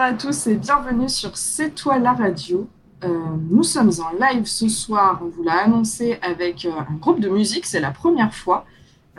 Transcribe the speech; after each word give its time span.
bonsoir 0.00 0.14
à 0.14 0.18
tous 0.18 0.46
et 0.46 0.54
bienvenue 0.56 1.10
sur 1.10 1.36
C'est 1.36 1.74
toi 1.74 1.98
la 1.98 2.14
radio. 2.14 2.66
Euh, 3.04 3.18
nous 3.50 3.62
sommes 3.62 3.90
en 4.00 4.12
live 4.18 4.46
ce 4.46 4.66
soir, 4.66 5.20
on 5.22 5.28
vous 5.28 5.42
l'a 5.42 5.64
annoncé 5.64 6.18
avec 6.22 6.64
euh, 6.64 6.70
un 6.70 6.94
groupe 6.94 7.20
de 7.20 7.28
musique, 7.28 7.66
c'est 7.66 7.80
la 7.80 7.90
première 7.90 8.32
fois. 8.32 8.64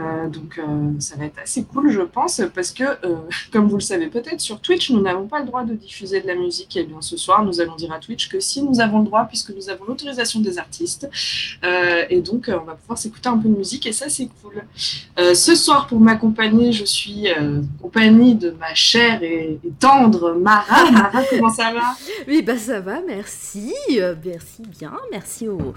Euh, 0.02 0.28
donc 0.28 0.58
euh, 0.58 0.92
ça 1.00 1.16
va 1.16 1.26
être 1.26 1.40
assez 1.42 1.64
cool, 1.64 1.92
je 1.92 2.02
pense, 2.02 2.42
parce 2.54 2.72
que, 2.72 2.84
euh, 2.84 3.18
comme 3.52 3.68
vous 3.68 3.76
le 3.76 3.82
savez 3.82 4.08
peut-être, 4.08 4.40
sur 4.40 4.60
Twitch, 4.60 4.90
nous 4.92 5.02
n'avons 5.02 5.28
pas 5.28 5.40
le 5.40 5.46
droit 5.46 5.64
de 5.64 5.74
diffuser 5.74 6.22
de 6.22 6.28
la 6.28 6.36
musique. 6.36 6.76
Et 6.78 6.84
bien 6.84 7.02
ce 7.02 7.18
soir, 7.18 7.44
nous 7.44 7.62
allons 7.62 7.76
dire 7.76 7.92
à 7.92 8.00
Twitch 8.00 8.30
que 8.30 8.40
si 8.40 8.64
nous 8.64 8.80
avons 8.80 9.00
le 9.00 9.06
droit, 9.06 9.26
puisque 9.26 9.52
nous 9.52 9.70
avons 9.70 9.86
l'autorisation 9.86 10.40
des 10.40 10.58
artistes, 10.58 11.10
et 12.10 12.22
donc 12.22 12.50
on 12.50 12.66
va 12.66 12.76
pouvoir 12.76 12.98
s'écouter 12.98 13.30
un 13.30 13.38
peu 13.38 13.50
de 13.50 13.56
musique, 13.56 13.86
et 13.86 13.92
ça 13.92 14.10
c'est 14.10 14.30
cool. 14.42 14.64
Ce 15.18 15.56
soir, 15.56 15.88
pour 15.88 16.00
m'accompagner, 16.00 16.72
je 16.72 16.86
suis 16.86 17.28
en 17.32 17.62
compagnie 17.82 18.36
de 18.36 18.52
ma 18.52 18.74
chère 18.74 19.22
et, 19.24 19.60
et 19.64 19.72
tendre 19.80 20.34
Mara. 20.34 20.92
Mara, 20.92 21.24
comment 21.30 21.54
ça 21.54 21.74
va? 21.74 21.96
Oui, 22.28 22.42
bah 22.42 22.58
ça 22.58 22.80
va, 22.80 23.02
merci. 23.06 23.74
merci 24.24 24.64
bien. 24.80 24.94
Merci 25.12 25.48
aux, 25.48 25.74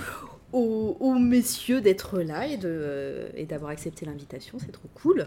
aux, 0.54 0.96
aux 1.00 1.14
messieurs 1.14 1.80
d'être 1.80 2.20
là 2.20 2.47
et, 2.47 2.56
de, 2.56 3.27
et 3.36 3.44
d'avoir 3.44 3.70
accepté 3.72 4.06
l'invitation. 4.06 4.58
C'est 4.61 4.72
trop 4.72 4.88
cool. 4.94 5.27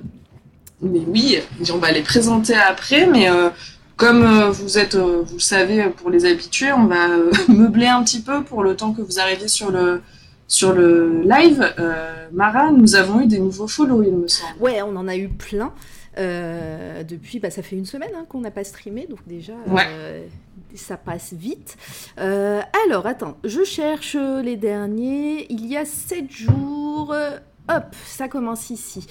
Mais 0.81 1.02
oui, 1.08 1.38
on 1.73 1.78
va 1.78 1.92
les 1.92 2.02
présenter 2.03 2.53
après, 2.56 3.08
mais 3.08 3.30
euh, 3.30 3.50
comme 3.95 4.23
euh, 4.23 4.50
vous 4.52 4.78
êtes, 4.78 4.95
euh, 4.95 5.22
vous 5.25 5.36
le 5.36 5.39
savez, 5.39 5.81
euh, 5.84 5.89
pour 5.89 6.09
les 6.09 6.25
habitués, 6.25 6.72
on 6.72 6.86
va 6.86 7.09
euh, 7.09 7.31
meubler 7.50 7.88
un 7.88 8.03
petit 8.03 8.22
peu 8.22 8.44
pour 8.44 8.64
le 8.64 8.75
temps 8.75 8.94
que 8.94 9.02
vous 9.02 9.19
arriviez 9.19 9.47
sur 9.47 9.72
le, 9.72 10.02
sur 10.47 10.73
le 10.73 11.22
live. 11.23 11.73
Euh, 11.80 12.28
Mara, 12.31 12.72
nous 12.72 12.95
avons 12.95 13.22
eu 13.22 13.25
des 13.28 13.39
nouveaux 13.39 13.67
follow, 13.67 14.03
il 14.03 14.14
me 14.16 14.28
semble. 14.28 14.53
Ouais, 14.62 14.81
on 14.84 14.95
en 14.95 15.08
a 15.08 15.17
eu 15.17 15.30
plein. 15.30 15.73
euh, 16.19 17.03
depuis, 17.03 17.39
bah, 17.39 17.50
ça 17.50 17.62
fait 17.64 17.75
une 17.75 17.86
semaine 17.86 18.12
hein, 18.16 18.25
qu'on 18.30 18.41
n'a 18.41 18.52
pas 18.52 18.64
streamé, 18.64 19.08
donc 19.09 19.19
déjà, 19.28 19.53
Ouais. 19.67 20.28
Ça 20.76 20.98
passe 20.98 21.34
vite. 21.34 21.78
Euh, 22.20 22.62
alors, 22.86 23.06
attends, 23.08 23.38
je 23.44 23.64
cherche 23.64 24.16
les 24.16 24.58
derniers. 24.58 25.46
Il 25.52 25.66
y 25.66 25.78
a 25.78 25.86
7 25.86 26.30
jours. 26.32 27.12
euh, 27.14 27.38
Hop, 27.70 27.84
ça 28.06 28.30
commence 28.30 28.70
ici. 28.70 29.06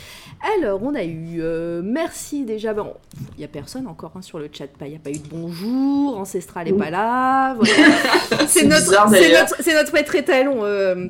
Alors, 0.59 0.83
on 0.83 0.95
a 0.95 1.05
eu, 1.05 1.41
euh, 1.43 1.83
merci 1.85 2.45
déjà. 2.47 2.73
Bon, 2.73 2.95
il 3.35 3.41
n'y 3.41 3.45
a 3.45 3.48
personne 3.48 3.87
encore 3.87 4.13
hein, 4.17 4.23
sur 4.23 4.39
le 4.39 4.48
chat. 4.51 4.65
Il 4.81 4.89
n'y 4.89 4.97
a 4.97 4.98
pas 4.98 5.11
eu 5.11 5.19
de 5.19 5.29
bonjour. 5.29 6.17
Ancestral 6.19 6.65
n'est 6.67 6.73
pas 6.73 6.89
là. 6.91 7.53
voilà. 7.55 7.75
c'est 8.48 8.65
notre, 8.65 8.91
notre, 9.11 9.57
c'est 9.63 9.75
notre 9.75 9.93
maître 9.93 10.15
étalon. 10.15 10.65
euh, 10.65 11.07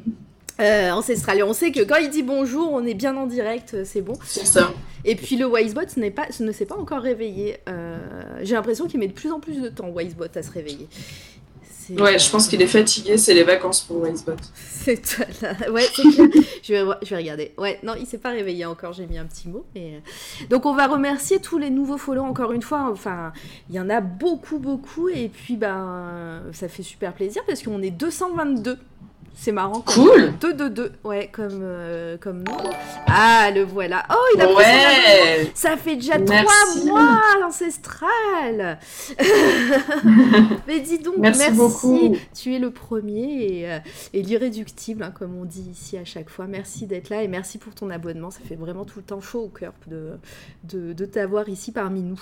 euh. 0.61 0.89
Et 1.35 1.43
on 1.43 1.53
sait 1.53 1.73
que 1.73 1.83
quand 1.85 1.97
il 1.97 2.11
dit 2.11 2.23
bonjour, 2.23 2.73
on 2.73 2.85
est 2.85 2.95
bien 2.95 3.17
en 3.17 3.27
direct, 3.27 3.75
euh, 3.75 3.83
c'est 3.85 4.03
bon. 4.03 4.15
C'est 4.25 4.47
ça. 4.47 4.73
Et 5.05 5.15
puis 5.15 5.37
le 5.37 5.47
Wisebot 5.47 5.83
n'est 5.99 6.11
pas, 6.11 6.27
ne 6.41 6.53
s'est 6.53 6.67
pas 6.67 6.77
encore 6.77 7.03
réveillé. 7.03 7.59
Euh, 7.69 7.99
J'ai 8.43 8.55
l'impression 8.55 8.87
qu'il 8.87 8.99
met 9.01 9.09
de 9.09 9.13
plus 9.13 9.31
en 9.33 9.41
plus 9.41 9.61
de 9.61 9.69
temps, 9.69 9.91
Wisebot, 9.95 10.25
à 10.35 10.43
se 10.43 10.51
réveiller. 10.51 10.89
Ouais, 12.01 12.19
je 12.19 12.29
pense 12.31 12.49
qu'il 12.49 12.61
est 12.63 12.67
fatigué, 12.67 13.17
c'est 13.17 13.33
les 13.33 13.45
vacances 13.45 13.81
pour 13.83 14.03
Wisebot. 14.05 14.33
C'est 14.57 15.01
toi, 15.03 15.25
là. 15.43 15.71
Ouais, 15.71 15.83
c'est 15.95 16.03
clair. 16.03 16.29
je, 16.63 16.73
vais, 16.73 16.83
voir- 16.85 16.99
je 17.03 17.11
vais 17.11 17.17
regarder. 17.17 17.53
Ouais, 17.59 17.79
non, 17.85 17.95
il 17.99 18.07
s'est 18.07 18.19
pas 18.19 18.31
réveillé 18.31 18.65
encore, 18.65 18.93
j'ai 18.93 19.07
mis 19.07 19.19
un 19.19 19.25
petit 19.25 19.49
mot. 19.49 19.65
Mais... 19.75 19.95
euh, 19.95 20.47
Donc 20.51 20.67
on 20.67 20.75
va 20.75 20.87
remercier 20.89 21.39
tous 21.41 21.59
les 21.59 21.71
nouveaux 21.71 21.97
follow 21.99 22.23
encore 22.23 22.51
une 22.53 22.63
fois. 22.63 22.89
Enfin, 22.91 23.33
il 23.69 23.77
y 23.77 23.81
en 23.81 23.89
a 23.91 24.01
beaucoup, 24.01 24.59
beaucoup. 24.59 25.09
Et 25.09 25.29
puis, 25.29 25.57
ben, 25.57 26.43
ça 26.53 26.67
fait 26.69 26.83
super 26.85 27.13
plaisir 27.15 27.43
parce 27.47 27.63
qu'on 27.63 27.81
est 27.83 27.91
222. 27.91 28.79
C'est 29.39 29.53
marrant. 29.53 29.83
Cool 29.83 30.33
2 30.41 30.55
2 30.55 30.71
2 30.71 30.93
ouais, 31.05 31.29
comme, 31.31 31.61
euh, 31.63 32.17
comme 32.17 32.39
nous. 32.39 32.57
Ah, 33.07 33.51
le 33.55 33.63
voilà. 33.63 34.03
Oh, 34.11 34.15
il 34.35 34.41
a. 34.41 34.53
Ouais 34.53 35.51
Ça 35.55 35.77
fait 35.77 35.97
déjà 35.97 36.19
Merci. 36.19 36.47
trois 36.47 36.85
mois, 36.87 37.21
l'ancestral 37.41 38.79
Mais 40.67 40.81
dis 40.81 40.99
donc, 40.99 41.19
Merci 41.19 41.39
merci, 41.41 41.57
beaucoup. 41.57 42.17
Tu 42.35 42.55
es 42.55 42.59
le 42.59 42.71
premier 42.71 43.61
et, 43.61 43.71
euh, 43.71 43.79
et 44.15 44.23
l'irréductible, 44.23 45.03
hein, 45.03 45.13
comme 45.17 45.37
on 45.39 45.45
dit 45.45 45.69
ici 45.71 45.99
à 45.99 46.05
chaque 46.05 46.31
fois. 46.31 46.47
Merci 46.47 46.87
d'être 46.87 47.11
là 47.11 47.23
et 47.23 47.29
merci 47.29 47.59
pour 47.59 47.75
ton 47.75 47.91
abonnement. 47.91 48.31
Ça 48.31 48.41
fait 48.49 48.57
vraiment 48.57 48.85
tout 48.87 48.99
le 48.99 49.05
temps 49.05 49.21
chaud 49.21 49.43
au 49.43 49.49
cœur 49.49 49.75
de, 49.87 50.13
de, 50.65 50.95
de 50.95 51.05
t'avoir 51.05 51.49
ici 51.49 51.73
parmi 51.73 52.03
nous. 52.03 52.21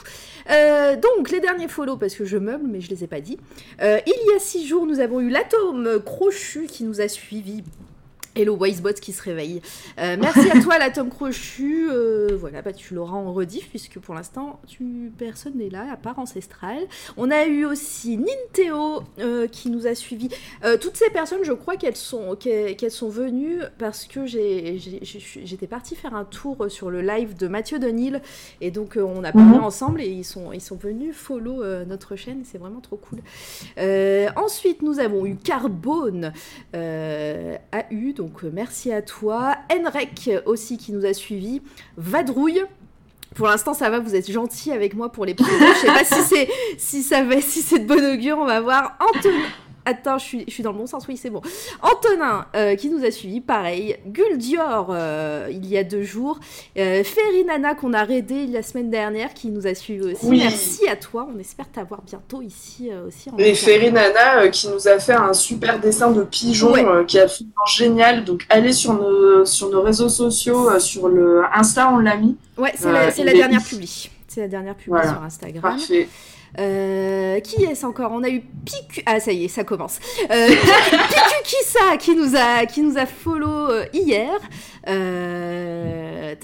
Euh, 0.50 0.96
donc, 0.96 1.30
les 1.30 1.40
derniers 1.40 1.68
follow, 1.68 1.96
parce 1.96 2.16
que 2.16 2.24
je 2.24 2.38
meuble, 2.38 2.66
mais 2.68 2.80
je 2.80 2.90
les 2.90 3.04
ai 3.04 3.06
pas 3.06 3.20
dit. 3.20 3.38
Euh, 3.80 4.00
il 4.04 4.32
y 4.32 4.36
a 4.36 4.40
six 4.40 4.66
jours, 4.66 4.84
nous 4.84 4.98
avons 4.98 5.20
eu 5.20 5.28
l'atome 5.30 6.02
crochu 6.04 6.66
qui 6.66 6.82
nous 6.82 7.00
a 7.00 7.03
suivis. 7.08 7.64
Hello 8.36 8.56
Wisebot 8.60 8.94
qui 8.94 9.12
se 9.12 9.22
réveille. 9.22 9.62
Euh, 10.00 10.16
merci 10.20 10.50
à 10.50 10.60
toi 10.60 10.76
l'atome 10.78 11.08
crochu. 11.08 11.88
Euh, 11.88 12.36
voilà, 12.36 12.62
bah, 12.62 12.72
tu 12.72 12.92
l'auras 12.94 13.16
en 13.16 13.32
rediff 13.32 13.68
puisque 13.70 14.00
pour 14.00 14.12
l'instant 14.12 14.60
tu 14.66 15.12
personne 15.16 15.54
n'est 15.56 15.70
là 15.70 15.86
à 15.92 15.96
part 15.96 16.18
ancestral. 16.18 16.78
On 17.16 17.30
a 17.30 17.46
eu 17.46 17.64
aussi 17.64 18.16
Ninteo 18.16 19.04
euh, 19.20 19.46
qui 19.46 19.70
nous 19.70 19.86
a 19.86 19.94
suivis. 19.94 20.30
Toutes 20.80 20.96
ces 20.96 21.10
personnes, 21.10 21.44
je 21.44 21.52
crois 21.52 21.76
qu'elles 21.76 21.94
sont 21.94 22.34
qu'elles 22.34 22.74
qu'elles 22.76 22.90
sont 22.90 23.08
venues 23.08 23.60
parce 23.78 24.04
que 24.06 24.26
j'étais 24.26 25.66
partie 25.68 25.94
faire 25.94 26.14
un 26.16 26.24
tour 26.24 26.66
sur 26.68 26.90
le 26.90 27.02
live 27.02 27.36
de 27.36 27.46
Mathieu 27.46 27.78
Denil 27.78 28.20
et 28.60 28.70
donc 28.72 28.96
on 28.96 29.22
a 29.22 29.30
parlé 29.30 29.58
Mhm. 29.58 29.64
ensemble 29.64 30.00
et 30.00 30.08
ils 30.08 30.24
sont 30.24 30.52
ils 30.52 30.60
sont 30.60 30.76
venus 30.76 31.14
follow 31.14 31.62
notre 31.84 32.16
chaîne. 32.16 32.42
C'est 32.44 32.58
vraiment 32.58 32.80
trop 32.80 32.96
cool. 32.96 33.20
Ensuite, 34.36 34.82
nous 34.82 34.98
avons 34.98 35.24
eu 35.24 35.36
Carbone 35.36 36.32
AU, 36.74 38.12
donc 38.16 38.23
euh, 38.44 38.50
merci 38.52 38.92
à 38.92 39.02
toi. 39.02 39.56
Enrec 39.72 40.30
aussi 40.46 40.78
qui 40.78 40.92
nous 40.92 41.04
a 41.04 41.12
suivis. 41.12 41.62
Vadrouille. 41.96 42.62
Pour 43.34 43.48
l'instant, 43.48 43.74
ça 43.74 43.90
va, 43.90 43.98
vous 43.98 44.14
êtes 44.14 44.30
gentil 44.30 44.70
avec 44.70 44.94
moi 44.94 45.10
pour 45.10 45.24
les 45.24 45.34
pseudos. 45.34 45.74
Je 45.74 45.80
sais 45.80 45.86
pas 45.86 46.04
si 46.04 46.22
c'est 46.22 46.48
si 46.78 47.02
ça 47.02 47.24
va, 47.24 47.40
si 47.40 47.62
c'est 47.62 47.80
de 47.80 47.86
bon 47.86 48.14
augure, 48.14 48.38
on 48.38 48.46
va 48.46 48.60
voir. 48.60 48.96
Antonin. 49.00 49.44
Attends, 49.86 50.16
je 50.16 50.24
suis, 50.24 50.44
je 50.48 50.52
suis 50.52 50.62
dans 50.62 50.72
le 50.72 50.78
bon 50.78 50.86
sens, 50.86 51.06
oui, 51.08 51.16
c'est 51.18 51.28
bon. 51.28 51.42
Antonin, 51.82 52.46
euh, 52.56 52.74
qui 52.74 52.88
nous 52.88 53.04
a 53.04 53.10
suivis, 53.10 53.40
pareil. 53.42 53.96
Guldior, 54.06 54.88
euh, 54.90 55.48
il 55.50 55.66
y 55.66 55.76
a 55.76 55.84
deux 55.84 56.02
jours. 56.04 56.40
Euh, 56.78 57.04
Ferinana, 57.04 57.74
qu'on 57.74 57.92
a 57.92 58.02
raidé 58.04 58.46
la 58.46 58.62
semaine 58.62 58.88
dernière, 58.88 59.34
qui 59.34 59.50
nous 59.50 59.66
a 59.66 59.74
suivis 59.74 60.12
aussi. 60.12 60.26
Oui. 60.26 60.38
Merci 60.38 60.88
à 60.88 60.96
toi. 60.96 61.28
On 61.34 61.38
espère 61.38 61.66
t'avoir 61.70 62.00
bientôt 62.02 62.40
ici 62.40 62.88
euh, 62.90 63.08
aussi. 63.08 63.28
En 63.30 63.36
Et. 63.36 63.54
Ferinana 63.54 64.48
qui 64.48 64.68
nous 64.68 64.88
a 64.88 64.98
fait 64.98 65.12
un 65.12 65.34
super 65.34 65.78
dessin 65.78 66.10
de 66.10 66.22
pigeon 66.22 66.72
Ouais. 66.72 66.84
qui 67.06 67.18
est 67.18 67.22
absolument 67.22 67.66
génial. 67.66 68.24
Donc 68.24 68.46
allez 68.48 68.72
sur 68.72 68.94
nos, 68.94 69.44
sur 69.44 69.68
nos 69.68 69.82
réseaux 69.82 70.08
sociaux, 70.08 70.78
sur 70.80 71.08
le 71.08 71.42
Insta, 71.54 71.90
on 71.92 71.98
l'a 71.98 72.16
mis. 72.16 72.36
Ouais, 72.56 72.72
c'est 72.74 72.90
la, 72.90 73.32
dernière 73.32 73.62
publi. 73.62 74.10
C'est 74.28 74.40
la 74.40 74.48
dernière 74.48 74.74
publi 74.74 74.90
Voilà. 74.90 75.10
sur 75.12 75.22
Instagram. 75.22 75.62
Parfait. 75.76 76.08
Euh, 76.58 77.40
qui 77.40 77.64
est-ce 77.64 77.84
encore? 77.84 78.12
On 78.12 78.22
a 78.22 78.28
eu 78.28 78.40
Piku. 78.40 79.02
Ah, 79.06 79.20
ça 79.20 79.32
y 79.32 79.44
est, 79.44 79.48
ça 79.48 79.64
commence. 79.64 79.98
Euh, 80.30 80.48
Kissa 81.44 81.96
qui 81.98 82.14
nous 82.14 82.36
a, 82.36 82.66
qui 82.66 82.82
nous 82.82 82.96
a 82.96 83.06
follow 83.06 83.70
euh, 83.70 83.86
hier. 83.92 84.38
Euh, 84.88 86.34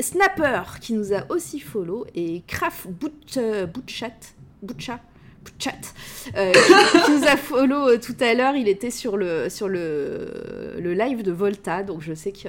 Snapper 0.00 0.62
qui 0.80 0.94
nous 0.94 1.12
a 1.12 1.30
aussi 1.30 1.60
follow. 1.60 2.06
Et 2.14 2.42
Craft 2.46 2.88
Boot, 2.88 3.36
euh, 3.36 3.66
Bootchat. 3.66 4.34
Bootchat. 4.62 5.00
Bootchat. 5.44 5.72
Euh, 6.36 6.52
qui, 6.52 7.04
qui 7.04 7.10
nous 7.12 7.24
a 7.26 7.36
follow 7.36 7.88
euh, 7.88 7.98
tout 7.98 8.16
à 8.20 8.34
l'heure. 8.34 8.54
Il 8.54 8.68
était 8.68 8.90
sur 8.90 9.16
le, 9.16 9.48
sur 9.48 9.68
le, 9.68 10.76
le 10.78 10.94
live 10.94 11.22
de 11.22 11.32
Volta. 11.32 11.82
Donc 11.82 12.02
je 12.02 12.14
sais 12.14 12.32
que. 12.32 12.48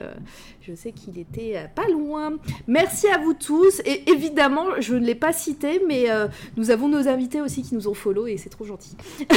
Je 0.62 0.76
sais 0.76 0.92
qu'il 0.92 1.18
était 1.18 1.54
euh, 1.56 1.66
pas 1.74 1.88
loin. 1.88 2.34
Merci 2.68 3.08
à 3.08 3.18
vous 3.18 3.34
tous. 3.34 3.82
Et 3.86 4.10
évidemment, 4.12 4.66
je 4.80 4.94
ne 4.94 5.06
l'ai 5.06 5.16
pas 5.16 5.34
cité, 5.34 5.82
mais 5.88 6.12
euh, 6.12 6.28
nous 6.56 6.70
avons 6.70 6.88
nos 6.88 7.08
invités 7.08 7.42
aussi 7.42 7.64
qui 7.64 7.74
nous 7.74 7.88
ont 7.88 7.96
follow 7.96 8.28
et 8.28 8.38
c'est 8.38 8.50
trop 8.50 8.66
gentil. 8.66 8.96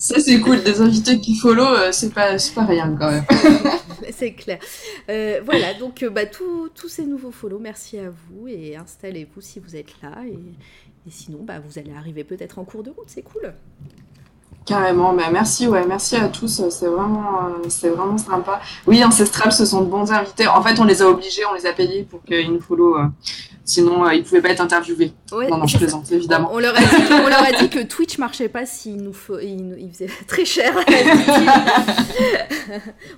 Ça 0.00 0.20
c'est 0.20 0.38
cool, 0.38 0.62
des 0.62 0.80
invités 0.80 1.18
qui 1.18 1.34
follow, 1.34 1.66
euh, 1.66 1.90
c'est 1.90 2.14
pas, 2.14 2.38
c'est 2.38 2.54
pas 2.54 2.64
rien 2.64 2.96
quand 2.96 3.10
même. 3.10 3.24
c'est 4.16 4.32
clair. 4.32 4.60
Euh, 5.10 5.40
voilà, 5.44 5.74
donc 5.74 6.04
euh, 6.04 6.08
bah, 6.08 6.24
tous 6.24 6.68
tous 6.68 6.88
ces 6.88 7.04
nouveaux 7.04 7.32
follow, 7.32 7.58
merci 7.58 7.98
à 7.98 8.08
vous 8.10 8.46
et 8.46 8.76
installez-vous 8.76 9.40
si 9.40 9.58
vous 9.58 9.74
êtes 9.74 10.00
là. 10.00 10.22
Et, 10.24 10.38
et 11.08 11.10
sinon, 11.10 11.42
bah, 11.42 11.58
vous 11.58 11.78
allez 11.78 11.92
arriver 11.92 12.22
peut-être 12.22 12.58
en 12.58 12.64
cours 12.64 12.82
de 12.82 12.90
route, 12.90 13.08
c'est 13.08 13.22
cool. 13.22 13.54
Carrément, 14.68 15.14
bah 15.14 15.30
merci, 15.32 15.66
ouais, 15.66 15.86
merci 15.88 16.16
à 16.16 16.28
tous, 16.28 16.68
c'est 16.68 16.86
vraiment, 16.86 17.46
euh, 17.46 17.68
c'est 17.70 17.88
vraiment 17.88 18.18
sympa. 18.18 18.60
Oui, 18.86 19.02
Ancestral, 19.02 19.50
ce 19.50 19.64
sont 19.64 19.80
de 19.80 19.88
bons 19.88 20.12
invités. 20.12 20.46
En 20.46 20.62
fait, 20.62 20.78
on 20.78 20.84
les 20.84 21.00
a 21.00 21.08
obligés, 21.08 21.40
on 21.50 21.54
les 21.54 21.64
a 21.64 21.72
payés 21.72 22.02
pour 22.02 22.22
qu'ils 22.22 22.52
nous 22.52 22.60
follow. 22.60 22.98
Euh, 22.98 23.06
sinon, 23.64 24.04
euh, 24.04 24.12
ils 24.12 24.18
ne 24.18 24.24
pouvaient 24.24 24.42
pas 24.42 24.50
être 24.50 24.60
interviewés. 24.60 25.14
non, 25.32 25.56
non, 25.56 25.66
je 25.66 25.78
plaisante, 25.78 26.12
évidemment. 26.12 26.50
On 26.52 26.58
leur, 26.58 26.76
a 26.76 26.80
dit, 26.80 26.84
on 27.10 27.28
leur 27.28 27.42
a 27.42 27.52
dit 27.52 27.70
que 27.70 27.82
Twitch 27.82 28.18
marchait 28.18 28.50
pas 28.50 28.66
s'ils 28.66 29.02
nous, 29.02 29.14
ils, 29.40 29.88
faisaient 29.90 30.10
très 30.26 30.44
cher. 30.44 30.74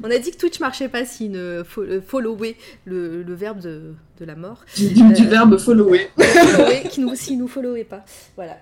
on 0.05 0.09
a 0.09 0.19
dit 0.19 0.31
que 0.31 0.37
Twitch 0.37 0.61
marchait 0.61 0.89
pas 0.89 1.05
s'ils 1.05 1.33
ne 1.33 1.65
followaient 1.65 2.57
le, 2.85 3.25
le 3.25 3.35
verbe 3.35 3.59
de 3.59 3.97
de 4.21 4.27
la 4.27 4.37
mort. 4.37 4.59
Du, 4.77 5.03
euh, 5.03 5.29
verbe 5.29 5.57
follower. 5.57 6.11
qui 6.91 7.01
nous, 7.01 7.15
nous 7.39 7.49
followait 7.49 7.85
pas. 7.85 8.05
Voilà. 8.37 8.59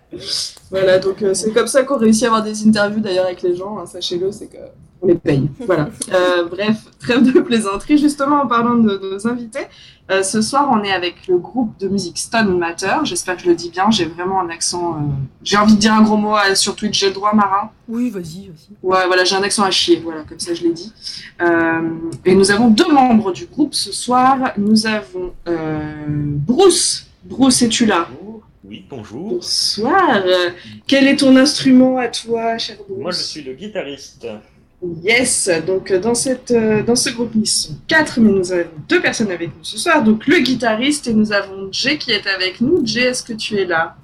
Voilà, 0.70 0.98
donc 0.98 1.20
euh, 1.22 1.34
c'est 1.34 1.52
comme 1.52 1.66
ça 1.66 1.82
qu'on 1.82 1.98
réussit 1.98 2.24
à 2.24 2.26
avoir 2.28 2.42
des 2.44 2.66
interviews 2.66 2.77
d'ailleurs 3.00 3.26
avec 3.26 3.42
les 3.42 3.56
gens, 3.56 3.78
hein, 3.78 3.86
sachez-le, 3.86 4.32
c'est 4.32 4.46
que 4.46 4.58
on 5.00 5.06
les 5.06 5.14
paye. 5.14 5.48
Voilà. 5.60 5.88
Euh, 6.10 6.44
bref, 6.48 6.76
trêve 6.98 7.22
de 7.22 7.38
plaisanterie. 7.40 7.98
Justement, 7.98 8.42
en 8.42 8.46
parlant 8.46 8.76
de, 8.76 8.98
nos 8.98 9.26
invités, 9.26 9.66
euh, 10.10 10.22
ce 10.22 10.40
soir, 10.40 10.70
on 10.72 10.82
est 10.82 10.90
avec 10.90 11.26
le 11.28 11.36
groupe 11.36 11.78
de 11.78 11.86
musique 11.86 12.16
Stone 12.16 12.56
Matter. 12.58 12.94
J'espère 13.04 13.36
que 13.36 13.42
je 13.42 13.48
le 13.48 13.54
dis 13.54 13.68
bien. 13.68 13.90
J'ai 13.90 14.06
vraiment 14.06 14.40
un 14.40 14.48
accent. 14.48 14.94
Euh, 14.94 15.00
j'ai 15.42 15.58
envie 15.58 15.74
de 15.74 15.80
dire 15.80 15.92
un 15.92 16.02
gros 16.02 16.16
mot 16.16 16.34
sur 16.54 16.74
Twitch. 16.76 16.98
J'ai 16.98 17.08
le 17.08 17.12
droit, 17.12 17.34
Mara 17.34 17.72
Oui, 17.88 18.08
vas-y, 18.08 18.48
vas-y. 18.48 18.70
Ouais, 18.82 19.06
voilà, 19.06 19.24
j'ai 19.24 19.36
un 19.36 19.42
accent 19.42 19.64
à 19.64 19.70
chier. 19.70 20.00
Voilà, 20.02 20.22
comme 20.22 20.38
ça, 20.38 20.54
je 20.54 20.62
l'ai 20.62 20.72
dit. 20.72 20.92
et 22.24 22.34
nous 22.34 22.50
avons 22.50 22.68
deux 22.68 22.90
membres 22.90 23.32
du 23.32 23.46
groupe 23.46 23.74
ce 23.74 23.92
soir. 23.92 24.52
Nous 24.56 24.86
avons 24.86 25.34
Bruce. 26.06 27.06
Bruce, 27.24 27.60
es-tu 27.60 27.84
là? 27.84 28.08
Oui, 28.68 28.84
bonjour. 28.88 29.30
Bonsoir. 29.30 30.22
Quel 30.86 31.06
est 31.08 31.16
ton 31.16 31.34
instrument 31.36 31.98
à 31.98 32.08
toi, 32.08 32.58
cher 32.58 32.76
Bruce 32.88 33.00
Moi, 33.00 33.10
je 33.12 33.18
suis 33.18 33.42
le 33.42 33.54
guitariste. 33.54 34.26
Yes, 35.02 35.50
donc 35.66 35.90
euh, 35.90 35.98
dans, 35.98 36.14
cette, 36.14 36.52
euh, 36.52 36.84
dans 36.84 36.94
ce 36.94 37.10
groupe, 37.10 37.32
ils 37.34 37.46
sont 37.46 37.76
quatre, 37.88 38.20
mais 38.20 38.30
nous 38.30 38.52
avons 38.52 38.70
deux 38.88 39.00
personnes 39.00 39.32
avec 39.32 39.48
nous 39.48 39.64
ce 39.64 39.76
soir. 39.76 40.04
Donc 40.04 40.26
le 40.28 40.38
guitariste 40.38 41.08
et 41.08 41.14
nous 41.14 41.32
avons 41.32 41.68
Jay 41.72 41.98
qui 41.98 42.12
est 42.12 42.26
avec 42.28 42.60
nous. 42.60 42.86
Jay, 42.86 43.02
est-ce 43.02 43.24
que 43.24 43.32
tu 43.32 43.56
es 43.56 43.64
là? 43.64 43.96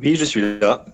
Oui, 0.00 0.16
je 0.16 0.24
suis 0.24 0.58
là. 0.58 0.86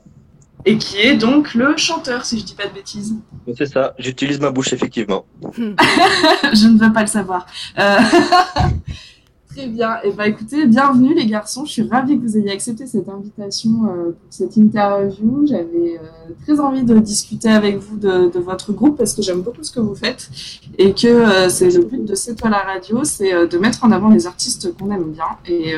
Et 0.65 0.77
qui 0.77 0.99
est 0.99 1.15
donc 1.15 1.55
le 1.55 1.77
chanteur, 1.77 2.25
si 2.25 2.41
je 2.41 2.45
dis 2.45 2.55
pas 2.55 2.67
de 2.67 2.75
bêtises. 2.75 3.15
C'est 3.57 3.67
ça, 3.67 3.95
j'utilise 3.99 4.41
ma 4.41 4.51
bouche 4.51 4.73
effectivement. 4.73 5.25
je 5.57 6.67
ne 6.67 6.79
veux 6.79 6.93
pas 6.93 7.03
le 7.03 7.07
savoir. 7.07 7.47
Euh... 7.79 7.99
Très 9.55 9.67
bien. 9.67 9.97
Et 9.97 10.09
eh 10.09 10.13
ben, 10.13 10.25
écoutez, 10.25 10.65
bienvenue 10.67 11.13
les 11.13 11.27
garçons. 11.27 11.65
Je 11.65 11.73
suis 11.73 11.83
ravie 11.83 12.17
que 12.17 12.23
vous 12.23 12.37
ayez 12.37 12.53
accepté 12.53 12.87
cette 12.87 13.09
invitation 13.09 13.71
euh, 13.87 14.11
pour 14.13 14.31
cette 14.31 14.57
interview. 14.57 15.45
J'avais 15.45 15.99
euh, 15.99 16.33
très 16.45 16.61
envie 16.61 16.85
de 16.85 16.97
discuter 17.01 17.49
avec 17.49 17.79
vous 17.79 17.97
de, 17.97 18.39
votre 18.39 18.73
groupe 18.73 18.97
parce 18.97 19.13
que 19.13 19.23
j'aime 19.23 19.41
beaucoup 19.43 19.65
ce 19.65 19.73
que 19.73 19.81
vous 19.81 19.97
faites 19.97 20.31
et 20.79 20.95
que 20.95 21.09
euh, 21.09 21.49
c'est 21.49 21.69
le 21.71 21.85
but 21.85 22.05
de 22.05 22.15
cette 22.15 22.39
toile 22.39 22.55
à 22.55 22.61
radio, 22.61 23.03
c'est 23.03 23.49
de 23.49 23.59
mettre 23.59 23.85
en 23.85 23.91
avant 23.91 24.11
les 24.11 24.29
artistes 24.29 24.73
qu'on 24.77 24.91
aime 24.93 25.11
bien. 25.11 25.27
Et, 25.47 25.75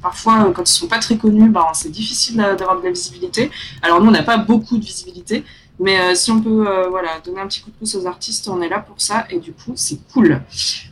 parfois, 0.00 0.52
quand 0.54 0.62
ils 0.62 0.72
sont 0.72 0.86
pas 0.86 1.00
très 1.00 1.16
connus, 1.16 1.48
ben, 1.48 1.64
c'est 1.72 1.90
difficile 1.90 2.36
d'avoir 2.36 2.78
de 2.78 2.84
la 2.84 2.90
visibilité. 2.90 3.50
Alors 3.82 4.00
nous, 4.00 4.08
on 4.08 4.12
n'a 4.12 4.22
pas 4.22 4.38
beaucoup 4.38 4.78
de 4.78 4.84
visibilité, 4.84 5.42
mais 5.80 5.98
euh, 5.98 6.14
si 6.14 6.30
on 6.30 6.42
peut 6.42 6.68
euh, 6.68 6.88
voilà, 6.88 7.20
donner 7.24 7.40
un 7.40 7.46
petit 7.46 7.62
coup 7.62 7.70
de 7.70 7.76
pouce 7.76 7.94
aux 7.94 8.06
artistes, 8.06 8.46
on 8.48 8.60
est 8.60 8.68
là 8.68 8.80
pour 8.80 9.00
ça 9.00 9.24
et 9.30 9.38
du 9.38 9.52
coup, 9.52 9.72
c'est 9.76 9.98
cool. 10.12 10.42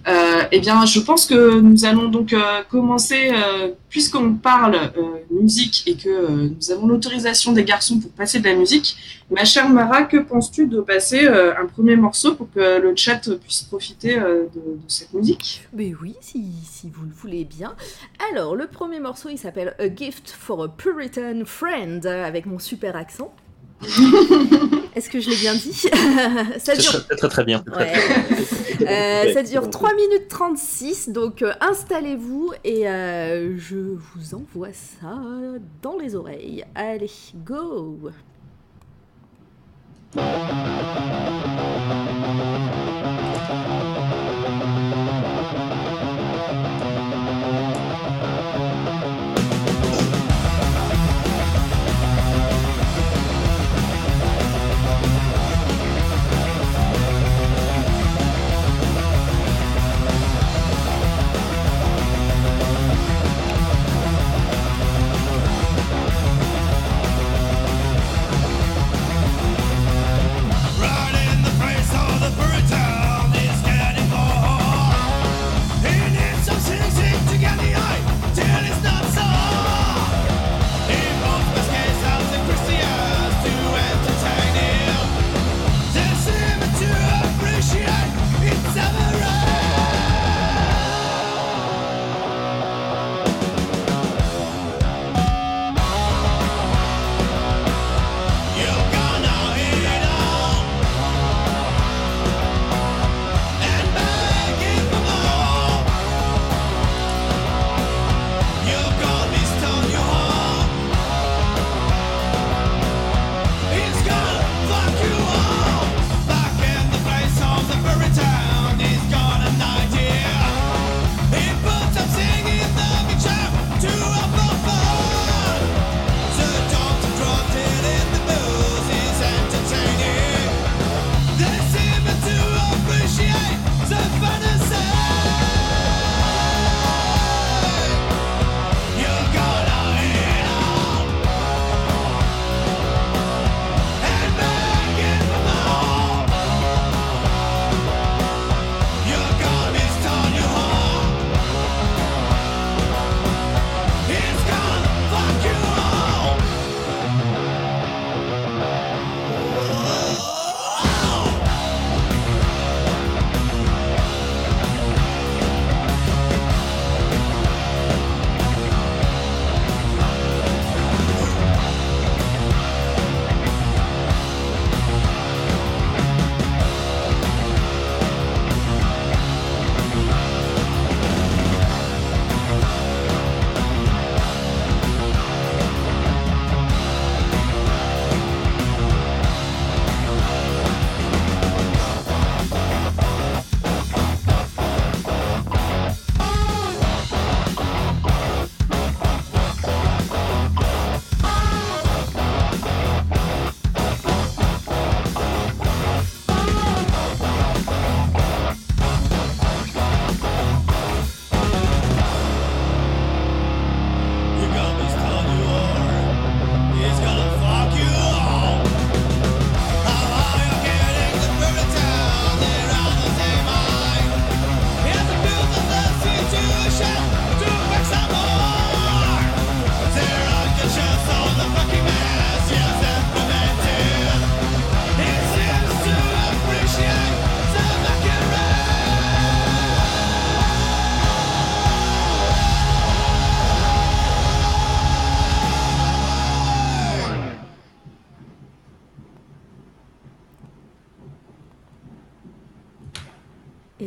Euh, 0.08 0.43
eh 0.50 0.61
bien, 0.61 0.87
je 0.87 1.00
pense 1.00 1.26
que 1.26 1.61
nous 1.61 1.85
allons 1.85 2.08
donc 2.08 2.35
commencer, 2.70 3.32
puisqu'on 3.90 4.35
parle 4.35 4.93
musique 5.31 5.82
et 5.87 5.94
que 5.94 6.49
nous 6.49 6.70
avons 6.70 6.87
l'autorisation 6.87 7.52
des 7.52 7.64
garçons 7.64 8.00
pour 8.00 8.11
passer 8.12 8.40
de 8.40 8.46
la 8.46 8.55
musique. 8.55 8.96
Ma 9.31 9.44
chère 9.44 9.69
Mara, 9.69 10.05
que 10.05 10.17
penses-tu 10.17 10.67
de 10.67 10.81
passer 10.81 11.29
un 11.29 11.67
premier 11.67 11.96
morceau 11.96 12.35
pour 12.35 12.50
que 12.50 12.81
le 12.81 12.96
chat 12.96 13.29
puisse 13.43 13.62
profiter 13.64 14.17
de, 14.17 14.79
cette 14.87 15.12
musique? 15.12 15.69
Mais 15.75 15.93
oui, 16.00 16.14
si, 16.23 16.46
si, 16.64 16.88
vous 16.88 17.05
le 17.05 17.12
voulez 17.12 17.44
bien. 17.44 17.75
Alors, 18.32 18.56
le 18.56 18.67
premier 18.67 19.00
morceau, 19.00 19.29
il 19.29 19.38
s'appelle 19.38 19.75
A 19.79 19.94
Gift 19.94 20.31
for 20.31 20.62
a 20.62 20.69
Puritan 20.69 21.43
Friend, 21.44 22.06
avec 22.06 22.46
mon 22.46 22.58
super 22.58 22.96
accent. 22.96 23.35
Est-ce 24.94 25.08
que 25.08 25.20
je 25.20 25.30
l'ai 25.30 25.36
bien 25.36 25.54
dit 25.54 25.72
ça 26.58 26.75
dure... 26.75 27.06
très, 27.06 27.16
très, 27.16 27.28
très 27.28 27.44
bien. 27.44 27.64
Euh, 28.80 29.32
ça 29.32 29.42
dure 29.42 29.70
3 29.70 29.94
minutes 29.94 30.28
36, 30.28 31.10
donc 31.10 31.42
euh, 31.42 31.52
installez-vous 31.60 32.52
et 32.64 32.88
euh, 32.88 33.56
je 33.58 33.76
vous 33.76 34.34
envoie 34.34 34.72
ça 34.72 35.20
dans 35.82 35.96
les 35.98 36.14
oreilles. 36.14 36.64
Allez, 36.75 37.10
go 37.44 38.10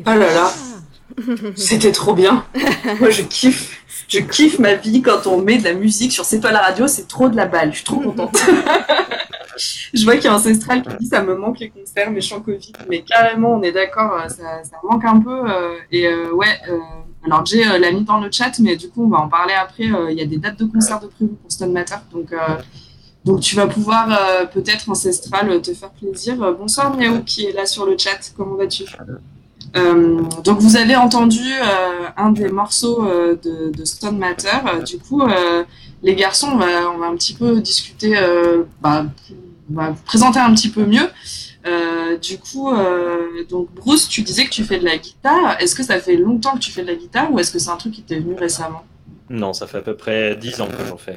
Oh 0.05 0.09
là 0.09 0.33
là. 0.33 0.51
C'était 1.55 1.91
trop 1.91 2.13
bien. 2.13 2.45
Moi, 2.99 3.09
je 3.09 3.23
kiffe. 3.23 3.77
Je 4.07 4.19
kiffe 4.19 4.59
ma 4.59 4.73
vie 4.75 5.01
quand 5.01 5.25
on 5.27 5.41
met 5.41 5.57
de 5.57 5.63
la 5.63 5.73
musique 5.73 6.11
sur 6.11 6.25
C'est 6.25 6.41
toi 6.41 6.51
la 6.51 6.59
radio, 6.59 6.85
c'est 6.87 7.07
trop 7.07 7.29
de 7.29 7.35
la 7.35 7.45
balle. 7.45 7.71
Je 7.71 7.77
suis 7.77 7.85
trop 7.85 7.99
contente. 7.99 8.37
je 9.93 10.03
vois 10.03 10.15
qu'il 10.15 10.25
y 10.25 10.27
a 10.27 10.35
Ancestral 10.35 10.81
qui 10.81 10.89
dit 10.99 11.05
ça 11.07 11.21
me 11.21 11.35
manque 11.35 11.59
les 11.59 11.69
concerts, 11.69 12.11
méchant 12.11 12.41
Covid. 12.41 12.73
Mais 12.89 13.03
carrément, 13.03 13.53
on 13.53 13.61
est 13.61 13.71
d'accord, 13.71 14.13
euh, 14.13 14.27
ça, 14.27 14.61
manque 14.83 15.05
un 15.05 15.19
peu. 15.19 15.49
euh, 15.49 15.75
et 15.91 16.07
euh, 16.07 16.33
ouais, 16.33 16.59
alors 17.23 17.43
euh, 17.53 17.77
l'a 17.77 17.91
mis 17.91 18.03
dans 18.03 18.19
le 18.19 18.29
chat, 18.29 18.51
mais 18.59 18.75
du 18.75 18.89
coup, 18.89 19.05
on 19.05 19.09
va 19.09 19.19
en 19.19 19.29
parler 19.29 19.53
après. 19.53 19.85
Il 19.85 20.17
y 20.17 20.21
a 20.21 20.25
des 20.25 20.37
dates 20.37 20.59
de 20.59 20.65
concerts 20.65 20.99
de 20.99 21.07
prévues 21.07 21.35
pour 21.41 21.51
Stone 21.51 21.71
Matter. 21.71 21.95
Donc, 22.11 22.33
donc 23.23 23.39
tu 23.39 23.55
vas 23.55 23.67
pouvoir 23.67 24.49
peut-être 24.53 24.89
Ancestral 24.89 25.61
te 25.61 25.73
faire 25.73 25.91
plaisir. 25.91 26.35
Bonsoir 26.53 26.97
Miaou 26.97 27.23
qui 27.23 27.45
est 27.45 27.53
là 27.53 27.65
sur 27.65 27.85
le 27.85 27.97
chat. 27.97 28.33
Comment 28.35 28.55
vas-tu? 28.55 28.83
Euh, 29.77 30.21
donc 30.43 30.59
vous 30.59 30.75
avez 30.75 30.95
entendu 30.95 31.39
euh, 31.39 32.07
un 32.17 32.31
des 32.31 32.49
morceaux 32.49 33.05
euh, 33.05 33.35
de, 33.41 33.71
de 33.71 33.85
Stone 33.85 34.17
Matter. 34.17 34.57
Du 34.85 34.97
coup, 34.97 35.21
les 36.03 36.15
garçons, 36.15 36.49
on 36.53 36.57
va, 36.57 36.89
on 36.93 36.97
va 36.97 37.07
un 37.07 37.15
petit 37.15 37.33
peu 37.33 37.61
discuter, 37.61 38.15
bah, 38.81 39.05
on 39.71 39.75
va 39.75 39.91
vous 39.91 40.03
présenter 40.03 40.39
un 40.39 40.53
petit 40.53 40.69
peu 40.69 40.85
mieux. 40.85 41.09
Du 42.21 42.37
coup, 42.39 42.71
donc 43.49 43.73
Bruce, 43.75 44.07
tu 44.07 44.21
disais 44.21 44.45
que 44.45 44.49
tu 44.49 44.63
fais 44.63 44.79
de 44.79 44.85
la 44.85 44.97
guitare. 44.97 45.57
Est-ce 45.59 45.75
que 45.75 45.83
ça 45.83 45.99
fait 45.99 46.17
longtemps 46.17 46.55
que 46.55 46.59
tu 46.59 46.71
fais 46.71 46.81
de 46.81 46.87
la 46.87 46.95
guitare 46.95 47.31
ou 47.31 47.39
est-ce 47.39 47.51
que 47.51 47.59
c'est 47.59 47.69
un 47.69 47.77
truc 47.77 47.93
qui 47.93 48.01
t'est 48.01 48.19
venu 48.19 48.35
récemment? 48.35 48.83
Non, 49.29 49.53
ça 49.53 49.67
fait 49.67 49.77
à 49.77 49.81
peu 49.81 49.95
près 49.95 50.35
10 50.35 50.61
ans 50.61 50.67
que 50.67 50.85
j'en 50.85 50.97
fais. 50.97 51.15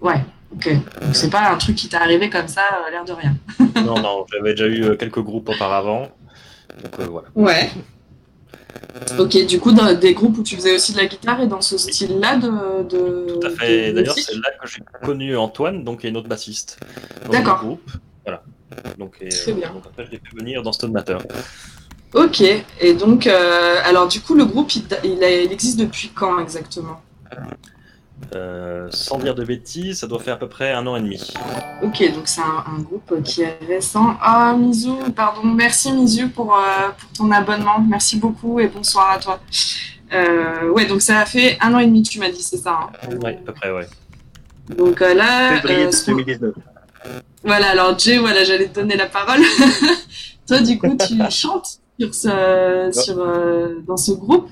Ouais, 0.00 0.24
ok. 0.54 0.72
Donc 0.72 1.14
c'est 1.14 1.28
pas 1.28 1.50
un 1.50 1.58
truc 1.58 1.76
qui 1.76 1.88
t'est 1.88 1.96
arrivé 1.96 2.30
comme 2.30 2.48
ça, 2.48 2.62
l'air 2.90 3.04
de 3.04 3.12
rien. 3.12 3.36
non, 3.84 4.00
non, 4.00 4.24
j'avais 4.32 4.54
déjà 4.54 4.68
eu 4.68 4.96
quelques 4.96 5.20
groupes 5.20 5.48
auparavant. 5.48 6.08
Donc 6.82 7.00
euh, 7.00 7.06
voilà. 7.06 7.28
Ouais. 7.34 7.70
Ok, 9.18 9.46
du 9.46 9.58
coup, 9.60 9.72
dans 9.72 9.92
des 9.94 10.14
groupes 10.14 10.38
où 10.38 10.42
tu 10.42 10.56
faisais 10.56 10.74
aussi 10.74 10.92
de 10.92 10.98
la 10.98 11.06
guitare 11.06 11.40
et 11.40 11.46
dans 11.46 11.60
ce 11.60 11.76
style-là 11.76 12.36
de, 12.36 12.82
de. 12.88 13.32
Tout 13.40 13.46
à 13.46 13.50
fait. 13.50 13.92
D'ailleurs, 13.92 14.14
c'est 14.16 14.34
là 14.34 14.50
que 14.60 14.66
j'ai 14.68 14.80
connu 15.04 15.36
Antoine, 15.36 15.84
donc 15.84 16.00
il 16.00 16.04
y 16.04 16.06
a 16.06 16.10
une 16.10 16.16
autre 16.16 16.28
bassiste 16.28 16.78
dans 17.26 17.32
D'accord. 17.32 17.58
le 17.60 17.66
groupe. 17.66 17.90
Voilà. 18.24 18.42
Donc, 18.98 19.16
et, 19.20 19.28
Très 19.28 19.52
euh, 19.52 19.54
bien. 19.54 19.72
donc 19.72 19.84
après, 19.86 20.06
je 20.06 20.10
l'ai 20.12 20.18
fait 20.18 20.36
venir 20.36 20.62
dans 20.62 20.72
Stone 20.72 20.92
Matter. 20.92 21.18
Ok, 22.14 22.40
et 22.80 22.94
donc, 22.94 23.26
euh, 23.26 23.76
alors 23.84 24.06
du 24.06 24.20
coup, 24.20 24.34
le 24.34 24.44
groupe, 24.44 24.72
il, 24.76 24.84
il 25.04 25.22
a- 25.24 25.42
il 25.42 25.52
existe 25.52 25.78
depuis 25.78 26.10
quand 26.14 26.38
exactement? 26.38 27.00
Euh, 28.34 28.88
sans 28.90 29.18
dire 29.18 29.34
de 29.34 29.44
bêtises, 29.44 29.98
ça 30.00 30.06
doit 30.06 30.18
faire 30.18 30.34
à 30.34 30.38
peu 30.38 30.48
près 30.48 30.72
un 30.72 30.86
an 30.86 30.96
et 30.96 31.00
demi. 31.00 31.32
Ok, 31.82 32.00
donc 32.14 32.22
c'est 32.26 32.40
un, 32.40 32.64
un 32.76 32.80
groupe 32.80 33.22
qui 33.22 33.42
est 33.42 33.58
récent. 33.66 34.14
Ah, 34.20 34.54
Mizu, 34.58 34.90
pardon, 35.14 35.42
merci 35.44 35.92
Mizu 35.92 36.28
pour, 36.28 36.54
euh, 36.54 36.88
pour 36.98 37.10
ton 37.12 37.30
abonnement. 37.30 37.80
Merci 37.88 38.16
beaucoup 38.18 38.60
et 38.60 38.68
bonsoir 38.68 39.10
à 39.10 39.18
toi. 39.18 39.40
Euh, 40.12 40.70
ouais, 40.70 40.86
donc 40.86 41.02
ça 41.02 41.20
a 41.20 41.26
fait 41.26 41.58
un 41.60 41.74
an 41.74 41.78
et 41.80 41.86
demi, 41.86 42.02
tu 42.02 42.18
m'as 42.18 42.30
dit, 42.30 42.42
c'est 42.42 42.56
ça. 42.56 42.80
hein 43.04 43.08
Oui, 43.22 43.30
à 43.32 43.32
peu 43.34 43.52
près, 43.52 43.70
ouais. 43.72 43.86
Donc 44.76 45.02
euh, 45.02 45.12
là, 45.14 45.56
Février 45.60 45.86
euh, 45.86 45.90
ce 45.92 46.04
qu'on- 46.06 46.12
2019. 46.16 46.54
Voilà, 47.42 47.70
alors 47.70 47.98
Jay, 47.98 48.16
voilà, 48.18 48.44
j'allais 48.44 48.68
te 48.68 48.80
donner 48.80 48.96
la 48.96 49.06
parole. 49.06 49.40
Toi, 50.46 50.60
du 50.60 50.78
coup, 50.78 50.96
tu 50.96 51.14
chantes 51.30 51.78
sur 52.00 52.14
ce, 52.14 52.90
sur, 52.92 53.18
euh, 53.18 53.80
dans 53.86 53.96
ce 53.96 54.12
groupe. 54.12 54.48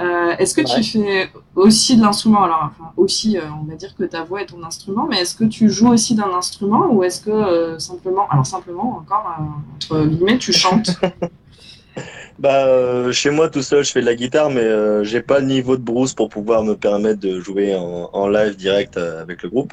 Euh, 0.00 0.32
est-ce 0.38 0.54
que 0.54 0.60
Ouais. 0.62 0.80
tu 0.80 0.82
fais 0.82 1.28
aussi 1.54 1.96
de 1.96 2.02
l'instrument? 2.02 2.42
Alors, 2.44 2.70
enfin, 2.72 2.90
aussi, 2.96 3.38
euh, 3.38 3.42
on 3.60 3.64
va 3.68 3.74
dire 3.76 3.94
que 3.96 4.04
ta 4.04 4.22
voix 4.24 4.42
est 4.42 4.46
ton 4.46 4.62
instrument, 4.64 5.06
mais 5.08 5.20
est-ce 5.20 5.34
que 5.34 5.44
tu 5.44 5.70
joues 5.70 5.90
aussi 5.92 6.14
d'un 6.14 6.32
instrument 6.36 6.86
ou 6.90 7.04
est-ce 7.04 7.20
que 7.20 7.30
euh, 7.30 7.78
simplement, 7.78 8.26
alors 8.30 8.46
simplement, 8.46 8.96
encore, 8.98 9.26
euh, 9.38 9.44
entre 9.76 10.06
guillemets, 10.06 10.38
tu 10.38 10.52
chantes? 10.52 10.90
Bah, 12.40 12.66
euh, 12.66 13.12
chez 13.12 13.30
moi 13.30 13.48
tout 13.48 13.62
seul, 13.62 13.84
je 13.84 13.92
fais 13.92 14.00
de 14.00 14.06
la 14.06 14.16
guitare, 14.16 14.50
mais 14.50 14.60
euh, 14.60 15.04
j'ai 15.04 15.20
pas 15.22 15.38
le 15.38 15.46
niveau 15.46 15.76
de 15.76 15.82
Bruce 15.82 16.14
pour 16.14 16.28
pouvoir 16.28 16.64
me 16.64 16.74
permettre 16.74 17.20
de 17.20 17.38
jouer 17.40 17.76
en, 17.76 18.10
en 18.12 18.28
live 18.28 18.56
direct 18.56 18.96
euh, 18.96 19.22
avec 19.22 19.44
le 19.44 19.50
groupe. 19.50 19.72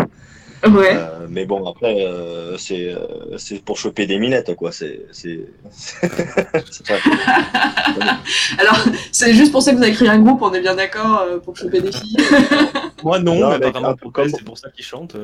Ouais. 0.68 0.94
Euh, 0.96 1.26
mais 1.30 1.46
bon, 1.46 1.66
après, 1.68 2.06
euh, 2.06 2.56
c'est 2.58 2.94
euh, 2.94 3.38
c'est 3.38 3.64
pour 3.64 3.78
choper 3.78 4.06
des 4.06 4.20
minettes, 4.20 4.56
quoi. 4.56 4.72
C'est 4.72 5.06
c'est 5.12 5.40
c'est 5.72 6.88
pas- 6.88 7.00
Alors, 8.60 8.80
c'est 9.12 9.34
juste 9.34 9.52
pour 9.52 9.62
ça 9.64 9.72
que 9.72 9.78
vous 9.78 9.84
avez 9.84 9.92
créé 9.94 10.10
un 10.10 10.20
groupe, 10.20 10.42
on 10.42 10.54
est 10.54 10.62
bien 10.62 10.76
d'accord, 10.76 11.22
euh, 11.22 11.40
pour 11.40 11.56
choper 11.58 11.82
des 11.82 11.92
filles. 11.92 12.18
Moi, 13.04 13.18
non, 13.20 13.34
Non, 13.40 13.50
mais 13.58 13.66
apparemment, 13.66 13.96
pour 13.96 14.12
comme- 14.12 14.30
c'est 14.30 14.44
pour 14.44 14.58
ça 14.58 14.70
qu'ils 14.70 14.86
chantent. 14.86 15.16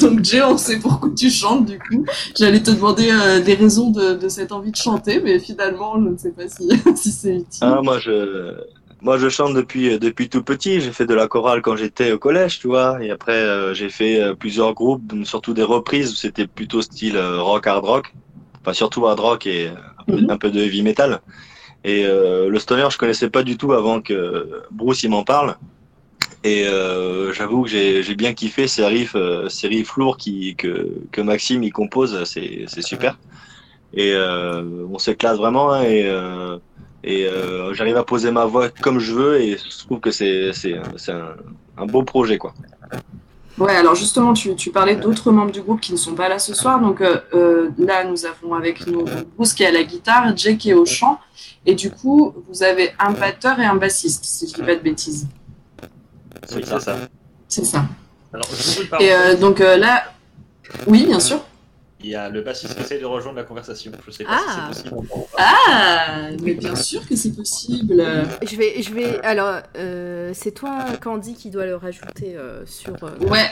Donc 0.00 0.22
Jay, 0.24 0.42
on 0.42 0.56
sait 0.56 0.78
pourquoi 0.78 1.10
tu 1.16 1.28
chantes 1.30 1.66
du 1.66 1.78
coup. 1.78 2.04
J'allais 2.38 2.62
te 2.62 2.70
demander 2.70 3.10
euh, 3.10 3.40
des 3.40 3.54
raisons 3.54 3.90
de, 3.90 4.14
de 4.14 4.28
cette 4.28 4.52
envie 4.52 4.70
de 4.70 4.76
chanter, 4.76 5.20
mais 5.20 5.38
finalement, 5.40 5.94
je 6.00 6.08
ne 6.10 6.16
sais 6.16 6.30
pas 6.30 6.48
si, 6.48 6.68
si 6.96 7.10
c'est 7.10 7.34
utile. 7.34 7.62
Ah, 7.62 7.80
moi, 7.82 7.98
je, 7.98 8.54
moi, 9.02 9.18
je 9.18 9.28
chante 9.28 9.54
depuis, 9.54 9.98
depuis 9.98 10.28
tout 10.28 10.42
petit. 10.42 10.80
J'ai 10.80 10.92
fait 10.92 11.06
de 11.06 11.14
la 11.14 11.26
chorale 11.28 11.62
quand 11.62 11.76
j'étais 11.76 12.12
au 12.12 12.18
collège, 12.18 12.58
tu 12.58 12.66
vois. 12.68 13.02
Et 13.02 13.10
après, 13.10 13.32
euh, 13.32 13.74
j'ai 13.74 13.88
fait 13.88 14.20
euh, 14.20 14.34
plusieurs 14.34 14.74
groupes, 14.74 15.02
surtout 15.24 15.54
des 15.54 15.62
reprises 15.62 16.12
où 16.12 16.16
c'était 16.16 16.46
plutôt 16.46 16.82
style 16.82 17.16
euh, 17.16 17.40
rock, 17.40 17.66
hard 17.66 17.84
rock. 17.84 18.14
Enfin, 18.60 18.72
surtout 18.74 19.06
hard 19.06 19.20
rock 19.20 19.46
et 19.46 19.68
un 19.68 20.04
peu, 20.06 20.16
Mhm. 20.20 20.30
un 20.30 20.38
peu 20.38 20.50
de 20.50 20.60
heavy 20.60 20.82
metal. 20.82 21.20
Et 21.84 22.04
euh, 22.04 22.48
le 22.50 22.58
stoner, 22.58 22.88
je 22.90 22.98
connaissais 22.98 23.30
pas 23.30 23.42
du 23.42 23.56
tout 23.56 23.72
avant 23.72 24.02
que 24.02 24.62
Bruce 24.70 25.02
il 25.02 25.10
m'en 25.10 25.24
parle. 25.24 25.56
Et 26.42 26.66
euh, 26.66 27.32
j'avoue 27.32 27.64
que 27.64 27.68
j'ai 27.70 28.14
bien 28.14 28.32
kiffé 28.34 28.66
ces 28.66 28.84
riffs, 28.86 29.14
euh, 29.14 29.48
ces 29.48 29.68
riffs 29.68 29.96
lourds 29.96 30.16
qui, 30.16 30.56
que, 30.56 30.88
que 31.12 31.20
Maxime 31.20 31.62
il 31.62 31.72
compose, 31.72 32.24
c'est 32.24 32.64
c'est 32.66 32.82
super. 32.82 33.18
Et 33.92 34.12
euh, 34.14 34.86
on 34.90 34.98
s'éclate 34.98 35.36
vraiment 35.36 35.72
hein, 35.72 35.82
et, 35.82 36.04
euh, 36.06 36.58
et 37.02 37.26
euh, 37.26 37.72
j'arrive 37.74 37.96
à 37.96 38.04
poser 38.04 38.30
ma 38.30 38.44
voix 38.44 38.68
comme 38.68 38.98
je 38.98 39.12
veux 39.14 39.40
et 39.40 39.56
je 39.56 39.78
trouve 39.84 40.00
que 40.00 40.10
c'est 40.10 40.52
c'est 40.52 40.76
c'est 40.96 41.12
un, 41.12 41.34
un 41.76 41.86
beau 41.86 42.02
projet 42.02 42.38
quoi. 42.38 42.52
Ouais, 43.58 43.76
alors 43.76 43.94
justement, 43.94 44.32
tu, 44.32 44.54
tu 44.54 44.70
parlais 44.70 44.96
d'autres 44.96 45.30
membres 45.32 45.50
du 45.50 45.60
groupe 45.60 45.82
qui 45.82 45.92
ne 45.92 45.98
sont 45.98 46.14
pas 46.14 46.30
là 46.30 46.38
ce 46.38 46.54
soir. 46.54 46.80
Donc 46.80 47.02
euh, 47.02 47.20
euh, 47.34 47.68
là, 47.76 48.04
nous 48.04 48.24
avons 48.24 48.54
avec 48.54 48.86
nous 48.86 49.04
Bruce 49.36 49.52
qui 49.52 49.64
est 49.64 49.66
à 49.66 49.70
la 49.70 49.82
guitare, 49.82 50.34
Jay 50.34 50.56
qui 50.56 50.70
est 50.70 50.74
au 50.74 50.86
chant. 50.86 51.20
Et 51.66 51.74
du 51.74 51.90
coup, 51.90 52.32
vous 52.48 52.62
avez 52.62 52.92
un 52.98 53.12
batteur 53.12 53.60
et 53.60 53.66
un 53.66 53.74
bassiste, 53.74 54.24
si 54.24 54.48
je 54.48 54.54
dis 54.54 54.62
pas 54.62 54.76
de 54.76 54.80
bêtises. 54.80 55.28
C'est 56.46 56.64
ça. 56.64 56.96
C'est 57.48 57.66
ça. 57.66 57.84
Alors, 58.32 58.48
je 58.50 58.80
vous 58.80 58.88
parle. 58.88 59.02
Et 59.02 59.12
euh, 59.12 59.36
donc 59.36 59.60
euh, 59.60 59.76
là, 59.76 60.04
oui, 60.86 61.04
bien 61.04 61.20
sûr. 61.20 61.40
Il 62.02 62.08
y 62.10 62.14
a 62.14 62.30
le 62.30 62.40
bassiste 62.40 62.74
qui 62.76 62.80
essaie 62.82 62.98
de 62.98 63.04
rejoindre 63.04 63.36
la 63.36 63.44
conversation. 63.44 63.92
Je 64.06 64.10
sais 64.10 64.24
pas 64.24 64.30
Ah. 64.48 64.70
si 64.72 64.80
c'est 64.82 64.90
possible. 64.90 65.14
Ah, 65.36 66.28
mais 66.42 66.54
bien 66.54 66.74
sûr 66.74 67.06
que 67.06 67.14
c'est 67.14 67.32
possible. 67.36 68.02
Je 68.42 68.56
vais, 68.56 68.80
je 68.82 68.94
vais. 68.94 69.20
Alors, 69.20 69.60
euh, 69.76 70.30
c'est 70.34 70.52
toi, 70.52 70.84
Candy, 71.00 71.34
qui 71.34 71.50
doit 71.50 71.66
le 71.66 71.76
rajouter 71.76 72.36
euh, 72.36 72.64
sur. 72.64 72.94
euh, 73.04 73.18
Ouais, 73.28 73.50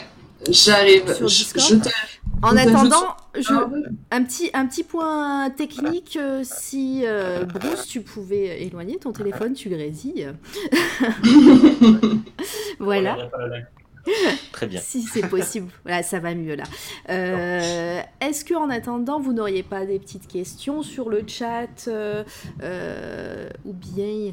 j'arrive. 0.48 1.12
Sur 1.14 1.28
Je, 1.28 1.36
Discord 1.44 1.66
je 1.68 1.74
te- 1.76 1.94
En 2.40 2.56
attendant, 2.56 3.16
je, 3.36 3.52
Ah, 3.52 3.68
un 4.12 4.22
petit, 4.24 4.48
un 4.54 4.66
petit 4.66 4.84
point 4.84 5.50
technique. 5.50 6.16
euh, 6.20 6.42
si 6.44 7.02
euh, 7.04 7.44
Bruce, 7.44 7.86
tu 7.86 8.00
pouvais 8.00 8.62
éloigner 8.62 8.96
ton 8.98 9.12
téléphone, 9.12 9.52
tu 9.54 9.68
grésilles. 9.68 10.32
voilà. 12.78 13.16
Très 14.52 14.66
bien. 14.66 14.80
Si 14.80 15.02
c'est 15.02 15.26
possible, 15.28 15.70
voilà, 15.84 16.02
ça 16.02 16.18
va 16.18 16.34
mieux 16.34 16.54
là. 16.54 16.64
Euh, 17.10 18.00
Est-ce 18.20 18.44
que 18.44 18.54
en 18.54 18.70
attendant, 18.70 19.20
vous 19.20 19.32
n'auriez 19.32 19.62
pas 19.62 19.86
des 19.86 19.98
petites 19.98 20.26
questions 20.26 20.82
sur 20.82 21.08
le 21.08 21.22
chat 21.26 21.86
euh, 21.88 22.24
euh, 22.62 23.48
ou 23.64 23.72
bien 23.72 24.32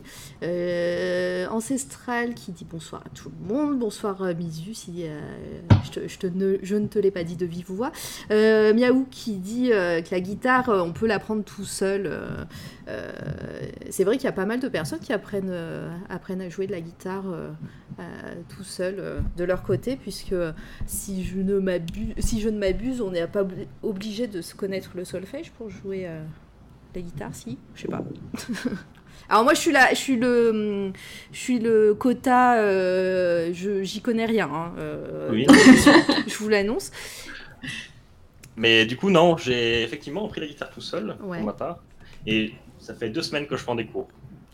Ancestral 1.51 2.33
qui 2.33 2.51
dit 2.51 2.65
bonsoir 2.65 3.03
à 3.05 3.09
tout 3.09 3.29
le 3.29 3.53
monde, 3.53 3.79
bonsoir 3.79 4.21
Mizu 4.35 4.73
si 4.73 5.05
je, 5.85 5.91
te- 5.91 6.07
je 6.07 6.17
te 6.17 6.27
ne, 6.27 6.57
je 6.61 6.75
ne 6.75 6.87
te 6.87 6.99
l'ai 6.99 7.11
pas 7.11 7.23
dit 7.23 7.35
de 7.35 7.45
vive 7.45 7.69
voix. 7.69 7.91
Miaou 8.29 9.05
qui 9.09 9.33
dit 9.37 9.69
que 9.69 10.11
la 10.11 10.19
guitare, 10.19 10.69
on 10.69 10.91
peut 10.91 11.07
l'apprendre 11.07 11.43
tout 11.43 11.65
seul. 11.65 12.11
c'est 13.89 14.03
vrai 14.03 14.15
qu'il 14.17 14.25
y 14.25 14.29
a 14.29 14.33
pas 14.33 14.45
mal 14.45 14.59
de 14.59 14.67
personnes 14.67 14.99
qui 14.99 15.13
apprennent, 15.13 15.53
apprennent 16.09 16.41
à 16.41 16.49
jouer 16.49 16.67
de 16.67 16.71
la 16.71 16.81
guitare 16.81 17.23
tout 18.49 18.63
seul 18.63 19.23
de 19.37 19.43
leur 19.43 19.63
côté, 19.65 19.95
puisque 19.95 20.35
si 20.85 21.23
je 21.25 21.37
ne 21.37 21.59
m'abuse, 21.59 22.13
si 22.19 22.39
je 22.41 22.49
ne 22.49 22.57
m'abuse, 22.59 23.01
on 23.01 23.11
n'est 23.11 23.27
pas 23.27 23.43
obli- 23.43 23.67
obligé 23.83 24.27
de 24.27 24.41
se 24.41 24.55
connaître 24.55 24.91
le 24.95 25.03
solfège 25.05 25.51
pour 25.51 25.69
jouer 25.69 26.07
euh, 26.07 26.23
la 26.93 27.01
guitare, 27.01 27.33
si, 27.33 27.57
je 27.75 27.81
sais 27.83 27.87
pas. 27.87 28.03
Alors 29.29 29.43
moi 29.43 29.53
je 29.55 29.59
suis 29.59 29.71
là, 29.71 29.89
je 29.91 29.95
suis 29.95 30.17
le, 30.17 30.91
je 31.31 31.37
suis 31.39 31.57
le 31.59 31.95
quota, 31.95 32.59
euh, 32.59 33.49
je 33.53 33.81
j'y 33.81 34.01
connais 34.01 34.25
rien. 34.25 34.49
hein, 34.53 34.73
euh, 34.77 35.29
Oui. 35.31 35.47
je 36.27 36.37
vous 36.37 36.49
l'annonce. 36.49 36.91
Mais 38.57 38.85
du 38.85 38.95
coup, 38.97 39.09
non, 39.09 39.35
j'ai 39.37 39.83
effectivement 39.83 40.25
appris 40.25 40.41
la 40.41 40.47
guitare 40.47 40.69
tout 40.69 40.81
seul, 40.81 41.15
Ouais. 41.23 41.37
pour 41.37 41.45
ma 41.47 41.53
part. 41.53 41.79
Et 42.25 42.53
ça 42.79 42.93
fait 42.93 43.09
deux 43.09 43.21
semaines 43.21 43.47
que 43.47 43.57
je 43.57 43.63
prends 43.63 43.75
des 43.75 43.85
cours. 43.85 44.07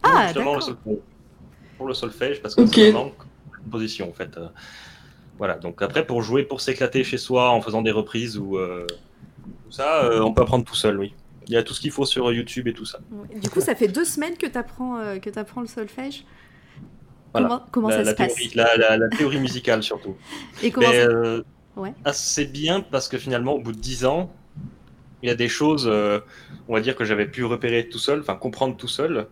Ah, 0.04 0.24
justement 0.26 0.56
le. 0.56 0.62
Pour 1.78 1.88
le 1.88 1.94
solfège, 1.94 2.42
parce 2.42 2.56
que 2.56 2.62
Ok. 2.62 2.76
ça 2.76 2.82
me 2.82 2.92
manque 2.92 3.18
de 3.18 3.64
composition, 3.64 4.10
en 4.10 4.14
fait. 4.14 4.38
Euh, 5.32 5.38
Voilà, 5.38 5.56
donc 5.56 5.82
après, 5.82 6.06
pour 6.06 6.22
jouer, 6.22 6.44
pour 6.44 6.62
s'éclater 6.62 7.04
chez 7.04 7.18
soi 7.18 7.50
en 7.52 7.62
faisant 7.62 7.82
des 7.82 7.92
reprises 7.92 8.38
ou 8.38 8.58
euh, 8.58 8.86
tout 9.66 9.72
ça, 9.72 10.04
euh, 10.06 10.22
on 10.22 10.34
peut 10.34 10.42
apprendre 10.42 10.66
tout 10.66 10.76
seul, 10.76 11.00
oui. 11.00 11.14
Il 11.48 11.54
y 11.54 11.58
a 11.58 11.64
tout 11.64 11.74
ce 11.74 11.82
qu'il 11.82 11.92
faut 11.92 12.06
sur 12.06 12.32
YouTube 12.32 12.68
et 12.68 12.74
tout 12.74 12.86
ça. 12.86 13.00
Du 13.42 13.50
coup, 13.50 13.62
ça 13.62 13.76
fait 13.76 13.88
deux 13.88 14.06
semaines 14.06 14.38
que 14.38 14.46
tu 14.46 14.58
apprends, 14.58 14.98
que 15.20 15.40
apprends 15.40 15.62
le 15.62 15.68
solfège. 15.68 16.24
Voilà. 17.34 17.48
Comment, 17.48 17.66
comment 17.72 17.88
la, 17.90 17.98
ça 17.98 18.04
la 18.04 18.12
se 18.12 18.16
passe 18.16 18.56
la, 18.56 18.76
la- 18.78 18.98
la 18.98 19.10
théorie 19.10 19.40
musicale 19.40 19.82
surtout. 19.84 20.16
Et 20.64 20.70
comment 20.72 20.90
Mais, 20.90 21.02
ça- 21.02 21.08
euh, 21.10 21.44
Ouais. 21.78 21.94
assez 22.04 22.46
bien 22.46 22.82
parce 22.82 23.08
que 23.08 23.18
finalement, 23.18 23.54
au 23.54 23.60
bout 23.60 23.72
de 23.72 23.78
10 23.80 24.04
ans, 24.06 24.30
il 25.24 25.30
y 25.30 25.32
a 25.32 25.36
des 25.36 25.48
choses, 25.48 25.88
euh, 25.90 26.20
on 26.68 26.74
va 26.74 26.82
dire, 26.82 26.96
que 26.98 27.06
j'avais 27.06 27.26
pu 27.28 27.46
repérer 27.46 27.88
tout 27.88 27.98
seul, 27.98 28.20
enfin 28.20 28.36
comprendre 28.36 28.76
tout 28.76 28.90
seul, 28.90 29.28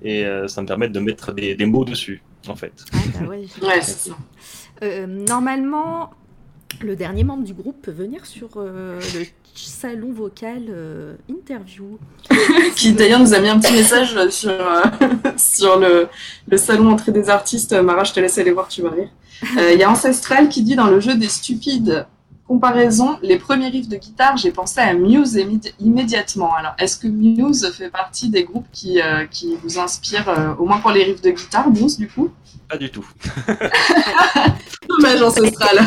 et 0.00 0.24
euh, 0.24 0.46
ça 0.46 0.62
me 0.62 0.66
permet 0.68 0.88
de 0.88 1.00
mettre 1.00 1.32
des, 1.32 1.56
des 1.56 1.66
mots 1.66 1.84
dessus, 1.84 2.22
en 2.46 2.54
fait. 2.54 2.72
Ah, 2.92 2.98
bah 3.20 3.26
ouais, 3.26 3.42
j'ai- 3.60 3.66
Ouais, 3.66 3.80
c'est 3.82 4.10
ça. 4.10 4.16
Euh, 4.82 5.06
normalement, 5.06 6.10
le 6.82 6.96
dernier 6.96 7.24
membre 7.24 7.44
du 7.44 7.54
groupe 7.54 7.82
peut 7.82 7.90
venir 7.90 8.26
sur 8.26 8.48
euh, 8.56 9.00
le 9.14 9.26
salon 9.54 10.12
vocal 10.12 10.64
euh, 10.68 11.16
interview. 11.28 11.98
Qui 12.76 12.92
d'ailleurs 12.92 13.20
nous 13.20 13.34
a 13.34 13.40
mis 13.40 13.48
un 13.48 13.58
petit 13.58 13.72
message 13.72 14.16
sur, 14.30 14.50
euh, 14.50 14.82
sur 15.36 15.78
le, 15.78 16.08
le 16.48 16.56
salon 16.56 16.90
entrée 16.90 17.12
des 17.12 17.28
artistes. 17.28 17.72
Mara, 17.72 18.04
je 18.04 18.12
te 18.12 18.20
laisse 18.20 18.38
aller 18.38 18.52
voir, 18.52 18.68
tu 18.68 18.82
vas 18.82 18.90
rire. 18.90 19.08
Il 19.56 19.78
y 19.78 19.82
a 19.82 19.90
Ancestral 19.90 20.48
qui 20.48 20.62
dit 20.62 20.76
dans 20.76 20.88
le 20.88 21.00
jeu 21.00 21.14
des 21.14 21.28
stupides 21.28 22.06
comparaisons, 22.50 23.16
les 23.22 23.38
premiers 23.38 23.68
riffs 23.68 23.88
de 23.88 23.94
guitare, 23.94 24.36
j'ai 24.36 24.50
pensé 24.50 24.80
à 24.80 24.92
Muse 24.92 25.40
immédiatement. 25.78 26.52
Alors, 26.52 26.74
est-ce 26.80 26.96
que 26.96 27.06
Muse 27.06 27.70
fait 27.70 27.90
partie 27.90 28.28
des 28.28 28.42
groupes 28.42 28.66
qui, 28.72 29.00
euh, 29.00 29.24
qui 29.26 29.54
vous 29.62 29.78
inspirent, 29.78 30.28
euh, 30.28 30.54
au 30.56 30.66
moins 30.66 30.78
pour 30.78 30.90
les 30.90 31.04
riffs 31.04 31.22
de 31.22 31.30
guitare, 31.30 31.70
Bruce, 31.70 31.96
du 31.96 32.08
coup? 32.08 32.32
Pas 32.68 32.76
du 32.76 32.90
tout. 32.90 33.06
Dommage, 34.88 35.22
Ancestral. 35.22 35.78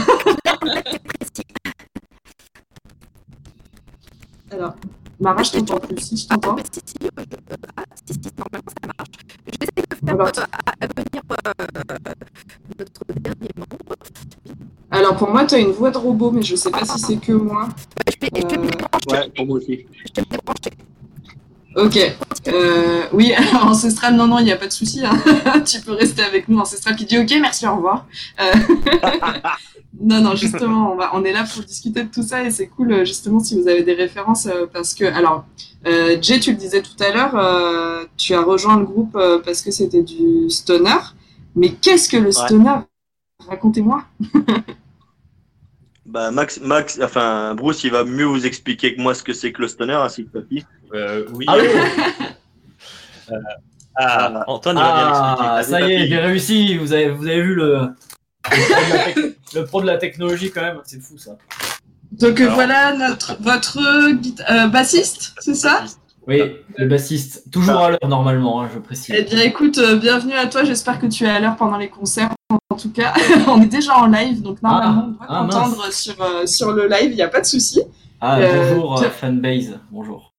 Alors, 4.50 4.76
Mara, 5.20 5.44
je 5.44 5.52
t'entends 5.52 5.80
plus. 5.82 5.98
Si, 6.00 6.16
je 6.16 6.28
t'entends. 6.30 6.56
Si, 6.56 6.80
si, 6.86 6.94
si, 8.06 8.14
si, 8.14 8.30
normalement 8.38 8.72
ça 8.82 8.88
marche. 8.88 9.12
J'essaie 9.48 9.84
de 9.90 9.96
faire 9.96 10.16
Alors, 10.16 10.32
euh, 10.38 10.88
venir 10.96 11.24
notre 12.80 13.20
dernier 13.20 13.50
membre. 13.58 14.03
Alors, 14.94 15.16
pour 15.16 15.30
moi, 15.30 15.44
tu 15.46 15.56
as 15.56 15.60
une 15.60 15.72
voix 15.72 15.90
de 15.92 15.98
robot, 15.98 16.30
mais 16.32 16.44
je 16.44 16.56
sais 16.56 16.70
pas 16.70 16.86
si 16.86 17.00
c'est 17.00 17.18
que 17.18 17.32
moi. 17.34 17.68
Euh, 17.68 18.12
je 18.12 18.18
vais, 18.22 18.30
je 18.42 18.48
vais 18.48 18.58
me 18.62 18.68
Euh, 18.68 18.70
Ouais, 19.12 19.30
pour 19.36 19.46
moi 19.48 19.58
aussi. 19.58 19.86
je 20.06 20.12
vais 20.16 20.22
me 20.22 20.38
débrancher. 20.38 20.72
Ok. 21.76 21.98
Euh, 22.48 23.04
oui, 23.12 23.34
alors, 23.34 23.66
Ancestral, 23.72 24.16
non, 24.16 24.28
non, 24.28 24.38
il 24.38 24.46
n'y 24.46 24.52
a 24.52 24.56
pas 24.58 24.68
de 24.68 24.72
souci. 24.72 25.02
hein. 25.04 25.20
tu 25.66 25.82
peux 25.82 25.94
rester 25.94 26.22
avec 26.22 26.48
nous. 26.48 26.60
Ancestral 26.60 26.96
qui 26.96 27.06
dit 27.06 27.18
ok, 27.18 27.34
merci, 27.42 27.66
au 27.68 27.76
revoir. 27.78 28.06
Euh, 28.40 28.54
non, 30.00 30.22
non, 30.22 30.36
justement, 30.36 30.94
on, 30.94 30.96
va, 30.96 31.10
on 31.16 31.24
est 31.24 31.34
là 31.34 31.44
pour 31.52 31.64
discuter 31.64 32.04
de 32.04 32.10
tout 32.10 32.22
ça 32.24 32.44
et 32.44 32.52
c'est 32.52 32.68
cool, 32.68 33.04
justement, 33.06 33.40
si 33.40 33.60
vous 33.60 33.68
avez 33.68 33.82
des 33.84 33.94
références. 33.94 34.46
euh, 34.46 34.68
parce 34.72 34.94
que, 34.94 35.06
alors, 35.06 35.46
euh, 35.88 36.18
Jay, 36.22 36.40
tu 36.40 36.52
le 36.52 36.58
disais 36.58 36.84
tout 36.84 37.02
à 37.04 37.10
l'heure, 37.12 37.36
euh, 37.36 38.06
tu 38.16 38.36
as 38.36 38.42
rejoint 38.44 38.78
le 38.78 38.86
groupe 38.86 39.16
euh, 39.16 39.40
parce 39.44 39.62
que 39.64 39.72
c'était 39.72 40.04
du 40.04 40.50
stoner. 40.52 41.00
Mais 41.56 41.70
qu'est-ce 41.72 42.08
que 42.10 42.18
le 42.18 42.32
stoner? 42.32 42.76
Racontez-moi. 43.50 44.04
Bah, 46.14 46.30
Max, 46.30 46.60
Max, 46.60 47.00
enfin, 47.02 47.56
Bruce, 47.56 47.84
il 47.84 47.90
va 47.90 48.04
mieux 48.04 48.26
vous 48.26 48.46
expliquer 48.46 48.96
que 48.96 49.02
moi 49.02 49.16
ce 49.16 49.24
que 49.24 49.34
c'est 49.34 49.52
que 49.52 49.64
le 49.64 49.68
stoner, 49.68 49.94
ainsi 49.94 50.26
que 50.26 50.30
Papy. 50.30 50.64
Euh, 50.94 51.26
oui. 51.34 51.46
Ah 51.48 51.56
oui 51.60 51.68
euh, 53.32 53.36
ah, 53.96 54.44
Antoine, 54.46 54.78
il 54.78 54.84
va 54.84 54.94
bien 54.94 55.08
l'expliquer. 55.08 55.50
Ah, 55.50 55.64
ça 55.64 55.82
y 55.82 55.92
est, 55.92 56.08
j'ai 56.08 56.20
réussi. 56.20 56.78
Vous 56.78 56.94
avez, 56.94 57.10
vous 57.10 57.26
avez 57.26 57.42
vu 57.42 57.56
le, 57.56 57.88
le, 59.56 59.66
pro 59.66 59.82
de 59.82 59.88
la 59.88 59.98
technologie 59.98 60.52
quand 60.52 60.62
même. 60.62 60.82
C'est 60.86 61.02
fou 61.02 61.18
ça. 61.18 61.32
Donc 62.12 62.40
euh, 62.40 62.44
Alors. 62.44 62.56
voilà 62.56 62.94
notre, 62.94 63.42
votre 63.42 63.80
euh, 63.80 64.68
bassiste, 64.68 65.34
c'est 65.40 65.56
ça? 65.56 65.84
Oui, 66.28 66.42
le 66.78 66.88
bassiste, 66.88 67.52
toujours 67.52 67.80
à 67.80 67.90
l'heure 67.92 68.08
normalement, 68.08 68.62
hein, 68.62 68.70
je 68.74 68.80
précise. 68.80 69.14
Eh 69.18 69.24
bien, 69.24 69.42
écoute, 69.42 69.78
euh, 69.78 69.98
bienvenue 69.98 70.34
à 70.34 70.48
toi. 70.48 70.64
J'espère 70.64 71.00
que 71.00 71.08
tu 71.08 71.26
es 71.26 71.30
à 71.30 71.40
l'heure 71.40 71.58
pendant 71.58 71.78
les 71.78 71.90
concerts. 71.90 72.30
En 72.70 72.76
tout 72.76 72.92
cas, 72.92 73.14
on 73.48 73.62
est 73.62 73.68
déjà 73.68 73.98
en 73.98 74.08
live, 74.08 74.42
donc 74.42 74.62
normalement, 74.62 75.08
on 75.08 75.12
doit 75.12 75.26
ah, 75.28 75.48
t'entendre 75.50 75.92
sur, 75.92 76.22
euh, 76.22 76.46
sur 76.46 76.72
le 76.72 76.88
live. 76.88 77.12
Il 77.12 77.16
n'y 77.16 77.22
a 77.22 77.28
pas 77.28 77.42
de 77.42 77.46
souci. 77.46 77.82
Ah, 78.22 78.40
Euh, 78.40 78.74
bonjour 78.74 79.04
euh, 79.04 79.10
fanbase, 79.10 79.80
bonjour. 79.92 80.33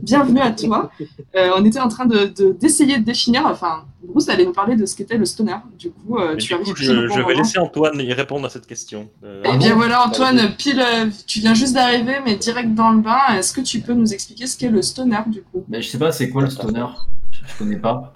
Bienvenue 0.00 0.40
à 0.40 0.50
toi. 0.52 0.90
Euh, 1.36 1.50
on 1.56 1.64
était 1.64 1.80
en 1.80 1.88
train 1.88 2.06
de 2.06 2.26
de- 2.26 2.52
d'essayer 2.52 2.98
de, 2.98 3.04
définir. 3.04 3.44
Enfin, 3.46 3.84
Bruce 4.02 4.28
allait 4.28 4.44
nous 4.44 4.52
parler 4.52 4.76
de 4.76 4.86
ce 4.86 4.96
qu'était 4.96 5.18
le 5.18 5.24
stoner. 5.24 5.56
Du 5.78 5.90
coup, 5.90 6.18
euh, 6.18 6.36
tu 6.36 6.48
du 6.48 6.54
arrives 6.54 6.66
coup, 6.66 6.72
je, 6.76 7.08
je 7.08 7.20
vais 7.26 7.34
laisser 7.34 7.58
Antoine 7.58 7.98
y 8.00 8.12
répondre 8.12 8.46
à 8.46 8.50
cette 8.50 8.66
question. 8.66 9.08
Euh, 9.24 9.42
Eh 9.44 9.56
bien 9.58 9.70
bon 9.70 9.76
voilà, 9.76 10.06
Antoine, 10.06 10.54
pile, 10.56 10.80
euh, 10.80 11.06
tu 11.26 11.40
viens 11.40 11.54
juste 11.54 11.74
d'arriver, 11.74 12.16
mais 12.24 12.36
direct 12.36 12.74
dans 12.74 12.90
le 12.90 13.00
bain. 13.00 13.18
Est-ce 13.36 13.52
que 13.52 13.60
tu 13.60 13.80
peux 13.80 13.92
nous 13.94 14.12
expliquer 14.12 14.46
ce 14.46 14.56
qu'est 14.56 14.70
le 14.70 14.82
stoner 14.82 15.18
du 15.26 15.42
coup? 15.42 15.64
Ben, 15.68 15.82
je 15.82 15.88
sais 15.88 15.98
pas, 15.98 16.12
c'est 16.12 16.30
quoi 16.30 16.42
le 16.42 16.50
stoner? 16.50 16.86
Je, 17.30 17.38
je 17.52 17.58
connais 17.58 17.76
pas. 17.76 18.12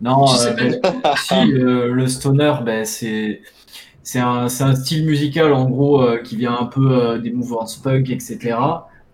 Non, 0.00 0.26
Tu 0.26 0.36
sais 0.36 0.48
euh, 0.48 0.54
pas 0.80 0.90
du 0.90 0.98
ben, 1.02 1.14
si, 1.16 1.52
euh, 1.52 1.92
le 1.92 2.06
stoner, 2.06 2.54
ben, 2.64 2.84
c'est. 2.84 3.40
C'est 4.06 4.20
un, 4.20 4.50
c'est 4.50 4.64
un 4.64 4.74
style 4.76 5.06
musical 5.06 5.50
en 5.54 5.64
gros 5.64 6.02
euh, 6.02 6.18
qui 6.18 6.36
vient 6.36 6.54
un 6.58 6.66
peu 6.66 6.92
euh, 6.92 7.18
des 7.18 7.30
mouvements 7.32 7.64
punk, 7.82 8.10
etc. 8.10 8.54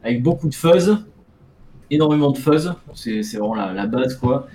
Avec 0.02 0.20
beaucoup 0.20 0.48
de 0.48 0.54
fuzz, 0.54 1.04
énormément 1.90 2.30
de 2.30 2.38
fuzz, 2.38 2.74
c'est 2.94 3.22
vraiment 3.36 3.54
la, 3.54 3.72
la 3.72 3.86
base 3.86 4.16
quoi. 4.16 4.46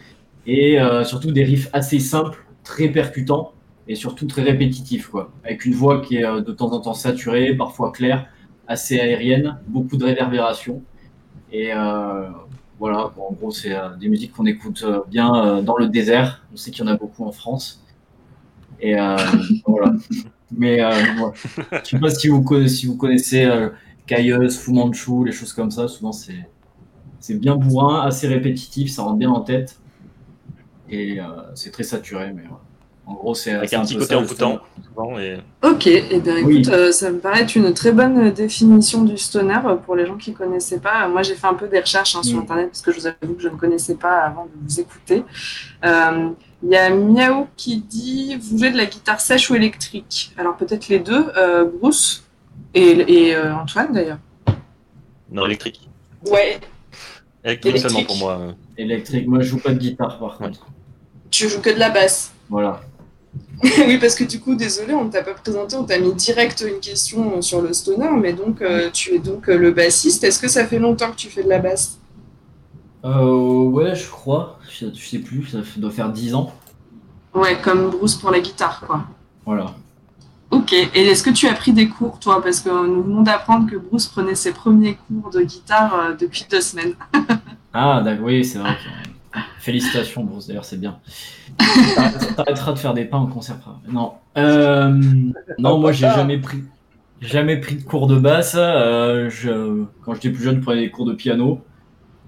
Et 0.47 0.79
euh, 0.79 1.03
surtout 1.03 1.31
des 1.31 1.43
riffs 1.43 1.69
assez 1.73 1.99
simples, 1.99 2.45
très 2.63 2.89
percutants 2.89 3.53
et 3.87 3.95
surtout 3.95 4.25
très 4.25 4.43
répétitifs 4.43 5.07
quoi. 5.07 5.31
Avec 5.43 5.65
une 5.65 5.73
voix 5.73 6.01
qui 6.01 6.17
est 6.17 6.25
euh, 6.25 6.41
de 6.41 6.51
temps 6.51 6.71
en 6.71 6.79
temps 6.81 6.93
saturée, 6.93 7.55
parfois 7.55 7.91
claire, 7.91 8.27
assez 8.67 8.99
aérienne, 8.99 9.59
beaucoup 9.67 9.97
de 9.97 10.05
réverbération. 10.05 10.81
Et 11.51 11.73
euh, 11.73 12.29
voilà, 12.79 13.11
en 13.17 13.33
gros 13.33 13.51
c'est 13.51 13.75
des 13.99 14.09
musiques 14.09 14.33
qu'on 14.33 14.45
écoute 14.45 14.85
bien 15.07 15.61
dans 15.61 15.77
le 15.77 15.87
désert. 15.87 16.43
On 16.53 16.57
sait 16.57 16.71
qu'il 16.71 16.85
y 16.85 16.87
en 16.87 16.91
a 16.91 16.97
beaucoup 16.97 17.25
en 17.25 17.31
France. 17.31 17.85
Et 18.79 18.97
euh, 18.97 19.17
voilà. 19.67 19.93
Mais 20.51 20.83
euh, 20.83 20.91
voilà. 21.17 21.33
je 21.83 21.89
sais 21.89 21.99
pas 21.99 22.09
si 22.09 22.27
vous 22.27 22.43
connaissez, 22.43 22.75
si 22.75 22.85
vous 22.85 22.97
connaissez 22.97 23.45
euh, 23.45 23.69
Cailleuse, 24.05 24.57
Fu 24.57 24.71
Manchu, 24.71 25.25
les 25.25 25.31
choses 25.31 25.53
comme 25.53 25.71
ça. 25.71 25.87
Souvent 25.87 26.11
c'est 26.11 26.47
c'est 27.25 27.33
bien 27.39 27.55
bourrin, 27.55 28.01
assez 28.05 28.27
répétitif, 28.27 28.91
ça 28.91 29.01
rentre 29.01 29.17
bien 29.17 29.31
en 29.31 29.41
tête. 29.41 29.77
Et 30.89 31.19
euh, 31.19 31.23
c'est 31.55 31.71
très 31.71 31.83
saturé, 31.83 32.31
mais. 32.35 32.43
En 33.07 33.13
gros, 33.13 33.35
c'est 33.35 33.51
avec 33.51 33.71
un 33.73 33.81
peu 33.81 33.85
petit 33.87 33.97
côté 33.97 34.15
envoûtant. 34.15 34.59
Et... 35.19 35.37
Ok, 35.63 35.85
et 35.85 36.19
bien 36.19 36.43
Oui. 36.43 36.59
écoute, 36.61 36.73
euh, 36.73 36.91
ça 36.91 37.11
me 37.11 37.19
paraît 37.19 37.41
être 37.43 37.55
une 37.55 37.71
très 37.73 37.91
bonne 37.91 38.31
définition 38.31 39.03
du 39.03 39.15
stoner 39.17 39.59
euh, 39.65 39.75
pour 39.75 39.95
les 39.95 40.07
gens 40.07 40.17
qui 40.17 40.31
ne 40.31 40.35
connaissaient 40.35 40.79
pas. 40.79 41.07
Moi, 41.07 41.21
j'ai 41.21 41.35
fait 41.35 41.45
un 41.45 41.53
peu 41.53 41.67
des 41.67 41.79
recherches 41.79 42.15
hein, 42.15 42.23
sur 42.23 42.37
Mm. 42.39 42.41
Internet 42.41 42.67
parce 42.69 42.81
que 42.81 42.91
je 42.91 42.99
vous 42.99 43.05
avoue 43.07 43.33
que 43.35 43.41
je 43.43 43.49
ne 43.49 43.55
connaissais 43.57 43.93
pas 43.93 44.21
avant 44.21 44.45
de 44.45 44.51
vous 44.67 44.79
écouter. 44.79 45.23
Euh, 45.85 46.29
Il 46.63 46.69
y 46.71 46.75
a 46.77 46.89
Miao 46.89 47.47
qui 47.55 47.77
dit 47.77 48.37
Vous 48.41 48.57
jouez 48.57 48.71
de 48.71 48.77
la 48.77 48.85
guitare 48.87 49.19
sèche 49.21 49.51
ou 49.51 49.55
électrique? 49.55 50.31
Alors, 50.37 50.55
peut-être 50.57 50.87
les 50.89 50.97
deux, 50.99 51.25
euh, 51.37 51.65
Bruce 51.79 52.23
et, 52.73 52.89
et, 53.27 53.35
euh, 53.35 53.53
Antoine 53.55 53.91
d'ailleurs. 53.93 54.19
Non, 55.31 55.45
électrique. 55.45 55.87
Ouais. 56.31 56.59
Électrique 57.45 57.75
Électrique. 57.75 57.91
seulement 57.91 58.05
pour 58.07 58.17
moi. 58.17 58.39
euh. 58.39 58.51
électrique. 58.77 59.27
Moi, 59.27 59.39
je 59.41 59.47
joue 59.49 59.59
pas 59.59 59.71
de 59.71 59.77
guitare 59.79 60.19
par 60.19 60.37
contre. 60.37 60.65
Tu 61.31 61.47
joues 61.47 61.61
que 61.61 61.69
de 61.69 61.79
la 61.79 61.89
basse. 61.91 62.33
Voilà. 62.49 62.81
oui, 63.87 63.97
parce 63.99 64.15
que 64.15 64.23
du 64.23 64.39
coup, 64.39 64.55
désolé, 64.55 64.93
on 64.93 65.05
ne 65.05 65.09
t'a 65.09 65.23
pas 65.23 65.33
présenté, 65.33 65.75
on 65.75 65.83
t'a 65.83 65.99
mis 65.99 66.13
direct 66.13 66.65
une 66.67 66.79
question 66.79 67.41
sur 67.41 67.61
le 67.61 67.71
stoner, 67.73 68.09
mais 68.19 68.33
donc 68.33 68.61
euh, 68.61 68.89
tu 68.91 69.13
es 69.15 69.19
donc 69.19 69.49
euh, 69.49 69.57
le 69.57 69.71
bassiste. 69.71 70.23
Est-ce 70.23 70.39
que 70.41 70.47
ça 70.47 70.65
fait 70.65 70.79
longtemps 70.79 71.11
que 71.11 71.15
tu 71.15 71.29
fais 71.29 71.43
de 71.43 71.49
la 71.49 71.59
basse? 71.59 71.99
Euh, 73.05 73.63
ouais, 73.65 73.95
je 73.95 74.09
crois. 74.09 74.59
Je, 74.69 74.87
sais 74.93 75.19
plus, 75.19 75.45
ça 75.47 75.59
doit 75.77 75.91
faire 75.91 76.09
10 76.11 76.33
ans. 76.35 76.53
Ouais, 77.33 77.57
comme 77.61 77.91
Bruce 77.91 78.15
pour 78.15 78.31
la 78.31 78.39
guitare, 78.39 78.81
quoi. 78.85 79.03
Voilà. 79.45 79.75
Ok, 80.55 80.73
et 80.73 80.87
est-ce 81.07 81.23
que 81.23 81.29
tu 81.31 81.47
as 81.47 81.53
pris 81.53 81.73
des 81.73 81.87
cours, 81.89 82.19
toi? 82.19 82.41
Parce 82.41 82.59
que 82.61 82.69
nous 82.69 83.03
venons 83.03 83.21
d'apprendre 83.21 83.69
que 83.69 83.75
Bruce 83.75 84.07
prenait 84.07 84.35
ses 84.35 84.53
premiers 84.53 84.95
cours 85.07 85.29
de 85.31 85.41
guitare 85.41 85.93
euh, 85.95 86.13
depuis 86.13 86.45
deux 86.49 86.61
semaines. 86.61 86.93
Ah, 87.77 88.01
d'accord, 88.05 88.27
oui, 88.27 88.45
c'est 88.45 88.57
vrai. 88.57 88.69
que- 88.75 89.39
Félicitations, 89.59 90.23
Bruce, 90.23 90.47
d'ailleurs, 90.47 90.63
c'est 90.63 90.79
bien. 90.79 90.97
T'arrêteras 92.37 92.71
de 92.71 92.79
faire 92.79 92.93
des 92.93 93.03
pains 93.03 93.19
au 93.19 93.27
concert. 93.27 93.57
Non. 93.89 94.13
Euh, 94.37 94.87
non, 95.59 95.77
moi, 95.77 95.91
j'ai 95.91 96.07
jamais 96.07 96.37
pris, 96.37 96.63
jamais 97.19 97.57
pris 97.59 97.75
de 97.75 97.83
cours 97.83 98.07
de 98.07 98.17
basse. 98.17 98.55
Euh, 98.57 99.29
je, 99.29 99.83
quand 100.05 100.13
j'étais 100.13 100.29
plus 100.29 100.41
jeune, 100.41 100.55
je 100.55 100.61
prenais 100.61 100.83
des 100.83 100.89
cours 100.91 101.05
de 101.05 101.13
piano. 101.13 101.59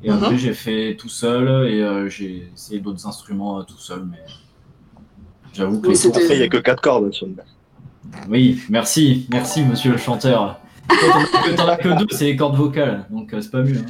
Et 0.04 0.10
après, 0.10 0.38
j'ai 0.38 0.54
fait 0.54 0.98
tout 1.00 1.08
seul 1.08 1.48
et 1.70 1.82
euh, 1.82 2.10
j'ai 2.10 2.52
essayé 2.54 2.82
d'autres 2.82 3.08
instruments 3.08 3.60
euh, 3.60 3.64
tout 3.64 3.78
seul. 3.80 4.06
Mais 4.12 4.18
j'avoue 5.54 5.80
que. 5.80 5.88
Mais 5.88 5.96
c'était- 5.96 6.24
Après, 6.24 6.36
il 6.36 6.40
n'y 6.40 6.46
a 6.46 6.50
que 6.50 6.58
4 6.58 6.82
cordes 6.82 7.14
sur 7.14 7.28
basse. 7.28 7.56
Oui, 8.30 8.62
merci, 8.70 9.28
merci, 9.32 9.64
monsieur 9.64 9.92
le 9.92 9.98
chanteur. 9.98 10.60
Quand 10.90 11.56
t'en 11.56 11.68
as 11.68 11.78
que- 11.78 11.90
deux, 11.98 12.08
c'est 12.12 12.26
les 12.26 12.36
cordes 12.36 12.56
vocales, 12.56 13.06
donc 13.10 13.34
euh, 13.34 13.42
c'est 13.42 13.52
pas 13.52 13.62
mieux. 13.62 13.78
hein. 13.78 13.86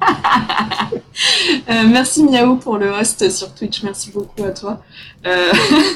Euh, 1.68 1.82
merci 1.88 2.24
Miaou 2.24 2.56
pour 2.56 2.78
le 2.78 2.88
host 2.90 3.28
sur 3.30 3.54
Twitch, 3.54 3.82
merci 3.84 4.10
beaucoup 4.10 4.42
à 4.44 4.50
toi. 4.50 4.80
Euh, 5.26 5.52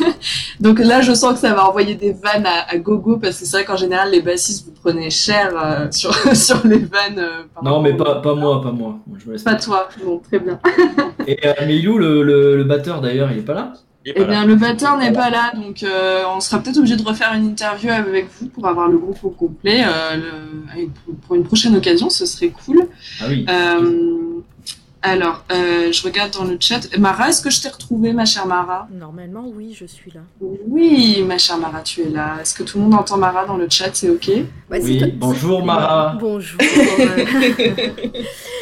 donc 0.61 0.79
là, 0.79 1.01
je 1.01 1.13
sens 1.15 1.33
que 1.35 1.39
ça 1.41 1.55
va 1.55 1.69
envoyer 1.69 1.95
des 1.95 2.13
vannes 2.13 2.47
à, 2.47 2.69
à 2.71 2.77
gogo 2.77 3.17
parce 3.17 3.39
que 3.41 3.45
c'est 3.47 3.57
vrai 3.57 3.65
qu'en 3.65 3.77
général, 3.77 4.11
les 4.11 4.21
bassistes 4.21 4.67
vous 4.67 4.75
prenez 4.81 5.11
cher 5.11 5.53
euh, 5.57 5.91
sur, 5.91 6.13
sur 6.37 6.65
les 6.67 6.79
vannes. 6.79 7.21
Non, 7.63 7.81
mais 7.81 7.95
pas, 7.95 8.17
pas 8.17 8.35
moi, 8.35 8.63
pas 8.63 8.71
moi. 8.73 8.99
Je 9.19 9.43
Pas 9.43 9.55
toi, 9.57 9.89
bon, 10.05 10.19
très 10.19 10.39
bien. 10.39 10.61
Et 11.27 11.39
euh, 11.47 11.53
mais 11.67 11.77
Ilou, 11.79 11.99
le, 11.99 12.23
le, 12.23 12.57
le 12.59 12.65
batteur 12.65 13.01
d'ailleurs, 13.01 13.33
il 13.33 13.39
est 13.39 13.43
pas 13.43 13.55
là? 13.55 13.73
Eh 14.15 14.21
là. 14.21 14.25
bien, 14.27 14.45
le 14.47 14.55
batteur 14.55 14.97
n'est 14.99 15.13
pas 15.13 15.31
là, 15.31 15.53
donc 15.55 15.83
euh, 15.83 16.23
on 16.35 16.39
sera 16.41 16.61
peut-être 16.61 16.77
obligé 16.79 16.97
de 16.97 17.03
refaire 17.03 17.33
une 17.35 17.45
interview 17.47 17.91
avec 17.91 18.29
vous 18.39 18.47
pour 18.49 18.67
avoir 18.69 18.89
le 18.89 18.99
groupe 18.99 19.19
au 19.25 19.31
complet. 19.31 19.83
euh, 19.85 20.17
le- 20.17 20.89
pour 21.27 21.35
une 21.35 21.45
prochaine 21.45 21.75
occasion, 21.77 22.09
ce 22.11 22.25
serait 22.27 22.51
cool. 22.51 22.87
Ah 23.21 23.25
oui. 23.29 23.45
Euh, 23.49 24.23
alors, 25.03 25.45
euh, 25.53 25.93
je 25.93 26.03
regarde 26.03 26.33
dans 26.33 26.45
le 26.45 26.57
chat. 26.59 26.81
Mara, 26.99 27.29
est-ce 27.29 27.41
que 27.41 27.51
je 27.51 27.61
t'ai 27.61 27.69
retrouvée, 27.69 28.13
ma 28.13 28.25
chère 28.25 28.47
Mara? 28.47 28.89
Normalement, 28.93 29.45
oui, 29.55 29.73
je 29.79 29.87
suis 29.87 30.11
là. 30.13 30.21
Oui, 30.41 31.23
ma 31.27 31.39
chère 31.39 31.59
Mara, 31.59 31.81
tu 31.83 32.01
es 32.03 32.09
là. 32.09 32.37
Est-ce 32.41 32.55
que 32.55 32.63
tout 32.65 32.79
le 32.79 32.85
monde 32.85 32.95
entend 32.95 33.17
Mara 33.17 33.45
dans 33.45 33.57
le 33.57 33.69
chat? 33.71 33.91
C'est 33.93 34.11
OK? 34.11 34.31
Bah, 34.69 34.77
Oui, 34.83 35.01
bonjour, 35.17 35.65
Mara. 35.65 36.17
Bonjour. 36.21 36.59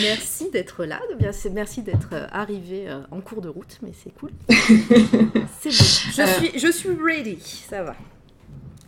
merci 0.00 0.50
d'être 0.50 0.84
là. 0.84 1.00
Bien, 1.18 1.32
c'est- 1.32 1.50
Merci 1.50 1.82
d'être 1.82 2.08
euh, 2.12 2.26
arrivé 2.32 2.88
euh, 2.88 3.00
en 3.10 3.20
cours 3.20 3.40
de 3.40 3.48
route, 3.48 3.78
mais 3.82 3.92
c'est 4.02 4.10
cool. 4.18 4.30
c'est 4.48 5.70
bon. 5.70 5.84
Je 6.14 6.22
Euh. 6.22 6.26
suis, 6.26 6.58
je 6.58 6.70
suis 6.72 6.90
ready. 7.02 7.38
Ça 7.68 7.82
va. 7.82 7.94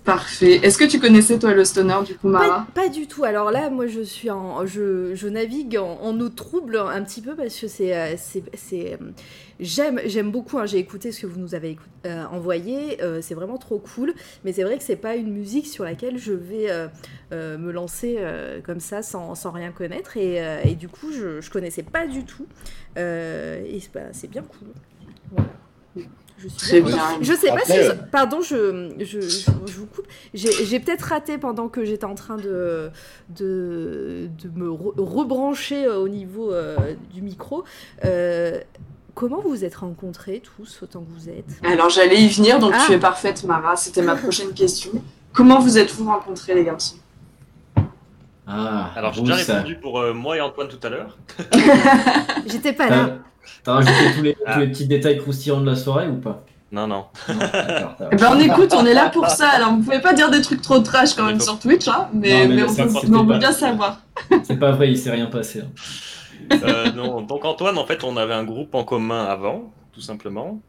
Parfait. 0.04 0.60
Est-ce 0.62 0.78
que 0.78 0.84
tu 0.84 0.98
connaissais, 1.00 1.38
toi, 1.38 1.52
le 1.52 1.64
stoner, 1.66 1.98
du 2.06 2.14
coup, 2.14 2.28
Mara 2.28 2.66
Pas, 2.74 2.82
pas 2.84 2.88
du 2.88 3.06
tout. 3.06 3.24
Alors 3.24 3.50
là, 3.50 3.68
moi, 3.68 3.86
je 3.86 4.00
suis 4.00 4.30
en, 4.30 4.64
je, 4.64 5.14
je 5.14 5.28
navigue 5.28 5.76
en, 5.76 5.98
en 6.00 6.18
eau 6.20 6.30
trouble 6.30 6.78
un 6.78 7.02
petit 7.02 7.20
peu 7.20 7.34
parce 7.36 7.58
que 7.60 7.68
c'est, 7.68 8.16
c'est, 8.16 8.42
c'est, 8.54 8.98
j'aime, 9.60 10.00
j'aime 10.06 10.30
beaucoup. 10.30 10.58
hein, 10.58 10.66
j'ai 10.66 10.78
écouté 10.78 11.12
ce 11.12 11.22
que 11.22 11.26
vous 11.26 11.38
nous 11.38 11.54
avez 11.54 11.76
euh, 12.06 12.24
envoyé. 12.30 13.02
euh, 13.02 13.20
c'est 13.22 13.34
vraiment 13.34 13.58
trop 13.58 13.78
cool. 13.78 14.14
Mais 14.44 14.52
c'est 14.52 14.62
vrai 14.64 14.78
que 14.78 14.84
c'est 14.84 14.96
pas 14.96 15.16
une 15.16 15.32
musique 15.32 15.66
sur 15.66 15.84
laquelle 15.84 16.18
je 16.18 16.32
vais 16.32 16.68
euh, 17.32 17.58
me 17.58 17.70
lancer 17.72 18.18
comme 18.64 18.80
ça 18.80 19.02
sans, 19.02 19.34
sans 19.34 19.50
rien 19.50 19.72
connaître. 19.72 20.16
Et, 20.16 20.42
et 20.64 20.74
du 20.74 20.88
coup, 20.88 21.12
je, 21.12 21.40
je 21.40 21.50
connaissais 21.50 21.82
pas 21.82 22.06
du 22.06 22.24
tout. 22.24 22.46
Et 22.96 23.78
c'est, 23.80 23.92
bah, 23.92 24.00
c'est 24.12 24.28
bien 24.28 24.42
cool. 24.42 24.68
Voilà. 25.32 25.48
Je 26.40 26.46
suis 26.46 26.80
bien 26.82 26.96
je 27.20 27.32
sais 27.32 27.48
pas 27.48 27.64
si. 27.64 27.72
Pardon, 28.12 28.40
je, 28.40 28.92
je, 29.00 29.20
je, 29.20 29.50
je 29.66 29.72
vous 29.76 29.86
coupe. 29.86 30.06
J'ai 30.32 30.52
j'ai 30.52 30.78
peut-être 30.78 31.02
raté 31.02 31.36
pendant 31.36 31.68
que 31.68 31.84
j'étais 31.84 32.04
en 32.04 32.14
train 32.14 32.36
de, 32.36 32.90
de, 33.30 34.28
de 34.40 34.48
me 34.54 34.68
re- 34.68 34.94
rebrancher 35.00 35.88
au 35.88 36.08
niveau 36.08 36.52
euh, 36.52 36.76
du 37.12 37.22
micro. 37.22 37.64
Euh, 38.04 38.60
comment 39.18 39.40
vous 39.42 39.48
vous 39.50 39.64
êtes 39.64 39.74
rencontrés 39.74 40.40
tous, 40.56 40.78
autant 40.82 41.00
que 41.00 41.10
vous 41.10 41.28
êtes? 41.28 41.44
Alors, 41.64 41.90
j'allais 41.90 42.20
y 42.22 42.28
venir, 42.28 42.58
donc 42.60 42.72
Ah. 42.74 42.84
tu 42.86 42.92
es 42.92 42.98
parfaite, 42.98 43.42
Mara. 43.44 43.74
C'était 43.74 44.02
ma 44.02 44.14
prochaine 44.14 44.52
question. 44.52 44.92
Comment 45.32 45.58
vous 45.58 45.76
êtes-vous 45.76 46.06
rencontrés, 46.06 46.54
les 46.54 46.64
garçons? 46.64 46.96
Ah, 48.46 48.90
Alors 48.96 49.12
j'ai 49.12 49.22
déjà 49.22 49.34
répondu 49.56 49.76
pour 49.76 49.98
euh, 50.00 50.14
moi 50.14 50.36
et 50.36 50.40
Antoine 50.40 50.68
tout 50.68 50.78
à 50.86 50.88
l'heure. 50.88 51.18
J'étais 52.46 52.72
pas 52.72 52.88
là. 52.88 53.10
T'as 53.64 53.72
rajouté 53.74 53.92
tous 54.16 54.22
les, 54.22 54.36
Ah. 54.46 54.54
tous 54.54 54.60
les 54.60 54.68
petits 54.68 54.86
détails 54.86 55.18
croustillants 55.18 55.60
de 55.60 55.66
la 55.66 55.76
soirée 55.76 56.08
ou 56.08 56.16
pas? 56.16 56.44
Non, 56.70 56.86
non. 56.86 57.06
Non. 57.28 57.34
Eh 58.12 58.16
ben, 58.16 58.28
on 58.32 58.38
écoute, 58.40 58.72
on 58.74 58.84
est 58.86 58.94
là 58.94 59.08
pour 59.10 59.26
ça. 59.28 59.48
Alors, 59.48 59.72
vous 59.72 59.82
pouvez 59.82 60.00
pas 60.00 60.12
dire 60.14 60.30
des 60.30 60.40
trucs 60.42 60.60
trop 60.62 60.78
trash 60.80 61.14
quand 61.14 61.24
même 61.26 61.40
sur 61.40 61.58
Twitch, 61.58 61.88
hein, 61.88 62.08
mais, 62.12 62.30
Non, 62.32 62.38
mais 62.40 62.48
mais 62.48 62.56
là, 62.62 62.66
on, 62.68 62.74
mais 63.08 63.16
on 63.16 63.22
veut 63.24 63.28
pas. 63.32 63.38
bien 63.38 63.52
savoir. 63.52 64.00
C'est 64.44 64.58
pas 64.58 64.72
vrai, 64.72 64.90
il 64.90 64.98
s'est 64.98 65.10
rien 65.10 65.26
passé. 65.26 65.60
hein. 65.62 65.68
Euh, 66.62 66.92
non. 66.92 67.20
Donc 67.22 67.44
Antoine, 67.44 67.78
en 67.78 67.86
fait, 67.86 68.04
on 68.04 68.16
avait 68.16 68.34
un 68.34 68.44
groupe 68.44 68.74
en 68.74 68.84
commun 68.84 69.24
avant, 69.24 69.72
tout 69.92 70.00
simplement. 70.00 70.60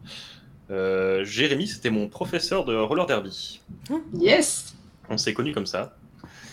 Euh, 0.71 1.23
Jérémy, 1.23 1.67
c'était 1.67 1.89
mon 1.89 2.08
professeur 2.08 2.65
de 2.65 2.75
roller 2.75 3.05
derby. 3.05 3.62
Yes. 4.13 4.75
On 5.10 5.17
s'est 5.17 5.34
connus 5.34 5.53
comme 5.53 5.65
ça. 5.65 5.95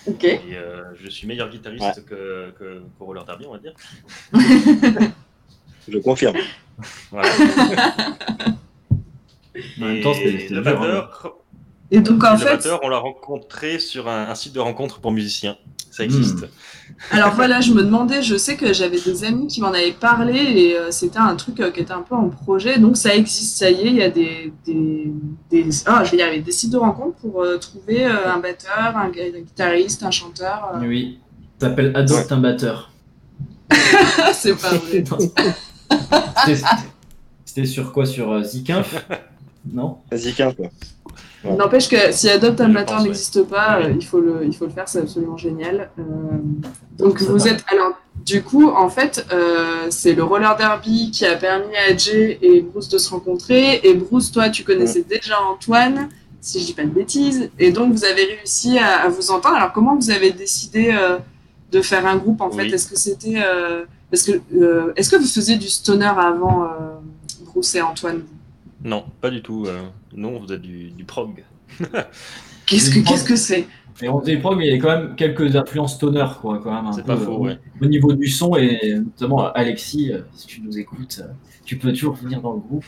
Ok. 0.06 0.24
Et 0.24 0.40
euh, 0.54 0.84
je 1.02 1.10
suis 1.10 1.26
meilleur 1.26 1.50
guitariste 1.50 1.82
Ouais. 1.84 2.02
que, 2.06 2.50
que, 2.58 2.82
qu'au 2.98 3.04
roller 3.06 3.24
derby, 3.24 3.44
on 3.46 3.52
va 3.52 3.58
dire. 3.58 3.74
Je 5.88 5.98
confirme. 5.98 6.36
Voilà. 7.10 7.28
En 9.80 9.84
même 9.84 9.96
Et 9.96 10.00
temps, 10.02 10.14
c'était- 10.14 10.38
c'était 10.40 10.54
le 10.54 10.60
hein. 10.60 10.62
batteur, 10.62 11.36
Et 11.90 12.00
donc, 12.00 12.22
en 12.24 12.32
le 12.32 12.38
fait, 12.38 12.44
batteur, 12.56 12.80
on 12.82 12.88
l'a 12.88 12.98
rencontré 12.98 13.78
sur 13.78 14.08
un, 14.08 14.28
un 14.28 14.34
site 14.34 14.52
de 14.52 14.60
rencontre 14.60 15.00
pour 15.00 15.12
musiciens. 15.12 15.56
Ça 15.96 16.04
existe. 16.04 16.42
Hmm. 16.42 16.46
Alors 17.10 17.34
voilà, 17.34 17.60
je 17.60 17.72
me 17.72 17.82
demandais, 17.82 18.22
je 18.22 18.36
sais 18.36 18.56
que 18.56 18.72
j'avais 18.72 19.00
des 19.00 19.24
amis 19.24 19.46
qui 19.46 19.60
m'en 19.62 19.68
avaient 19.68 19.92
parlé 19.98 20.34
et 20.38 20.76
euh, 20.76 20.90
c'était 20.90 21.18
un 21.18 21.34
truc 21.36 21.58
euh, 21.60 21.70
qui 21.70 21.80
était 21.80 21.92
un 21.92 22.02
peu 22.02 22.14
en 22.14 22.28
projet, 22.28 22.78
donc 22.78 22.96
ça 22.98 23.14
existe, 23.14 23.56
ça 23.56 23.70
y 23.70 23.80
est, 23.80 23.86
il 23.86 23.94
y 23.96 24.02
a 24.02 24.10
des, 24.10 24.52
des, 24.66 25.10
des 25.50 25.68
ah, 25.86 26.04
je 26.04 26.10
vais 26.12 26.18
y 26.18 26.22
arriver, 26.22 26.42
des 26.42 26.52
sites 26.52 26.70
de 26.72 26.76
rencontre 26.76 27.16
pour 27.16 27.42
euh, 27.42 27.56
trouver 27.56 28.04
euh, 28.04 28.30
un 28.32 28.38
batteur, 28.38 28.94
un, 28.96 29.08
gu- 29.08 29.20
un 29.36 29.40
guitariste, 29.40 30.02
un 30.02 30.10
chanteur. 30.10 30.72
euh. 30.74 30.86
Oui. 30.86 31.18
Ça 31.58 31.68
s'appelle 31.70 31.92
Adopte 31.96 32.30
un 32.32 32.36
batteur. 32.38 32.92
c'est 34.34 34.54
pas 34.60 34.74
vrai. 34.74 35.02
C'était- 37.44 37.66
sur 37.66 37.92
quoi? 37.92 38.04
Sur 38.06 38.32
euh, 38.32 38.42
Zikinf 38.42 39.06
Non? 39.72 39.98
Quoi. 40.10 40.66
Ouais. 41.44 41.56
N'empêche 41.56 41.88
que 41.88 42.12
si 42.12 42.28
Adopt 42.28 42.60
un 42.60 42.74
ouais. 42.74 43.02
n'existe 43.02 43.42
pas, 43.42 43.78
euh, 43.80 43.92
il, 43.94 44.04
faut 44.04 44.20
le, 44.20 44.44
il 44.44 44.54
faut 44.54 44.64
le 44.64 44.70
faire, 44.70 44.88
c'est 44.88 45.00
absolument 45.00 45.36
génial. 45.36 45.90
Euh, 45.98 46.02
donc 46.98 47.20
vous 47.22 47.38
va. 47.38 47.50
êtes. 47.50 47.64
Alors, 47.70 47.92
du 48.24 48.42
coup, 48.42 48.68
en 48.70 48.88
fait, 48.88 49.26
euh, 49.32 49.86
c'est 49.90 50.14
le 50.14 50.24
roller 50.24 50.56
derby 50.56 51.10
qui 51.10 51.26
a 51.26 51.36
permis 51.36 51.76
à 51.76 51.96
Jay 51.96 52.38
et 52.42 52.62
Bruce 52.62 52.88
de 52.88 52.98
se 52.98 53.10
rencontrer. 53.10 53.80
Et 53.84 53.94
Bruce, 53.94 54.32
toi, 54.32 54.48
tu 54.48 54.64
connaissais 54.64 55.02
déjà 55.08 55.40
Antoine, 55.40 56.08
si 56.40 56.60
je 56.60 56.66
dis 56.66 56.72
pas 56.74 56.84
de 56.84 56.88
bêtises. 56.88 57.50
Et 57.58 57.70
donc, 57.70 57.92
vous 57.92 58.04
avez 58.04 58.24
réussi 58.24 58.78
à, 58.78 59.02
à 59.02 59.08
vous 59.08 59.30
entendre. 59.30 59.56
Alors, 59.56 59.72
comment 59.72 59.94
vous 59.94 60.10
avez 60.10 60.32
décidé 60.32 60.90
euh, 60.90 61.18
de 61.70 61.80
faire 61.82 62.06
un 62.06 62.16
groupe, 62.16 62.40
en 62.40 62.50
fait? 62.50 62.66
Est-ce 62.66 62.88
que 62.88 62.98
c'était. 62.98 63.40
parce 64.10 64.22
que, 64.22 64.32
est-ce 64.96 65.10
que 65.10 65.16
vous 65.16 65.26
faisiez 65.26 65.56
du 65.56 65.68
stoner 65.68 66.06
avant 66.06 66.68
Bruce 67.44 67.74
et 67.74 67.82
Antoine? 67.82 68.22
Non, 68.84 69.04
pas 69.20 69.30
du 69.30 69.42
tout. 69.42 69.64
euh, 69.66 69.82
non, 70.14 70.38
vous 70.38 70.52
êtes 70.52 70.62
du, 70.62 70.90
du 70.90 71.04
prog. 71.04 71.44
Qu'est-ce 72.66 72.90
que 72.90 72.98
Du 72.98 73.04
qu'est-ce 73.04 73.24
que 73.24 73.36
c'est? 73.36 73.66
Et 74.02 74.08
on 74.08 74.20
faisait 74.20 74.36
prog, 74.36 74.58
mais 74.58 74.66
il 74.66 74.74
y 74.74 74.78
a 74.78 74.80
quand 74.82 74.88
même 75.00 75.14
quelques 75.16 75.56
influences 75.56 75.94
stoner, 75.94 76.26
quoi, 76.40 76.58
quand 76.62 76.70
même. 76.82 76.92
C'est 76.92 77.04
pas 77.06 77.16
faux, 77.16 77.36
euh, 77.36 77.48
ouais. 77.48 77.58
Au 77.80 77.86
niveau 77.86 78.12
du 78.12 78.28
son, 78.28 78.54
et 78.56 78.94
notamment 78.96 79.50
Alexis, 79.52 80.12
euh, 80.12 80.20
si 80.34 80.46
tu 80.46 80.60
nous 80.60 80.78
écoutes, 80.78 81.22
euh, 81.24 81.32
tu 81.64 81.78
peux 81.78 81.92
toujours 81.92 82.14
venir 82.14 82.40
dans 82.42 82.52
le 82.52 82.58
groupe. 82.60 82.84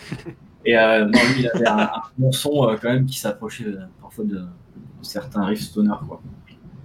Et 0.67 0.77
euh, 0.77 1.05
non, 1.07 1.19
lui, 1.35 1.41
il 1.41 1.49
avait 1.55 1.67
un, 1.69 1.79
un 1.79 2.03
bon 2.19 2.33
son 2.33 2.69
euh, 2.69 2.77
quand 2.81 2.91
même 2.93 3.07
qui 3.07 3.19
s'approchait 3.19 3.65
euh, 3.67 3.79
parfois 4.03 4.25
de, 4.25 4.35
de 4.37 4.43
certains 5.03 5.45
riffs 5.47 5.63
stoner, 5.63 5.95
quoi. 6.07 6.21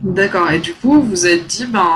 D'accord, 0.01 0.49
et 0.51 0.59
du 0.59 0.73
coup, 0.73 1.01
vous 1.01 1.09
vous 1.09 1.25
êtes 1.27 1.47
dit, 1.47 1.65
ben, 1.65 1.89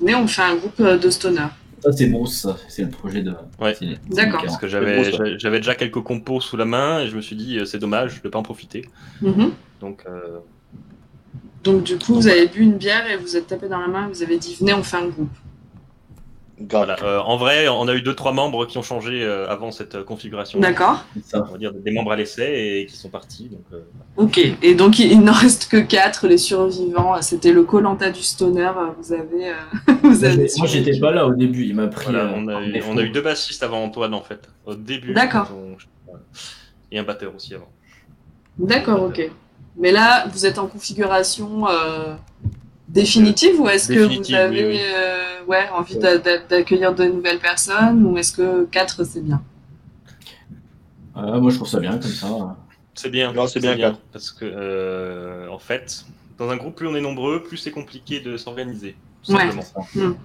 venez, 0.00 0.14
on 0.14 0.26
fait 0.26 0.42
un 0.42 0.56
groupe 0.56 0.80
euh, 0.80 0.98
de 0.98 1.10
stoner. 1.10 1.46
Ça, 1.82 1.92
c'est 1.92 2.06
Bruce, 2.06 2.34
ça, 2.42 2.56
c'est 2.68 2.82
le 2.82 2.90
projet 2.90 3.22
de. 3.22 3.32
Ouais. 3.60 3.74
D'accord. 4.10 4.42
Parce 4.44 4.58
que 4.58 4.68
j'avais 4.68 5.58
déjà 5.58 5.74
quelques 5.74 6.02
compos 6.02 6.40
sous 6.40 6.56
la 6.56 6.64
main 6.66 7.00
et 7.00 7.08
je 7.08 7.16
me 7.16 7.20
suis 7.22 7.36
dit, 7.36 7.58
euh, 7.58 7.64
c'est 7.64 7.78
dommage 7.78 8.22
de 8.22 8.28
pas 8.28 8.38
en 8.38 8.42
profiter. 8.42 8.86
Mhm. 9.22 9.52
Donc, 9.80 10.04
euh, 10.06 10.38
Donc, 11.64 11.84
du 11.84 11.96
coup, 11.98 12.14
vous 12.14 12.28
avez 12.28 12.46
bu 12.48 12.60
une 12.60 12.76
bière 12.76 13.10
et 13.10 13.16
vous 13.16 13.36
êtes 13.36 13.46
tapé 13.46 13.68
dans 13.68 13.80
la 13.80 13.88
main 13.88 14.06
et 14.06 14.12
vous 14.12 14.22
avez 14.22 14.38
dit, 14.38 14.56
venez, 14.60 14.74
on 14.74 14.82
fait 14.82 14.96
un 14.98 15.08
groupe. 15.08 15.30
Voilà. 16.68 16.96
Euh, 17.02 17.18
en 17.20 17.36
vrai, 17.38 17.68
on 17.68 17.88
a 17.88 17.94
eu 17.94 18.02
deux 18.02 18.14
trois 18.14 18.32
membres 18.32 18.66
qui 18.66 18.76
ont 18.76 18.82
changé 18.82 19.22
euh, 19.24 19.48
avant 19.48 19.70
cette 19.70 19.94
euh, 19.94 20.04
configuration. 20.04 20.60
D'accord. 20.60 21.04
On 21.32 21.40
va 21.40 21.58
dire 21.58 21.72
des 21.72 21.90
membres 21.90 22.12
à 22.12 22.16
l'essai 22.16 22.80
et 22.82 22.86
qui 22.86 22.96
sont 22.96 23.08
partis. 23.08 23.48
Donc, 23.48 23.62
euh, 23.72 23.80
Ok, 24.16 24.38
et 24.62 24.74
donc 24.74 24.98
il, 24.98 25.10
il 25.12 25.20
n'en 25.22 25.32
reste 25.32 25.68
que 25.70 25.78
quatre, 25.78 26.26
les 26.28 26.36
survivants. 26.38 27.20
C'était 27.22 27.52
le 27.52 27.62
Colanta 27.62 28.10
du 28.10 28.20
stoner. 28.22 28.70
Vous 29.00 29.12
avez. 29.12 29.48
euh, 29.48 29.54
vous 30.02 30.08
Moi, 30.10 30.24
avez 30.26 30.48
j'ai- 30.48 30.58
Moi, 30.58 30.66
j'étais 30.66 30.98
pas 31.00 31.10
là 31.12 31.26
au 31.26 31.32
début, 31.34 31.64
il 31.64 31.74
m'a 31.74 31.86
pris. 31.88 32.04
voilà, 32.12 32.30
on, 32.36 32.46
a 32.48 32.60
eu, 32.62 32.72
défaut. 32.72 32.90
on 32.92 32.98
a 32.98 33.02
eu 33.02 33.10
deux 33.10 33.22
bassistes 33.22 33.62
avant 33.62 33.82
Antoine 33.82 34.12
en 34.12 34.22
fait. 34.22 34.48
Au 34.66 34.74
début. 34.74 35.14
D'accord. 35.14 35.50
Et 36.92 36.98
un 36.98 37.04
batteur 37.04 37.32
aussi 37.34 37.54
avant. 37.54 37.68
D'accord, 38.58 39.04
ok. 39.04 39.30
Mais 39.78 39.92
là, 39.92 40.26
vous 40.28 40.44
êtes 40.44 40.58
en 40.58 40.66
configuration 40.66 41.66
euh, 41.68 42.14
définitive 42.92 43.60
ou 43.60 43.68
est-ce 43.68 43.88
que 43.88 44.00
vous 44.00 44.34
avez 44.34 44.64
oui, 44.66 44.72
oui. 44.74 44.80
euh, 44.94 45.44
ouais, 45.46 45.68
envie 45.72 45.96
d'a- 45.96 46.18
d'a- 46.18 46.38
d'accueillir 46.38 46.94
de 46.94 47.04
nouvelles 47.04 47.38
personnes 47.38 48.04
ou 48.04 48.16
est-ce 48.18 48.32
que 48.32 48.64
quatre 48.64 49.04
c'est 49.04 49.20
bien? 49.24 49.40
Euh, 51.16 51.40
moi, 51.40 51.50
je 51.50 51.56
trouve 51.56 51.68
ça 51.68 51.80
bien 51.80 51.92
comme 51.98 52.10
ça. 52.10 52.56
C'est 52.94 53.10
bien. 53.10 53.32
Non, 53.32 53.46
c'est 53.46 53.60
bien, 53.60 53.76
quatre. 53.76 53.98
Parce 54.12 54.30
que, 54.30 54.44
euh, 54.44 55.48
en 55.50 55.58
fait, 55.58 56.04
dans 56.38 56.48
un 56.50 56.56
groupe, 56.56 56.74
plus 56.76 56.86
on 56.88 56.94
est 56.94 57.00
nombreux, 57.00 57.42
plus 57.42 57.56
c'est 57.56 57.70
compliqué 57.70 58.20
de 58.20 58.36
s'organiser. 58.36 58.96
Ouais. 59.28 59.50
simplement. 59.50 60.16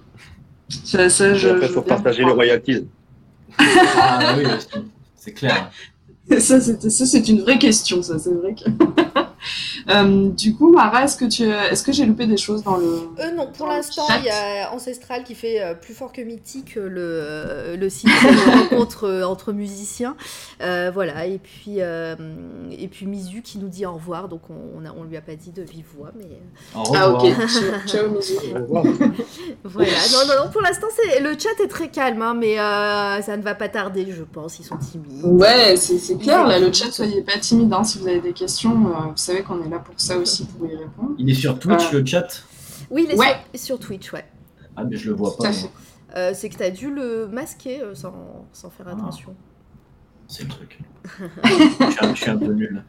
Ça, 0.68 1.08
ça, 1.08 1.34
je, 1.34 1.48
Et 1.48 1.50
après, 1.52 1.68
je 1.68 1.72
faut 1.72 1.82
bien 1.82 1.94
partager 1.94 2.18
les 2.18 2.22
croire. 2.24 2.36
royalties. 2.36 2.86
Ah 3.58 4.34
oui, 4.36 4.44
c'est 5.14 5.32
clair. 5.32 5.70
Ça, 6.40 6.60
c'est 6.60 6.90
ça, 6.90 7.06
c'est 7.06 7.28
une 7.28 7.40
vraie 7.42 7.56
question, 7.58 8.02
ça, 8.02 8.18
c'est 8.18 8.34
vrai 8.34 8.52
que. 8.52 8.68
Euh, 9.88 10.28
du 10.30 10.54
coup, 10.54 10.72
Mara, 10.72 11.04
est-ce 11.04 11.16
que, 11.16 11.24
tu... 11.24 11.44
est-ce 11.44 11.82
que 11.82 11.92
j'ai 11.92 12.06
loupé 12.06 12.26
des 12.26 12.36
choses 12.36 12.62
dans 12.62 12.76
le. 12.76 13.08
Euh, 13.20 13.30
non, 13.32 13.50
pour 13.56 13.66
l'instant, 13.68 14.02
il 14.20 14.24
y 14.26 14.30
a 14.30 14.72
Ancestral 14.72 15.24
qui 15.24 15.34
fait 15.34 15.62
euh, 15.62 15.74
plus 15.74 15.94
fort 15.94 16.12
que 16.12 16.20
Mythique 16.20 16.76
euh, 16.76 16.88
le, 16.88 17.00
euh, 17.00 17.76
le 17.76 17.88
site 17.90 18.08
de 18.08 18.50
rencontre 18.70 19.22
entre 19.26 19.52
musiciens. 19.52 20.16
Euh, 20.62 20.90
voilà, 20.92 21.26
et 21.26 21.38
puis, 21.38 21.76
euh, 21.80 22.14
et 22.76 22.88
puis 22.88 23.06
Mizu 23.06 23.42
qui 23.42 23.58
nous 23.58 23.68
dit 23.68 23.86
au 23.86 23.92
revoir, 23.94 24.28
donc 24.28 24.42
on, 24.50 24.80
on, 24.80 24.84
a- 24.86 24.92
on 24.96 25.04
lui 25.04 25.16
a 25.16 25.20
pas 25.20 25.34
dit 25.36 25.52
de 25.52 25.62
vive 25.62 25.84
voix, 25.96 26.10
mais 26.16 26.24
Au 26.74 26.94
Ah, 26.94 27.06
revoir. 27.06 27.24
ok. 27.24 27.30
Ciao, 27.86 28.08
ciao, 28.08 28.10
Mizu. 28.10 28.34
voilà. 29.64 29.90
Non, 30.12 30.26
non, 30.26 30.44
non, 30.44 30.50
pour 30.50 30.62
l'instant, 30.62 30.86
c'est 30.96 31.20
le 31.20 31.30
chat 31.38 31.62
est 31.62 31.68
très 31.68 31.88
calme, 31.88 32.22
hein, 32.22 32.34
mais 32.34 32.58
euh, 32.58 33.20
ça 33.22 33.36
ne 33.36 33.42
va 33.42 33.54
pas 33.54 33.68
tarder, 33.68 34.06
je 34.10 34.22
pense. 34.22 34.58
Ils 34.58 34.64
sont 34.64 34.76
timides. 34.78 35.24
Ouais, 35.24 35.76
c'est 35.76 35.98
c'est 35.98 36.16
clair, 36.16 36.46
là, 36.46 36.58
le 36.58 36.72
chat, 36.72 36.90
soyez 36.90 37.22
pas 37.22 37.38
timide, 37.38 37.72
hein, 37.72 37.84
si 37.84 37.98
vous 37.98 38.08
avez 38.08 38.20
des 38.20 38.32
questions, 38.32 38.70
euh, 38.86 39.06
vous 39.10 39.16
savez 39.16 39.35
qu'on 39.42 39.62
est 39.64 39.68
là 39.68 39.78
pour 39.78 39.94
ça 39.98 40.16
aussi, 40.18 40.44
pour 40.46 40.66
y 40.66 40.76
répondre. 40.76 41.12
Il 41.18 41.28
est 41.30 41.34
sur 41.34 41.58
Twitch, 41.58 41.92
Euh. 41.92 42.00
le 42.00 42.06
chat 42.06 42.42
Oui, 42.90 43.06
il 43.08 43.14
est 43.14 43.18
Ouais. 43.18 43.36
sur, 43.54 43.60
sur 43.64 43.78
Twitch, 43.80 44.12
ouais. 44.12 44.24
Ah, 44.76 44.84
mais 44.84 44.96
je 44.96 45.10
le 45.10 45.16
vois 45.16 45.30
Tout 45.30 45.42
pas. 45.42 45.50
Euh, 46.16 46.32
c'est 46.34 46.48
que 46.48 46.56
t'as 46.56 46.70
dû 46.70 46.90
le 46.94 47.26
masquer 47.28 47.82
euh, 47.82 47.94
sans, 47.94 48.46
sans 48.52 48.70
faire 48.70 48.86
Ah. 48.88 48.92
attention. 48.92 49.34
C'est 50.28 50.42
le 50.44 50.48
truc. 50.48 50.80
je, 51.44 51.90
suis 51.90 52.04
un, 52.04 52.14
je 52.14 52.20
suis 52.20 52.30
un 52.30 52.36
peu 52.38 52.52
nul. 52.52 52.82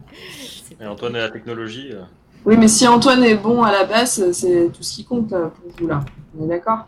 Et 0.82 0.86
Antoine 0.86 1.16
et 1.16 1.20
la 1.20 1.30
technologie. 1.30 1.90
euh, 1.94 2.02
Oui, 2.46 2.58
mais 2.58 2.68
si 2.68 2.88
Antoine 2.88 3.24
est 3.24 3.36
bon 3.36 3.64
à 3.64 3.72
la 3.72 3.84
basse, 3.86 4.32
c'est 4.32 4.70
tout 4.74 4.82
ce 4.84 4.96
qui 4.96 5.06
compte 5.06 5.30
pour 5.30 5.52
vous, 5.80 5.88
là. 5.88 6.04
On 6.40 6.46
est 6.46 6.48
d'accord? 6.48 6.88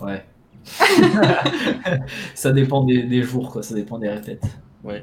Ouais. 0.00 0.24
ça 2.34 2.52
dépend 2.52 2.84
des, 2.84 3.02
des 3.04 3.22
jours, 3.22 3.50
quoi. 3.50 3.62
Ça 3.62 3.74
dépend 3.74 3.98
des 3.98 4.08
répètes. 4.08 4.44
Ouais. 4.84 5.02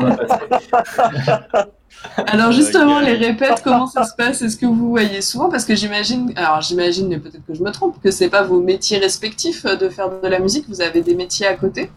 On 0.00 0.04
va 0.04 0.16
passer. 0.16 1.68
Alors 2.16 2.52
justement, 2.52 2.98
Euh, 2.98 3.02
les 3.02 3.14
répètes, 3.14 3.62
comment 3.62 3.86
ça 3.86 4.04
se 4.04 4.14
passe? 4.16 4.42
Est-ce 4.42 4.56
que 4.56 4.66
vous 4.66 4.90
voyez 4.90 5.20
souvent? 5.22 5.48
Parce 5.48 5.64
que 5.64 5.74
j'imagine, 5.74 6.32
alors 6.36 6.60
j'imagine, 6.60 7.08
mais 7.08 7.18
peut-être 7.18 7.44
que 7.46 7.54
je 7.54 7.62
me 7.62 7.70
trompe, 7.70 8.00
que 8.02 8.10
c'est 8.10 8.28
pas 8.28 8.42
vos 8.42 8.60
métiers 8.60 8.98
respectifs 8.98 9.64
euh, 9.64 9.76
de 9.76 9.88
faire 9.88 10.20
de 10.20 10.26
la 10.28 10.38
musique, 10.40 10.66
vous 10.68 10.80
avez 10.80 11.02
des 11.02 11.14
métiers 11.14 11.46
à 11.46 11.54
côté? 11.54 11.90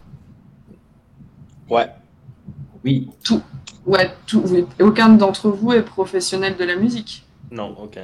Ouais. 1.68 1.88
Oui. 2.84 3.08
Ouais, 3.86 4.10
tout, 4.26 4.42
oui. 4.46 4.64
aucun 4.80 5.10
d'entre 5.10 5.50
vous 5.50 5.72
est 5.72 5.82
professionnel 5.82 6.56
de 6.56 6.64
la 6.64 6.76
musique? 6.76 7.26
Non, 7.50 7.76
ok. 7.82 7.98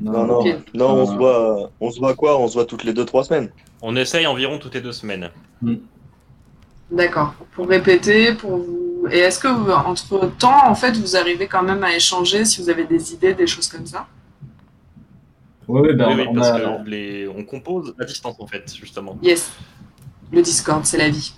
Non, 0.00 0.12
non, 0.26 0.42
non, 0.74 0.88
on 0.90 1.02
Euh, 1.02 1.06
se 1.06 1.12
voit, 1.12 1.70
on 1.80 1.90
se 1.90 1.98
voit 1.98 2.14
quoi? 2.14 2.38
On 2.40 2.48
se 2.48 2.54
voit 2.54 2.64
toutes 2.66 2.84
les 2.84 2.92
2-3 2.92 3.24
semaines. 3.24 3.50
On 3.82 3.96
essaye 3.96 4.26
environ 4.26 4.58
toutes 4.58 4.74
les 4.74 4.80
deux 4.82 4.92
semaines. 4.92 5.30
D'accord. 6.90 7.34
Pour 7.52 7.68
répéter, 7.68 8.32
pour 8.34 8.58
vous. 8.58 9.06
Et 9.10 9.18
est-ce 9.18 9.38
que 9.38 9.48
vous, 9.48 9.70
entre 9.70 10.30
temps, 10.38 10.68
en 10.68 10.74
fait, 10.74 10.96
vous 10.96 11.16
arrivez 11.16 11.46
quand 11.46 11.62
même 11.62 11.82
à 11.84 11.94
échanger 11.94 12.44
si 12.44 12.60
vous 12.60 12.70
avez 12.70 12.84
des 12.84 13.12
idées, 13.12 13.34
des 13.34 13.46
choses 13.46 13.68
comme 13.68 13.86
ça? 13.86 14.06
Oui, 15.68 15.94
ben, 15.94 16.08
oui, 16.08 16.14
oui, 16.18 16.26
on, 16.28 16.34
parce 16.34 16.48
a, 16.48 16.60
que 16.60 16.88
les... 16.88 17.28
on 17.28 17.44
compose 17.44 17.94
à 17.98 18.04
distance 18.04 18.36
en 18.38 18.46
fait, 18.46 18.72
justement. 18.74 19.18
Yes. 19.20 19.50
Le 20.32 20.42
Discord, 20.42 20.84
c'est 20.84 20.98
la 20.98 21.08
vie. 21.08 21.34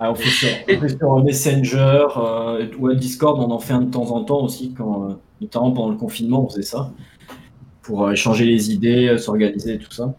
ah, 0.00 0.10
on 0.10 0.14
fait 0.14 0.28
sur, 0.28 0.48
on 0.68 0.80
fait 0.80 0.96
sur 0.96 1.24
Messenger 1.24 2.06
euh, 2.16 2.66
ou 2.78 2.88
à 2.88 2.94
Discord, 2.94 3.38
on 3.38 3.50
en 3.52 3.58
fait 3.60 3.72
un 3.72 3.82
de 3.82 3.90
temps 3.90 4.10
en 4.10 4.24
temps 4.24 4.42
aussi, 4.42 4.74
quand, 4.76 5.10
euh, 5.10 5.14
notamment 5.40 5.70
pendant 5.72 5.90
le 5.90 5.96
confinement, 5.96 6.44
on 6.44 6.48
faisait 6.48 6.62
ça. 6.62 6.90
Pour 7.82 8.06
euh, 8.06 8.12
échanger 8.12 8.44
les 8.44 8.72
idées, 8.72 9.08
euh, 9.08 9.18
s'organiser 9.18 9.74
et 9.74 9.78
tout 9.78 9.92
ça. 9.92 10.12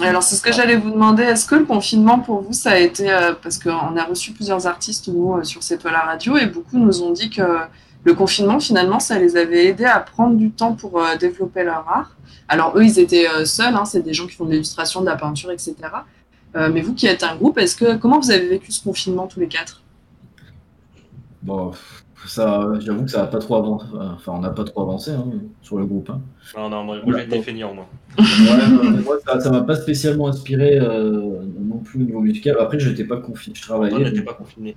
Alors, 0.00 0.22
c'est 0.22 0.36
ce 0.36 0.42
que 0.42 0.52
j'allais 0.52 0.76
vous 0.76 0.90
demander. 0.90 1.24
Est-ce 1.24 1.46
que 1.46 1.56
le 1.56 1.64
confinement, 1.64 2.20
pour 2.20 2.42
vous, 2.42 2.52
ça 2.52 2.72
a 2.72 2.78
été. 2.78 3.10
euh, 3.10 3.34
parce 3.40 3.58
qu'on 3.58 3.96
a 3.96 4.04
reçu 4.04 4.32
plusieurs 4.32 4.66
artistes, 4.66 5.08
nous, 5.08 5.34
euh, 5.34 5.44
sur 5.44 5.62
cette 5.62 5.84
la 5.84 6.00
radio, 6.00 6.36
et 6.36 6.46
beaucoup 6.46 6.78
nous 6.78 7.02
ont 7.02 7.10
dit 7.10 7.30
que 7.30 7.42
le 8.04 8.14
confinement, 8.14 8.60
finalement, 8.60 9.00
ça 9.00 9.18
les 9.18 9.36
avait 9.36 9.66
aidés 9.66 9.84
à 9.86 9.98
prendre 9.98 10.36
du 10.36 10.50
temps 10.50 10.74
pour 10.74 11.00
euh, 11.00 11.16
développer 11.16 11.64
leur 11.64 11.88
art. 11.88 12.16
Alors, 12.46 12.76
eux, 12.78 12.84
ils 12.84 12.98
étaient 12.98 13.26
seuls, 13.44 13.74
hein, 13.74 13.84
c'est 13.84 14.02
des 14.02 14.14
gens 14.14 14.26
qui 14.26 14.34
font 14.34 14.44
de 14.44 14.52
l'illustration, 14.52 15.00
de 15.00 15.06
la 15.06 15.16
peinture, 15.16 15.50
etc. 15.50 15.74
Mais 16.54 16.80
vous 16.80 16.94
qui 16.94 17.06
êtes 17.06 17.22
un 17.22 17.36
groupe, 17.36 17.58
est-ce 17.58 17.76
que 17.76 17.96
comment 17.96 18.18
vous 18.18 18.30
avez 18.30 18.48
vécu 18.48 18.72
ce 18.72 18.82
confinement 18.82 19.26
tous 19.26 19.38
les 19.38 19.48
quatre? 19.48 19.82
Bon, 21.42 21.72
ça, 22.26 22.68
j'avoue 22.80 23.04
que 23.04 23.10
ça 23.10 23.22
n'a 23.22 23.26
pas 23.26 23.38
trop 23.38 23.56
avancé. 23.56 23.86
Enfin, 23.94 24.32
on 24.34 24.40
n'a 24.40 24.50
pas 24.50 24.64
trop 24.64 24.82
avancé 24.82 25.12
hein, 25.12 25.24
sur 25.62 25.78
le 25.78 25.84
groupe. 25.86 26.10
hein. 26.10 26.20
Non, 26.56 26.68
non, 26.68 26.84
moi, 26.84 26.96
moi, 27.04 27.18
j'ai 27.18 27.24
été 27.24 27.42
feignant, 27.42 27.74
moi. 27.74 27.86
Ouais, 28.18 28.24
euh, 28.24 29.02
moi, 29.02 29.16
ça 29.40 29.50
m'a 29.50 29.62
pas 29.62 29.76
spécialement 29.76 30.28
inspiré 30.28 30.78
euh, 30.78 31.42
non 31.60 31.78
plus 31.78 32.00
au 32.00 32.04
niveau 32.04 32.20
musical. 32.20 32.56
Après, 32.60 32.78
je 32.78 32.88
n'étais 32.90 33.04
pas 33.04 33.18
confiné, 33.18 33.54
je 33.54 33.62
travaillais. 33.62 33.98
n'était 33.98 34.16
donc, 34.18 34.24
pas 34.26 34.34
confiné. 34.34 34.76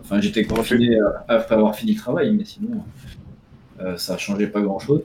Enfin, 0.00 0.20
j'étais 0.20 0.44
confiné 0.44 1.00
euh, 1.00 1.08
après 1.28 1.54
avoir 1.54 1.74
fini 1.74 1.92
le 1.94 1.98
travail, 2.00 2.34
mais 2.36 2.44
sinon, 2.44 2.82
euh, 3.80 3.96
ça 3.96 4.14
a 4.14 4.18
changé 4.18 4.46
pas 4.46 4.60
grand-chose. 4.60 5.02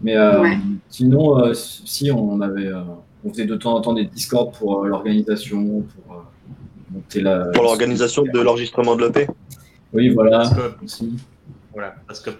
Mais 0.00 0.16
euh, 0.16 0.42
Ouais. 0.42 0.58
sinon, 0.88 1.38
euh, 1.38 1.54
si 1.54 2.10
on 2.10 2.40
avait, 2.40 2.66
euh, 2.66 2.80
on 3.24 3.30
faisait 3.30 3.46
de 3.46 3.56
temps 3.56 3.74
en 3.74 3.80
temps 3.80 3.92
des 3.94 4.04
discords 4.04 4.50
pour 4.52 4.84
euh, 4.84 4.88
l'organisation, 4.88 5.82
pour 5.82 6.14
euh, 6.14 6.20
monter 6.92 7.20
la. 7.20 7.46
Pour 7.54 7.62
l'organisation 7.64 8.22
de 8.24 8.40
l'enregistrement 8.40 8.96
de 8.96 9.04
l'EP. 9.06 9.28
Oui, 9.94 10.10
voilà. 10.10 10.38
Parce 10.38 10.54
que, 10.54 11.04
voilà, 11.72 11.94
parce 12.06 12.20
que 12.20 12.30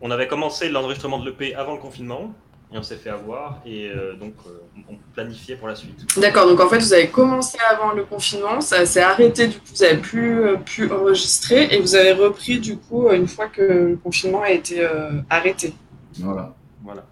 on 0.00 0.10
avait 0.10 0.26
commencé 0.26 0.68
l'enregistrement 0.68 1.18
de 1.18 1.26
l'EP 1.26 1.54
avant 1.54 1.74
le 1.74 1.80
confinement, 1.80 2.34
et 2.72 2.78
on 2.78 2.82
s'est 2.82 2.96
fait 2.96 3.10
avoir, 3.10 3.60
et 3.66 3.90
euh, 3.90 4.14
donc 4.14 4.34
euh, 4.46 4.50
on 4.88 4.94
planifiait 5.12 5.56
pour 5.56 5.68
la 5.68 5.74
suite. 5.74 6.06
D'accord, 6.18 6.46
donc 6.48 6.60
en 6.60 6.68
fait, 6.68 6.78
vous 6.78 6.92
avez 6.92 7.08
commencé 7.08 7.58
avant 7.68 7.92
le 7.92 8.04
confinement, 8.04 8.60
ça 8.60 8.86
s'est 8.86 9.02
arrêté, 9.02 9.48
du 9.48 9.56
coup, 9.56 9.66
vous 9.74 9.82
avez 9.82 9.96
plus 9.96 10.40
euh, 10.40 10.56
pu 10.56 10.90
enregistrer, 10.90 11.68
et 11.72 11.80
vous 11.80 11.94
avez 11.94 12.12
repris, 12.12 12.60
du 12.60 12.76
coup, 12.76 13.10
une 13.10 13.28
fois 13.28 13.48
que 13.48 13.62
le 13.62 13.96
confinement 13.96 14.42
a 14.42 14.50
été 14.50 14.84
euh, 14.84 15.20
arrêté. 15.28 15.74
Voilà. 16.18 16.54
Voilà. 16.82 17.04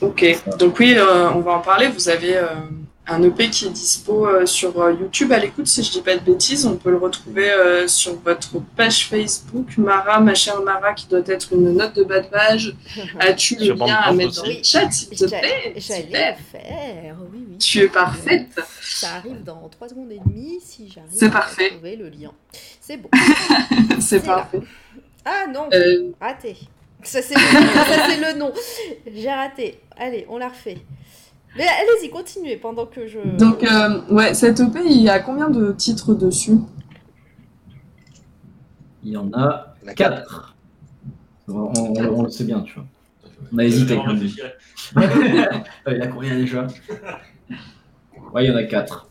Ok, 0.00 0.24
donc 0.58 0.78
oui, 0.78 0.94
euh, 0.96 1.30
on 1.30 1.40
va 1.40 1.52
en 1.52 1.60
parler. 1.60 1.88
Vous 1.88 2.08
avez 2.08 2.36
euh, 2.36 2.46
un 3.10 3.22
EP 3.22 3.48
qui 3.50 3.66
est 3.66 3.70
dispo 3.70 4.26
euh, 4.26 4.44
sur 4.46 4.80
euh, 4.80 4.92
YouTube 4.92 5.32
à 5.32 5.38
l'écoute, 5.38 5.66
si 5.66 5.82
je 5.82 5.90
dis 5.92 6.02
pas 6.02 6.16
de 6.16 6.20
bêtises. 6.20 6.66
On 6.66 6.76
peut 6.76 6.90
le 6.90 6.98
retrouver 6.98 7.50
euh, 7.50 7.88
sur 7.88 8.14
votre 8.20 8.58
page 8.76 9.06
Facebook. 9.08 9.78
Mara, 9.78 10.20
ma 10.20 10.34
chère 10.34 10.60
Mara, 10.62 10.92
qui 10.94 11.06
doit 11.06 11.22
être 11.26 11.52
une 11.52 11.72
note 11.74 11.94
de 11.96 12.04
bas 12.04 12.20
de 12.20 12.28
page. 12.28 12.74
As-tu 13.20 13.56
le 13.56 13.72
lien 13.74 13.94
à 13.94 14.12
mettre 14.12 14.30
aussi. 14.30 14.40
dans 14.42 14.46
le 14.58 14.62
chat, 14.62 14.90
s'il 14.90 15.08
te 15.18 15.24
plaît? 15.26 15.74
j'allais 15.76 16.36
faire, 16.52 17.16
oui, 17.32 17.44
oui. 17.50 17.58
Tu 17.58 17.80
es 17.80 17.88
parfaite. 17.88 18.50
Ça 18.82 19.14
arrive 19.16 19.42
dans 19.42 19.68
3 19.68 19.88
secondes 19.88 20.12
et 20.12 20.18
demie 20.24 20.58
si 20.62 20.90
j'arrive 20.94 21.10
C'est 21.12 21.26
à 21.26 21.30
parfait. 21.30 21.70
trouver 21.70 21.96
le 21.96 22.08
lien. 22.08 22.32
C'est 22.80 22.96
bon. 22.98 23.08
C'est 24.00 24.24
là. 24.26 24.34
parfait. 24.36 24.60
Ah 25.24 25.46
non, 25.52 25.68
Euh, 25.72 26.10
raté. 26.20 26.56
Ça 27.02 27.22
c'est 27.22 27.34
le, 27.34 27.40
ça, 27.40 27.84
c'est 28.08 28.32
le 28.32 28.38
nom. 28.38 28.52
J'ai 29.14 29.30
raté. 29.30 29.78
Allez, 29.96 30.26
on 30.28 30.36
la 30.38 30.48
refait. 30.48 30.78
Mais 31.58 31.64
allez-y, 31.66 32.08
continuez 32.10 32.56
pendant 32.56 32.86
que 32.86 33.06
je. 33.06 33.18
donc, 33.36 33.62
euh, 33.64 34.00
ouais, 34.10 34.32
cette 34.32 34.60
EP, 34.60 34.78
il 34.86 35.02
y 35.02 35.08
a 35.10 35.18
combien 35.18 35.50
de 35.50 35.72
titres 35.72 36.14
dessus? 36.14 36.56
Il 39.04 39.12
y 39.12 39.16
en 39.16 39.30
a 39.32 39.74
La 39.84 39.94
quatre. 39.94 40.54
On, 41.48 41.72
on- 41.76 41.94
on 42.18 42.22
le 42.22 42.30
sait 42.30 42.44
bien, 42.44 42.60
tu 42.60 42.74
vois. 42.74 42.84
On 43.52 43.58
a 43.58 43.64
hésité 43.64 43.96
quand 43.96 44.06
même. 44.06 44.16
il 44.22 45.92
y 45.94 45.98
en 45.98 46.00
a 46.02 46.06
combien 46.08 46.36
déjà? 46.36 46.66
Ouais, 48.32 48.44
il 48.44 48.50
y 48.50 48.52
en 48.52 48.56
a 48.56 48.64
quatre. 48.64 49.08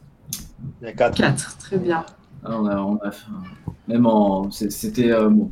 Il 0.82 0.86
y 0.86 0.90
a 0.90 0.94
4. 0.94 1.16
4, 1.18 1.58
très 1.58 1.78
bien. 1.78 2.06
Ah, 2.44 2.60
on 2.60 2.66
a, 2.68 2.78
on 2.78 2.96
a 2.98 3.12
Même 3.88 4.06
en. 4.06 4.52
C'était. 4.52 5.12
euh, 5.12 5.30
bon. 5.30 5.52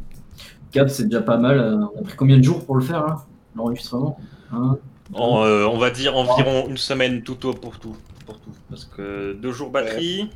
4, 0.72 0.90
c'est 0.90 1.06
déjà 1.06 1.22
pas 1.22 1.38
mal. 1.38 1.58
Euh, 1.60 1.86
On 1.96 2.02
a 2.02 2.04
pris 2.04 2.16
combien 2.16 2.38
de 2.38 2.44
jours 2.44 2.66
pour 2.66 2.76
le 2.76 2.82
faire, 2.82 3.06
là? 3.06 3.24
L'enregistrement 3.56 4.20
Hein? 4.52 4.78
En, 5.14 5.44
euh, 5.46 5.66
on 5.66 5.78
va 5.78 5.92
dire 5.92 6.16
environ 6.18 6.68
une 6.68 6.78
semaine 6.78 7.22
tout 7.22 7.46
au 7.46 7.54
pour 7.54 7.78
tout, 7.80 7.96
pour 8.26 8.40
tout. 8.40 8.50
Parce 8.70 8.86
que 8.86 9.34
deux 9.34 9.52
jours 9.52 9.70
batterie, 9.70 10.30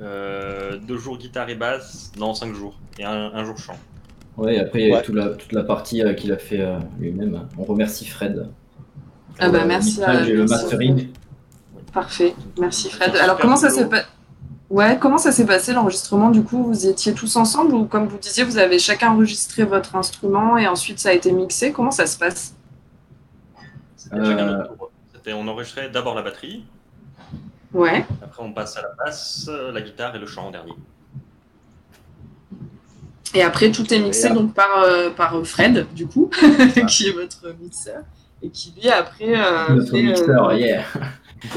euh, 0.00 0.78
deux 0.78 0.98
jours 0.98 1.18
guitare 1.18 1.48
et 1.48 1.54
basse, 1.54 2.12
non 2.18 2.34
cinq 2.34 2.54
jours 2.54 2.74
et 2.98 3.04
un, 3.04 3.32
un 3.34 3.44
jour 3.44 3.58
chant. 3.58 3.76
Ouais, 4.36 4.56
et 4.56 4.60
après, 4.60 4.80
il 4.82 4.88
y 4.88 4.92
a 4.92 4.96
Ouais. 4.96 5.02
toute, 5.02 5.14
la, 5.14 5.28
toute 5.30 5.52
la 5.52 5.64
partie 5.64 6.02
euh, 6.02 6.12
qu'il 6.12 6.30
a 6.32 6.36
fait 6.36 6.60
euh, 6.60 6.78
lui-même. 7.00 7.48
On 7.58 7.64
remercie 7.64 8.06
Fred. 8.06 8.48
Ah 9.38 9.48
bah, 9.48 9.60
euh, 9.62 9.66
merci 9.66 10.02
à- 10.02 10.20
le 10.24 10.44
mastering. 10.44 11.08
Parfait. 11.92 12.34
Merci 12.60 12.90
Fred. 12.90 13.16
Alors 13.16 13.38
comment 13.38 13.56
ça 13.56 13.70
s'est 13.70 13.88
passé 13.88 14.04
Ouais, 14.68 14.98
comment 15.00 15.16
ça 15.18 15.30
s'est 15.30 15.46
passé 15.46 15.72
l'enregistrement? 15.72 16.30
Du 16.30 16.42
coup 16.42 16.64
Vous 16.64 16.86
étiez 16.88 17.14
tous 17.14 17.36
ensemble 17.36 17.72
ou 17.74 17.84
comme 17.84 18.08
vous 18.08 18.18
disiez, 18.18 18.42
vous 18.42 18.58
avez 18.58 18.78
chacun 18.80 19.12
enregistré 19.12 19.62
votre 19.64 19.94
instrument 19.94 20.58
et 20.58 20.66
ensuite 20.66 20.98
ça 20.98 21.10
a 21.10 21.12
été 21.12 21.30
mixé? 21.32 21.70
Comment 21.72 21.92
ça 21.92 22.06
se 22.06 22.18
passe? 22.18 22.55
C'était 24.06 24.24
chacun 24.24 24.38
Euh. 24.48 24.56
notre 24.58 24.76
tour. 24.76 24.90
C'était- 25.14 25.32
on 25.32 25.46
enregistrait 25.48 25.90
d'abord 25.90 26.14
la 26.14 26.22
batterie, 26.22 26.64
Ouais. 27.72 28.04
après 28.22 28.42
on 28.42 28.52
passe 28.52 28.76
à 28.76 28.82
la 28.82 28.88
basse, 29.04 29.46
euh, 29.50 29.72
la 29.72 29.80
guitare 29.80 30.14
et 30.14 30.18
le 30.18 30.26
chant 30.26 30.46
en 30.46 30.50
dernier. 30.52 30.72
Et 33.34 33.42
après 33.42 33.70
tout 33.70 33.92
est 33.92 33.98
mixé 33.98 34.30
donc 34.30 34.54
par, 34.54 34.82
euh, 34.84 35.10
par 35.10 35.44
Fred 35.44 35.86
du 35.94 36.06
coup, 36.06 36.30
qui 36.88 37.08
est 37.08 37.12
votre 37.12 37.54
mixeur 37.60 38.02
et 38.42 38.50
qui 38.50 38.72
lui 38.80 38.88
après 38.88 39.34
euh, 39.36 39.74
Notre 39.74 39.90
fait, 39.90 39.98
euh, 39.98 40.02
mixeur, 40.02 40.52
yeah. 40.54 40.82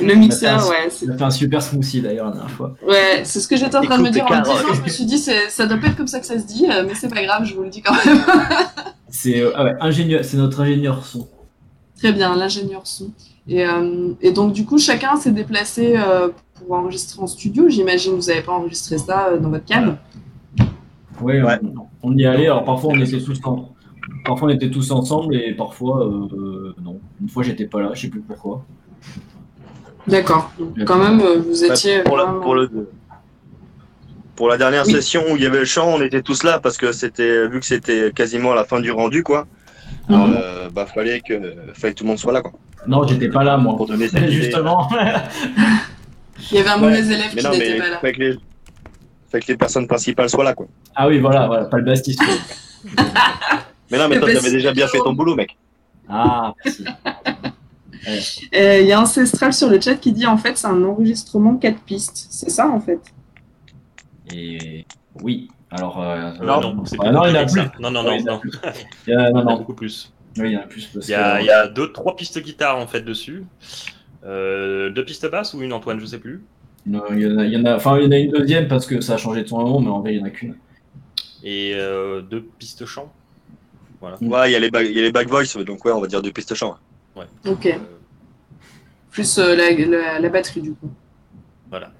le 0.01 0.13
mixeur. 0.15 0.67
Ouais, 0.67 0.89
Il 1.01 1.11
a 1.11 1.17
fait 1.17 1.23
un 1.23 1.29
super 1.29 1.61
smoothie 1.61 2.01
d'ailleurs 2.01 2.25
la 2.27 2.31
dernière 2.33 2.51
fois. 2.51 2.75
ouais, 2.85 3.21
c'est 3.23 3.39
ce 3.39 3.47
que 3.47 3.55
j'étais 3.55 3.75
en 3.75 3.81
train 3.83 3.97
de 3.99 4.03
me 4.03 4.09
dire 4.09 4.25
en 4.25 4.35
me 4.37 4.41
disant. 4.43 4.73
Je 4.73 4.81
me 4.81 4.87
suis 4.89 5.05
dit 5.05 5.19
ça 5.19 5.65
doit 5.67 5.77
pas 5.77 5.87
être 5.87 5.95
comme 5.97 6.07
ça 6.07 6.19
que 6.19 6.25
ça 6.25 6.39
se 6.39 6.45
dit, 6.45 6.65
euh, 6.69 6.83
mais 6.87 6.95
c'est 6.95 7.07
pas 7.13 7.21
grave, 7.23 7.45
je 7.45 7.53
vous 7.53 7.63
le 7.63 7.69
dis 7.69 7.81
quand 7.83 7.93
même. 8.03 8.19
C'est 9.09 9.39
euh, 9.41 9.51
ah 9.55 9.63
ouais, 9.63 9.75
ingénieur, 9.79 10.25
c'est 10.25 10.37
notre 10.37 10.59
ingénieur 10.61 11.05
son. 11.05 11.27
Très 11.99 12.13
bien, 12.13 12.35
l'ingénieur 12.35 12.81
son. 12.87 13.11
Et, 13.47 13.65
euh, 13.65 14.13
et 14.21 14.31
donc, 14.31 14.53
du 14.53 14.65
coup, 14.65 14.77
chacun 14.77 15.15
s'est 15.17 15.31
déplacé 15.31 15.95
euh, 15.97 16.29
pour 16.55 16.75
enregistrer 16.75 17.21
en 17.21 17.27
studio. 17.27 17.67
J'imagine 17.69 18.13
que 18.15 18.21
vous 18.21 18.27
n'avez 18.27 18.41
pas 18.41 18.53
enregistré 18.53 18.97
ça 18.97 19.27
euh, 19.29 19.37
dans 19.37 19.49
votre 19.49 19.65
cave. 19.65 19.97
Ouais. 21.21 21.41
On, 22.01 22.15
y 22.15 22.25
allait. 22.25 22.45
Alors 22.45 22.63
parfois 22.63 22.93
on 22.93 23.01
était 23.01 23.19
tous 23.19 23.39
en- 23.43 23.73
parfois 24.23 24.47
on 24.47 24.51
était 24.51 24.69
tous 24.69 24.89
ensemble 24.91 25.35
et 25.35 25.53
parfois 25.53 26.05
euh, 26.05 26.73
non. 26.81 26.97
Une 27.21 27.27
fois 27.27 27.43
j'étais 27.43 27.65
pas 27.65 27.81
là, 27.81 27.91
je 27.93 28.01
sais 28.03 28.07
plus 28.07 28.21
pourquoi. 28.21 28.63
D'accord. 30.07 30.49
Quand 30.85 30.97
même, 30.97 31.21
vous 31.21 31.63
étiez. 31.65 32.03
pour, 32.03 32.15
la, 32.15 32.23
vraiment- 32.23 32.39
pour, 32.39 32.55
le, 32.55 32.69
pour 34.37 34.47
la 34.47 34.57
dernière 34.57 34.85
Oui. 34.87 34.93
session 34.93 35.21
où 35.31 35.35
il 35.35 35.43
y 35.43 35.45
avait 35.45 35.59
le 35.59 35.65
chant, 35.65 35.89
on 35.89 36.01
était 36.01 36.21
tous 36.21 36.43
là 36.43 36.59
parce 36.59 36.77
que 36.77 36.93
c'était 36.93 37.47
vu 37.49 37.59
que 37.59 37.65
c'était 37.65 38.11
quasiment 38.13 38.53
la 38.53 38.63
fin 38.63 38.79
du 38.79 38.91
rendu, 38.91 39.21
quoi. 39.23 39.45
Mhm. 40.09 40.35
euh, 40.37 40.69
bah 40.69 40.85
fallait 40.85 41.21
que, 41.21 41.33
fallait 41.73 41.93
que 41.93 41.99
tout 41.99 42.03
le 42.03 42.09
monde 42.09 42.17
soit 42.19 42.33
là, 42.33 42.41
quoi. 42.41 42.51
Non, 42.87 43.05
j'étais 43.07 43.29
pas 43.29 43.43
là 43.43 43.57
moi. 43.57 43.75
Pour 43.77 43.85
donner 43.87 44.07
cette 44.07 44.21
idée. 44.23 44.31
Justement. 44.31 44.89
Il 46.51 46.57
y 46.57 46.59
avait 46.59 46.69
un 46.69 46.75
Ouais. 46.75 46.81
mauvais 46.81 46.99
élève 47.13 47.31
Mais 47.35 47.41
qui 47.41 47.45
non, 47.45 47.51
n'était 47.51 47.73
mais 47.73 47.77
pas 47.79 47.89
là. 47.89 47.97
fallait 47.99 48.13
que, 48.13 48.19
les, 48.19 48.37
fallait 49.29 49.43
que 49.43 49.51
les 49.51 49.57
personnes 49.57 49.87
principales 49.87 50.29
soient 50.29 50.43
là, 50.43 50.53
quoi. 50.53 50.67
ah 50.95 51.07
oui, 51.07 51.19
voilà, 51.19 51.47
voilà, 51.47 51.65
pas 51.65 51.77
le 51.77 51.83
bastis. 51.83 52.15
quoi. 52.15 52.25
Mais 53.91 53.97
non, 53.97 54.07
mais 54.07 54.15
Mais 54.15 54.21
toi, 54.21 54.33
t'avais 54.33 54.51
déjà 54.51 54.71
bien 54.71 54.87
fait 54.87 54.99
ton 54.99 55.13
boulot, 55.13 55.33
mec. 55.35 55.57
Ah, 56.07 56.53
merci. 56.63 56.85
Euh, 58.55 58.79
Il 58.81 58.87
y 58.87 58.91
a 58.93 59.01
Ancestral 59.01 59.51
sur 59.51 59.67
le 59.67 59.81
chat 59.81 59.95
qui 59.95 60.11
dit 60.13 60.25
en 60.27 60.37
fait 60.37 60.57
c'est 60.57 60.67
un 60.67 60.83
enregistrement 60.83 61.55
4 61.57 61.79
pistes. 61.81 62.27
C'est 62.29 62.49
ça 62.51 62.67
en 62.69 62.79
fait? 62.79 62.99
Et 64.33 64.85
oui. 65.21 65.49
Alors 65.71 66.01
euh, 66.01 66.31
Euh, 66.41 66.45
Non. 66.45 66.61
non, 66.73 66.85
c'est 66.85 66.97
Ah 66.99 67.11
non, 67.11 67.25
il 67.25 67.33
y 67.33 67.37
en 67.37 67.41
a 67.41 67.45
plus. 67.45 67.61
Non, 67.79 67.91
non, 67.91 68.03
Ouais, 68.05 68.21
non, 68.21 68.39
il 69.07 69.13
y 69.13 69.15
en 69.15 69.19
a 69.19 69.29
il 69.29 69.31
y 69.31 69.33
non, 69.33 69.43
non. 69.43 69.57
beaucoup 69.57 69.73
plus. 69.73 70.11
Oui, 70.37 70.49
il 70.49 70.51
y 70.53 70.57
en 70.57 70.61
a 70.61 70.63
plus 70.63 70.85
parce 70.87 71.07
Il 71.07 71.11
y 71.11 71.13
a, 71.15 71.37
que- 71.37 71.41
il 71.43 71.45
y 71.45 71.51
a 71.51 71.67
deux, 71.67 71.91
trois 71.91 72.15
pistes 72.15 72.39
guitare 72.39 72.77
en 72.77 72.87
fait 72.87 73.01
dessus. 73.01 73.43
Euh, 74.25 74.89
deux 74.89 75.05
pistes 75.05 75.29
basses 75.29 75.53
ou 75.53 75.61
une 75.61 75.73
Antoine, 75.73 75.99
je 75.99 76.05
sais 76.05 76.19
plus. 76.19 76.43
Non, 76.85 77.03
il 77.11 77.21
y 77.21 77.25
en 77.27 77.37
a, 77.37 77.45
il 77.45 77.53
y 77.53 77.57
en 77.57 77.65
a, 77.65 77.75
enfin 77.75 77.97
il 77.99 78.05
y 78.05 78.07
en 78.07 78.11
a 78.11 78.17
une 78.17 78.31
deuxième 78.31 78.67
parce 78.67 78.85
que 78.85 79.01
ça 79.01 79.13
a 79.15 79.17
changé 79.17 79.43
de 79.43 79.47
son 79.47 79.59
nom, 79.59 79.79
mais 79.79 79.89
en 79.89 79.99
vrai 79.99 80.13
il 80.15 80.19
y 80.19 80.21
en 80.21 80.25
a 80.25 80.29
qu'une. 80.29 80.55
Et 81.43 81.73
euh, 81.75 82.21
deux 82.21 82.41
pistes 82.57 82.85
chant. 82.85 83.11
Mm. 84.01 84.31
Ouais, 84.31 84.49
il 84.49 84.53
y 84.53 84.55
a 84.55 84.59
les 84.59 84.71
back, 84.71 84.85
il 84.89 84.95
y 84.95 84.99
a 84.99 85.03
les 85.03 85.11
back 85.11 85.27
voice, 85.27 85.57
donc 85.65 85.83
ouais, 85.85 85.91
on 85.91 85.99
va 86.01 86.07
dire 86.07 86.21
deux 86.21 86.31
pistes 86.31 86.53
chant. 86.55 86.77
Ok. 87.45 87.65
Euh, 87.65 87.77
Plus 89.11 89.37
euh, 89.39 89.55
la, 89.55 89.71
la- 89.71 90.19
la 90.19 90.29
batterie 90.29 90.61
du 90.61 90.73
coup. 90.73 90.89
voilà. 91.69 91.91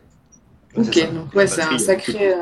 Ouais, 0.76 0.88
Ok. 0.88 1.14
Donc 1.14 1.34
ouais, 1.36 1.48
c'est 1.48 1.62
un 1.62 1.78
sacré. 1.78 2.34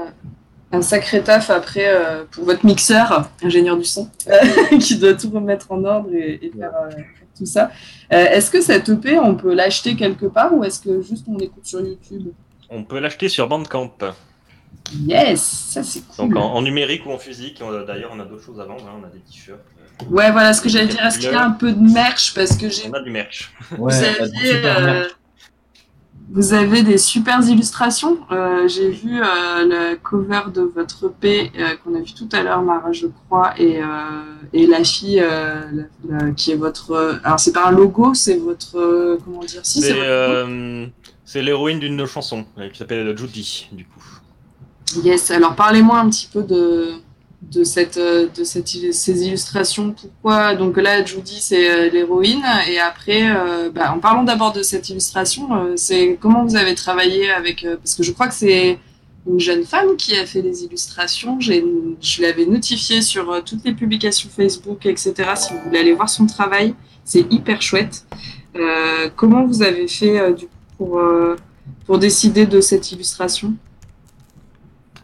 Euh, 0.74 0.78
un 0.78 0.82
sacré 0.82 1.22
taf 1.22 1.50
après 1.50 1.88
euh, 1.88 2.24
pour 2.32 2.46
votre 2.46 2.66
mixeur, 2.66 3.30
ingénieur 3.44 3.78
du 3.78 3.84
son, 3.86 4.10
qui 4.80 4.98
doit 4.98 5.14
tout 5.14 5.30
remettre 5.30 5.72
en 5.72 5.84
ordre 5.84 6.10
et, 6.14 6.40
et 6.46 6.52
faire, 6.58 6.72
euh, 6.86 6.90
faire 6.92 7.04
tout 7.38 7.46
ça. 7.46 7.72
Euh, 8.14 8.26
est-ce 8.26 8.50
que 8.52 8.62
cette 8.62 8.90
EP, 8.90 9.18
on 9.20 9.36
peut 9.36 9.54
l'acheter 9.54 9.96
quelque 9.96 10.26
part 10.26 10.54
ou 10.54 10.64
est-ce 10.64 10.80
que 10.80 11.02
juste 11.02 11.26
on 11.28 11.38
l'écoute 11.38 11.66
sur 11.66 11.82
YouTube? 11.82 12.30
On 12.70 12.84
peut 12.84 13.00
l'acheter 13.00 13.30
sur 13.30 13.48
Bandcamp. 13.48 13.92
Yes, 15.06 15.42
ça 15.42 15.84
c'est 15.84 16.02
cool. 16.08 16.30
Donc 16.30 16.38
en, 16.38 16.54
en 16.54 16.62
numérique 16.62 17.06
ou 17.06 17.12
en 17.12 17.18
physique. 17.18 17.62
D'ailleurs, 17.88 18.12
on 18.14 18.20
a 18.20 18.26
d'autres 18.26 18.44
choses 18.44 18.60
à 18.60 18.66
vendre. 18.66 18.86
hein. 18.88 19.00
On 19.02 19.06
a 19.06 19.10
des 19.10 19.20
t-shirts. 19.20 19.60
euh, 19.60 20.06
Ouais, 20.10 20.32
voilà 20.32 20.54
ce 20.54 20.62
que 20.62 20.70
j'allais 20.70 20.88
dire. 20.88 21.06
Est-ce 21.06 21.20
qu'il 21.20 21.32
y 21.32 21.36
a 21.36 21.44
un 21.44 21.52
peu 21.52 21.72
de 21.74 21.80
merch? 21.80 22.34
Parce 22.34 22.56
que 22.56 22.70
j'ai 22.70 22.88
On 22.90 22.94
a 22.94 23.02
du 23.02 23.10
merch. 23.12 23.52
Ouais, 23.78 23.78
vous, 23.80 24.24
aviez, 24.24 24.62
euh. 24.66 25.04
Vous 26.30 26.54
avez 26.54 26.84
des 26.84 26.98
super 26.98 27.40
illustrations. 27.48 28.18
Euh, 28.32 28.68
J'ai 28.68 28.90
vu 28.90 29.20
euh, 29.22 29.24
le 29.64 29.96
cover 29.96 30.42
de 30.54 30.62
votre 30.62 31.06
EP 31.08 31.52
euh, 31.58 31.76
qu'on 31.84 31.96
a 31.96 32.00
vu 32.00 32.14
tout 32.14 32.28
à 32.34 32.44
l'heure, 32.44 32.62
Mara, 32.62 32.92
je 32.92 33.08
crois, 33.08 33.54
et, 33.58 33.82
euh, 33.82 33.86
et 34.54 34.68
la 34.68 34.84
fille 34.84 35.18
la- 35.22 35.66
la- 36.10 36.32
qui 36.32 36.52
est 36.52 36.56
votre. 36.56 37.20
Alors, 37.24 37.40
c'est 37.40 37.54
pas 37.54 37.68
un 37.68 37.72
logo, 37.72 38.14
c'est 38.14 38.38
votre. 38.38 39.18
comment 39.24 39.40
dire 39.40 39.62
Si, 39.64 39.82
c'est 41.26 41.42
l'héroïne 41.42 41.80
d'une 41.80 41.94
de 41.94 41.98
nos 41.98 42.08
chansons 42.08 42.46
euh, 42.58 42.70
qui 42.70 42.78
s'appelle 42.78 43.18
Judy, 43.18 43.68
du 43.72 43.86
coup. 43.86 44.02
Yes, 45.04 45.32
alors 45.32 45.56
parlez-moi 45.56 46.00
un 46.00 46.10
petit 46.10 46.30
peu 46.32 46.44
de, 46.44 46.92
de, 47.42 47.64
cette, 47.64 47.98
euh, 47.98 48.28
de 48.36 48.44
cette, 48.44 48.68
ces 48.68 49.28
illustrations. 49.28 49.94
Pourquoi? 49.94 50.56
Donc 50.56 50.78
là, 50.78 51.04
Judy, 51.06 51.38
c'est 51.40 51.70
euh, 51.70 51.90
l'héroïne. 51.90 52.44
Et 52.68 52.80
après, 52.80 53.30
euh, 53.30 53.70
bah, 53.70 53.94
en 53.94 54.00
parlant 54.00 54.24
d'abord 54.24 54.52
de 54.54 54.64
cette 54.64 54.90
illustration, 54.90 55.48
c'est 55.76 56.18
comment 56.20 56.44
vous 56.46 56.56
avez 56.56 56.76
travaillé 56.76 57.30
avec. 57.32 57.66
parce 57.78 57.96
que 57.96 58.04
je 58.04 58.12
crois 58.12 58.28
que 58.28 58.34
c'est 58.34 58.80
une 59.30 59.40
jeune 59.40 59.66
femme 59.66 59.98
qui 59.98 60.16
a 60.18 60.26
fait 60.26 60.42
les 60.42 60.64
illustrations. 60.64 61.40
J'ai- 61.40 61.64
Je 62.02 62.22
l'avais 62.22 62.46
notifié 62.46 63.02
sur 63.02 63.44
toutes 63.44 63.64
les 63.66 63.74
publications 63.74 64.30
Facebook, 64.36 64.86
etc. 64.86 65.14
Si 65.36 65.54
vous 65.54 65.60
voulez 65.66 65.80
aller 65.80 65.94
voir 65.94 66.10
son 66.10 66.26
travail, 66.26 66.74
c'est 67.04 67.26
hyper 67.32 67.62
chouette. 67.62 68.06
Comment 69.16 69.46
vous 69.46 69.62
avez 69.62 69.88
fait 69.88 70.34
du 70.34 70.46
pour, 70.78 71.00
pour 71.86 71.98
décider 72.00 72.46
de 72.46 72.62
cette 72.62 72.92
illustration? 72.92 73.54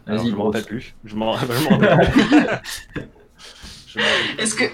Vas-y, 0.06 0.30
je 0.30 0.34
m'en 0.36 0.44
rappelle 0.50 0.64
plus. 0.64 0.94
Je 1.04 1.14
m'en 1.14 1.32
rappelle 1.32 1.56
plus. 2.12 4.02
Est-ce 4.38 4.54
que, 4.54 4.64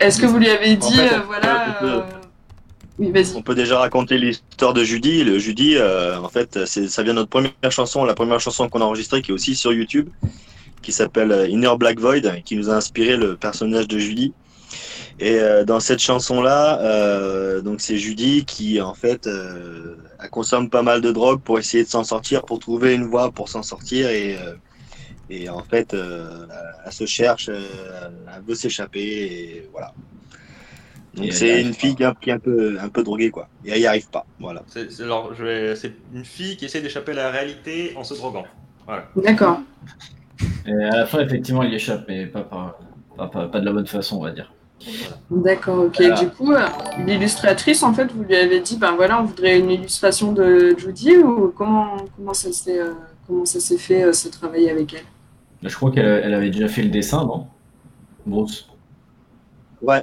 est-ce 0.00 0.20
que 0.20 0.26
vous 0.26 0.38
lui 0.38 0.48
avez 0.48 0.76
dit, 0.76 0.94
fait, 0.94 1.14
euh, 1.14 1.20
on 1.22 1.26
voilà. 1.26 1.76
peut- 1.80 1.86
euh, 1.86 2.00
Oui, 2.98 3.10
vas-y. 3.10 3.34
On 3.36 3.42
peut 3.42 3.54
déjà 3.54 3.78
raconter 3.78 4.18
l'histoire 4.18 4.74
de 4.74 4.84
Judy. 4.84 5.24
Le 5.24 5.38
Judy, 5.38 5.76
euh, 5.76 6.18
en 6.20 6.28
fait, 6.28 6.66
c'est, 6.66 6.88
ça 6.88 7.02
vient 7.02 7.14
de 7.14 7.18
notre 7.20 7.30
première 7.30 7.52
chanson, 7.70 8.04
la 8.04 8.14
première 8.14 8.40
chanson 8.40 8.68
qu'on 8.68 8.80
a 8.80 8.84
enregistrée, 8.84 9.22
qui 9.22 9.30
est 9.30 9.34
aussi 9.34 9.54
sur 9.56 9.72
YouTube, 9.72 10.08
qui 10.82 10.92
s'appelle 10.92 11.46
Inner 11.50 11.72
Black 11.78 11.98
Void, 11.98 12.20
qui 12.44 12.56
nous 12.56 12.70
a 12.70 12.74
inspiré 12.74 13.16
le 13.16 13.36
personnage 13.36 13.88
de 13.88 13.98
Judy. 13.98 14.32
Et 15.20 15.34
euh, 15.40 15.64
dans 15.64 15.80
cette 15.80 15.98
chanson-là, 16.00 16.78
euh, 16.80 17.60
donc 17.60 17.80
c'est 17.80 17.96
Judy 17.96 18.44
qui, 18.44 18.80
en 18.80 18.94
fait, 18.94 19.26
euh, 19.26 19.96
elle 20.22 20.30
consomme 20.30 20.70
pas 20.70 20.82
mal 20.82 21.00
de 21.00 21.10
drogue 21.10 21.40
pour 21.40 21.58
essayer 21.58 21.82
de 21.82 21.88
s'en 21.88 22.04
sortir, 22.04 22.42
pour 22.44 22.60
trouver 22.60 22.94
une 22.94 23.04
voie 23.06 23.32
pour 23.32 23.48
s'en 23.48 23.64
sortir. 23.64 24.08
Et, 24.10 24.36
euh, 24.36 24.54
et 25.30 25.48
en 25.48 25.62
fait, 25.62 25.94
euh, 25.94 26.46
elle 26.84 26.92
se 26.92 27.06
cherche, 27.06 27.48
euh, 27.48 27.60
elle 28.34 28.42
veut 28.46 28.54
s'échapper, 28.54 29.00
et 29.00 29.68
voilà. 29.72 29.92
Et 31.14 31.16
Donc 31.16 31.26
elle 31.26 31.32
y 31.32 31.36
c'est 31.36 31.52
arrive 31.52 31.66
une 31.68 31.74
fille 31.74 31.94
qui 31.96 32.02
est 32.02 32.06
un, 32.06 32.14
qui 32.14 32.30
est 32.30 32.32
un 32.34 32.38
peu, 32.38 32.78
un 32.80 32.88
peu 32.88 33.02
droguée, 33.02 33.30
quoi. 33.30 33.48
Et 33.64 33.70
elle 33.72 33.80
y 33.80 33.86
arrive 33.86 34.08
pas, 34.10 34.24
voilà. 34.38 34.62
C'est 34.68 34.86
une 36.14 36.24
fille 36.24 36.56
qui 36.56 36.64
essaie 36.64 36.80
d'échapper 36.80 37.12
à 37.12 37.16
la 37.16 37.30
réalité 37.30 37.92
en 37.96 38.04
se 38.04 38.14
droguant. 38.14 38.46
Voilà. 38.86 39.08
D'accord. 39.16 39.60
Et 40.66 40.72
à 40.72 40.96
la 40.98 41.06
fin, 41.06 41.20
effectivement, 41.20 41.62
il 41.62 41.74
échappe, 41.74 42.04
mais 42.08 42.26
pas, 42.26 42.42
par- 42.42 42.78
pas, 43.16 43.26
pas, 43.26 43.48
pas 43.48 43.60
de 43.60 43.64
la 43.66 43.72
bonne 43.72 43.86
façon, 43.86 44.18
on 44.18 44.22
va 44.22 44.30
dire. 44.30 44.52
D'accord, 45.28 45.86
ok. 45.86 45.96
Voilà. 45.98 46.20
Du 46.20 46.28
coup, 46.28 46.52
euh, 46.52 46.64
l'illustratrice, 47.04 47.82
en 47.82 47.92
fait, 47.92 48.12
vous 48.12 48.22
lui 48.22 48.36
avez 48.36 48.60
dit, 48.60 48.76
ben 48.76 48.92
voilà, 48.94 49.20
on 49.20 49.24
voudrait 49.24 49.58
une 49.58 49.70
illustration 49.70 50.32
de 50.32 50.76
Judy 50.78 51.16
ou 51.16 51.48
comment, 51.48 51.96
comment 52.16 52.32
ça 52.32 52.52
s'est 52.52 52.78
euh, 52.78 52.92
comment 53.26 53.44
ça 53.44 53.58
s'est 53.58 53.76
fait, 53.76 54.04
euh, 54.04 54.12
ce 54.12 54.28
travail 54.28 54.70
avec 54.70 54.94
elle? 54.94 55.02
Je 55.62 55.74
crois 55.74 55.90
qu'elle 55.90 56.04
elle 56.24 56.34
avait 56.34 56.50
déjà 56.50 56.68
fait 56.68 56.82
le 56.82 56.90
dessin, 56.90 57.24
non 57.24 57.46
Bruce? 58.26 58.68
Ouais. 59.82 60.02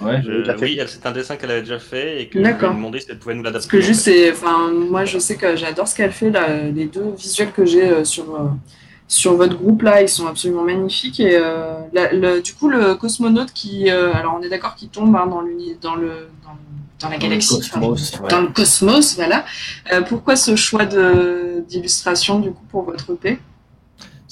Ouais. 0.00 0.20
Je- 0.22 0.54
oui, 0.60 0.78
c'est 0.86 1.06
un 1.06 1.12
dessin 1.12 1.36
qu'elle 1.36 1.50
avait 1.50 1.62
déjà 1.62 1.78
fait 1.78 2.20
et 2.22 2.28
que 2.28 2.38
je 2.38 2.44
lui 2.46 2.54
ai 2.54 2.58
demandé 2.58 3.00
si 3.00 3.06
elle 3.10 3.18
pouvait 3.18 3.34
nous 3.34 3.42
l'adapter. 3.42 3.66
Parce 3.66 3.72
que 3.72 3.78
en 3.78 3.80
juste, 3.86 4.02
c'est, 4.02 4.30
enfin, 4.30 4.70
moi, 4.70 5.04
je 5.06 5.18
sais 5.18 5.36
que 5.36 5.56
j'adore 5.56 5.88
ce 5.88 5.94
qu'elle 5.94 6.12
fait 6.12 6.30
là. 6.30 6.48
Les 6.74 6.84
deux 6.86 7.14
visuels 7.16 7.50
que 7.52 7.64
j'ai 7.64 7.88
euh, 7.88 8.04
sur 8.04 8.34
euh, 8.34 8.48
sur 9.08 9.36
votre 9.36 9.56
groupe 9.56 9.82
là, 9.82 10.02
ils 10.02 10.08
sont 10.08 10.26
absolument 10.26 10.64
magnifiques. 10.64 11.20
Et 11.20 11.36
euh, 11.36 11.74
la- 11.94 12.12
le- 12.12 12.42
du 12.42 12.52
coup, 12.52 12.68
le 12.68 12.94
cosmonaute 12.94 13.52
qui, 13.54 13.88
euh, 13.90 14.12
alors, 14.12 14.36
on 14.38 14.42
est 14.42 14.50
d'accord 14.50 14.74
qu'il 14.74 14.88
tombe 14.90 15.16
hein, 15.16 15.26
dans 15.28 15.40
l'uni, 15.40 15.76
dans 15.80 15.94
le 15.94 16.28
dans, 16.44 16.50
dans 17.00 17.08
la 17.08 17.16
Dans 17.16 17.22
le 17.24 17.30
galaxie. 17.30 17.54
cosmos, 17.60 18.20
ouais. 18.20 18.28
dans 18.28 18.40
le 18.42 18.48
cosmos, 18.48 19.14
voilà. 19.16 19.46
Euh, 19.94 20.02
pourquoi 20.02 20.36
ce 20.36 20.56
choix 20.56 20.84
de, 20.84 21.64
d'illustration, 21.68 22.38
du 22.40 22.50
coup, 22.50 22.64
pour 22.68 22.82
votre 22.82 23.12
EP 23.14 23.38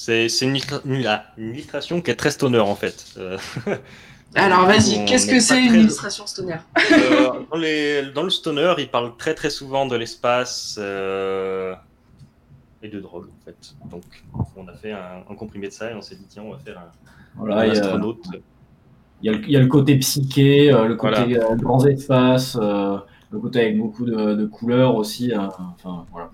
C'est 0.04 0.26
une, 0.42 0.56
une- 0.84 1.06
ah, 1.06 1.24
une 1.38 1.50
illustration 1.54 2.00
qui 2.02 2.10
est 2.10 2.16
très 2.16 2.30
stoner 2.30 2.58
en 2.58 2.74
fait. 2.74 3.06
Euh, 3.16 3.38
Alors, 4.34 4.66
vas-y, 4.66 5.04
qu'est-ce 5.06 5.26
que 5.28 5.40
c'est 5.40 5.62
une 5.62 5.68
très- 5.68 5.78
illustration 5.80 6.26
stoner? 6.26 6.56
Euh, 6.92 7.30
dans, 7.50 7.56
les- 7.56 8.10
dans 8.12 8.22
le 8.24 8.30
stoner, 8.30 8.74
il 8.78 8.88
parle 8.90 9.16
très 9.16 9.34
très 9.34 9.48
souvent 9.50 9.86
de 9.86 9.96
l'espace 9.96 10.76
euh, 10.78 11.74
et 12.82 12.88
de 12.88 13.00
drogue 13.00 13.28
en 13.28 13.44
fait. 13.44 13.74
Donc 13.90 14.02
on 14.56 14.66
a 14.68 14.74
fait 14.74 14.92
un, 14.92 15.22
un 15.30 15.34
comprimé 15.36 15.68
de 15.68 15.72
ça 15.72 15.90
et 15.90 15.94
on 15.94 16.02
s'est 16.02 16.16
dit 16.16 16.26
tiens 16.28 16.42
on 16.42 16.52
va 16.52 16.58
faire 16.58 16.78
un, 16.78 16.92
Voilà, 17.36 17.60
un 17.60 17.64
il 17.66 17.74
y 17.74 17.76
a- 17.76 17.80
astronaute. 17.80 18.24
Il 19.22 19.30
y, 19.30 19.34
a 19.34 19.38
le, 19.38 19.44
il 19.44 19.50
y 19.52 19.56
a 19.56 19.60
le 19.60 19.68
côté 19.68 19.96
psyché, 19.96 20.70
euh, 20.70 20.86
le 20.86 20.96
côté 20.96 21.24
Voilà. 21.24 21.54
grands 21.56 21.86
espaces, 21.86 22.58
euh, 22.60 22.98
le 23.30 23.38
côté 23.38 23.60
avec 23.60 23.78
beaucoup 23.78 24.04
de, 24.04 24.34
de 24.34 24.44
couleurs 24.44 24.96
aussi. 24.96 25.32
euh, 25.32 25.38
enfin, 25.78 26.04
voilà. 26.12 26.30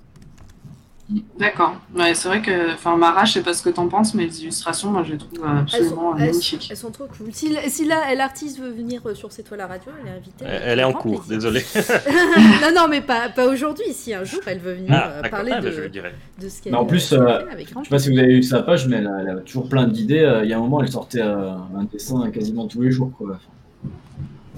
D'accord. 1.39 1.75
Ouais, 1.97 2.15
c'est 2.15 2.29
vrai 2.29 2.41
que, 2.41 2.73
enfin, 2.75 2.97
Mara, 2.97 3.25
je 3.25 3.33
sais 3.33 3.43
pas 3.43 3.53
ce 3.53 3.63
que 3.63 3.71
t'en 3.71 3.89
penses, 3.89 4.15
mais 4.15 4.27
les 4.27 4.43
illustrations, 4.43 4.91
moi, 4.91 5.03
je 5.03 5.13
les 5.13 5.19
trouve 5.19 5.33
Elles 5.45 5.59
absolument 5.59 5.91
sont, 5.91 6.09
euh, 6.13 6.15
elles, 6.19 6.27
magnifiques. 6.27 6.69
elles 6.71 6.77
sont 6.77 6.91
trop 6.93 7.07
cool. 7.07 7.29
Si, 7.33 7.57
si 7.69 7.85
là, 7.85 8.15
l'artiste 8.15 8.61
veut 8.61 8.71
venir 8.71 9.01
euh, 9.07 9.15
sur 9.15 9.33
C'est 9.33 9.43
toi 9.43 9.57
la 9.57 9.67
radio, 9.67 9.91
elle 10.01 10.09
est 10.13 10.17
invitée. 10.17 10.45
Elle 10.47 10.63
elle 10.67 10.79
est 10.81 10.85
en 10.85 10.93
cours, 10.93 11.23
plaisir. 11.25 11.37
désolé. 11.51 11.65
non, 12.63 12.83
non, 12.83 12.89
mais 12.89 13.01
pas, 13.01 13.29
pas 13.29 13.47
aujourd'hui. 13.49 13.93
Si 13.93 14.15
un 14.15 14.23
jour 14.25 14.41
elle 14.47 14.61
veut 14.61 14.75
venir 14.75 14.91
Ah, 14.93 15.09
euh, 15.25 15.29
parler 15.29 15.51
Ah, 15.53 15.61
bah, 15.61 15.67
de, 15.71 15.73
je 15.73 16.45
de 16.45 16.49
ce 16.49 16.63
qu'elle 16.63 16.77
en 16.77 16.85
plus, 16.85 17.13
euh, 17.13 17.41
avec 17.51 17.69
Je 17.69 17.75
sais 17.85 17.91
pas 17.91 17.99
si 17.99 18.13
vous 18.13 18.19
avez 18.19 18.35
vu 18.35 18.43
sa 18.45 18.63
page, 18.63 18.87
mais 18.87 18.97
elle 18.99 19.09
a, 19.09 19.21
elle 19.23 19.29
a 19.31 19.41
toujours 19.41 19.69
plein 19.69 19.89
d'idées. 19.89 20.41
Il 20.45 20.49
y 20.49 20.53
a 20.53 20.57
un 20.57 20.61
moment, 20.61 20.81
elle 20.81 20.93
sortait 20.93 21.23
euh, 21.23 21.51
un 21.77 21.85
dessin 21.91 22.31
quasiment 22.31 22.67
tous 22.69 22.83
les 22.83 22.91
jours. 22.93 23.11
Quoi. 23.19 23.39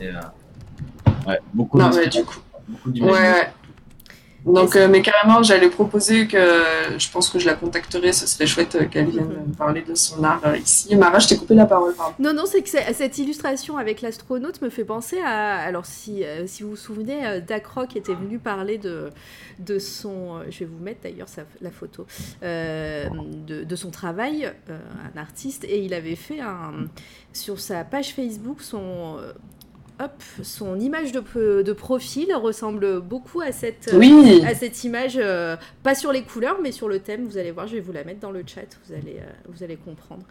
Et, 0.00 0.08
euh, 0.08 0.12
ouais, 1.28 1.38
beaucoup 1.54 1.78
Non, 1.78 1.88
de- 1.88 1.96
mais 1.96 2.06
du 2.08 2.24
coup. 2.24 2.40
beaucoup 2.68 2.90
ouais. 3.06 3.50
Donc, 4.44 4.74
euh, 4.74 4.88
mais 4.88 5.02
carrément, 5.02 5.42
j'allais 5.42 5.70
proposer 5.70 6.26
que 6.26 6.36
je 6.98 7.10
pense 7.10 7.30
que 7.30 7.38
je 7.38 7.46
la 7.46 7.54
contacterai. 7.54 8.12
Ce 8.12 8.26
serait 8.26 8.46
chouette 8.46 8.74
euh, 8.74 8.86
qu'elle 8.86 9.08
vienne 9.08 9.26
Mhm. 9.28 9.48
me 9.50 9.54
parler 9.54 9.82
de 9.82 9.94
son 9.94 10.22
art 10.24 10.40
euh, 10.44 10.56
ici. 10.56 10.96
Mara, 10.96 11.20
je 11.20 11.28
t'ai 11.28 11.36
coupé 11.36 11.54
la 11.54 11.66
parole, 11.66 11.94
pardon. 11.94 12.14
Non, 12.18 12.32
non, 12.34 12.44
c'est 12.46 12.60
que 12.62 12.68
cette 12.68 13.18
illustration 13.18 13.76
avec 13.78 14.00
l'astronaute 14.02 14.60
me 14.60 14.68
fait 14.68 14.84
penser 14.84 15.20
à. 15.24 15.58
Alors, 15.58 15.86
si, 15.86 16.24
si 16.46 16.62
vous 16.64 16.70
vous 16.70 16.76
souvenez, 16.76 17.40
Dak 17.46 17.66
Rock 17.66 17.94
était 17.96 18.14
venu 18.14 18.38
parler 18.40 18.78
de, 18.78 19.10
de 19.60 19.78
son. 19.78 20.40
Je 20.50 20.60
vais 20.60 20.64
vous 20.66 20.82
mettre 20.82 21.02
d'ailleurs 21.02 21.28
la 21.60 21.70
photo. 21.70 22.06
euh, 22.42 23.08
de, 23.46 23.62
de 23.62 23.76
son 23.76 23.90
travail, 23.90 24.52
euh, 24.70 24.78
un 25.14 25.18
artiste, 25.20 25.64
et 25.64 25.78
il 25.84 25.94
avait 25.94 26.16
fait 26.16 26.40
un. 26.40 26.72
Sur 27.32 27.60
sa 27.60 27.84
page 27.84 28.12
Facebook, 28.14 28.60
son. 28.60 29.16
Hop, 30.02 30.10
son 30.42 30.80
image 30.80 31.12
de, 31.12 31.62
de 31.62 31.72
profil 31.72 32.34
ressemble 32.34 33.00
beaucoup 33.00 33.40
à 33.40 33.52
cette, 33.52 33.90
Oui. 33.94 34.42
à 34.44 34.52
cette 34.54 34.82
image, 34.82 35.14
euh, 35.16 35.56
pas 35.84 35.94
sur 35.94 36.10
les 36.10 36.22
couleurs, 36.22 36.58
mais 36.60 36.72
sur 36.72 36.88
le 36.88 36.98
thème. 36.98 37.24
Vous 37.26 37.38
allez 37.38 37.52
voir, 37.52 37.68
je 37.68 37.74
vais 37.74 37.80
vous 37.80 37.92
la 37.92 38.02
mettre 38.02 38.18
dans 38.18 38.32
le 38.32 38.42
chat, 38.44 38.62
vous 38.86 38.94
allez, 38.94 39.18
euh, 39.20 39.30
vous 39.48 39.62
allez 39.62 39.76
comprendre. 39.76 40.24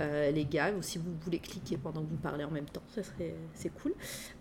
Euh, 0.00 0.30
les 0.32 0.44
gars, 0.44 0.72
ou 0.76 0.82
si 0.82 0.98
vous 0.98 1.04
voulez 1.24 1.38
cliquer 1.38 1.76
pendant 1.76 2.00
que 2.00 2.10
vous 2.10 2.16
parlez 2.16 2.42
en 2.42 2.50
même 2.50 2.64
temps, 2.64 2.82
ça 2.94 3.02
serait, 3.04 3.34
c'est 3.54 3.70
cool. 3.80 3.92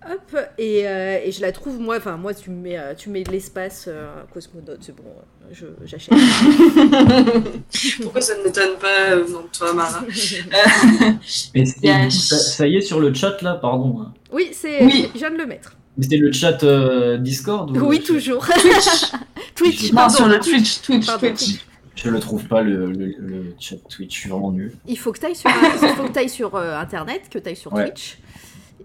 Hop, 0.10 0.36
et, 0.58 0.88
euh, 0.88 1.20
et 1.24 1.32
je 1.32 1.42
la 1.42 1.52
trouve, 1.52 1.80
moi, 1.80 1.98
enfin, 1.98 2.18
moi, 2.18 2.34
tu 2.34 2.50
me 2.50 2.56
mets, 2.62 2.96
tu 2.96 3.10
mets 3.10 3.24
de 3.24 3.32
l'espace, 3.32 3.86
euh, 3.88 4.24
cosmonaute, 4.34 4.80
c'est 4.82 4.96
bon, 4.96 5.04
euh, 5.52 5.76
j'achète. 5.86 6.14
Pourquoi 8.02 8.22
ça 8.22 8.38
ne 8.38 8.44
m'étonne 8.46 8.78
pas 8.80 9.12
euh, 9.12 9.24
venant 9.24 9.42
de 9.44 9.48
toi, 9.56 9.74
Mara? 9.74 10.04
Ça, 12.10 12.38
ça 12.38 12.68
y 12.68 12.78
est 12.78 12.82
sur 12.82 13.00
le 13.00 13.14
chat 13.14 13.42
là, 13.42 13.56
pardon. 13.56 14.08
Oui, 14.32 14.50
c'est, 14.54 14.84
Oui. 14.86 15.10
je 15.14 15.20
viens 15.20 15.32
de 15.32 15.38
le 15.38 15.46
mettre. 15.46 15.76
Mais 15.98 16.04
c'était 16.04 16.18
le 16.18 16.32
chat 16.32 16.64
euh, 16.64 17.18
Discord 17.18 17.76
ou- 17.76 17.88
Oui, 17.88 18.02
toujours. 18.02 18.46
Twitch? 18.48 19.12
Twitch, 19.56 19.90
Non, 19.92 19.96
pardon. 19.96 20.16
sur 20.16 20.28
le 20.28 20.40
Twitch, 20.40 20.82
Twitch, 20.82 21.06
Pardon. 21.06 21.28
Twitch. 21.28 21.66
Je 21.96 22.10
le 22.10 22.20
trouve 22.20 22.46
pas 22.46 22.62
le, 22.62 22.86
le- 22.92 23.14
le 23.20 23.56
chat 23.60 23.76
Twitch, 23.90 24.16
je 24.16 24.20
suis 24.22 24.30
vraiment 24.30 24.52
nul. 24.52 24.74
Il 24.88 24.98
faut 24.98 25.12
que 25.12 25.20
tu 25.20 25.26
ailles 25.26 25.36
sur, 25.36 25.50
il 25.50 25.90
faut 25.90 26.04
que 26.06 26.12
t'ailles 26.14 26.30
sur 26.30 26.56
euh, 26.56 26.78
Internet, 26.80 27.24
que 27.30 27.38
tu 27.38 27.48
ailles 27.50 27.56
sur 27.56 27.74
Ouais. 27.74 27.86
Twitch. 27.92 28.18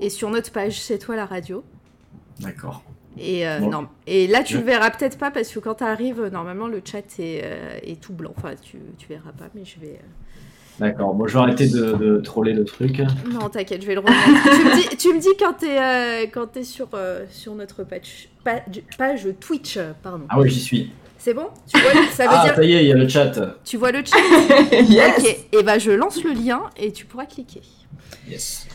Et 0.01 0.11
sur 0.11 0.28
notre 0.30 0.51
page, 0.53 0.80
c'est 0.80 0.99
toi 0.99 1.14
la 1.16 1.24
radio. 1.26 1.64
D'accord. 2.40 2.82
Et, 3.18 3.47
euh, 3.49 3.61
Bon. 3.61 3.70
non. 3.70 3.88
et 4.07 4.26
là, 4.26 4.42
tu 4.42 4.55
Je- 4.55 4.59
le 4.59 4.64
verras 4.64 4.90
peut-être 4.90 5.16
pas 5.16 5.30
parce 5.30 5.49
que 5.51 5.59
quand 5.61 5.76
tu 5.76 5.84
arrives, 5.84 6.22
normalement, 6.26 6.66
le 6.66 6.82
chat 6.84 6.99
est, 7.18 7.40
euh, 7.44 7.78
est 7.82 7.99
tout 8.01 8.12
blanc. 8.12 8.34
Enfin, 8.36 8.51
tu, 8.61 8.76
tu 8.99 9.07
verras 9.09 9.32
pas, 9.32 9.47
mais 9.55 9.64
je 9.64 9.80
vais. 9.80 9.99
D'accord. 10.79 11.14
Bon, 11.14 11.27
je 11.27 11.33
vais 11.35 11.39
arrêter 11.41 11.68
de, 11.68 11.93
de 11.93 12.20
troller 12.20 12.53
le 12.53 12.64
truc. 12.64 13.01
Non, 13.31 13.49
t'inquiète, 13.49 13.81
je 13.83 13.87
vais 13.87 13.95
le 13.95 14.01
remettre. 14.01 14.16
tu, 14.45 14.64
me 14.64 14.77
dis, 14.91 14.97
tu 14.97 15.14
me 15.14 15.20
dis 15.20 15.29
quand 15.39 15.55
t'es 15.55 15.79
euh, 15.81 16.27
quand 16.33 16.47
t'es 16.49 16.64
sur, 16.64 16.89
euh, 16.95 17.24
sur 17.31 17.55
notre 17.55 17.83
page, 17.85 18.29
page, 18.45 19.29
Twitch, 19.41 19.79
pardon. 20.03 20.24
Ah 20.29 20.39
oui, 20.41 20.51
j'y 20.51 20.61
suis. 20.61 20.91
C'est 21.18 21.33
bon? 21.35 21.47
Tu 21.72 21.81
vois, 21.81 21.91
ça 22.12 22.24
veut 22.24 22.31
Ah, 22.33 22.45
dire. 22.45 22.55
ça 22.57 22.62
y 22.64 22.72
est, 22.74 22.85
il 22.85 22.89
y 22.89 22.93
a 22.93 22.95
le 22.97 23.09
chat. 23.09 23.33
Tu 23.64 23.77
vois 23.79 23.91
le 23.91 24.03
chat? 24.05 24.16
Yes. 24.89 25.18
Ok, 25.18 25.37
et 25.53 25.62
bah 25.62 25.79
je 25.79 25.91
lance 25.93 26.22
le 26.22 26.33
lien 26.33 26.62
et 26.77 26.93
tu 26.93 27.07
pourras 27.07 27.24
cliquer. 27.27 27.62
Yes. 28.29 28.68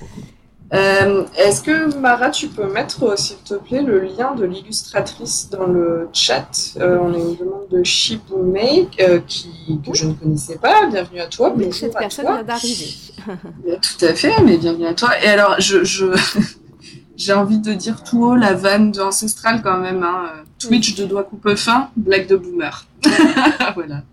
Euh, 0.74 1.26
Est-ce 1.38 1.62
que 1.62 1.94
Mara, 1.98 2.30
tu 2.30 2.48
peux 2.48 2.72
mettre, 2.72 3.04
euh, 3.04 3.16
s'il 3.18 3.38
te 3.38 3.56
plaît, 3.56 3.82
le 3.82 4.00
lien 4.00 4.36
de 4.36 4.46
l'illustratrice 4.46 5.50
dans 5.50 5.66
le 5.68 6.08
chat? 6.14 6.48
Euh, 6.80 6.98
On 7.02 7.14
a 7.14 7.18
une 7.18 7.36
demande 7.36 7.68
de 7.70 7.84
Shibumake 7.84 9.02
euh, 9.02 9.20
qui 9.28 9.50
que 9.86 9.94
je 9.94 10.06
ne 10.08 10.14
connaissais 10.14 10.58
pas. 10.58 10.88
Bienvenue 10.88 11.20
à 11.20 11.28
toi. 11.28 11.50
Bonjour 11.50 11.74
cette 11.74 11.96
à 11.98 12.00
personne 12.00 12.26
toi. 12.26 12.36
vient 12.36 12.44
d'arriver. 12.44 12.94
Tout 13.82 14.06
à 14.06 14.14
fait, 14.14 14.42
mais 14.46 14.58
bienvenue 14.58 14.86
à 14.86 14.94
toi. 14.94 15.10
Et 15.22 15.28
alors, 15.28 15.56
je, 15.60 15.84
j'ai 17.18 17.34
envie 17.34 17.60
de 17.60 17.74
dire 17.74 18.02
tout 18.04 18.24
haut 18.24 18.36
la 18.36 18.54
vanne 18.54 18.94
de 18.94 19.02
Ancestral 19.02 19.62
quand 19.62 19.78
même. 19.78 20.04
Hein. 20.04 20.30
Twitch 20.58 20.96
de 20.96 21.06
doigts 21.06 21.24
coupe 21.24 21.54
fin, 21.56 21.90
blague 21.98 22.28
de 22.28 22.38
boomer. 22.38 22.86
voilà. 23.76 24.04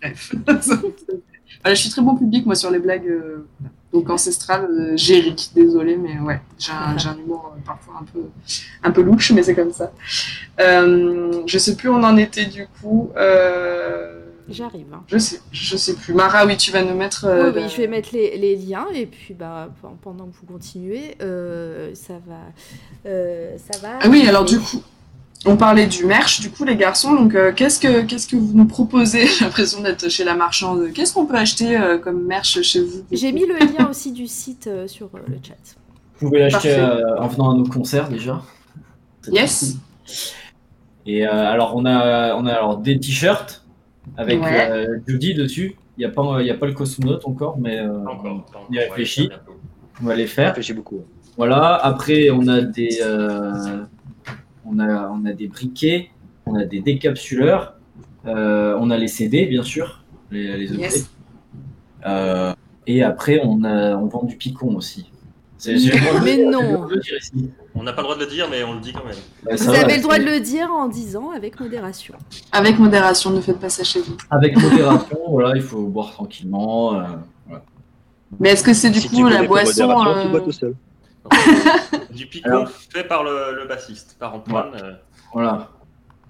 Bref. 0.00 0.32
voilà, 0.46 1.74
je 1.74 1.80
suis 1.80 1.90
très 1.90 2.02
bon 2.02 2.14
public, 2.14 2.46
moi, 2.46 2.54
sur 2.54 2.70
les 2.70 2.78
blagues. 2.78 3.10
Donc 3.94 4.10
Ancestral, 4.10 4.64
euh, 4.68 4.92
j'hérite, 4.96 5.52
désolé, 5.54 5.96
mais 5.96 6.18
ouais, 6.18 6.40
j'ai 6.58 6.72
un, 6.72 7.16
humour 7.16 7.52
euh, 7.56 7.60
parfois 7.64 7.94
un 8.00 8.04
peu, 8.04 8.24
un 8.82 8.90
peu 8.90 9.02
louche, 9.02 9.30
mais 9.30 9.42
c'est 9.44 9.54
comme 9.54 9.72
ça. 9.72 9.92
Euh, 10.60 11.42
je 11.46 11.58
sais 11.58 11.76
plus 11.76 11.88
où 11.88 11.94
on 11.94 12.02
en 12.02 12.16
était 12.16 12.46
du 12.46 12.66
coup. 12.66 13.10
Euh, 13.16 14.20
J'arrive. 14.48 14.86
hein. 14.92 15.02
je 15.06 15.16
sais, 15.16 15.40
je 15.52 15.76
sais 15.76 15.94
plus. 15.94 16.12
Mara, 16.12 16.44
oui, 16.44 16.56
tu 16.56 16.70
vas 16.72 16.82
nous 16.82 16.94
mettre. 16.96 17.24
euh, 17.24 17.44
Oui, 17.44 17.52
oui, 17.54 17.60
la- 17.62 17.68
je 17.68 17.76
vais 17.78 17.86
mettre 17.86 18.08
les, 18.12 18.36
les 18.36 18.56
liens 18.56 18.86
et 18.92 19.06
puis 19.06 19.32
bah, 19.32 19.70
pen- 19.80 19.96
pendant 20.02 20.26
que 20.26 20.34
vous 20.38 20.46
continuez, 20.52 21.16
ça 21.94 22.14
va. 22.26 22.40
ça 23.58 23.78
va 23.80 23.98
Ah 24.02 24.08
oui, 24.10 24.26
alors 24.28 24.44
du 24.44 24.58
coup, 24.58 24.82
on 25.46 25.56
parlait 25.56 25.86
du 25.86 26.04
merch, 26.06 26.40
du 26.40 26.50
coup, 26.50 26.64
les 26.64 26.76
garçons. 26.76 27.12
Donc, 27.14 27.34
euh, 27.34 27.52
qu'est-ce 27.54 27.78
que 27.80 28.02
qu'est-ce 28.02 28.26
que 28.26 28.36
vous 28.36 28.52
nous 28.54 28.66
proposez? 28.66 29.26
J'ai 29.38 29.44
l'impression 29.44 29.80
d'être 29.82 30.08
chez 30.08 30.24
la 30.24 30.34
marchande. 30.34 30.92
Qu'est-ce 30.94 31.12
qu'on 31.14 31.26
peut 31.26 31.36
acheter 31.36 31.76
euh, 31.76 31.98
comme 31.98 32.24
merch 32.24 32.60
chez 32.62 32.80
vous? 32.80 33.04
J'ai 33.12 33.32
mis 33.32 33.46
le 33.46 33.54
lien 33.58 33.88
aussi 33.88 34.12
du 34.12 34.26
site 34.26 34.66
euh, 34.66 34.86
sur 34.88 35.06
euh, 35.14 35.18
le 35.28 35.36
chat. 35.46 35.54
Vous 36.18 36.28
pouvez 36.28 36.40
l'acheter 36.40 36.74
euh, 36.76 37.18
en 37.18 37.28
venant 37.28 37.50
à 37.50 37.54
nos 37.54 37.64
concerts 37.66 38.08
déjà. 38.08 38.40
Yes. 39.30 39.76
Et 41.06 41.26
euh, 41.26 41.30
alors 41.32 41.74
on 41.76 41.84
a 41.84 42.34
on 42.36 42.46
a 42.46 42.52
alors 42.52 42.78
des 42.78 42.98
t-shirts 42.98 43.64
avec 44.16 44.42
Ouais. 44.42 44.68
euh, 44.70 44.98
Judy 45.06 45.34
dessus. 45.34 45.76
Il 45.98 46.02
y 46.02 46.04
a 46.04 46.08
pas 46.08 46.38
il 46.40 46.46
y 46.46 46.50
a 46.50 46.54
pas 46.54 46.66
le 46.66 46.72
cosmonaute 46.72 47.26
encore, 47.26 47.58
mais 47.58 47.78
euh, 47.78 47.98
encore. 48.06 48.44
Il 48.70 48.76
y 48.76 48.78
a 48.78 48.82
réfléchi. 48.82 49.28
Ouais, 49.28 49.36
on 50.02 50.06
va 50.06 50.14
les 50.16 50.26
faire. 50.26 50.48
réfléchit 50.48 50.72
beaucoup. 50.72 51.00
Voilà. 51.36 51.74
Après 51.76 52.30
on 52.30 52.46
a 52.48 52.60
des 52.62 53.00
euh, 53.02 53.82
on 54.66 54.78
a 54.78 55.08
on 55.10 55.24
a 55.26 55.32
des 55.32 55.48
briquets, 55.48 56.10
on 56.46 56.54
a 56.54 56.64
des 56.64 56.80
décapsuleurs, 56.80 57.74
euh, 58.26 58.76
on 58.80 58.90
a 58.90 58.96
les 58.96 59.08
CD 59.08 59.46
bien 59.46 59.62
sûr, 59.62 60.04
les, 60.30 60.56
les 60.56 60.72
EP. 60.72 60.80
Yes. 60.82 61.10
Euh, 62.06 62.52
et 62.86 63.02
après 63.02 63.40
on 63.42 63.64
a 63.64 63.96
on 63.96 64.06
vend 64.06 64.24
du 64.24 64.36
picon 64.36 64.74
aussi. 64.76 65.10
C'est- 65.56 65.74
de- 65.74 66.24
Mais 66.24 66.44
non. 66.44 66.86
de. 66.86 67.00
On 67.74 67.82
n'a 67.84 67.92
pas 67.94 68.02
le 68.02 68.06
droit 68.08 68.16
de 68.16 68.24
le 68.24 68.30
dire, 68.30 68.48
mais 68.50 68.62
on 68.64 68.74
le 68.74 68.80
dit 68.80 68.92
quand 68.92 69.04
même. 69.04 69.56
Vous 69.58 69.64
va, 69.72 69.80
avez 69.80 69.96
le 69.96 70.02
droit 70.02 70.18
de 70.18 70.24
le 70.24 70.40
dire 70.40 70.70
en 70.70 70.88
disant 70.88 71.30
avec 71.30 71.58
modération. 71.58 72.14
Avec 72.52 72.78
modération, 72.78 73.30
ne 73.30 73.40
faites 73.40 73.58
pas 73.58 73.70
ça 73.70 73.82
chez 73.82 74.00
vous. 74.00 74.16
Avec 74.30 74.56
modération, 74.60 75.18
voilà, 75.28 75.56
il 75.56 75.62
faut 75.62 75.86
boire 75.86 76.10
tranquillement. 76.12 76.94
euh, 76.94 77.04
Mais 78.40 78.50
est-ce 78.50 78.62
que 78.64 78.74
c'est 78.74 78.90
du 78.90 79.00
Si 79.00 79.08
coup 79.08 79.26
la 79.28 79.44
boisson 79.44 79.86
bois 80.30 80.40
tout 80.42 80.52
seul. 80.52 80.74
Du 82.14 82.26
picon 82.26 82.48
Alors- 82.50 82.68
fait 82.70 83.04
par 83.04 83.24
le, 83.24 83.56
le 83.62 83.66
bassiste, 83.68 84.16
par 84.18 84.34
Antoine. 84.34 84.72
euh, 84.82 84.92
voilà. 85.32 85.70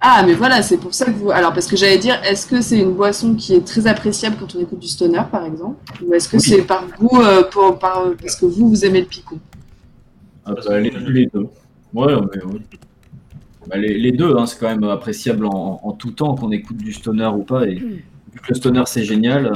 Ah, 0.01 0.23
mais 0.27 0.35
voilà, 0.35 0.61
c'est 0.63 0.77
pour 0.77 0.93
ça 0.93 1.07
que 1.07 1.11
vous. 1.13 1.31
Alors, 1.31 1.53
parce 1.55 1.67
que 1.67 1.77
j'allais 1.77 1.97
dire, 1.99 2.21
est-ce 2.25 2.47
que 2.47 2.61
c'est 2.61 2.79
une 2.79 2.93
boisson 2.93 3.35
qui 3.35 3.55
est 3.55 3.67
très 3.67 3.87
appréciable 3.87 4.37
quand 4.39 4.55
on 4.55 4.61
écoute 4.61 4.79
du 4.79 4.87
stoner, 4.89 5.23
par 5.31 5.45
exemple? 5.47 5.77
Ou 6.05 6.13
est-ce 6.13 6.29
que 6.29 6.37
Oui. 6.37 6.43
c'est 6.43 6.63
par 6.63 6.87
goût, 6.99 7.21
euh, 7.23 7.43
pour, 7.45 7.79
par, 7.79 8.03
parce 8.21 8.37
que 8.37 8.45
vous, 8.45 8.69
vous 8.69 8.85
aimez 8.85 9.01
le 9.01 9.07
picon 9.07 9.39
Ah, 10.45 10.53
bah, 10.67 10.79
les, 10.81 10.91
deux. 10.91 11.47
Ouais, 11.95 12.15
mais 12.35 12.45
oui. 12.45 12.61
Bah, 13.67 13.77
les, 13.79 13.99
les 13.99 14.13
deux, 14.13 14.37
hein, 14.37 14.45
c'est 14.47 14.59
quand 14.59 14.69
même 14.69 14.85
appréciable 14.85 15.47
en, 15.47 15.81
en 15.83 15.93
tout 15.93 16.11
temps 16.11 16.35
qu'on 16.35 16.51
écoute 16.53 16.77
du 16.77 16.93
stoner 16.93 17.29
ou 17.29 17.43
pas. 17.43 17.65
Et 17.67 17.75
vu 17.77 18.05
que 18.43 18.49
le 18.51 18.55
stoner 18.55 18.83
c'est 18.87 19.05
génial, 19.05 19.47
euh, 19.47 19.53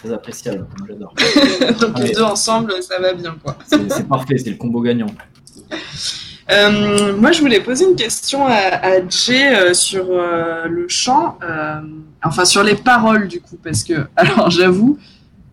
très 0.00 0.12
appréciable. 0.12 0.66
Moi, 0.78 0.88
J'adore. 0.88 1.14
Donc, 1.80 1.98
les 2.00 2.12
deux 2.12 2.22
ensemble, 2.22 2.74
ça 2.82 2.98
va 3.00 3.12
bien, 3.12 3.36
quoi. 3.42 3.56
C'est 3.66 4.08
parfait, 4.08 4.38
c'est 4.38 4.50
le 4.50 4.56
combo 4.56 4.80
gagnant. 4.80 5.06
Euh, 6.50 7.16
moi, 7.16 7.30
je 7.32 7.40
voulais 7.40 7.60
poser 7.60 7.84
une 7.88 7.94
question 7.94 8.44
à, 8.46 8.52
à 8.52 9.08
Jay 9.08 9.54
euh, 9.54 9.72
sur 9.74 10.06
euh, 10.10 10.66
le 10.66 10.88
chant, 10.88 11.38
euh, 11.44 11.80
enfin 12.24 12.44
sur 12.44 12.64
les 12.64 12.74
paroles 12.74 13.28
du 13.28 13.40
coup, 13.40 13.56
parce 13.62 13.84
que, 13.84 13.94
alors 14.16 14.50
j'avoue, 14.50 14.98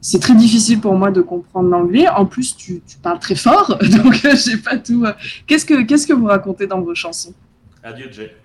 c'est 0.01 0.19
très 0.19 0.33
difficile 0.33 0.79
pour 0.79 0.95
moi 0.95 1.11
de 1.11 1.21
comprendre 1.21 1.69
l'anglais. 1.69 2.07
En 2.07 2.25
plus, 2.25 2.55
tu, 2.55 2.81
tu 2.87 2.97
parles 2.97 3.19
très 3.19 3.35
fort, 3.35 3.77
donc 4.03 4.25
euh, 4.25 4.35
j'ai 4.35 4.57
pas 4.57 4.77
tout. 4.77 5.05
euh. 5.05 5.13
Qu'est-ce 5.45 5.65
que 5.65 5.83
qu'est-ce 5.83 6.07
que 6.07 6.13
vous 6.13 6.25
racontez 6.25 6.65
dans 6.65 6.81
vos 6.81 6.95
chansons? 6.95 7.33
Adieu, 7.83 8.07
Jay. 8.11 8.35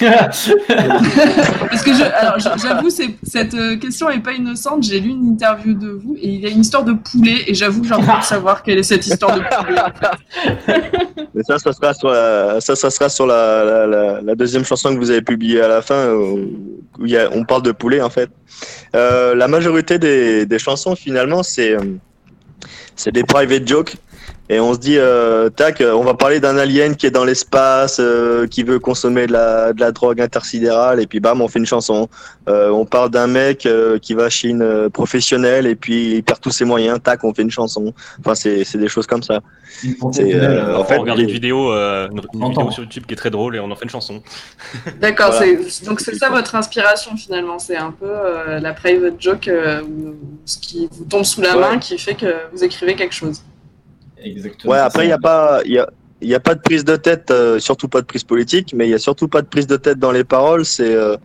Parce 0.00 1.82
que 1.82 1.92
j'avoue, 1.94 2.90
cette 2.90 3.54
euh, 3.54 3.76
question 3.76 4.10
est 4.10 4.20
pas 4.20 4.32
innocente. 4.32 4.82
J'ai 4.82 5.00
lu 5.00 5.10
une 5.10 5.26
interview 5.28 5.74
de 5.74 5.88
vous 5.90 6.16
et 6.20 6.28
il 6.28 6.40
y 6.40 6.46
a 6.46 6.50
une 6.50 6.60
histoire 6.60 6.84
de 6.84 6.92
poulet 6.92 7.44
et 7.46 7.54
j'avoue 7.54 7.82
que 7.82 7.88
j'ai 7.88 7.94
envie 7.94 8.18
de 8.18 8.24
savoir 8.24 8.62
quelle 8.62 8.78
est 8.78 8.82
cette 8.82 9.06
histoire 9.06 9.36
de 9.36 9.42
poulet. 9.42 9.80
Mais 11.34 11.42
ça, 11.42 11.58
ça 11.58 11.72
sera 11.72 11.94
sur 11.94 12.10
la, 12.10 12.60
ça, 12.60 12.74
ça 12.76 12.90
sera 12.90 13.08
sur 13.08 13.26
la, 13.26 13.64
la, 13.64 13.86
la, 13.86 14.20
la 14.20 14.34
deuxième 14.34 14.64
chanson 14.64 14.92
que 14.94 14.98
vous 14.98 15.10
avez 15.10 15.22
publiée 15.22 15.60
à 15.60 15.68
la 15.68 15.82
fin, 15.82 16.12
où 16.12 16.74
où 16.98 17.06
il 17.06 17.12
y 17.12 17.18
a, 17.18 17.28
on 17.32 17.44
parle 17.44 17.62
de 17.62 17.72
poulet 17.72 18.00
en 18.00 18.10
fait. 18.10 18.30
Euh, 18.94 19.34
la 19.34 19.48
majorité 19.48 19.98
des, 19.98 20.46
des 20.46 20.58
chansons 20.58 20.94
finalement, 20.94 21.42
c'est 21.42 21.76
euh, 21.76 21.96
c'est 22.96 23.12
des 23.12 23.24
private 23.24 23.66
jokes. 23.66 23.96
Et 24.54 24.60
on 24.60 24.72
se 24.72 24.78
dit, 24.78 24.98
euh, 24.98 25.50
tac, 25.50 25.80
euh, 25.80 25.92
on 25.92 26.04
va 26.04 26.14
parler 26.14 26.38
d'un 26.38 26.56
alien 26.58 26.94
qui 26.94 27.06
est 27.06 27.10
dans 27.10 27.24
l'espace, 27.24 27.96
euh, 27.98 28.46
qui 28.46 28.62
veut 28.62 28.78
consommer 28.78 29.26
de 29.26 29.32
la, 29.32 29.72
de 29.72 29.80
la 29.80 29.90
drogue 29.90 30.20
intersidérale, 30.20 31.00
et 31.00 31.06
puis 31.08 31.18
bam, 31.18 31.40
on 31.40 31.48
fait 31.48 31.58
une 31.58 31.66
chanson. 31.66 32.08
Euh, 32.48 32.68
on 32.70 32.84
parle 32.84 33.10
d'un 33.10 33.26
mec 33.26 33.66
euh, 33.66 33.98
qui 33.98 34.14
va 34.14 34.30
chez 34.30 34.48
une 34.48 34.62
euh, 34.62 34.88
professionnelle, 34.88 35.66
et 35.66 35.74
puis 35.74 36.14
il 36.16 36.22
perd 36.22 36.40
tous 36.40 36.50
ses 36.52 36.64
moyens, 36.64 37.00
tac, 37.02 37.24
on 37.24 37.34
fait 37.34 37.42
une 37.42 37.50
chanson. 37.50 37.92
Enfin, 38.20 38.34
c'est 38.36 38.76
des 38.76 38.88
choses 38.88 39.06
comme 39.08 39.22
ça. 39.24 39.40
Une 39.82 39.90
C'est, 39.92 39.96
professionnelle, 39.98 40.64
en 40.76 40.84
fait, 40.84 40.98
on 40.98 41.00
regarde 41.00 41.18
une 41.18 41.30
vidéo, 41.30 41.72
euh, 41.72 42.08
une, 42.12 42.20
une 42.34 42.44
Entends. 42.44 42.60
vidéo 42.60 42.70
sur 42.70 42.82
YouTube 42.84 43.04
qui 43.08 43.14
est 43.14 43.16
très 43.16 43.30
drôle 43.30 43.56
et 43.56 43.60
on 43.60 43.70
en 43.70 43.74
fait 43.74 43.84
une 43.84 43.90
chanson. 43.90 44.22
D'accord, 45.00 45.32
Voilà. 45.32 45.52
donc 45.84 45.98
c'est 46.00 46.14
ça 46.14 46.30
votre 46.30 46.54
inspiration 46.54 47.16
finalement. 47.16 47.58
C'est 47.58 47.76
un 47.76 47.90
peu 47.90 48.06
euh, 48.08 48.60
la 48.60 48.72
private 48.72 49.14
joke 49.18 49.48
euh, 49.48 49.82
ou 49.82 50.14
ce 50.44 50.58
qui 50.58 50.88
vous 50.92 51.04
tombe 51.06 51.24
sous 51.24 51.40
la 51.40 51.54
Ouais. 51.56 51.60
main 51.60 51.78
qui 51.78 51.98
fait 51.98 52.14
que 52.14 52.32
vous 52.52 52.62
écrivez 52.62 52.94
quelque 52.94 53.14
chose. 53.14 53.42
Exactement. 54.24 54.72
Ouais, 54.72 54.78
après, 54.78 55.04
il 55.04 55.08
n'y 55.08 55.12
a 55.12 55.18
pas, 55.18 55.60
il 55.64 55.72
y 55.72 55.78
a, 55.78 55.88
il 56.20 56.28
y 56.28 56.34
a 56.34 56.40
pas 56.40 56.54
de 56.54 56.60
prise 56.60 56.84
de 56.84 56.96
tête, 56.96 57.30
euh, 57.30 57.58
surtout 57.58 57.88
pas 57.88 58.00
de 58.00 58.06
prise 58.06 58.24
politique, 58.24 58.72
mais 58.74 58.86
il 58.86 58.90
y 58.90 58.94
a 58.94 58.98
surtout 58.98 59.28
pas 59.28 59.42
de 59.42 59.46
prise 59.46 59.66
de 59.66 59.76
tête 59.76 59.98
dans 59.98 60.12
les 60.12 60.24
paroles. 60.24 60.64
C'est, 60.64 60.94
euh, 60.94 61.16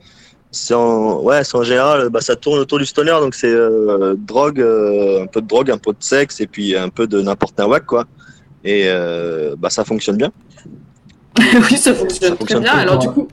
c'est 0.51 0.73
en, 0.73 1.21
ouais, 1.21 1.43
c'est 1.43 1.55
en 1.57 1.63
général, 1.63 2.09
bah, 2.09 2.21
ça 2.21 2.35
tourne 2.35 2.59
autour 2.59 2.79
du 2.79 2.85
stoner, 2.85 3.11
donc 3.21 3.35
c'est 3.35 3.51
euh, 3.51 4.15
drogue, 4.17 4.59
euh, 4.59 5.23
un 5.23 5.27
peu 5.27 5.41
de 5.41 5.47
drogue, 5.47 5.71
un 5.71 5.77
peu 5.77 5.91
de 5.91 5.97
sexe, 6.03 6.41
et 6.41 6.47
puis 6.47 6.75
un 6.75 6.89
peu 6.89 7.07
de 7.07 7.21
n'importe 7.21 7.59
un 7.59 7.67
wack, 7.67 7.85
quoi. 7.85 8.05
Et 8.63 8.83
euh, 8.87 9.55
bah, 9.57 9.69
ça 9.69 9.85
fonctionne 9.85 10.17
bien. 10.17 10.31
oui, 11.37 11.77
ça 11.77 11.93
fonctionne 11.93 12.35
Ça 12.37 12.45
très 12.45 12.59
bien. 12.59 12.73
Alors 12.73 12.97
du 12.97 13.09
coup, 13.09 13.27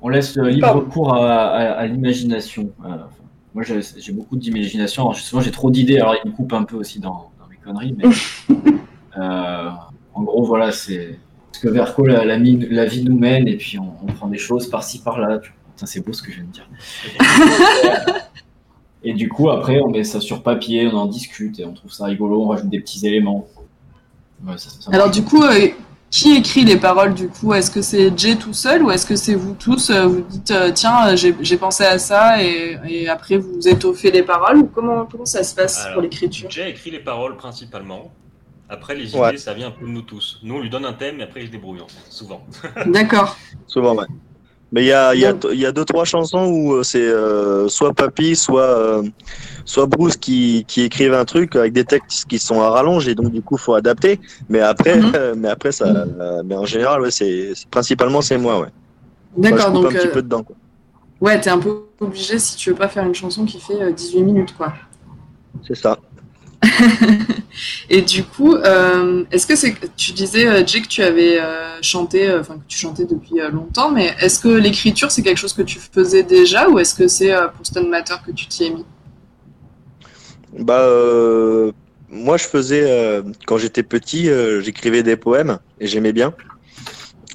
On 0.00 0.08
laisse 0.08 0.36
libre 0.38 0.80
cours 0.88 1.14
à, 1.14 1.48
à- 1.48 1.72
à 1.72 1.86
l'imagination. 1.86 2.70
Enfin, 2.80 3.08
moi, 3.54 3.64
j'ai 3.64 4.12
beaucoup 4.12 4.36
d'imagination. 4.36 5.12
Souvent, 5.12 5.42
j'ai 5.42 5.50
trop 5.50 5.70
d'idées. 5.70 5.98
Alors, 5.98 6.16
il 6.24 6.30
me 6.30 6.34
coupe 6.34 6.52
un 6.54 6.62
peu 6.62 6.76
aussi 6.76 6.98
dans, 7.00 7.30
dans 7.38 7.46
mes 7.50 7.56
conneries. 7.62 7.94
Mais, 7.98 8.04
en 9.16 10.22
gros, 10.22 10.44
voilà, 10.44 10.72
c'est 10.72 11.18
ce 11.52 11.60
que 11.60 11.68
Verco, 11.68 12.06
la, 12.06 12.24
la, 12.24 12.38
mi- 12.38 12.66
la 12.70 12.84
vie 12.84 13.04
nous 13.04 13.18
mène. 13.18 13.46
Et 13.48 13.56
puis, 13.56 13.78
on, 13.78 13.92
on 14.02 14.06
prend 14.12 14.28
des 14.28 14.38
choses 14.38 14.68
par-ci, 14.68 15.00
par-là. 15.02 15.38
Putain, 15.38 15.86
c'est 15.86 16.04
beau 16.04 16.12
ce 16.12 16.22
que 16.22 16.30
je 16.30 16.36
viens 16.36 16.46
de 16.46 16.52
dire. 16.52 16.68
Et 19.04 19.14
du 19.14 19.28
coup, 19.28 19.50
après, 19.50 19.80
on 19.80 19.88
met 19.90 20.04
ça 20.04 20.20
sur 20.20 20.42
papier, 20.42 20.86
on 20.86 20.96
en 20.96 21.06
discute 21.06 21.58
et 21.58 21.64
on 21.64 21.72
trouve 21.72 21.90
ça 21.90 22.04
rigolo. 22.04 22.40
On 22.44 22.48
rajoute 22.48 22.68
des 22.70 22.78
petits 22.78 23.04
éléments. 23.04 23.48
Ouais, 24.46 24.56
ça- 24.56 24.70
ça 24.70 24.90
alors 24.92 25.10
du 25.10 25.22
coup, 25.24 25.42
euh, 25.42 25.68
qui 26.10 26.36
écrit 26.36 26.64
les 26.64 26.76
paroles 26.76 27.14
du 27.14 27.26
coup? 27.28 27.52
Est-ce 27.52 27.70
que 27.70 27.82
c'est 27.82 28.16
Jay 28.16 28.36
tout 28.36 28.52
seul 28.52 28.82
ou 28.84 28.90
est-ce 28.92 29.04
que 29.06 29.16
c'est 29.16 29.34
vous 29.34 29.54
tous? 29.54 29.90
Euh, 29.90 30.06
Vous 30.06 30.20
dites 30.20 30.50
euh, 30.52 30.70
tiens, 30.72 31.08
euh, 31.08 31.16
j'ai 31.16 31.56
pensé 31.56 31.84
à 31.84 31.98
ça 31.98 32.40
et, 32.44 32.78
et 32.88 33.08
après 33.08 33.38
vous 33.38 33.66
étoffez 33.66 34.10
les 34.12 34.22
paroles 34.22 34.58
ou 34.58 34.66
comment 34.66 35.04
comment 35.06 35.24
ça 35.26 35.42
se 35.42 35.54
passe 35.54 35.80
Alors, 35.80 35.94
pour 35.94 36.02
l'écriture? 36.02 36.48
J'ai 36.50 36.68
écrit 36.68 36.90
les 36.92 37.00
paroles 37.00 37.36
principalement. 37.36 38.12
Après, 38.72 38.94
les 38.94 39.10
idées, 39.10 39.18
Ouais. 39.18 39.36
ça 39.36 39.52
vient 39.52 39.68
un 39.68 39.70
peu 39.70 39.84
de 39.84 39.90
nous 39.90 40.00
tous. 40.02 40.38
Nous, 40.42 40.54
on 40.54 40.60
lui 40.60 40.70
donne 40.70 40.86
un 40.86 40.94
thème 40.94 41.20
et 41.20 41.24
après, 41.24 41.42
il 41.42 41.48
se 41.48 41.52
débrouille, 41.52 41.80
souvent. 42.08 42.40
D'accord. 42.86 43.36
Souvent, 43.66 43.94
ouais. 43.94 44.06
Mais 44.74 44.82
il 44.84 44.86
y 44.86 44.92
a, 44.92 45.14
il 45.14 45.20
y, 45.20 45.26
a, 45.26 45.34
il 45.52 45.58
y 45.60 45.66
a 45.66 45.72
deux, 45.72 45.84
trois 45.84 46.06
chansons 46.06 46.46
où 46.46 46.72
euh, 46.72 46.82
c'est 46.82 47.02
euh, 47.06 47.68
soit 47.68 47.92
Papy, 47.92 48.34
soit, 48.34 48.62
euh, 48.62 49.02
soit 49.66 49.84
Bruce 49.84 50.16
qui, 50.16 50.64
qui 50.66 50.80
écrivent 50.80 51.12
un 51.12 51.26
truc 51.26 51.54
avec 51.56 51.74
des 51.74 51.84
textes 51.84 52.24
qui 52.26 52.38
sont 52.38 52.62
à 52.62 52.70
rallonge 52.70 53.06
et 53.06 53.14
donc 53.14 53.30
du 53.30 53.42
coup, 53.42 53.58
faut 53.58 53.74
adapter. 53.74 54.18
Mais 54.48 54.60
après, 54.60 54.96
Mhm. 54.96 55.12
mais 55.36 55.48
après 55.48 55.72
ça, 55.72 55.84
euh, 55.88 56.42
mais 56.42 56.54
en 56.54 56.64
général, 56.64 57.02
ouais, 57.02 57.10
c'est 57.10 57.52
principalement 57.70 58.22
c'est 58.22 58.38
moi, 58.38 58.60
ouais. 58.60 58.68
D'accord. 59.36 59.66
coupe 59.66 59.74
Donc 59.74 59.84
un 59.94 59.98
petit 59.98 60.06
euh, 60.08 60.12
peu 60.12 60.22
dedans. 60.22 60.42
Quoi. 60.42 60.56
ouais, 61.20 61.38
t'es 61.38 61.50
un 61.50 61.58
peu 61.58 61.82
obligé 62.00 62.38
si 62.38 62.56
tu 62.56 62.70
veux 62.70 62.76
pas 62.76 62.88
faire 62.88 63.04
une 63.04 63.14
chanson 63.14 63.44
qui 63.44 63.60
fait 63.60 63.82
euh, 63.82 63.92
18 63.92 64.22
minutes 64.22 64.56
quoi. 64.56 64.72
C'est 65.68 65.74
ça. 65.76 65.98
Et 67.90 68.02
du 68.02 68.24
coup, 68.24 68.54
euh, 68.54 69.24
est-ce 69.30 69.46
que 69.46 69.56
c'est 69.56 69.74
tu 69.96 70.12
disais 70.12 70.46
euh, 70.46 70.66
Jay 70.66 70.80
que 70.80 70.88
tu 70.88 71.02
avais 71.02 71.40
euh, 71.40 71.80
chanté, 71.82 72.32
enfin 72.32 72.54
que 72.54 72.66
tu 72.68 72.78
chantais 72.78 73.04
depuis 73.04 73.40
longtemps, 73.52 73.90
mais 73.90 74.14
est-ce 74.20 74.38
que 74.40 74.48
l'écriture 74.48 75.10
c'est 75.10 75.22
quelque 75.22 75.38
chose 75.38 75.52
que 75.52 75.62
tu 75.62 75.78
faisais 75.78 76.22
déjà 76.22 76.68
ou 76.68 76.78
est-ce 76.78 76.94
que 76.94 77.08
c'est 77.08 77.32
pour 77.56 77.66
Stone 77.66 77.88
Matter 77.88 78.14
que 78.26 78.32
tu 78.32 78.46
t'y 78.46 78.64
es 78.64 78.70
mis? 78.70 78.84
Bah, 80.58 80.86
moi, 82.10 82.36
je 82.36 82.44
faisais, 82.44 83.22
quand 83.46 83.56
j'étais 83.56 83.82
petit, 83.82 84.28
j'écrivais 84.60 85.02
des 85.02 85.16
poèmes 85.16 85.58
et 85.80 85.86
j'aimais 85.86 86.12
bien, 86.12 86.34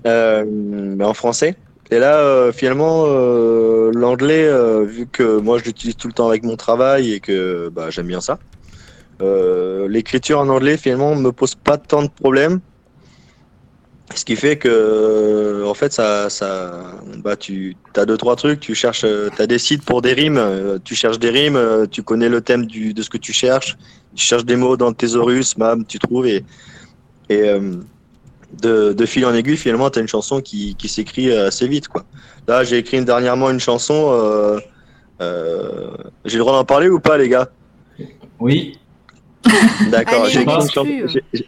mais 0.05 1.03
en 1.03 1.13
français. 1.13 1.55
Et 1.89 1.99
là, 1.99 2.51
finalement, 2.51 3.05
l'anglais, 3.05 4.47
vu 4.86 5.07
que 5.07 5.39
moi, 5.39 5.57
je 5.57 5.63
l'utilise 5.63 5.95
tout 5.95 6.07
le 6.07 6.13
temps 6.13 6.30
avec 6.30 6.43
mon 6.43 6.55
travail 6.55 7.13
et 7.13 7.19
que 7.19 7.69
bah, 7.69 7.89
j'aime 7.89 8.07
bien 8.07 8.21
ça, 8.21 8.38
euh, 9.22 9.88
l'écriture 9.88 10.39
en 10.39 10.49
anglais, 10.49 10.78
finalement, 10.78 11.15
me 11.15 11.32
pose 11.32 11.55
pas 11.55 11.78
tant 11.78 12.03
de 12.03 12.09
problèmes. 12.09 12.59
Ce 14.15 14.24
qui 14.24 14.38
fait 14.38 14.57
que, 14.57 15.65
en 15.65 15.74
fait, 15.74 15.91
ça, 15.91 16.30
ça, 16.30 16.95
bah, 17.18 17.36
tu 17.36 17.76
as 17.95 18.05
deux 18.05 18.15
trois 18.18 18.36
trucs. 18.38 18.61
Tu 18.61 18.74
cherches, 18.74 19.01
tu 19.01 19.41
as 19.41 19.47
des 19.47 19.59
sites 19.59 19.84
pour 19.84 20.01
des 20.01 20.13
rimes. 20.13 20.38
euh, 20.38 20.80
Tu 20.84 20.95
cherches 20.95 21.20
des 21.20 21.30
rimes. 21.30 21.57
euh, 21.57 21.86
Tu 21.88 22.03
connais 22.03 22.30
le 22.30 22.39
thème 22.41 22.65
du, 22.65 22.93
de 22.93 23.01
ce 23.01 23.09
que 23.09 23.18
tu 23.18 23.34
cherches. 23.34 23.76
Tu 24.15 24.24
cherches 24.24 24.45
des 24.45 24.55
mots 24.55 24.78
dans 24.78 24.88
le 24.89 24.95
thésaurus, 24.95 25.55
bam, 25.57 25.86
tu 25.86 25.99
trouves 25.99 26.26
et, 26.26 26.45
et 27.30 27.49
euh, 27.49 27.74
de, 28.61 28.93
de 28.93 29.05
fil 29.05 29.26
en 29.26 29.34
aiguille, 29.34 29.57
finalement, 29.57 29.89
tu 29.89 29.99
as 29.99 30.01
une 30.01 30.07
chanson 30.07 30.39
qui, 30.39 30.76
qui 30.76 30.88
s'écrit 30.88 31.32
assez 31.34 31.68
vite, 31.68 31.89
quoi. 31.89 32.05
Là, 32.47 32.63
j'ai 32.63 32.78
écrit 32.78 33.03
dernièrement 33.03 33.49
une 33.49 33.59
chanson. 33.59 34.09
Euh, 34.13 34.59
euh, 35.20 35.91
j'ai 36.24 36.38
le 36.38 36.43
droit 36.43 36.53
d'en 36.53 36.63
parler 36.63 36.88
ou 36.88 36.99
pas, 37.01 37.18
les 37.18 37.28
gars? 37.28 37.49
Oui, 38.39 38.80
D'accord. 39.89 40.25
J'ai 40.27 40.45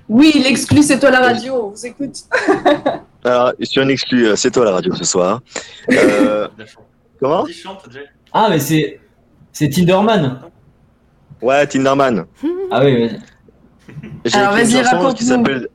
Oui, 0.08 0.42
l'exclu 0.44 0.82
c'est 0.84 1.00
toi 1.00 1.12
la 1.12 1.20
radio, 1.22 1.54
on 1.54 1.70
vous 1.70 1.86
écoute. 1.86 2.16
Alors, 3.24 3.54
je 3.60 3.66
suis 3.66 3.82
un 3.82 3.90
exclu. 3.90 4.28
euh, 4.28 4.36
C'est 4.36 4.52
toi 4.52 4.66
la 4.66 4.72
radio 4.72 4.94
ce 4.96 5.04
soir. 5.04 5.42
Euh, 5.92 6.48
comment 7.20 7.44
Vas-y. 7.44 8.00
Ah, 8.32 8.48
mais 8.50 8.60
c'est 8.60 9.00
c'est 9.52 9.70
Tinderman. 9.70 10.42
Ouais, 11.42 11.66
Tinderman. 11.68 12.26
Ah 12.72 12.84
oui, 12.84 12.96
oui. 12.96 13.18
J'ai 14.26 14.38
Alors, 14.38 14.58
écrit 14.58 14.72
une 14.72 14.78
vas-y, 14.78 14.84
chanson 14.84 14.90
qui 14.90 14.96
raconte-nous. 14.96 15.28
s'appelle. 15.28 15.68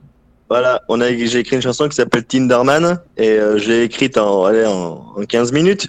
Voilà, 0.49 0.81
on 0.89 1.01
a, 1.01 1.09
j'ai 1.09 1.39
écrit 1.39 1.57
une 1.57 1.62
chanson 1.62 1.89
qui 1.89 1.97
s'appelle 1.97 2.25
Tinderman 2.25 3.01
et 3.16 3.31
euh, 3.31 3.59
je 3.59 3.68
l'ai 3.68 3.83
écrite 3.85 4.16
en, 4.18 4.45
allez, 4.45 4.64
en, 4.66 5.12
en 5.16 5.25
15 5.27 5.53
minutes. 5.53 5.89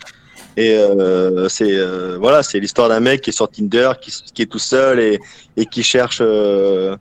Et 0.57 0.73
euh, 0.73 1.49
c'est 1.49 1.75
euh, 1.75 2.17
voilà, 2.19 2.41
c'est 2.43 2.59
l'histoire 2.59 2.87
d'un 2.89 2.99
mec 2.99 3.21
qui 3.21 3.29
est 3.31 3.33
sur 3.33 3.49
Tinder, 3.49 3.91
qui, 4.01 4.11
qui 4.33 4.41
est 4.41 4.45
tout 4.45 4.59
seul 4.59 4.99
et, 4.99 5.19
et 5.57 5.65
qui 5.65 5.83
cherche, 5.83 6.19
euh, 6.21 6.95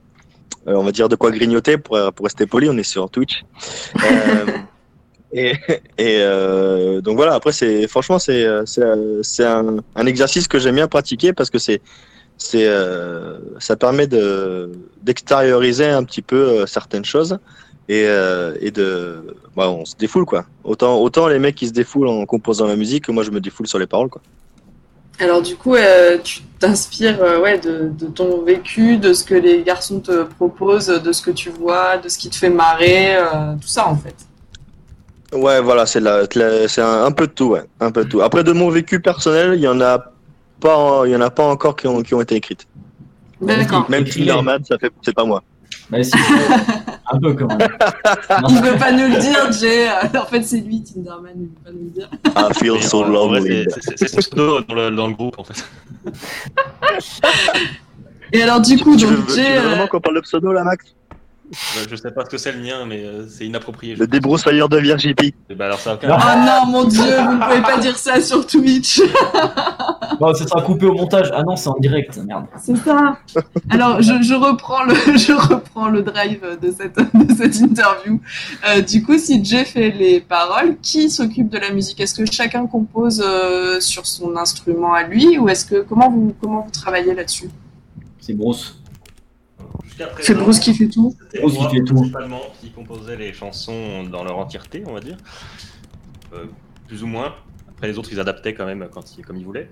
euh, 0.66 0.74
on 0.74 0.82
va 0.82 0.90
dire, 0.90 1.08
de 1.08 1.16
quoi 1.16 1.30
grignoter 1.30 1.78
pour, 1.78 1.98
pour 2.12 2.24
rester 2.24 2.46
poli. 2.46 2.68
On 2.68 2.76
est 2.76 2.82
sur 2.82 3.08
Twitch. 3.10 3.44
Euh, 4.02 4.46
et 5.32 5.52
et 5.98 6.18
euh, 6.20 7.00
donc 7.00 7.16
voilà, 7.16 7.34
après, 7.34 7.52
c'est 7.52 7.86
franchement, 7.86 8.18
c'est 8.18 8.44
c'est 8.66 8.82
c'est 9.22 9.44
un, 9.44 9.76
un 9.94 10.06
exercice 10.06 10.48
que 10.48 10.58
j'aime 10.58 10.76
bien 10.76 10.88
pratiquer 10.88 11.32
parce 11.32 11.50
que 11.50 11.58
c'est 11.58 11.80
c'est 12.36 12.66
euh, 12.66 13.38
ça 13.60 13.76
permet 13.76 14.08
de 14.08 14.72
d'extérioriser 15.02 15.86
un 15.86 16.02
petit 16.02 16.22
peu 16.22 16.66
certaines 16.66 17.04
choses 17.04 17.38
et, 17.88 18.04
euh, 18.06 18.54
et 18.60 18.70
de 18.70 19.36
bah, 19.56 19.68
on 19.70 19.84
se 19.84 19.94
défoule 19.96 20.24
quoi 20.24 20.46
autant 20.64 20.96
autant 21.00 21.28
les 21.28 21.38
mecs 21.38 21.54
qui 21.54 21.68
se 21.68 21.72
défoulent 21.72 22.08
en 22.08 22.24
composant 22.26 22.66
la 22.66 22.76
musique 22.76 23.04
que 23.06 23.12
moi 23.12 23.22
je 23.24 23.30
me 23.30 23.40
défoule 23.40 23.66
sur 23.66 23.78
les 23.78 23.86
paroles 23.86 24.08
quoi 24.08 24.22
Alors 25.20 25.42
du 25.42 25.54
coup, 25.56 25.74
euh, 25.76 26.18
tu 26.22 26.40
t'inspires 26.58 27.22
euh, 27.22 27.40
ouais, 27.40 27.58
de, 27.58 27.90
de 27.96 28.06
ton 28.06 28.42
vécu, 28.42 28.96
de 28.96 29.12
ce 29.12 29.22
que 29.22 29.34
les 29.34 29.62
garçons 29.62 30.00
te 30.00 30.24
proposent, 30.24 30.86
de 30.88 31.12
ce 31.12 31.22
que 31.22 31.30
tu 31.30 31.50
vois, 31.50 31.98
de 31.98 32.08
ce 32.08 32.18
qui 32.18 32.28
te 32.30 32.36
fait 32.36 32.50
marrer, 32.50 33.14
euh, 33.16 33.54
tout 33.60 33.68
ça 33.68 33.86
en 33.86 33.96
fait. 33.96 34.14
ouais 35.32 35.60
voilà 35.60 35.84
c'est 35.86 36.00
la, 36.00 36.22
la- 36.34 36.68
c'est 36.68 36.80
un, 36.82 37.04
un 37.04 37.12
peu 37.12 37.26
de 37.26 37.32
tout 37.32 37.46
ouais 37.54 37.64
un 37.80 37.90
peu 37.90 38.04
de 38.04 38.08
tout 38.08 38.22
après 38.22 38.44
de 38.44 38.52
mon 38.52 38.70
vécu 38.70 39.00
personnel 39.00 39.52
il 39.54 39.60
y 39.60 39.68
en 39.68 39.80
a 39.80 39.98
pas 40.60 41.02
il 41.06 41.10
y 41.12 41.16
en 41.16 41.20
a 41.20 41.30
pas 41.30 41.44
encore 41.44 41.74
qui 41.76 41.86
ont 41.86 42.02
qui 42.02 42.14
ont 42.14 42.20
été 42.20 42.34
écrites 42.36 42.66
D'accord. 43.40 43.90
même. 43.90 44.04
Tinderman 44.04 44.64
ça 44.64 44.78
fait 44.78 44.90
c'est 45.02 45.14
pas 45.14 45.24
moi 45.24 45.42
Bah, 45.90 46.02
si, 46.02 46.12
un 47.10 47.18
peu 47.18 47.34
quand 47.34 47.46
même. 47.56 47.68
Il 48.48 48.60
veut 48.62 48.76
pas 48.78 48.92
nous 48.92 49.08
le 49.14 49.20
dire, 49.20 49.52
Jay. 49.52 49.88
Euh, 49.88 50.18
En 50.20 50.26
fait, 50.26 50.42
c'est 50.42 50.58
lui, 50.60 50.82
Tinderman, 50.82 51.32
il 51.36 51.42
veut 51.46 51.54
pas 51.64 51.70
nous 51.72 51.84
le 51.84 51.90
dire. 51.90 52.08
I 52.36 52.54
feel 52.54 52.72
Mais 52.74 52.82
so 52.82 53.04
lonely 53.04 53.66
c'est- 53.96 54.08
son 54.08 54.18
pseudo 54.18 54.60
dans 54.62 54.74
le, 54.74 54.90
dans 54.90 55.06
le 55.08 55.14
groupe, 55.14 55.38
en 55.38 55.44
fait. 55.44 55.64
Et 58.32 58.42
alors 58.42 58.60
du 58.60 58.76
tu, 58.76 58.82
coup, 58.82 58.96
tu 58.96 59.04
donc 59.06 59.14
veux, 59.16 59.26
tu 59.26 59.34
Jay, 59.40 59.52
veux 59.52 59.58
euh, 59.58 59.68
vraiment 59.68 59.86
qu'on 59.86 60.00
parle 60.00 60.16
de 60.16 60.20
pseudo 60.22 60.52
là 60.52 60.64
Max? 60.64 60.84
Euh, 60.86 60.90
Je 61.90 61.96
sais 61.96 62.10
pas 62.10 62.24
ce 62.24 62.30
que 62.30 62.38
c'est 62.38 62.52
le 62.52 62.60
mien, 62.60 62.86
mais 62.86 63.04
euh, 63.04 63.26
c'est 63.28 63.46
inapproprié. 63.46 63.94
je 63.94 64.00
Le 64.00 64.06
débroussailleur 64.06 64.68
de 64.68 64.78
Virginie. 64.78 65.34
Ben 65.48 65.60
alors 65.60 65.78
ça 65.78 65.98
Non. 66.02 66.16
Oh 66.18 66.38
non, 66.38 66.66
mon 66.72 66.84
dieu, 66.84 67.02
vous 67.02 67.34
ne 67.34 67.44
pouvez 67.44 67.62
pas 67.62 67.78
dire 67.78 67.96
ça 67.96 68.20
sur 68.20 68.46
Twitch. 68.46 69.00
Bon, 70.20 70.32
ça 70.32 70.46
sera 70.46 70.62
coupé 70.62 70.86
au 70.86 70.94
montage. 70.94 71.30
Ah 71.34 71.42
non, 71.42 71.56
c'est 71.56 71.68
en 71.68 71.76
direct, 71.80 72.18
merde. 72.24 72.44
C'est 72.62 72.76
ça. 72.76 73.18
Alors, 73.68 74.00
je, 74.00 74.22
je 74.22 74.34
reprends 74.34 74.84
le, 74.84 74.94
je 75.16 75.32
reprends 75.32 75.88
le 75.88 76.02
drive 76.02 76.58
de 76.60 76.70
cette, 76.70 76.96
de 76.96 77.34
cette 77.34 77.56
interview. 77.60 78.20
Euh, 78.68 78.80
du 78.80 79.02
coup, 79.02 79.18
si 79.18 79.44
Jay 79.44 79.64
fait 79.64 79.90
les 79.90 80.20
paroles, 80.20 80.76
qui 80.82 81.10
s'occupe 81.10 81.48
de 81.48 81.58
la 81.58 81.72
musique? 81.72 82.00
Est-ce 82.00 82.14
que 82.14 82.30
chacun 82.30 82.66
compose 82.66 83.22
euh, 83.26 83.80
sur 83.80 84.06
son 84.06 84.36
instrument 84.36 84.92
à 84.94 85.02
lui? 85.02 85.38
Ou 85.38 85.48
est-ce 85.48 85.64
que 85.64 85.82
comment 85.82 86.10
vous 86.10 86.34
comment 86.40 86.60
vous 86.60 86.70
travaillez 86.70 87.14
là-dessus? 87.14 87.50
C'est 88.20 88.34
Bruce. 88.34 88.76
C'est 90.20 90.34
Bruce 90.34 90.58
qui 90.58 90.74
fait 90.74 90.88
tout. 90.88 91.14
Bruce 91.40 91.56
qui 91.58 91.76
fait 91.76 91.84
tout. 91.84 91.94
principalement, 91.94 92.40
qui 92.60 92.70
composait 92.70 93.16
les 93.16 93.32
chansons 93.32 94.04
dans 94.04 94.24
leur 94.24 94.38
entièreté, 94.38 94.82
on 94.86 94.92
va 94.94 95.00
dire. 95.00 95.16
Euh, 96.32 96.46
plus 96.88 97.02
ou 97.02 97.06
moins. 97.06 97.34
Après, 97.68 97.88
les 97.88 97.98
autres, 97.98 98.10
ils 98.12 98.20
adaptaient 98.20 98.54
quand 98.54 98.66
même 98.66 98.88
quand 98.92 99.16
ils, 99.18 99.24
comme 99.24 99.36
ils 99.36 99.44
voulaient. 99.44 99.68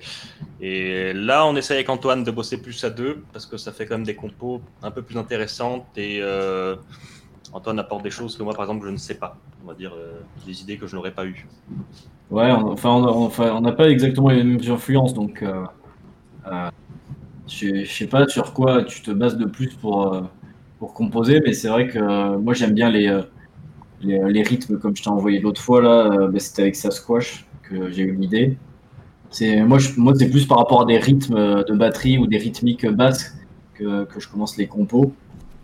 Et 0.61 1.12
là, 1.12 1.46
on 1.46 1.55
essaie 1.57 1.74
avec 1.74 1.88
Antoine 1.88 2.24
de 2.24 2.30
bosser 2.30 2.61
plus 2.61 2.82
à 2.84 2.90
deux, 2.90 3.22
parce 3.32 3.46
que 3.46 3.57
ça 3.57 3.72
fait 3.72 3.86
quand 3.86 3.94
même 3.94 4.05
des 4.07 4.14
compos 4.16 4.61
un 4.82 4.90
peu 4.90 5.03
plus 5.03 5.16
intéressantes. 5.16 5.86
Et 5.96 6.18
euh, 6.20 6.76
Antoine 7.53 7.78
apporte 7.78 8.03
des 8.03 8.11
choses 8.11 8.36
que 8.36 8.42
moi, 8.42 8.55
par 8.55 8.64
exemple, 8.64 8.86
je 8.86 8.90
ne 8.92 8.96
sais 8.96 9.14
pas. 9.14 9.36
On 9.64 9.68
va 9.68 9.74
dire 9.74 9.92
euh, 9.96 10.20
des 10.46 10.61
idées 10.62 10.76
que 10.78 10.86
je 10.86 10.96
n'aurais 10.96 11.12
pas 11.12 11.24
eues. 11.26 11.46
Ouais, 12.30 12.50
on- 12.50 12.72
enfin, 12.72 12.90
on 12.90 13.61
n'a 13.61 13.72
pas 13.72 13.88
exactement 13.88 14.30
les 14.30 14.42
mêmes 14.42 14.61
influences, 14.70 15.14
donc 15.14 15.42
euh, 15.42 15.64
euh, 16.46 16.70
je 17.49 17.84
sais 17.84 18.07
pas 18.07 18.26
sur 18.28 18.53
quoi 18.53 18.84
tu 18.84 19.03
te 19.03 19.11
bases 19.11 19.36
de 19.36 19.45
plus 19.47 19.74
pour, 19.74 20.14
euh, 20.14 20.22
pour 20.78 20.95
composer, 20.95 21.40
mais 21.45 21.53
c'est 21.53 21.68
vrai 21.68 21.88
que 21.88 21.99
euh, 21.99 22.38
moi 22.38 22.55
j'aime 22.55 22.72
bien 22.72 22.90
les, 22.90 23.09
euh, 23.09 23.22
les, 24.03 24.20
les 24.32 24.43
rythmes 24.43 24.78
comme 24.78 24.97
je 24.97 25.03
t'ai 25.03 25.11
envoyé 25.11 25.40
l'autre 25.40 25.61
fois 25.61 25.82
là, 25.82 26.28
bah, 26.28 26.38
c'était 26.38 26.62
avec 26.62 26.76
Sasquatch 26.76 27.47
que 27.62 27.90
j'ai 27.90 28.03
eu 28.03 28.12
l'idée. 28.14 28.57
Moi, 29.40 29.78
moi 29.97 30.12
c'est 30.18 30.28
plus 30.28 30.47
par 30.47 30.59
rapport 30.59 30.82
à 30.82 30.84
des 30.84 30.99
rythmes 30.99 31.64
de 31.64 31.74
batterie 31.74 32.18
ou 32.18 32.26
des 32.26 32.36
rythmiques 32.38 32.86
basses 32.86 33.34
que, 33.74 34.05
que 34.05 34.20
je 34.20 34.28
commence 34.28 34.57
les 34.59 34.66
compos. 34.66 35.12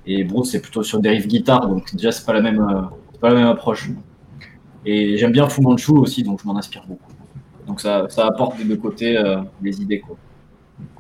Et 0.06 0.24
Bruce 0.24 0.50
c'est 0.52 0.62
plutôt 0.62 0.82
sur 0.82 1.00
des 1.00 1.10
riffs 1.10 1.28
guitare, 1.28 1.68
donc 1.68 1.94
déjà 1.94 2.12
c'est 2.12 2.24
pas 2.24 2.32
la 2.32 2.40
même, 2.40 2.88
pas 3.20 3.28
la 3.28 3.34
même 3.34 3.46
approche. 3.46 3.90
Et 4.86 5.18
j'aime 5.18 5.32
bien 5.32 5.48
Fu 5.48 5.60
Manchu 5.60 5.92
aussi, 5.92 6.22
donc 6.22 6.40
je 6.42 6.46
m'en 6.46 6.56
inspire 6.56 6.84
beaucoup. 6.88 7.12
Donc 7.66 7.80
ça, 7.80 8.06
ça 8.08 8.26
apporte 8.26 8.56
des 8.56 8.64
deux 8.64 8.76
côtés 8.78 9.18
euh, 9.18 9.42
des 9.60 9.82
idées. 9.82 10.00
Quoi. 10.00 10.16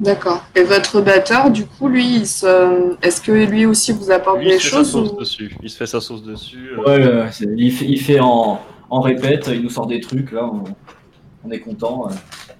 D'accord. 0.00 0.44
Et 0.54 0.62
votre 0.62 1.00
batteur, 1.00 1.50
du 1.50 1.66
coup, 1.66 1.88
lui, 1.88 2.24
se... 2.26 2.96
est-ce 3.02 3.20
que 3.20 3.32
lui 3.32 3.66
aussi 3.66 3.92
vous 3.92 4.10
apporte 4.10 4.38
Lui, 4.38 4.48
des 4.50 4.58
choses 4.58 4.90
sauce 4.92 5.12
ou... 5.12 5.16
dessus. 5.20 5.56
Il 5.62 5.68
se 5.70 5.76
fait 5.76 5.86
sa 5.86 6.00
sauce 6.00 6.22
dessus. 6.22 6.70
euh, 6.78 6.84
Ouais, 6.84 7.02
euh, 7.04 7.26
il, 7.56 7.72
fait, 7.72 7.84
il 7.86 8.00
fait 8.00 8.20
en, 8.20 8.60
en 8.90 9.00
répète, 9.00 9.48
il 9.52 9.62
nous 9.62 9.70
sort 9.70 9.86
des 9.86 10.00
trucs, 10.00 10.30
là, 10.32 10.44
on, 10.46 10.64
on 11.44 11.50
est 11.50 11.60
content. 11.60 12.06
euh. 12.08 12.14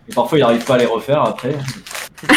Et 0.09 0.15
parfois 0.15 0.39
il 0.39 0.41
n'arrive 0.41 0.65
pas 0.65 0.75
à 0.75 0.79
les 0.79 0.87
refaire 0.87 1.23
après. 1.23 1.55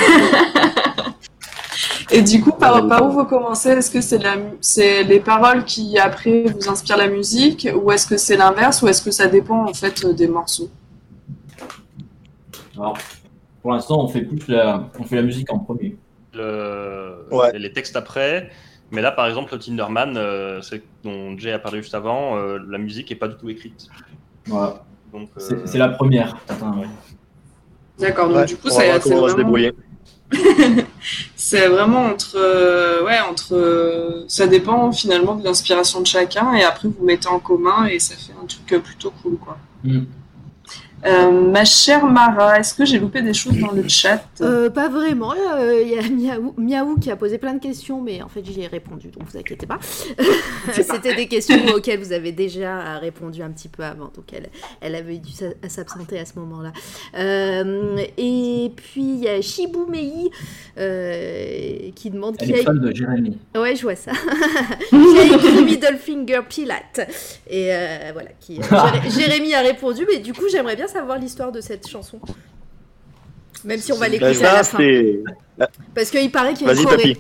Et 2.13 2.21
du 2.21 2.41
coup, 2.41 2.51
par, 2.51 2.85
par 2.87 3.07
où 3.07 3.11
vous 3.11 3.23
commencez 3.23 3.69
Est-ce 3.69 3.89
que 3.89 4.01
c'est 4.01 4.17
la, 4.17 4.35
c'est 4.59 5.03
les 5.03 5.21
paroles 5.21 5.63
qui 5.63 5.97
après 5.97 6.43
vous 6.43 6.69
inspirent 6.69 6.97
la 6.97 7.07
musique, 7.07 7.69
ou 7.73 7.89
est-ce 7.91 8.05
que 8.05 8.17
c'est 8.17 8.35
l'inverse, 8.35 8.81
ou 8.81 8.87
est-ce 8.89 9.01
que 9.01 9.11
ça 9.11 9.27
dépend 9.27 9.63
en 9.69 9.73
fait 9.73 10.05
des 10.05 10.27
morceaux? 10.27 10.69
Alors, 12.77 12.97
pour 13.61 13.71
l'instant, 13.71 14.03
on 14.03 14.07
fait 14.07 14.21
plus 14.21 14.47
la, 14.47 14.89
on 14.99 15.03
fait 15.03 15.15
la 15.17 15.21
musique 15.23 15.51
en 15.51 15.59
premier. 15.59 15.97
le- 16.33 17.25
Ouais. 17.31 17.57
les 17.57 17.71
textes 17.73 17.95
après. 17.95 18.49
Mais 18.91 19.01
là, 19.01 19.11
par 19.11 19.25
exemple, 19.27 19.53
le 19.53 19.59
Tinderman, 19.59 20.15
euh, 20.17 20.61
c'est 20.61 20.81
dont 21.03 21.37
Jay 21.37 21.51
a 21.51 21.59
parlé 21.59 21.81
juste 21.81 21.95
avant, 21.95 22.37
euh, 22.37 22.57
la 22.69 22.77
musique 22.77 23.11
est 23.11 23.15
pas 23.15 23.27
du 23.27 23.35
tout 23.35 23.49
écrite. 23.49 23.87
Voilà. 24.47 24.83
Donc, 25.13 25.29
C'est 25.37 25.53
euh, 25.53 25.61
c'est 25.65 25.77
la 25.77 25.89
première. 25.89 26.37
Attends, 26.49 26.77
ouais. 26.79 26.87
D'accord. 27.99 28.27
Donc 28.29 28.37
Ouais, 28.37 28.45
du 28.45 28.55
coup, 28.57 28.69
ça- 28.69 28.81
c'est 28.81 28.91
va 28.91 28.99
se 29.01 29.09
vraiment, 29.09 29.35
débrouiller. 29.35 29.73
c'est 31.35 31.67
vraiment 31.67 32.05
entre, 32.05 32.35
euh, 32.37 33.03
ouais, 33.05 33.19
entre, 33.29 33.53
euh, 33.55 34.23
ça 34.27 34.47
dépend 34.47 34.91
finalement 34.91 35.35
de 35.35 35.43
l'inspiration 35.43 35.99
de 36.01 36.07
chacun, 36.07 36.53
et 36.53 36.63
après 36.63 36.87
vous 36.87 37.03
mettez 37.05 37.27
en 37.27 37.39
commun 37.39 37.85
et 37.85 37.99
ça 37.99 38.15
fait 38.15 38.33
un 38.41 38.45
truc 38.45 38.81
plutôt 38.83 39.11
cool, 39.21 39.37
quoi. 39.37 39.57
Hmm. 39.83 40.03
Euh, 41.05 41.31
ma 41.31 41.65
chère 41.65 42.05
Mara, 42.05 42.59
est-ce 42.59 42.73
que 42.73 42.85
j'ai 42.85 42.99
loupé 42.99 43.21
des 43.21 43.33
choses 43.33 43.57
dans 43.57 43.71
le 43.71 43.87
chat? 43.87 44.23
Euh, 44.41 44.69
pas 44.69 44.87
vraiment. 44.89 45.33
Il 45.33 45.87
y 45.89 45.97
a 45.97 46.01
Miaou, 46.09 46.53
Miaou 46.57 46.95
qui 46.99 47.09
a 47.11 47.15
posé 47.15 47.37
plein 47.37 47.53
de 47.53 47.59
questions, 47.59 48.01
mais 48.01 48.21
en 48.21 48.29
fait 48.29 48.43
j'y 48.45 48.61
ai 48.61 48.67
répondu, 48.67 49.07
donc 49.09 49.23
vous 49.31 49.37
inquiétez 49.37 49.65
pas. 49.65 49.79
C'était 50.73 51.15
des 51.15 51.27
questions 51.27 51.57
auxquelles 51.75 51.99
vous 51.99 52.13
avez 52.13 52.31
déjà 52.31 52.97
répondu 52.99 53.41
un 53.41 53.49
petit 53.49 53.67
peu 53.69 53.83
avant, 53.83 54.05
donc 54.05 54.25
elle, 54.33 54.47
elle 54.81 54.95
avait 54.95 55.17
dû 55.17 55.31
s'a- 55.31 55.67
s'absenter 55.69 56.19
à 56.19 56.25
ce 56.25 56.33
moment-là. 56.39 56.71
Euh, 57.17 57.97
et 58.17 58.71
puis 58.75 59.01
il 59.01 59.19
y 59.23 59.27
a 59.27 59.41
Shibu 59.41 59.79
Mei 59.89 60.29
euh, 60.77 61.89
qui 61.95 62.09
demande 62.09 62.35
Elle 62.39 62.47
qui 62.47 62.53
a 62.53 62.57
est 62.57 62.63
fan 62.63 62.79
de 62.79 62.93
Jérémy. 62.93 63.37
Ouais, 63.55 63.75
je 63.75 63.81
vois 63.81 63.95
ça. 63.95 64.11
qui 64.89 64.95
a 64.95 65.23
écrit 65.35 65.63
Middle 65.63 65.97
Finger 65.97 66.41
Pilate. 66.47 67.09
Et 67.49 67.69
euh, 67.73 68.09
voilà, 68.13 68.29
qui, 68.39 68.55
Jéré- 68.61 69.09
Jérémy 69.09 69.53
a 69.53 69.61
répondu, 69.61 70.05
mais 70.09 70.19
du 70.19 70.33
coup, 70.33 70.45
j'aimerais 70.51 70.75
bien 70.75 70.87
savoir 70.91 71.17
l'histoire 71.19 71.51
de 71.51 71.61
cette 71.61 71.87
chanson. 71.87 72.19
Même 73.65 73.79
si 73.79 73.91
on 73.91 73.97
va 73.97 74.07
Ben, 74.07 74.13
l'écouter 74.19 74.45
à 74.45 74.53
la 74.53 74.63
ça, 74.63 74.77
fin. 74.77 74.77
c'est. 74.79 75.23
Parce 75.93 76.09
qu'il 76.09 76.31
paraît 76.31 76.53
qu'il 76.53 76.65
y 76.67 76.69
a 76.69 76.73
une 76.73 76.83
choré. 76.83 77.17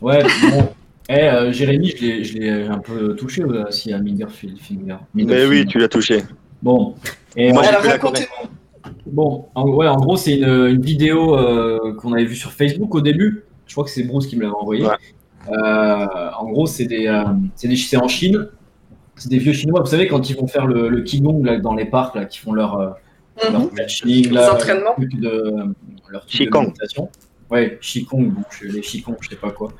Ouais, 0.00 0.22
bon. 0.50 0.68
Eh, 1.08 1.14
euh, 1.14 1.52
Jérémy, 1.52 1.92
je 1.96 2.04
l'ai- 2.04 2.24
je 2.24 2.38
l'ai 2.38 2.50
un 2.66 2.78
peu 2.78 3.14
touché 3.16 3.42
euh, 3.42 3.64
aussi 3.68 3.92
à 3.92 3.98
Middlefield 3.98 4.58
Finger. 4.60 4.96
Mais 5.14 5.44
oui, 5.46 5.66
tu 5.66 5.78
l'as 5.78 5.88
touché. 5.88 6.22
Bon. 6.62 6.94
Et 7.36 7.52
Moi, 7.52 7.62
j'ai. 7.64 8.26
Bon, 9.06 9.46
en, 9.54 9.68
ouais, 9.68 9.86
en 9.88 9.96
gros, 9.96 10.16
c'est 10.16 10.36
une, 10.36 10.44
une 10.48 10.80
vidéo 10.82 11.36
euh, 11.36 11.94
qu'on 11.96 12.12
avait 12.12 12.24
vue 12.24 12.36
sur 12.36 12.52
Facebook 12.52 12.94
au 12.94 13.00
début. 13.00 13.44
Je 13.66 13.74
crois 13.74 13.84
que 13.84 13.90
c'est 13.90 14.02
Bruce 14.04 14.26
qui 14.26 14.36
me 14.36 14.42
l'avait 14.42 14.54
envoyé. 14.54 14.84
Ouais. 14.84 14.96
Euh, 15.50 16.06
en 16.38 16.46
gros, 16.50 16.66
c'est 16.66 16.84
des, 16.86 17.06
euh, 17.06 17.24
c'est 17.56 17.68
des, 17.68 17.76
c'est 17.76 17.96
en 17.96 18.08
Chine. 18.08 18.48
C'est 19.16 19.28
des 19.28 19.38
vieux 19.38 19.52
Chinois. 19.52 19.80
Vous 19.80 19.86
savez, 19.90 20.08
quand 20.08 20.28
ils 20.30 20.36
vont 20.36 20.46
faire 20.46 20.66
le, 20.66 20.88
le 20.88 21.02
Qigong 21.02 21.44
là, 21.44 21.58
dans 21.58 21.74
les 21.74 21.84
parcs, 21.84 22.14
là, 22.14 22.24
qui 22.24 22.38
font 22.38 22.52
leur, 22.52 22.78
euh, 22.78 22.90
leur 23.50 23.52
là, 24.32 24.52
entraînements. 24.54 24.84
leur 24.84 24.94
truc 24.96 25.20
de, 25.20 25.54
leur 26.10 26.26
truc 26.26 26.40
de 26.40 26.44
Qigong. 26.44 26.66
méditation. 26.66 27.08
Ouais, 27.50 27.78
Qigong, 27.80 28.30
bon, 28.30 28.42
les 28.62 28.80
Qigong, 28.80 29.16
je 29.20 29.28
sais 29.28 29.36
pas 29.36 29.50
quoi. 29.50 29.72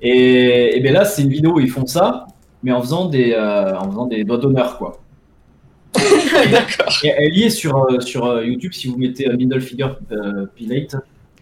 Et, 0.00 0.76
et 0.76 0.80
bien 0.80 0.92
là, 0.92 1.04
c'est 1.04 1.22
une 1.22 1.30
vidéo 1.30 1.54
où 1.54 1.60
ils 1.60 1.70
font 1.70 1.86
ça, 1.86 2.26
mais 2.62 2.72
en 2.72 2.80
faisant 2.80 3.06
des, 3.08 3.32
euh, 3.32 3.76
en 3.76 3.90
faisant 3.90 4.06
des 4.06 4.24
doigts 4.24 4.38
d'honneur, 4.38 4.78
quoi. 4.78 5.00
Et 7.04 7.08
elle 7.08 7.36
y 7.36 7.44
est 7.44 7.50
sur, 7.50 7.76
euh, 7.84 8.00
sur 8.00 8.26
euh, 8.26 8.44
YouTube 8.44 8.72
si 8.72 8.88
vous 8.88 8.98
mettez 8.98 9.28
euh, 9.28 9.36
Middle 9.36 9.60
Figure 9.60 9.98
euh, 10.12 10.46
Pilate 10.54 10.96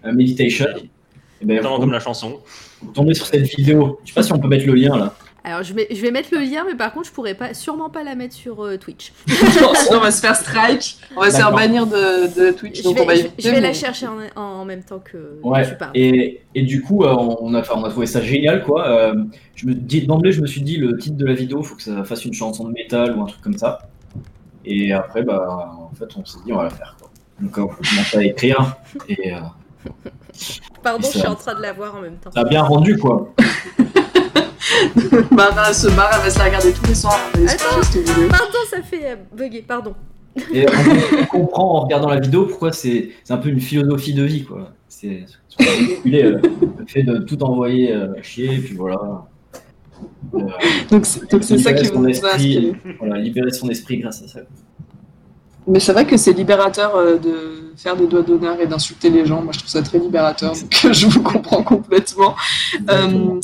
euh, 0.05 0.13
Meditation. 0.13 0.67
Et 0.77 1.45
ben, 1.45 1.57
Exactement 1.57 1.75
vous, 1.77 1.81
comme 1.81 1.93
la 1.93 2.01
chanson. 2.01 2.39
vous 2.81 2.93
tombez 2.93 3.15
sur 3.15 3.27
cette 3.27 3.43
vidéo. 3.43 3.99
Je 4.05 4.11
sais 4.11 4.15
pas 4.15 4.23
si 4.23 4.33
on 4.33 4.39
peut 4.39 4.49
mettre 4.49 4.67
le 4.67 4.75
lien 4.75 4.97
là. 4.97 5.15
Alors, 5.49 5.63
je 5.63 5.73
vais, 5.75 5.87
je 5.93 6.01
vais 6.03 6.11
mettre 6.11 6.31
le 6.33 6.41
lien, 6.41 6.65
mais 6.67 6.75
par 6.75 6.93
contre, 6.93 7.07
je 7.07 7.13
pourrais 7.13 7.35
pas, 7.35 7.55
sûrement 7.55 7.89
pas 7.89 8.03
la 8.03 8.17
mettre 8.17 8.35
sur 8.35 8.65
euh, 8.65 8.77
Twitch. 8.79 9.13
Sinon, 9.29 9.69
on 9.93 10.01
va 10.01 10.11
se 10.11 10.21
faire 10.21 10.35
strike, 10.35 10.99
on 11.17 11.21
va 11.21 11.31
se 11.31 11.37
faire 11.37 11.53
bannir 11.53 11.87
de, 11.87 12.27
de 12.37 12.51
Twitch, 12.51 12.79
Je 12.79 12.83
donc 12.83 12.99
on 13.01 13.05
va 13.07 13.13
vais, 13.15 13.21
je, 13.21 13.25
éviter. 13.27 13.43
je 13.43 13.51
vais 13.51 13.61
la 13.61 13.73
chercher 13.73 14.09
en, 14.09 14.41
en 14.41 14.65
même 14.65 14.83
temps 14.83 14.99
que 14.99 15.39
Ouais. 15.45 15.65
tu 15.69 15.77
parles. 15.77 15.93
Et, 15.95 16.41
et 16.57 16.63
du 16.63 16.83
coup, 16.83 17.05
euh, 17.05 17.15
on, 17.41 17.55
a, 17.55 17.61
enfin, 17.61 17.75
on 17.77 17.85
a 17.85 17.91
trouvé 17.91 18.07
ça 18.07 18.21
génial 18.23 18.65
quoi. 18.65 18.89
Euh, 18.89 19.15
je 19.55 19.67
me 19.69 19.75
dis 19.75 20.05
d'emblée, 20.05 20.33
je 20.33 20.41
me 20.43 20.49
suis 20.49 20.63
dit 20.63 20.79
le 20.79 20.99
titre 20.99 21.17
de 21.17 21.25
la 21.25 21.35
vidéo, 21.35 21.63
faut 21.63 21.77
que 21.77 21.83
ça 21.83 22.03
fasse 22.03 22.25
une 22.25 22.35
chanson 22.35 22.65
de 22.65 22.73
métal 22.73 23.17
ou 23.17 23.23
un 23.23 23.27
truc 23.27 23.41
comme 23.41 23.57
ça. 23.57 23.79
Et 24.65 24.93
après, 24.93 25.23
bah, 25.23 25.71
en 25.79 25.95
fait, 25.95 26.07
on 26.17 26.25
s'est 26.25 26.39
dit 26.45 26.53
on 26.53 26.57
va 26.57 26.65
la 26.65 26.71
faire 26.71 26.97
quoi. 26.99 27.09
Donc, 27.41 27.57
euh, 27.57 27.63
on 27.63 27.67
commence 27.69 28.15
à 28.17 28.25
écrire 28.25 28.77
et 29.09 29.33
euh, 29.33 29.39
Pardon, 30.83 31.03
ça- 31.03 31.13
je 31.13 31.19
suis 31.21 31.29
en 31.29 31.37
train 31.37 31.55
de 31.55 31.63
la 31.63 31.73
voir 31.73 31.95
en 31.95 32.01
même 32.01 32.17
temps. 32.17 32.33
ça 32.33 32.41
a 32.41 32.45
bien 32.45 32.63
rendu 32.63 32.97
quoi. 32.99 33.33
Mara, 35.31 35.73
ce 35.73 35.89
Mara 35.89 36.11
elle 36.17 36.23
va 36.23 36.31
se 36.31 36.39
la 36.39 36.45
regarder 36.47 36.73
tous 36.73 36.87
les 36.87 36.95
soirs. 36.95 37.19
Se 37.35 37.41
Attends. 37.41 37.57
faire 37.57 37.85
cette 37.85 38.09
vidéo. 38.09 38.29
Pardon, 38.29 38.59
ça 38.71 38.83
fait 38.83 39.13
euh, 39.13 39.17
bugger, 39.35 39.63
pardon. 39.63 39.95
Et 40.53 40.67
on, 40.69 40.73
on 41.23 41.27
comprend 41.27 41.77
en 41.77 41.81
regardant 41.81 42.09
la 42.09 42.21
vidéo 42.21 42.47
pourquoi 42.47 42.73
c'est 42.73 43.11
un 43.31 43.37
peu 43.39 43.49
une 43.49 43.61
philosophie 43.61 44.15
de 44.15 44.23
vie, 44.23 44.45
quoi. 44.45 44.73
C'est 44.89 45.27
euh, 45.61 45.67
le 46.05 46.41
fait 46.87 47.03
de 47.03 47.19
tout 47.19 47.43
envoyer 47.43 47.93
euh, 47.95 48.09
chier, 48.23 48.55
et 48.55 48.59
puis 48.59 48.75
voilà. 48.75 49.27
Euh, 50.35 50.41
Donc 50.91 51.07
c'est 51.07 51.59
ça 51.59 51.73
qui 51.73 51.89
vous 51.89 52.05
a 52.05 52.11
esprit. 52.11 52.73
Voilà, 52.99 53.19
libérer 53.19 53.51
son 53.51 53.69
esprit 53.69 53.99
grâce 53.99 54.23
à 54.23 54.29
ça. 54.29 54.41
Mais 55.67 55.81
c'est 55.81 55.93
vrai 55.93 56.07
que 56.07 56.17
c'est 56.17 56.33
libérateur 56.33 56.95
euh, 56.95 57.19
de 57.19 57.73
faire 57.77 57.97
des 57.97 58.07
doigts 58.07 58.23
d'honneur 58.23 58.61
et 58.61 58.67
d'insulter 58.67 59.11
les 59.11 59.27
gens. 59.27 59.43
Moi, 59.43 59.53
je 59.53 59.59
trouve 59.59 59.71
ça 59.71 59.83
très 59.83 59.99
libérateur, 59.99 60.53
donc 60.53 60.93
je 60.93 61.07
vous 61.07 61.23
comprends 61.23 61.63
complètement. 61.63 62.37
Euh, 62.89 63.41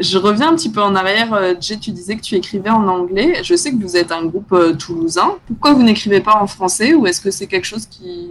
je 0.00 0.18
reviens 0.18 0.50
un 0.50 0.54
petit 0.56 0.70
peu 0.70 0.80
en 0.82 0.94
arrière. 0.94 1.32
Euh, 1.34 1.54
Jay, 1.60 1.76
tu 1.76 1.90
disais 1.90 2.16
que 2.16 2.22
tu 2.22 2.34
écrivais 2.34 2.70
en 2.70 2.86
anglais. 2.88 3.42
Je 3.42 3.54
sais 3.54 3.70
que 3.70 3.76
vous 3.80 3.96
êtes 3.96 4.10
un 4.12 4.24
groupe 4.24 4.52
euh, 4.52 4.72
toulousain. 4.74 5.36
Pourquoi 5.46 5.72
vous 5.74 5.82
n'écrivez 5.82 6.20
pas 6.20 6.36
en 6.40 6.46
français 6.46 6.94
Ou 6.94 7.06
est-ce 7.06 7.20
que 7.20 7.30
c'est 7.30 7.46
quelque 7.46 7.66
chose 7.66 7.86
qui 7.86 8.28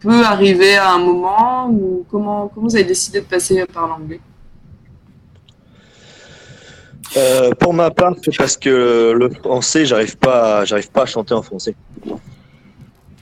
peut 0.00 0.24
arriver 0.24 0.76
à 0.76 0.92
un 0.92 0.98
moment 0.98 1.68
Ou 1.70 2.04
comment, 2.10 2.48
comment 2.48 2.68
vous 2.68 2.74
avez 2.76 2.84
décidé 2.84 3.20
de 3.20 3.26
passer 3.26 3.64
par 3.66 3.86
l'anglais? 3.88 4.20
Euh, 7.16 7.50
pour 7.58 7.74
ma 7.74 7.90
part, 7.90 8.14
c'est 8.22 8.36
parce 8.36 8.56
que 8.56 9.12
le 9.16 9.30
français, 9.30 9.84
j'arrive 9.84 10.16
pas, 10.16 10.64
j'arrive 10.64 10.90
pas 10.92 11.02
à 11.02 11.06
chanter 11.06 11.34
en 11.34 11.42
français. 11.42 11.74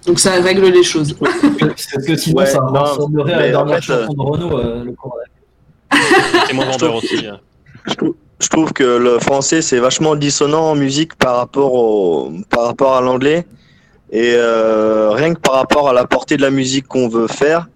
Donc 0.06 0.18
ça 0.20 0.32
règle 0.32 0.66
les 0.68 0.82
choses. 0.82 1.12
Parce 1.58 1.86
que 2.06 2.16
sinon, 2.16 2.38
Ouais, 2.38 2.46
ça 2.46 2.60
non, 2.60 2.80
ressemblerait 2.82 3.32
à 3.34 3.38
la 3.40 3.46
en 3.60 3.64
dernière 3.66 3.84
fait, 3.84 3.92
chanson 3.92 4.12
de 4.14 4.20
Renault, 4.22 4.58
euh, 4.58 4.84
le 4.84 4.92
cours 4.92 5.18
C'est 6.46 6.52
mon 6.54 6.64
vendeur 6.64 6.94
aussi. 6.96 7.26
hein. 7.26 7.40
Je 7.86 8.48
trouve, 8.48 8.72
que 8.72 8.84
le 8.84 9.18
français 9.18 9.62
c'est 9.62 9.78
vachement 9.78 10.14
dissonant 10.14 10.70
en 10.70 10.74
musique 10.74 11.14
par 11.16 11.36
rapport 11.36 11.74
au, 11.74 12.32
par 12.50 12.64
rapport 12.66 12.94
à 12.96 13.00
l'anglais. 13.00 13.46
Et 14.10 14.32
euh, 14.36 15.10
rien 15.10 15.34
que 15.34 15.40
par 15.40 15.54
rapport 15.54 15.88
à 15.88 15.92
la 15.92 16.06
portée 16.06 16.36
de 16.36 16.42
la 16.42 16.50
musique 16.50 16.86
qu'on 16.86 17.08
veut 17.08 17.26
faire, 17.26 17.68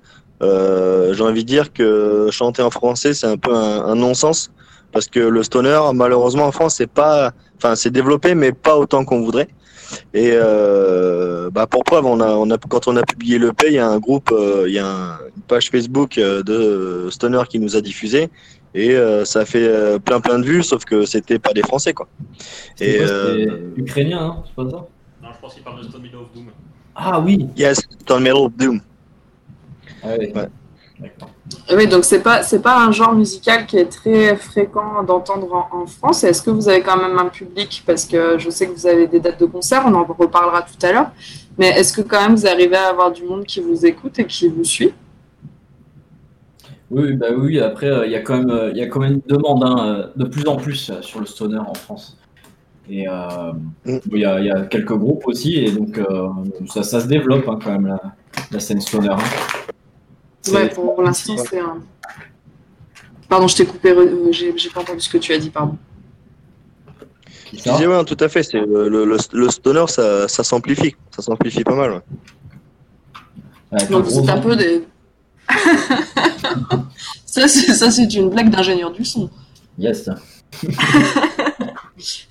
euh, 0.42 1.12
j'ai 1.14 1.22
envie 1.22 1.44
de 1.44 1.48
dire 1.48 1.72
que 1.72 2.28
chanter 2.30 2.62
en 2.62 2.70
français 2.70 3.12
c'est 3.14 3.26
un 3.26 3.36
peu 3.36 3.54
un, 3.54 3.84
un 3.86 3.94
non-sens. 3.94 4.50
Parce 4.92 5.06
que 5.08 5.20
le 5.20 5.42
stoner 5.42 5.80
malheureusement 5.94 6.44
en 6.46 6.52
France 6.52 6.76
c'est 6.76 6.86
pas, 6.90 7.32
enfin 7.56 7.74
c'est 7.74 7.90
développé 7.90 8.34
mais 8.34 8.52
pas 8.52 8.76
autant 8.76 9.04
qu'on 9.04 9.20
voudrait. 9.22 9.48
Et 10.14 10.30
euh, 10.32 11.50
bah 11.50 11.66
pour 11.66 11.84
preuve, 11.84 12.06
on 12.06 12.20
a, 12.20 12.28
on 12.28 12.50
a, 12.50 12.56
quand 12.56 12.88
on 12.88 12.96
a 12.96 13.02
publié 13.02 13.38
le 13.38 13.52
il 13.66 13.74
y 13.74 13.78
a 13.78 13.86
un 13.88 13.98
groupe, 13.98 14.30
euh, 14.32 14.64
il 14.66 14.72
y 14.74 14.78
a 14.78 14.86
un- 14.86 15.18
une 15.36 15.42
page 15.46 15.68
Facebook 15.70 16.16
euh, 16.16 16.42
de 16.42 17.08
Stoner 17.10 17.42
qui 17.48 17.58
nous 17.58 17.76
a 17.76 17.80
diffusé 17.82 18.30
et 18.74 18.96
euh, 18.96 19.24
ça 19.24 19.40
a 19.40 19.44
fait 19.44 19.66
euh, 19.66 19.98
plein 19.98 20.20
plein 20.20 20.38
de 20.38 20.44
vues, 20.44 20.62
sauf 20.62 20.84
que 20.84 21.04
c'était 21.04 21.38
pas 21.38 21.52
des 21.52 21.62
Français 21.62 21.92
quoi. 21.92 22.08
C'est 22.76 22.86
Et 22.86 22.98
quoi, 22.98 23.06
euh, 23.06 23.70
ukrainien, 23.76 24.20
hein 24.20 24.42
c'est 24.46 24.54
pas 24.54 24.70
ça? 24.70 24.76
Non, 25.22 25.28
je 25.34 25.40
pense 25.40 25.54
qu'il 25.54 25.62
parle 25.62 25.80
de 25.80 25.88
Stone 25.88 26.02
Middle 26.02 26.16
of 26.16 26.32
Doom. 26.34 26.46
Ah 26.94 27.20
oui 27.20 27.48
yes, 27.56 27.80
Metal 28.10 28.36
of 28.36 28.52
Doom. 28.56 28.80
Ah 30.02 30.08
ouais. 30.18 30.32
Ouais. 30.34 30.48
D'accord. 31.00 31.30
Oui, 31.74 31.88
donc 31.88 32.04
c'est 32.04 32.20
pas 32.20 32.42
c'est 32.44 32.60
pas 32.60 32.78
un 32.78 32.92
genre 32.92 33.14
musical 33.14 33.66
qui 33.66 33.76
est 33.76 33.86
très 33.86 34.36
fréquent 34.36 35.02
d'entendre 35.02 35.52
en, 35.52 35.82
en 35.82 35.86
France. 35.86 36.22
Est-ce 36.22 36.42
que 36.42 36.50
vous 36.50 36.68
avez 36.68 36.80
quand 36.80 36.96
même 36.96 37.18
un 37.18 37.28
public? 37.28 37.82
Parce 37.86 38.04
que 38.04 38.38
je 38.38 38.50
sais 38.50 38.66
que 38.68 38.72
vous 38.72 38.86
avez 38.86 39.06
des 39.08 39.18
dates 39.18 39.40
de 39.40 39.46
concert, 39.46 39.82
on 39.86 39.94
en 39.94 40.04
reparlera 40.04 40.62
tout 40.62 40.86
à 40.86 40.92
l'heure. 40.92 41.10
Mais 41.58 41.68
est-ce 41.68 41.92
que 41.92 42.02
quand 42.02 42.20
même 42.20 42.36
vous 42.36 42.46
arrivez 42.46 42.76
à 42.76 42.88
avoir 42.88 43.10
du 43.10 43.24
monde 43.24 43.44
qui 43.44 43.60
vous 43.60 43.84
écoute 43.84 44.18
et 44.18 44.26
qui 44.26 44.48
vous 44.48 44.64
suit? 44.64 44.92
Oui, 46.94 47.14
bah 47.14 47.28
oui, 47.34 47.58
après, 47.58 47.86
euh, 47.86 48.04
il 48.06 48.12
y, 48.12 48.16
a 48.16 48.20
quand 48.20 48.36
même, 48.36 48.50
euh, 48.50 48.70
il 48.70 48.76
y 48.76 48.82
a 48.82 48.86
quand 48.86 49.00
même 49.00 49.14
une 49.14 49.22
demande 49.26 49.64
hein, 49.64 49.76
euh, 49.86 50.06
de 50.14 50.24
plus 50.28 50.46
en 50.46 50.56
plus 50.56 50.92
sur 51.00 51.20
le 51.20 51.26
stoner 51.26 51.58
en 51.58 51.72
France. 51.74 52.18
Et 52.90 53.08
euh, 53.08 53.52
Mm. 53.86 53.96
il 54.12 54.18
y, 54.18 54.24
a, 54.26 54.40
il 54.40 54.46
y 54.46 54.50
a 54.50 54.60
quelques 54.66 54.92
groupes 54.96 55.26
aussi, 55.26 55.56
et 55.56 55.70
donc 55.72 55.96
euh, 55.98 56.28
ça, 56.68 56.82
ça 56.82 57.00
se 57.00 57.06
développe 57.06 57.48
hein, 57.48 57.58
quand 57.64 57.70
même, 57.72 57.86
la, 57.86 58.00
la 58.50 58.60
scène 58.60 58.80
stoner. 58.80 59.08
hein. 59.08 59.16
C'est- 60.42 60.54
Ouais, 60.54 60.68
pour 60.68 61.00
l'instant 61.02 61.36
c'est 61.38 61.60
un. 61.60 61.78
Pardon, 63.28 63.48
je 63.48 63.56
t'ai 63.56 63.64
coupé, 63.64 63.94
j'ai 64.32 64.52
pas 64.70 64.80
entendu 64.80 65.00
ce 65.00 65.08
que 65.08 65.18
tu 65.18 65.32
as 65.32 65.38
dit, 65.38 65.48
pardon. 65.48 65.78
disais 67.52 67.86
ouais, 67.86 68.04
tout 68.04 68.16
à 68.20 68.28
fait. 68.28 68.42
C'est 68.42 68.60
le, 68.60 68.88
le, 68.88 69.04
le, 69.06 69.16
le 69.32 69.48
stoner, 69.48 69.84
ça, 69.86 70.28
ça 70.28 70.42
s'amplifie, 70.44 70.94
ça 71.10 71.22
s'amplifie 71.22 71.64
pas 71.64 71.74
mal. 71.76 72.02
ouais. 73.72 73.86
Donc 73.88 74.06
êtes 74.08 74.28
un 74.28 74.38
peu 74.40 74.56
des. 74.56 74.84
Ça, 77.26 77.48
c'est 77.48 77.74
ça, 77.74 77.90
c'est 77.90 78.12
une 78.14 78.30
blague 78.30 78.50
d'ingénieur 78.50 78.90
du 78.92 79.04
son. 79.04 79.30
Yes. 79.78 80.08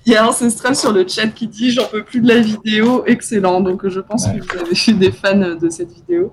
Il 0.06 0.12
y 0.12 0.16
a 0.16 0.28
Ancestral 0.28 0.76
sur 0.76 0.92
le 0.92 1.06
chat 1.08 1.28
qui 1.28 1.46
dit 1.46 1.70
J'en 1.72 1.86
peux 1.86 2.02
plus 2.04 2.20
de 2.20 2.28
la 2.28 2.40
vidéo, 2.40 3.04
excellent. 3.06 3.60
Donc 3.60 3.88
je 3.88 4.00
pense 4.00 4.26
Ouais. 4.26 4.38
que 4.38 4.58
vous 4.58 4.64
avez 4.64 4.76
eu 4.88 4.92
des 4.94 5.12
fans 5.12 5.54
de 5.60 5.68
cette 5.70 5.92
vidéo. 5.92 6.32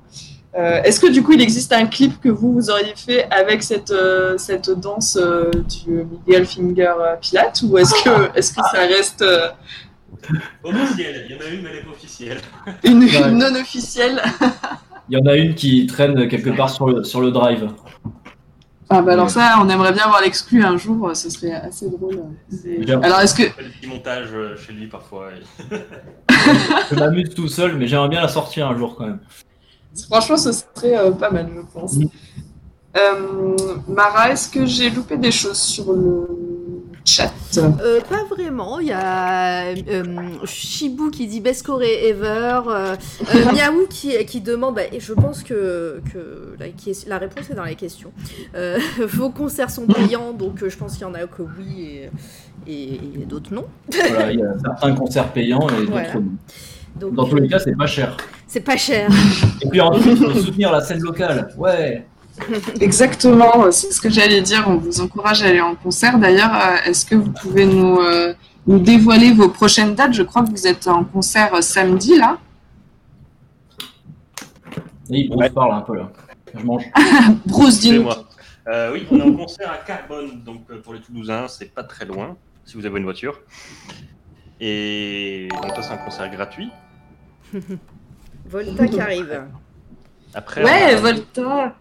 Euh, 0.58 0.82
Est-ce 0.84 1.00
que 1.00 1.08
du 1.08 1.22
coup 1.24 1.32
il 1.34 1.42
existe 1.42 1.72
un 1.74 1.86
clip 1.86 2.20
que 2.20 2.30
vous, 2.30 2.54
vous 2.54 2.70
auriez 2.72 2.94
fait 2.96 3.26
avec 3.32 3.62
cette, 3.64 3.92
euh, 3.92 4.38
cette 4.38 4.70
danse 4.72 5.16
euh, 5.20 5.52
du 5.86 6.04
Miguel 6.28 6.46
Finger 6.46 6.94
Pilate? 7.22 7.62
Ou 7.64 7.78
est-ce 7.78 7.94
que, 8.04 8.38
est 8.38 8.56
que 8.56 8.62
ça 8.72 8.80
reste 8.88 9.22
euh, 9.22 9.48
Officielle, 10.64 11.28
il 11.30 11.36
y 11.36 11.40
en 11.40 11.42
a 11.46 11.50
une, 11.50 11.62
mais 11.62 11.70
elle 11.72 11.78
est 11.78 11.90
officielle. 11.90 12.42
une 12.84 13.38
non 13.38 13.56
officielle? 13.60 14.22
Il 15.10 15.18
y 15.18 15.22
en 15.22 15.26
a 15.26 15.36
une 15.36 15.55
qui 15.55 15.86
traîne 15.88 16.28
quelque 16.28 16.49
part 16.51 16.70
sur 16.70 16.88
le, 16.88 17.03
sur 17.03 17.22
le 17.22 17.32
drive. 17.32 17.70
Ah 18.91 19.01
bah 19.03 19.14
alors 19.14 19.30
ça, 19.30 19.55
on 19.62 19.70
aimerait 19.70 19.93
bien 19.93 20.07
voir 20.07 20.22
l'exclu 20.22 20.64
un 20.64 20.76
jour, 20.78 21.16
ce 21.16 21.30
serait 21.30 21.51
assez 21.51 21.89
drôle. 21.89 22.24
Alors 23.03 23.20
est-ce 23.20 23.36
que 23.36 23.43
petits 23.43 23.88
montages 23.88 24.30
euh, 24.34 24.55
chez 24.57 24.74
lui 24.74 24.88
parfois. 24.88 25.28
et- 25.32 25.76
Je 26.89 26.95
m'amuse 26.95 27.30
tout 27.36 27.47
seul, 27.47 27.78
mais 27.78 27.88
j'aimerais 27.88 28.10
bien 28.10 28.22
la 28.22 28.28
sortir 28.28 28.68
un 28.68 28.76
jour 28.76 28.95
quand 28.95 29.05
même. 29.05 29.20
Franchement, 30.10 30.38
ce 30.38 30.51
serait 30.51 30.97
euh, 30.97 31.12
pas 31.12 31.30
mal, 31.30 31.49
je 31.55 31.62
pense. 31.80 31.97
Mm. 31.97 32.05
Euh, 32.97 33.55
Mara, 33.88 34.32
est-ce 34.32 34.49
que 34.49 34.66
j'ai 34.66 34.89
loupé 34.89 35.18
des 35.18 35.32
choses 35.32 35.60
sur 35.60 35.93
le 35.93 36.28
chat 37.10 37.34
Euh, 37.57 37.99
pas 38.01 38.24
vraiment. 38.30 38.80
Il 38.80 38.88
y 38.88 38.91
a 38.91 39.66
euh, 39.72 40.03
Shibu 40.45 41.10
qui 41.12 41.28
dit 41.28 41.41
Best 41.41 41.66
Corée 41.66 42.07
Ever. 42.10 42.62
Euh, 42.68 42.95
euh, 43.36 43.51
Miaou 43.53 43.88
qui, 43.89 44.14
qui 44.26 44.41
demande, 44.41 44.76
bah, 44.76 44.82
et 44.91 44.99
je 44.99 45.14
pense 45.14 45.43
que, 45.43 46.01
que 46.14 46.55
la, 47.07 47.18
réponse 47.18 47.49
est 47.49 47.55
dans 47.55 47.64
la 47.66 47.74
question. 47.76 48.12
Euh, 48.55 48.78
vos 49.07 49.30
concerts 49.30 49.72
sont 49.72 49.88
payants, 49.88 50.32
donc 50.34 50.68
je 50.68 50.78
pense 50.78 50.93
qu'il 50.93 51.01
y 51.01 51.05
en 51.10 51.14
a 51.16 51.26
que 51.28 51.41
oui 51.41 52.01
et, 52.68 52.72
et- 52.72 52.93
et 53.22 53.26
d'autres 53.26 53.53
non. 53.53 53.66
Voilà, 53.91 54.32
il 54.32 54.39
y 54.39 54.43
a 54.43 54.53
certains 54.64 54.93
concerts 54.95 55.32
payants 55.34 55.68
et 55.70 55.78
d'autres 55.82 55.91
Voilà. 55.91 56.14
non. 56.16 56.24
Donc, 56.99 57.14
Dans 57.14 57.26
tous 57.26 57.36
les 57.38 57.47
cas, 57.47 57.60
c'est 57.60 57.76
pas 57.78 57.86
cher. 57.88 58.18
c'est 58.47 58.60
pas 58.62 58.76
cher. 58.76 59.10
Et 59.62 59.70
puis 59.70 59.80
ensuite, 59.80 60.18
il 60.20 60.32
faut 60.32 60.39
soutenir 60.39 60.72
la 60.72 60.82
scène 60.82 60.99
locale. 61.01 61.47
Ouais. 61.57 62.05
Exactement, 62.82 63.72
c'est 63.72 63.92
ce 63.92 64.02
que 64.02 64.10
j'allais 64.10 64.42
dire. 64.42 64.66
On 64.68 64.78
vous 64.78 65.02
encourage 65.02 65.44
à 65.44 65.48
aller 65.48 65.62
en 65.62 65.76
concert. 65.76 66.18
D'ailleurs, 66.18 66.54
euh, 66.54 66.76
est-ce 66.90 67.06
que 67.06 67.16
vous 67.16 67.32
pouvez 67.32 67.66
nous, 67.66 67.98
euh, 68.00 68.34
nous 68.68 68.80
dévoiler 68.80 69.32
vos 69.34 69.50
prochaines 69.50 69.96
dates? 69.96 70.14
Je 70.14 70.24
crois 70.24 70.44
que 70.44 70.50
vous 70.52 70.68
êtes 70.68 70.88
en 70.88 71.04
concert 71.04 71.54
euh, 71.56 71.62
samedi, 71.62 72.18
là. 72.18 72.38
Il 75.10 75.34
Ouais. 75.36 75.50
parle 75.50 75.74
un 75.74 75.82
peu 75.82 75.96
là. 75.98 76.12
Je 76.58 76.64
mange. 76.66 76.84
Bruce, 77.46 77.80
dis-nous. 77.80 78.08
Euh, 78.68 78.92
oui, 78.94 79.08
on 79.10 79.20
est 79.20 79.24
en 79.24 79.34
concert 79.34 79.72
à 79.72 79.78
Carbone, 79.78 80.44
donc 80.44 80.62
euh, 80.70 80.80
pour 80.82 80.94
les 80.94 81.00
Toulousains, 81.02 81.48
c'est 81.48 81.74
pas 81.74 81.84
très 81.84 82.06
loin, 82.06 82.38
si 82.66 82.76
vous 82.78 82.86
avez 82.86 82.98
une 83.00 83.04
voiture. 83.06 83.40
Et 84.60 85.48
donc 85.64 85.72
ça, 85.76 85.82
c'est 85.82 85.94
un 85.94 85.98
concert 85.98 86.30
gratuit. 86.30 86.70
Volta 88.46 88.88
qui 88.88 89.00
arrive. 89.00 89.42
Après, 90.36 90.64
Ouais, 90.64 90.96
Volta. 90.98 91.76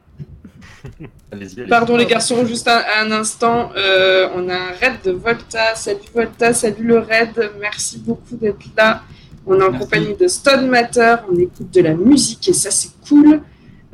Pardon 1.69 1.97
les 1.97 2.07
garçons, 2.07 2.45
juste 2.47 2.69
un, 2.69 2.83
un 3.01 3.11
instant. 3.13 3.71
Euh, 3.77 4.29
on 4.35 4.49
a 4.49 4.55
un 4.55 4.73
raid 4.81 4.97
de 5.05 5.13
Volta. 5.13 5.75
Salut 5.75 5.99
Volta, 6.15 6.53
salut 6.53 6.85
le 6.85 6.99
raid. 6.99 7.51
Merci 7.61 7.99
beaucoup 7.99 8.37
d'être 8.37 8.59
là. 8.77 9.03
On 9.47 9.59
est 9.59 9.65
en 9.65 9.71
Merci. 9.71 9.85
compagnie 9.85 10.15
de 10.15 10.29
Stone 10.29 10.69
Matter. 10.69 11.17
On 11.31 11.37
écoute 11.37 11.71
de 11.73 11.81
la 11.81 11.95
musique 11.95 12.49
et 12.49 12.53
ça 12.53 12.71
c'est 12.71 12.91
cool. 13.09 13.41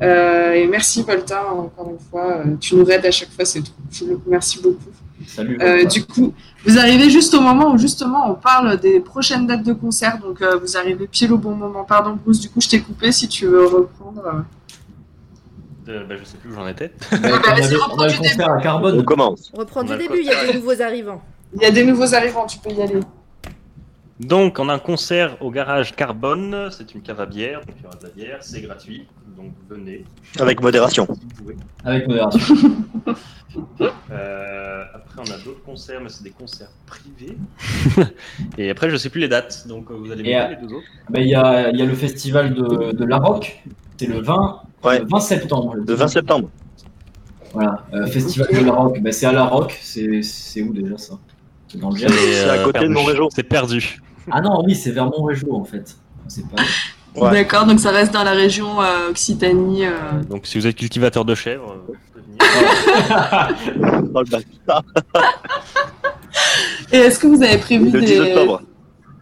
Euh, 0.01 0.51
et 0.51 0.67
merci 0.67 1.03
Volta 1.03 1.45
encore 1.49 1.89
une 1.89 1.99
fois. 2.09 2.39
Euh, 2.39 2.55
tu 2.59 2.75
nous 2.75 2.83
raides 2.83 3.05
à 3.05 3.11
chaque 3.11 3.31
fois, 3.31 3.45
c'est 3.45 3.61
trop 3.61 3.73
cool. 3.97 4.19
Merci 4.27 4.61
beaucoup. 4.61 4.91
Salut. 5.25 5.57
Euh, 5.61 5.85
du 5.85 6.05
coup, 6.05 6.33
vous 6.65 6.77
arrivez 6.77 7.09
juste 7.09 7.33
au 7.33 7.39
moment 7.39 7.71
où 7.71 7.77
justement 7.77 8.29
on 8.29 8.35
parle 8.35 8.77
des 8.79 8.99
prochaines 8.99 9.47
dates 9.47 9.63
de 9.63 9.73
concert. 9.73 10.19
Donc 10.19 10.41
euh, 10.41 10.57
vous 10.57 10.75
arrivez 10.75 11.07
pile 11.07 11.31
au 11.31 11.37
bon 11.37 11.55
moment. 11.55 11.85
Pardon 11.85 12.17
Bruce, 12.21 12.41
du 12.41 12.49
coup 12.49 12.59
je 12.59 12.67
t'ai 12.67 12.81
coupé 12.81 13.11
si 13.11 13.27
tu 13.29 13.45
veux 13.45 13.65
reprendre. 13.65 14.43
Euh, 15.87 16.03
bah, 16.05 16.15
je 16.17 16.23
sais 16.23 16.37
plus 16.37 16.51
où 16.51 16.55
j'en 16.55 16.67
étais. 16.67 16.91
on, 17.11 17.15
bah, 17.21 17.27
a, 17.27 17.53
on 17.53 18.03
le 18.03 18.17
concert 18.17 18.49
à 18.49 19.03
commence. 19.03 19.51
On 19.53 19.59
reprend 19.59 19.81
On 19.81 19.83
du 19.83 19.97
début, 19.97 20.19
il 20.19 20.25
y 20.25 20.31
a 20.31 20.45
des 20.47 20.53
nouveaux 20.59 20.81
arrivants. 20.81 21.21
Il 21.55 21.61
y 21.61 21.65
a 21.65 21.71
des 21.71 21.83
nouveaux 21.83 22.13
arrivants, 22.13 22.45
tu 22.45 22.57
peux 22.57 22.71
y 22.71 22.81
aller. 22.81 22.99
Donc, 24.19 24.59
on 24.59 24.69
a 24.69 24.73
un 24.73 24.79
concert 24.79 25.37
au 25.41 25.51
garage 25.51 25.95
Carbone. 25.95 26.69
C'est 26.71 26.95
une 26.95 27.01
cave 27.01 27.19
à 27.19 27.25
bière, 27.25 27.59
donc 27.59 27.75
il 27.77 27.83
y 27.83 27.85
aura 27.85 27.97
de 27.97 28.03
la 28.03 28.09
bière, 28.09 28.37
c'est 28.41 28.61
gratuit. 28.61 29.07
Donc, 29.37 29.51
venez. 29.69 30.05
Avec 30.39 30.61
modération. 30.61 31.05
Si 31.05 31.19
vous 31.21 31.43
pouvez. 31.43 31.55
Avec 31.83 32.07
modération. 32.07 32.55
Euh, 34.11 34.83
après, 34.93 35.21
on 35.21 35.33
a 35.33 35.37
d'autres 35.37 35.63
concerts, 35.63 36.01
mais 36.01 36.09
c'est 36.09 36.23
des 36.23 36.31
concerts 36.31 36.71
privés. 36.85 37.37
Et 38.57 38.69
après, 38.69 38.89
je 38.89 38.97
sais 38.97 39.09
plus 39.09 39.21
les 39.21 39.29
dates, 39.29 39.65
donc 39.65 39.89
vous 39.91 40.11
allez 40.11 40.23
me 40.23 40.49
les 40.49 40.67
deux 40.67 40.73
autres. 40.73 40.87
Il 41.13 41.23
y, 41.23 41.35
a, 41.35 41.69
il 41.69 41.79
y 41.79 41.81
a 41.81 41.85
le 41.85 41.95
festival 41.95 42.53
de, 42.53 42.91
de 42.91 43.05
La 43.05 43.17
Rock. 43.17 43.63
C'est 43.97 44.07
le 44.07 44.21
20, 44.21 44.61
Ouais. 44.83 44.99
le 44.99 45.05
20 45.07 45.19
septembre. 45.19 45.75
Le 45.75 45.93
20 45.93 46.07
septembre. 46.07 46.49
Voilà. 47.53 47.85
euh, 47.93 48.05
festival 48.07 48.47
de 48.53 48.65
La 48.65 48.73
Rock. 48.73 48.99
Ben, 49.01 49.13
c'est 49.13 49.25
à 49.25 49.31
La 49.31 49.45
Rock. 49.45 49.77
C'est 49.81 50.61
où 50.61 50.73
déjà 50.73 50.97
ça? 50.97 51.13
C'est 51.67 51.79
dans 51.79 51.89
le. 51.89 51.97
C'est 51.97 52.49
à 52.49 52.63
côté 52.63 52.79
de. 52.81 52.87
Montrégeau. 52.89 53.29
C'est 53.33 53.43
perdu. 53.43 54.01
Ah 54.31 54.41
non, 54.41 54.63
oui, 54.65 54.75
c'est 54.75 54.91
vers 54.91 55.05
Montrégeau 55.05 55.53
en 55.53 55.63
fait. 55.63 55.95
C'est 56.27 56.45
pas. 56.49 56.61
Ouais. 57.15 57.31
D'accord, 57.31 57.65
donc 57.65 57.79
ça 57.79 57.91
reste 57.91 58.13
dans 58.13 58.23
la 58.25 58.31
région 58.33 58.81
euh, 58.81 59.09
Occitanie. 59.09 59.85
euh. 59.85 59.91
Donc, 60.29 60.45
si 60.47 60.57
vous 60.59 60.67
êtes 60.67 60.75
cultivateur 60.75 61.23
de 61.23 61.33
chèvres, 61.33 61.77
euh. 61.89 61.93
Dans 64.11 64.19
le. 64.21 64.27
Et 66.91 66.97
est-ce 66.97 67.17
que 67.19 67.27
vous 67.27 67.41
avez 67.41 67.57
prévu 67.57 67.89
Le 67.89 68.01
des... 68.01 68.05
10 68.07 68.19
octobre. 68.19 68.61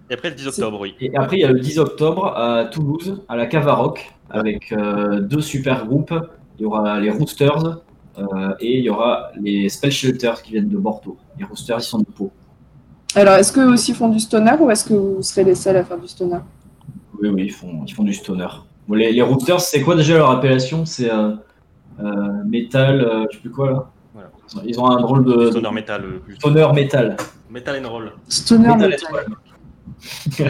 Et 0.09 0.13
après, 0.13 0.29
le 0.29 0.35
10 0.35 0.47
octobre, 0.47 0.79
oui. 0.81 0.95
Et 0.99 1.15
après, 1.15 1.37
il 1.37 1.41
y 1.41 1.45
a 1.45 1.51
le 1.51 1.59
10 1.59 1.79
octobre 1.79 2.27
à 2.35 2.65
Toulouse, 2.65 3.23
à 3.29 3.35
la 3.35 3.45
Cavaroc, 3.45 4.13
avec 4.29 4.71
euh, 4.71 5.19
deux 5.21 5.41
super 5.41 5.85
groupes. 5.85 6.13
Il 6.57 6.63
y 6.63 6.65
aura 6.65 6.99
les 6.99 7.09
Roosters 7.09 7.81
euh, 8.17 8.53
et 8.59 8.79
il 8.79 8.83
y 8.83 8.89
aura 8.89 9.31
les 9.39 9.69
Spell 9.69 9.91
Shelters 9.91 10.41
qui 10.41 10.51
viennent 10.51 10.69
de 10.69 10.77
Bordeaux. 10.77 11.17
Les 11.39 11.45
Roosters, 11.45 11.79
ils 11.79 11.83
sont 11.83 11.99
de 11.99 12.05
Pau. 12.05 12.31
Alors, 13.15 13.35
est-ce 13.35 13.53
qu'eux 13.53 13.71
aussi 13.71 13.93
font 13.93 14.09
du 14.09 14.19
stoner 14.19 14.55
ou 14.59 14.69
est-ce 14.71 14.85
que 14.85 14.93
vous 14.93 15.21
serez 15.21 15.43
les 15.43 15.55
seuls 15.55 15.77
à 15.77 15.83
faire 15.83 15.99
du 15.99 16.07
stoner? 16.07 16.39
Oui, 17.21 17.29
oui, 17.29 17.43
ils 17.45 17.51
font, 17.51 17.83
ils 17.87 17.93
font 17.93 18.03
du 18.03 18.13
stoner. 18.13 18.47
Bon, 18.87 18.95
les, 18.95 19.11
les 19.11 19.21
Roosters, 19.21 19.61
c'est 19.61 19.81
quoi 19.81 19.95
déjà 19.95 20.17
leur 20.17 20.31
appellation? 20.31 20.85
C'est 20.85 21.11
euh, 21.11 21.31
euh, 21.99 22.43
métal, 22.45 23.01
euh, 23.01 23.25
je 23.29 23.37
sais 23.37 23.41
plus 23.41 23.51
quoi 23.51 23.71
là. 23.71 23.91
Voilà. 24.13 24.29
Ils 24.65 24.79
ont 24.79 24.87
un 24.87 24.99
drôle 24.99 25.25
de 25.25 25.51
Stoner 25.51 25.71
metal, 25.71 26.03
stoner 26.37 26.67
métal. 26.73 27.17
Metal 27.49 27.83
and 27.83 27.89
roll. 27.89 28.11
Stoner 28.27 28.67
Metal 28.69 28.89
metal. 28.89 29.25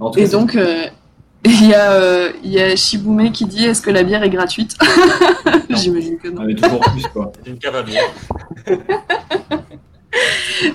En 0.00 0.10
tout 0.10 0.18
cas, 0.20 0.24
Et 0.24 0.28
donc, 0.28 0.54
euh, 0.54 0.86
il 1.44 1.68
y, 1.68 1.74
a, 1.74 1.92
euh, 1.92 2.30
il 2.44 2.52
y 2.52 2.60
a 2.60 2.76
Shibume 2.76 3.32
qui 3.32 3.44
dit 3.46 3.64
est-ce 3.64 3.82
que 3.82 3.90
la 3.90 4.02
bière 4.04 4.22
est 4.22 4.30
gratuite 4.30 4.76
J'imagine 5.70 6.18
que 6.18 6.28
non. 6.28 6.42
on 6.42 6.44
avait 6.44 6.54
toujours 6.54 6.80
plus 6.80 7.06
quoi. 7.08 7.32
C'est 7.44 7.50
une 7.50 7.58
cave 7.58 7.74
à 7.76 7.82
bière. 7.82 8.04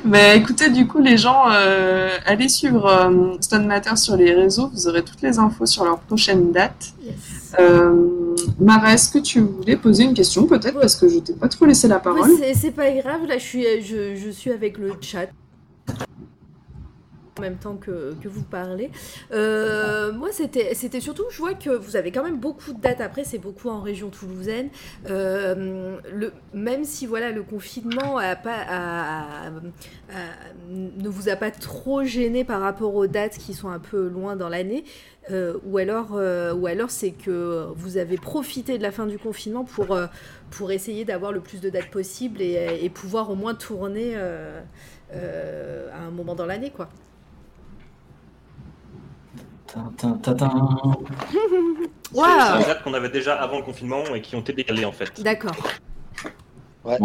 Mais 0.06 0.38
écoutez, 0.38 0.70
du 0.70 0.88
coup, 0.88 1.00
les 1.02 1.18
gens, 1.18 1.46
euh, 1.52 2.10
allez 2.26 2.48
suivre 2.48 2.86
euh, 2.86 3.36
Stone 3.42 3.66
Matter 3.66 3.96
sur 3.96 4.16
les 4.16 4.34
réseaux. 4.34 4.70
Vous 4.74 4.88
aurez 4.88 5.04
toutes 5.04 5.22
les 5.22 5.38
infos 5.40 5.66
sur 5.66 5.84
leur 5.84 6.00
prochaine 6.00 6.52
date. 6.52 6.94
Yes. 7.04 7.16
Euh, 7.60 8.36
Mara, 8.60 8.94
est-ce 8.94 9.10
que 9.12 9.20
tu 9.20 9.40
voulais 9.42 9.76
poser 9.76 10.04
une 10.04 10.14
question 10.14 10.46
peut-être 10.48 10.80
parce 10.80 10.96
que 10.96 11.08
je 11.10 11.20
t'ai 11.20 11.34
pas 11.34 11.48
trop 11.48 11.66
laissé 11.66 11.88
la 11.88 12.00
parole 12.00 12.30
c'est- 12.40 12.54
c'est 12.56 12.72
pas 12.72 12.90
grave, 12.92 13.26
là 13.28 13.38
je 13.38 13.44
suis, 13.44 13.64
je, 13.82 14.16
je 14.16 14.30
suis 14.30 14.52
avec 14.52 14.78
le 14.78 14.94
chat 15.02 15.28
en 17.38 17.42
même 17.42 17.58
temps 17.58 17.76
que, 17.76 18.14
vous 18.26 18.44
parlez. 18.44 18.92
Euh, 19.32 20.12
moi, 20.14 20.30
c'était 20.32 21.00
surtout, 21.00 21.24
je 21.32 21.38
vois 21.38 21.54
que 21.54 21.70
vous 21.70 21.96
avez 21.96 22.12
quand 22.12 22.24
même 22.24 22.40
beaucoup 22.40 22.74
de 22.74 22.80
dates. 22.80 23.02
Après, 23.02 23.24
c'est 23.24 23.40
beaucoup 23.40 23.70
en 23.70 23.82
région 23.82 24.10
toulousaine. 24.10 24.70
Euh, 25.10 25.98
même 26.54 26.84
si 26.84 27.06
voilà, 27.06 27.32
le 27.32 27.44
confinement 27.44 28.20
ne 30.70 31.10
vous 31.10 31.30
a 31.30 31.36
pas 31.36 31.52
trop 31.52 32.04
gêné 32.04 32.44
par 32.44 32.62
rapport 32.62 32.94
aux 32.96 33.08
dates 33.08 33.38
qui 33.38 33.54
sont 33.54 33.70
un 33.70 33.80
peu 33.80 34.08
loin 34.08 34.36
dans 34.36 34.50
l'année, 34.50 34.84
euh, 35.32 35.58
ou 35.66 35.78
alors, 35.78 36.18
alors 36.18 36.92
c'est 36.92 37.12
que 37.12 37.68
vous 37.76 37.98
avez 37.98 38.18
profité 38.18 38.78
de 38.78 38.84
la 38.84 38.92
fin 38.92 39.08
du 39.08 39.18
confinement 39.18 39.64
pour, 39.64 39.98
pour 40.52 40.72
essayer 40.72 41.06
d'avoir 41.06 41.32
le 41.32 41.40
plus 41.40 41.62
de 41.62 41.70
dates 41.70 41.90
possible 41.90 42.42
et, 42.42 42.80
et 42.82 42.90
pouvoir 42.90 43.32
au 43.32 43.36
moins 43.36 43.56
tourner 43.56 44.16
à 44.16 46.00
un 46.00 46.12
moment 46.12 46.36
dans 46.36 46.46
l'année, 46.46 46.70
quoi. 46.70 46.90
Tintin. 49.74 50.20
C'est 52.14 52.84
qu'on 52.84 52.94
avait 52.94 53.10
déjà 53.10 53.36
avant 53.42 53.58
le 53.58 53.64
confinement 53.64 54.04
et 54.16 54.22
qui 54.22 54.36
ont 54.36 54.42
été 54.42 54.54
décalées 54.54 54.86
en 54.86 54.92
fait. 54.92 55.22
D'accord. 55.22 55.56
Ouais. 56.84 56.98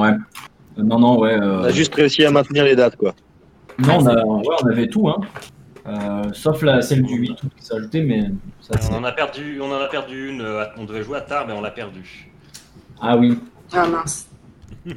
Euh, 0.78 0.82
Non, 0.82 0.98
non, 0.98 1.18
ouais. 1.18 1.34
euh, 1.34 1.60
On 1.60 1.64
a 1.64 1.70
juste 1.70 1.94
réussi 1.94 2.24
à 2.24 2.30
maintenir 2.30 2.64
les 2.64 2.76
dates, 2.76 2.96
quoi. 2.96 3.14
Non, 3.78 3.98
on, 4.00 4.06
a, 4.06 4.24
ouais, 4.24 4.56
on 4.62 4.66
avait 4.68 4.88
tout, 4.88 5.08
hein. 5.08 5.20
Euh, 5.86 6.22
sauf 6.34 6.62
la, 6.62 6.82
celle 6.82 7.02
du 7.02 7.14
8 7.16 7.30
août 7.30 7.50
qui 7.56 7.64
s'est 7.64 7.74
ajoutée, 7.74 8.02
mais 8.02 8.24
ça. 8.60 8.74
On 8.92 8.96
en 8.96 9.04
a 9.04 9.12
perdu, 9.12 9.60
on 9.62 9.70
en 9.72 9.80
a 9.80 9.86
perdu 9.88 10.28
une. 10.30 10.42
euh, 10.42 10.64
On 10.76 10.84
devait 10.84 11.02
jouer 11.02 11.18
à 11.18 11.20
tard, 11.22 11.46
mais 11.46 11.54
on 11.54 11.60
l'a 11.62 11.70
perdu. 11.70 12.30
Ah 13.00 13.16
oui. 13.16 13.38
Ah 13.72 13.86
mince. 13.86 14.26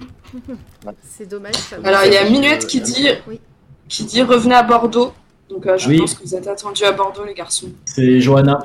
C'est 1.03 1.27
dommage. 1.29 1.55
ça. 1.55 1.77
Alors, 1.83 2.01
il 2.05 2.13
y 2.13 2.17
a 2.17 2.29
Minuette 2.29 2.65
qui 2.67 2.81
dit, 2.81 3.07
Oui. 3.27 3.39
qui 3.87 4.03
dit 4.05 4.21
revenez 4.23 4.55
à 4.55 4.63
Bordeaux. 4.63 5.13
Donc, 5.51 5.67
euh, 5.67 5.77
je 5.77 5.89
Oui. 5.89 5.97
pense 5.99 6.13
que 6.15 6.23
vous 6.23 6.33
êtes 6.35 6.47
attendus 6.47 6.83
à 6.85 6.91
Bordeaux, 6.93 7.25
les 7.25 7.33
garçons. 7.33 7.67
C'est 7.85 8.19
Johanna. 8.21 8.63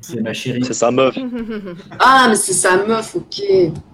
C'est 0.00 0.20
ma 0.20 0.32
chérie. 0.32 0.62
C'est 0.64 0.72
sa 0.74 0.90
meuf. 0.90 1.14
Ah, 1.98 2.26
mais 2.28 2.34
c'est 2.36 2.52
sa 2.52 2.76
meuf, 2.84 3.14
ok. 3.16 3.42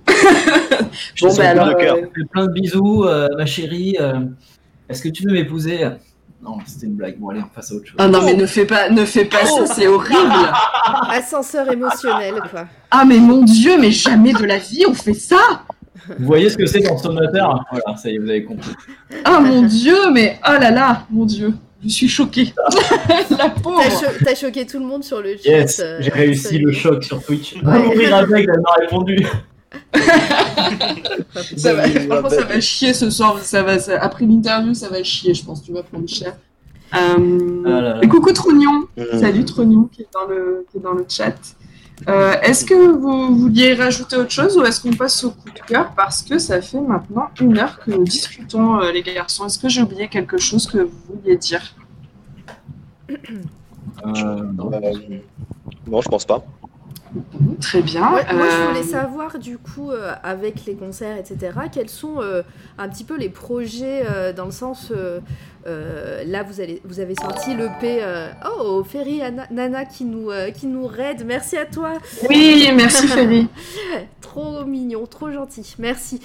Je 1.14 1.26
Bon, 1.26 1.40
alors. 1.40 1.68
euh, 1.68 1.94
fais 2.14 2.24
plein 2.30 2.46
de 2.46 2.52
bisous, 2.52 3.04
euh, 3.04 3.28
ma 3.36 3.46
chérie. 3.46 3.96
euh, 4.00 4.20
Est-ce 4.88 5.02
que 5.02 5.08
tu 5.08 5.24
veux 5.24 5.32
m'épouser? 5.32 5.88
Non, 6.42 6.58
c'était 6.66 6.86
une 6.86 6.94
blague. 6.94 7.18
Bon, 7.18 7.28
allez, 7.30 7.40
on 7.40 7.54
passe 7.54 7.70
à 7.70 7.74
autre 7.76 7.86
chose. 7.86 7.94
Ah 7.98 8.08
non, 8.08 8.20
mais 8.24 8.34
ne 8.34 8.46
fais 8.46 8.64
pas, 8.66 8.88
ne 8.90 9.04
fais 9.04 9.24
pas 9.26 9.46
ça, 9.46 9.64
c'est 9.66 9.86
horrible. 9.86 10.50
Ascenseur 11.08 11.70
émotionnel, 11.70 12.34
quoi. 12.50 12.66
Ah, 12.90 13.04
mais 13.06 13.18
mon 13.18 13.42
Dieu, 13.44 13.78
mais 13.78 13.90
jamais 13.92 14.32
de 14.32 14.44
la 14.44 14.58
vie 14.58 14.84
on 14.88 14.94
fait 14.94 15.14
ça. 15.14 15.62
Vous 16.18 16.26
voyez 16.26 16.50
ce 16.50 16.56
que 16.56 16.66
c'est 16.66 16.80
dans 16.80 16.98
Stonateur 16.98 17.64
Voilà, 17.70 17.96
ça 17.96 18.10
y 18.10 18.16
est, 18.16 18.18
vous 18.18 18.28
avez 18.28 18.42
compris. 18.44 18.72
Ah, 19.24 19.38
mon 19.40 19.62
Dieu, 19.62 20.10
mais 20.12 20.40
oh 20.48 20.52
là 20.60 20.70
là, 20.72 21.06
mon 21.10 21.24
Dieu. 21.24 21.54
Je 21.84 21.88
suis 21.88 22.08
choquée. 22.08 22.52
la 23.30 23.50
pauvre. 23.50 23.80
T'as 23.82 23.90
cho- 23.90 24.24
t'as 24.24 24.34
choqué 24.34 24.64
tout 24.66 24.78
le 24.78 24.84
monde 24.86 25.02
sur 25.02 25.20
le 25.20 25.36
chat. 25.36 25.50
Yes, 25.50 25.80
euh, 25.80 25.98
j'ai 26.00 26.10
réussi 26.10 26.58
le 26.58 26.70
choc 26.72 27.02
sur 27.02 27.22
Twitch. 27.24 27.54
Ouais. 27.54 27.60
Va 27.62 27.78
mourir 27.80 28.14
avec, 28.14 28.48
elle 28.48 28.60
m'a 28.60 28.72
répondu. 28.80 29.26
Ça 31.56 31.74
va, 31.74 31.88
franchement, 31.88 32.28
ça 32.30 32.44
va 32.44 32.60
chier 32.60 32.92
ce 32.94 33.10
soir. 33.10 33.38
Ça 33.42 33.62
va, 33.62 33.78
ça- 33.78 33.98
après 34.00 34.24
l'interview, 34.26 34.74
ça 34.74 34.88
va 34.88 35.02
chier, 35.02 35.34
je 35.34 35.44
pense. 35.44 35.62
Tu 35.62 35.72
vas 35.72 35.82
prendre 35.82 36.08
cher. 36.08 36.34
Euh, 36.94 37.62
Ah 37.66 37.68
là 37.70 37.80
là. 37.80 37.98
et 38.02 38.08
coucou 38.08 38.32
Trognon. 38.32 38.84
Mm. 38.96 39.18
Salut 39.18 39.44
Trognon 39.44 39.88
qui 39.92 40.02
est 40.02 40.08
dans 40.12 40.26
le, 40.28 40.66
qui 40.70 40.76
est 40.78 40.80
dans 40.80 40.92
le 40.92 41.04
chat. 41.08 41.34
Euh, 42.08 42.34
est-ce 42.42 42.64
que 42.64 42.74
vous 42.74 43.36
vouliez 43.36 43.74
rajouter 43.74 44.16
autre 44.16 44.30
chose 44.30 44.56
ou 44.58 44.64
est-ce 44.64 44.80
qu'on 44.80 44.92
passe 44.92 45.22
au 45.24 45.30
coup 45.30 45.50
de 45.50 45.60
cœur 45.60 45.92
parce 45.94 46.22
que 46.22 46.38
ça 46.38 46.60
fait 46.60 46.80
maintenant 46.80 47.30
une 47.40 47.58
heure 47.58 47.78
que 47.78 47.90
nous 47.90 48.04
discutons 48.04 48.80
euh, 48.80 48.92
les 48.92 49.02
garçons? 49.02 49.46
Est-ce 49.46 49.58
que 49.58 49.68
j'ai 49.68 49.82
oublié 49.82 50.08
quelque 50.08 50.38
chose 50.38 50.66
que 50.66 50.78
vous 50.78 51.00
vouliez 51.08 51.36
dire? 51.36 51.62
Euh, 53.10 54.06
non. 54.06 54.70
Non, 55.86 56.00
je 56.00 56.08
pense 56.08 56.24
pas. 56.24 56.44
Très 57.60 57.82
bien. 57.82 58.12
Ouais, 58.14 58.24
moi, 58.32 58.46
je 58.50 58.68
voulais 58.68 58.82
savoir, 58.82 59.38
du 59.38 59.58
coup, 59.58 59.90
euh, 59.90 60.14
avec 60.22 60.64
les 60.64 60.74
concerts, 60.74 61.18
etc., 61.18 61.52
quels 61.70 61.90
sont 61.90 62.20
euh, 62.20 62.42
un 62.78 62.88
petit 62.88 63.04
peu 63.04 63.18
les 63.18 63.28
projets 63.28 64.04
euh, 64.08 64.32
dans 64.32 64.46
le 64.46 64.50
sens. 64.50 64.92
Euh, 65.66 66.24
là, 66.24 66.42
vous, 66.42 66.60
allez, 66.60 66.80
vous 66.84 67.00
avez 67.00 67.14
sorti 67.14 67.54
l'EP. 67.54 67.98
Euh, 68.02 68.28
oh, 68.58 68.82
Ferry 68.84 69.22
Anna- 69.22 69.46
Nana 69.50 69.84
qui 69.84 70.04
nous, 70.04 70.30
euh, 70.30 70.50
qui 70.50 70.66
nous 70.66 70.86
raide. 70.86 71.24
Merci 71.26 71.56
à 71.56 71.66
toi. 71.66 71.94
Oui, 72.28 72.68
merci 72.74 73.06
Ferry. 73.08 73.48
Trop 74.20 74.64
mignon, 74.64 75.06
trop 75.06 75.30
gentil. 75.30 75.74
Merci. 75.78 76.20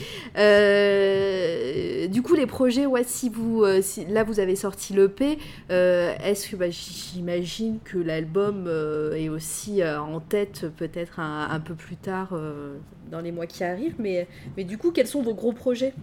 Du 2.09 2.21
coup, 2.21 2.35
les 2.35 2.45
projets, 2.47 2.85
ouais, 2.85 3.03
si 3.05 3.29
vous. 3.29 3.63
si- 3.81 4.05
là, 4.05 4.23
vous 4.23 4.39
avez 4.39 4.55
sorti 4.55 4.93
l'EP. 4.93 5.38
euh, 5.71 6.13
Est-ce 6.23 6.49
que. 6.49 6.55
bah, 6.55 6.65
J'imagine 6.69 7.79
que 7.83 7.97
l'album 7.97 8.69
est 9.15 9.29
aussi 9.29 9.81
en 9.83 10.19
tête, 10.19 10.65
peut-être 10.77 11.19
un, 11.19 11.47
un 11.49 11.59
peu 11.59 11.73
plus 11.73 11.95
tard 11.95 12.29
dans 13.11 13.19
les 13.21 13.31
mois 13.31 13.45
qui 13.47 13.63
arrivent. 13.63 13.95
Mais, 13.99 14.27
mais 14.55 14.63
du 14.63 14.77
coup, 14.77 14.91
quels 14.91 15.07
sont 15.07 15.21
vos 15.21 15.33
gros 15.33 15.53
projets? 15.53 15.93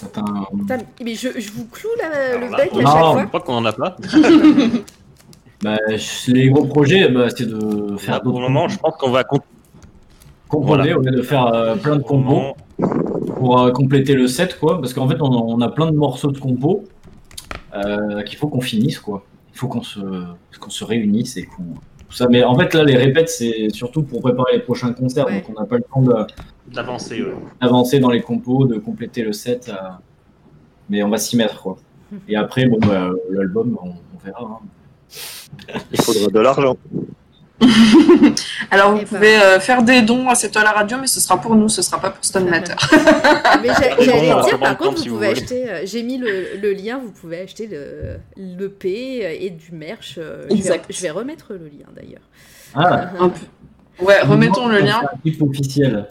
Putain, 0.00 0.78
mais 1.04 1.14
je, 1.14 1.28
je 1.40 1.50
vous 1.52 1.66
cloue 1.66 1.88
le 1.98 2.56
bec 2.56 2.70
à 2.72 2.76
non. 2.76 2.80
chaque 2.82 2.82
Je 2.82 3.12
fois. 3.12 3.26
crois 3.26 3.40
qu'on 3.40 3.54
en 3.54 3.64
a 3.64 3.72
pas. 3.72 3.96
bah, 5.62 5.76
je- 5.88 6.32
les 6.32 6.48
gros 6.50 6.64
projets, 6.66 7.08
bah, 7.08 7.28
c'est 7.34 7.46
de 7.48 7.96
faire 7.96 8.14
Là, 8.14 8.20
pour 8.20 8.32
d'autres 8.32 8.42
le 8.46 8.52
moment, 8.52 8.68
je 8.68 8.78
pense 8.78 8.94
qu'on 8.96 9.10
va 9.10 9.24
con- 9.24 9.40
composer 10.48 10.66
Voilà. 10.92 10.98
au 10.98 11.02
lieu 11.02 11.10
de 11.10 11.22
faire 11.22 11.46
euh, 11.46 11.74
plein 11.76 11.96
de 11.96 12.04
moment, 12.08 12.56
pour 13.36 13.60
euh, 13.60 13.72
compléter 13.72 14.14
le 14.14 14.28
set, 14.28 14.58
quoi. 14.58 14.80
Parce 14.80 14.94
qu'en 14.94 15.08
fait, 15.08 15.20
on, 15.20 15.26
on 15.32 15.60
a 15.60 15.68
plein 15.68 15.90
de 15.90 15.96
morceaux 15.96 16.30
de 16.30 16.38
compos 16.38 16.84
euh, 17.74 18.22
qu'il 18.22 18.38
faut 18.38 18.48
qu'on 18.48 18.60
finisse, 18.60 18.98
quoi. 19.00 19.24
Il 19.52 19.58
faut 19.58 19.66
qu'on 19.68 19.82
se, 19.82 19.98
qu'on 20.60 20.70
se 20.70 20.84
réunisse 20.84 21.36
et 21.36 21.44
qu'on. 21.44 21.64
Tout 22.08 22.16
ça. 22.16 22.28
Mais 22.28 22.42
en 22.42 22.56
fait, 22.58 22.72
là, 22.74 22.84
les 22.84 22.96
répètes, 22.96 23.28
c'est 23.28 23.68
surtout 23.70 24.02
pour 24.02 24.20
préparer 24.22 24.54
les 24.54 24.60
prochains 24.60 24.92
concerts. 24.92 25.26
Ouais. 25.26 25.40
Donc, 25.46 25.50
on 25.56 25.60
n'a 25.60 25.66
pas 25.66 25.76
le 25.76 25.82
temps 25.82 26.02
d'avancer. 26.02 27.22
ouais. 27.22 28.00
dans 28.00 28.10
les 28.10 28.22
compos, 28.22 28.64
de 28.64 28.78
compléter 28.78 29.22
le 29.22 29.32
set. 29.32 29.68
euh, 29.68 29.88
Mais 30.88 31.02
on 31.02 31.10
va 31.10 31.18
s'y 31.18 31.36
mettre, 31.36 31.60
quoi. 31.62 31.76
Et 32.28 32.36
après, 32.36 32.66
bon, 32.66 32.78
bah, 32.78 33.10
l'album, 33.30 33.78
on, 33.82 33.88
on 33.90 34.24
verra. 34.24 34.60
hein. 34.62 35.78
Il 35.92 36.00
faudra 36.00 36.28
de 36.30 36.40
l'argent. 36.40 36.76
Alors, 38.70 38.92
vous 38.92 38.98
Eh 38.98 39.04
ben. 39.04 39.06
pouvez 39.08 39.36
euh, 39.36 39.60
faire 39.60 39.82
des 39.82 40.02
dons 40.02 40.28
à 40.28 40.34
C'est 40.34 40.50
toi 40.50 40.62
la 40.62 40.72
radio, 40.72 40.96
mais 41.00 41.06
ce 41.06 41.20
sera 41.20 41.40
pour 41.40 41.54
nous, 41.56 41.68
ce 41.68 41.82
sera 41.82 42.00
pas 42.00 42.10
pour 42.10 42.24
Stone 42.24 42.48
Matter. 42.48 42.74
Mais 43.62 43.68
Bon, 43.68 43.74
j'allais 44.00 44.42
dire, 44.42 44.58
par 44.60 44.70
le 44.70 44.76
contre, 44.76 44.96
vous 44.98 45.02
si 45.02 45.08
pouvez 45.08 45.28
acheter. 45.28 45.68
euh, 45.70 45.80
J'ai 45.84 46.02
mis 46.02 46.18
le, 46.18 46.56
le 46.60 46.72
lien, 46.72 46.98
vous 46.98 47.10
pouvez 47.10 47.40
acheter 47.40 47.66
le 47.66 48.18
l'EP 48.36 49.44
et 49.44 49.50
du 49.50 49.72
merch. 49.72 50.16
euh, 50.18 50.42
je, 50.44 50.48
vais, 50.54 50.54
Exact. 50.60 50.84
je 50.90 51.00
vais 51.02 51.10
remettre 51.10 51.52
le 51.52 51.66
lien 51.66 51.86
d'ailleurs. 51.96 52.22
Ah, 52.74 53.10
Un 53.18 53.28
peu. 53.30 54.04
Ouais, 54.04 54.20
remettons 54.22 54.68
le 54.68 54.78
lien. 54.78 55.00
Un 55.12 55.16
clip 55.18 55.42
officiel. 55.42 56.06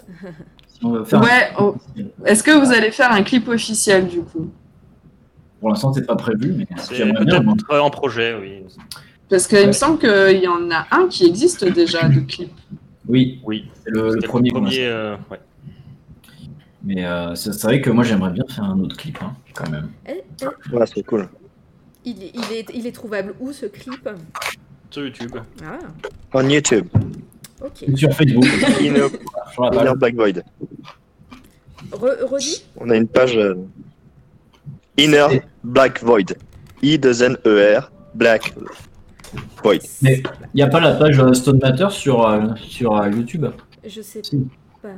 Si 0.67 0.83
on 0.83 0.91
veut 0.91 1.05
faire 1.05 1.19
un 1.19 1.23
Ouais, 1.23 1.29
clip 1.47 1.57
oh. 1.59 1.75
officiel. 1.77 2.07
Est-ce 2.25 2.43
que 2.43 2.51
vous 2.51 2.71
allez 2.73 2.91
faire 2.91 3.11
un 3.11 3.23
clip 3.23 3.47
officiel 3.47 4.07
du 4.07 4.19
coup? 4.21 4.49
Pour 5.61 5.69
l'instant, 5.69 5.91
c'est 5.93 6.05
pas 6.05 6.15
prévu, 6.17 6.53
mais 6.57 6.67
C'est 6.77 7.05
peut-être 7.13 7.81
en 7.81 7.89
projet, 7.89 8.35
oui. 8.39 8.63
Parce 9.29 9.47
qu'il 9.47 9.67
me 9.67 9.71
semble 9.73 9.99
qu'il 9.99 10.41
y 10.41 10.47
en 10.47 10.71
a 10.71 10.87
un 10.91 11.07
qui 11.07 11.25
existe 11.25 11.65
déjà 11.65 12.07
de 12.07 12.21
clip. 12.21 12.51
Oui, 13.07 13.39
Oui, 13.43 13.69
c'est 13.83 13.89
le, 13.91 14.17
premier. 14.27 14.51
euh, 14.79 15.15
ouais. 15.31 15.39
Mais 16.83 17.05
euh, 17.05 17.35
c'est 17.35 17.51
c'est 17.53 17.67
vrai 17.67 17.81
que 17.81 17.89
moi, 17.89 18.03
j'aimerais 18.03 18.31
bien 18.31 18.45
faire 18.49 18.63
un 18.65 18.79
autre 18.79 18.95
clip, 18.95 19.17
hein, 19.21 19.33
quand 19.53 19.69
même. 19.69 19.89
Eh, 20.07 20.21
eh, 20.41 20.75
Ouais, 20.75 20.85
c'est 20.93 21.03
cool. 21.03 21.27
il, 22.05 22.23
est- 22.23 22.31
il, 22.33 22.53
est, 22.57 22.65
il 22.73 22.87
est 22.87 22.91
trouvable 22.91 23.33
où 23.39 23.51
ce 23.51 23.65
clip? 23.65 24.07
Sur 24.89 25.03
YouTube. 25.03 25.35
Ah, 25.65 25.79
En 26.33 26.47
YouTube. 26.49 26.87
ok. 27.61 27.85
Sur 27.95 28.13
Facebook. 28.13 28.45
Inner. 28.81 29.07
Black 29.97 30.15
Void. 30.15 30.43
Re- 31.91 32.23
redis 32.25 32.63
On 32.77 32.89
a 32.89 32.95
une 32.95 33.07
page. 33.07 33.35
euh, 33.37 33.55
Inner 34.97 35.41
Black 35.63 36.01
Void. 36.03 36.35
I-2-N-E-R, 36.81 37.91
Black 38.15 38.53
Void. 39.63 39.79
Mais 40.01 40.17
il 40.53 40.57
n'y 40.57 40.61
a 40.61 40.67
pas 40.67 40.79
la 40.79 40.93
page 40.95 41.19
euh, 41.19 41.33
Stone 41.33 41.59
Matter 41.61 41.87
sur, 41.89 42.27
euh, 42.27 42.41
sur 42.67 42.95
euh, 42.97 43.09
YouTube 43.09 43.45
Je 43.85 44.01
sais 44.01 44.21
Si. 44.23 44.47
pas. 44.81 44.89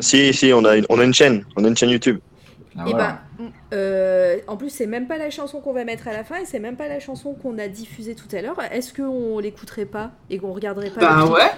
Si, 0.00 0.32
si, 0.32 0.52
on 0.52 0.64
a 0.64 0.76
une, 0.76 0.86
on 0.88 0.98
a 0.98 1.04
une 1.04 1.14
chaîne. 1.14 1.44
On 1.56 1.64
a 1.64 1.68
une 1.68 1.76
chaîne 1.76 1.90
YouTube. 1.90 2.18
Ah, 2.78 2.84
Et 2.86 2.90
voilà. 2.90 3.18
ben, 3.38 3.50
euh, 3.72 4.36
en 4.46 4.56
plus, 4.56 4.70
c'est 4.70 4.86
même 4.86 5.06
pas 5.08 5.18
la 5.18 5.30
chanson 5.30 5.60
qu'on 5.60 5.72
va 5.72 5.84
mettre 5.84 6.06
à 6.08 6.12
la 6.12 6.22
fin 6.24 6.36
et 6.36 6.44
c'est 6.44 6.60
même 6.60 6.76
pas 6.76 6.86
la 6.88 7.00
chanson 7.00 7.34
qu'on 7.34 7.58
a 7.58 7.66
diffusée 7.68 8.14
tout 8.14 8.34
à 8.34 8.40
l'heure. 8.42 8.56
Est-ce 8.72 8.94
qu'on 8.94 9.38
l'écouterait 9.40 9.86
pas 9.86 10.12
et 10.30 10.38
qu'on 10.38 10.52
regarderait 10.52 10.90
pas 10.90 11.00
Bah 11.00 11.16
clip 11.22 11.32
ouais. 11.34 11.50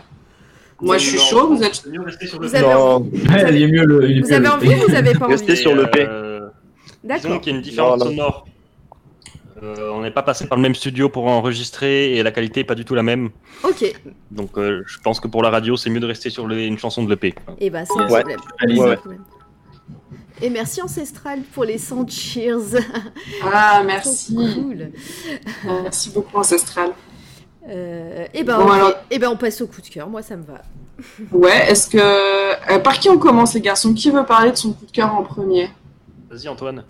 Moi, 0.81 0.99
je 0.99 1.11
suis 1.11 1.19
chaud, 1.19 1.55
vous 1.55 1.63
êtes. 1.63 1.85
Vous 2.41 2.55
avez 2.57 2.67
Non, 2.67 3.01
Ouais, 3.03 3.55
il 3.55 3.63
est 3.63 3.67
mieux 3.69 3.85
le. 3.85 4.11
il 4.11 4.19
est 4.19 4.21
Vous 4.23 4.29
mieux 4.29 4.35
avez 4.35 4.45
le- 4.47 4.53
envie 4.53 4.75
ou 4.75 4.89
vous 4.89 4.95
avez 4.95 5.13
pas 5.15 5.27
Restez 5.27 5.53
envie 5.53 5.61
sur 5.61 5.75
le 5.75 5.87
P. 5.91 6.07
Euh, 6.09 6.41
D'accord. 7.05 7.23
Disons 7.31 7.39
qu'il 7.41 7.53
y 7.53 7.55
a 7.55 7.59
une 7.59 7.63
différence 7.65 7.99
Non, 8.01 8.05
non. 8.07 8.11
sonore. 8.13 8.47
Euh, 9.63 9.91
on 9.93 10.01
n'est 10.03 10.11
pas 10.11 10.23
passé 10.23 10.47
par 10.47 10.57
le 10.57 10.63
même 10.63 10.75
studio 10.75 11.09
pour 11.09 11.27
enregistrer 11.27 12.15
et 12.17 12.23
la 12.23 12.31
qualité 12.31 12.61
est 12.61 12.65
pas 12.65 12.75
du 12.75 12.85
tout 12.85 12.95
la 12.95 13.03
même. 13.03 13.31
Ok. 13.65 13.85
Donc 14.31 14.57
euh, 14.57 14.83
je 14.87 14.99
pense 15.01 15.21
que 15.21 15.29
pour 15.29 15.43
la 15.43 15.51
radio, 15.51 15.77
c'est 15.77 15.91
mieux 15.91 16.01
de 16.01 16.07
rester 16.07 16.31
sur 16.31 16.47
le- 16.47 16.61
une 16.63 16.79
chanson 16.79 17.03
de 17.05 17.11
l'EP. 17.11 17.35
Et 17.59 17.69
bah, 17.71 17.85
c'est 17.85 18.01
un 18.01 18.09
Ouais. 18.09 18.23
problème. 18.23 18.41
Ouais. 18.79 18.99
Et 20.41 20.51
merci 20.51 20.81
Ancestral 20.83 21.41
pour 21.55 21.65
les 21.65 21.79
100 21.79 22.09
cheers. 22.09 22.81
Ah, 23.45 23.83
merci. 23.87 24.35
cool. 24.35 24.91
Merci 25.65 26.11
beaucoup, 26.11 26.37
Ancestral. 26.39 26.91
Euh, 27.69 28.27
et 28.35 28.43
ben, 28.43 28.57
Bon, 28.59 28.65
on, 28.65 28.71
alors- 28.73 28.95
et 29.11 29.19
ben, 29.19 29.29
on 29.29 29.37
passe 29.37 29.61
au 29.61 29.67
coup 29.69 29.81
de 29.81 29.87
cœur. 29.89 30.09
Moi, 30.09 30.23
ça 30.23 30.37
me 30.37 30.43
va. 30.45 30.63
Ouais, 31.33 31.71
est-ce 31.71 31.89
que. 31.89 31.99
euh, 31.99 32.79
par 32.81 32.99
qui 32.99 33.09
on 33.09 33.19
commence, 33.19 33.55
les 33.55 33.61
garçons? 33.61 33.93
Qui 33.95 34.11
veut 34.11 34.25
parler 34.25 34.51
de 34.51 34.57
son 34.57 34.73
coup 34.73 34.87
de 34.87 34.91
cœur 34.91 35.15
en 35.15 35.23
premier? 35.23 35.71
Vas-y 36.31 36.49
Antoine. 36.49 36.85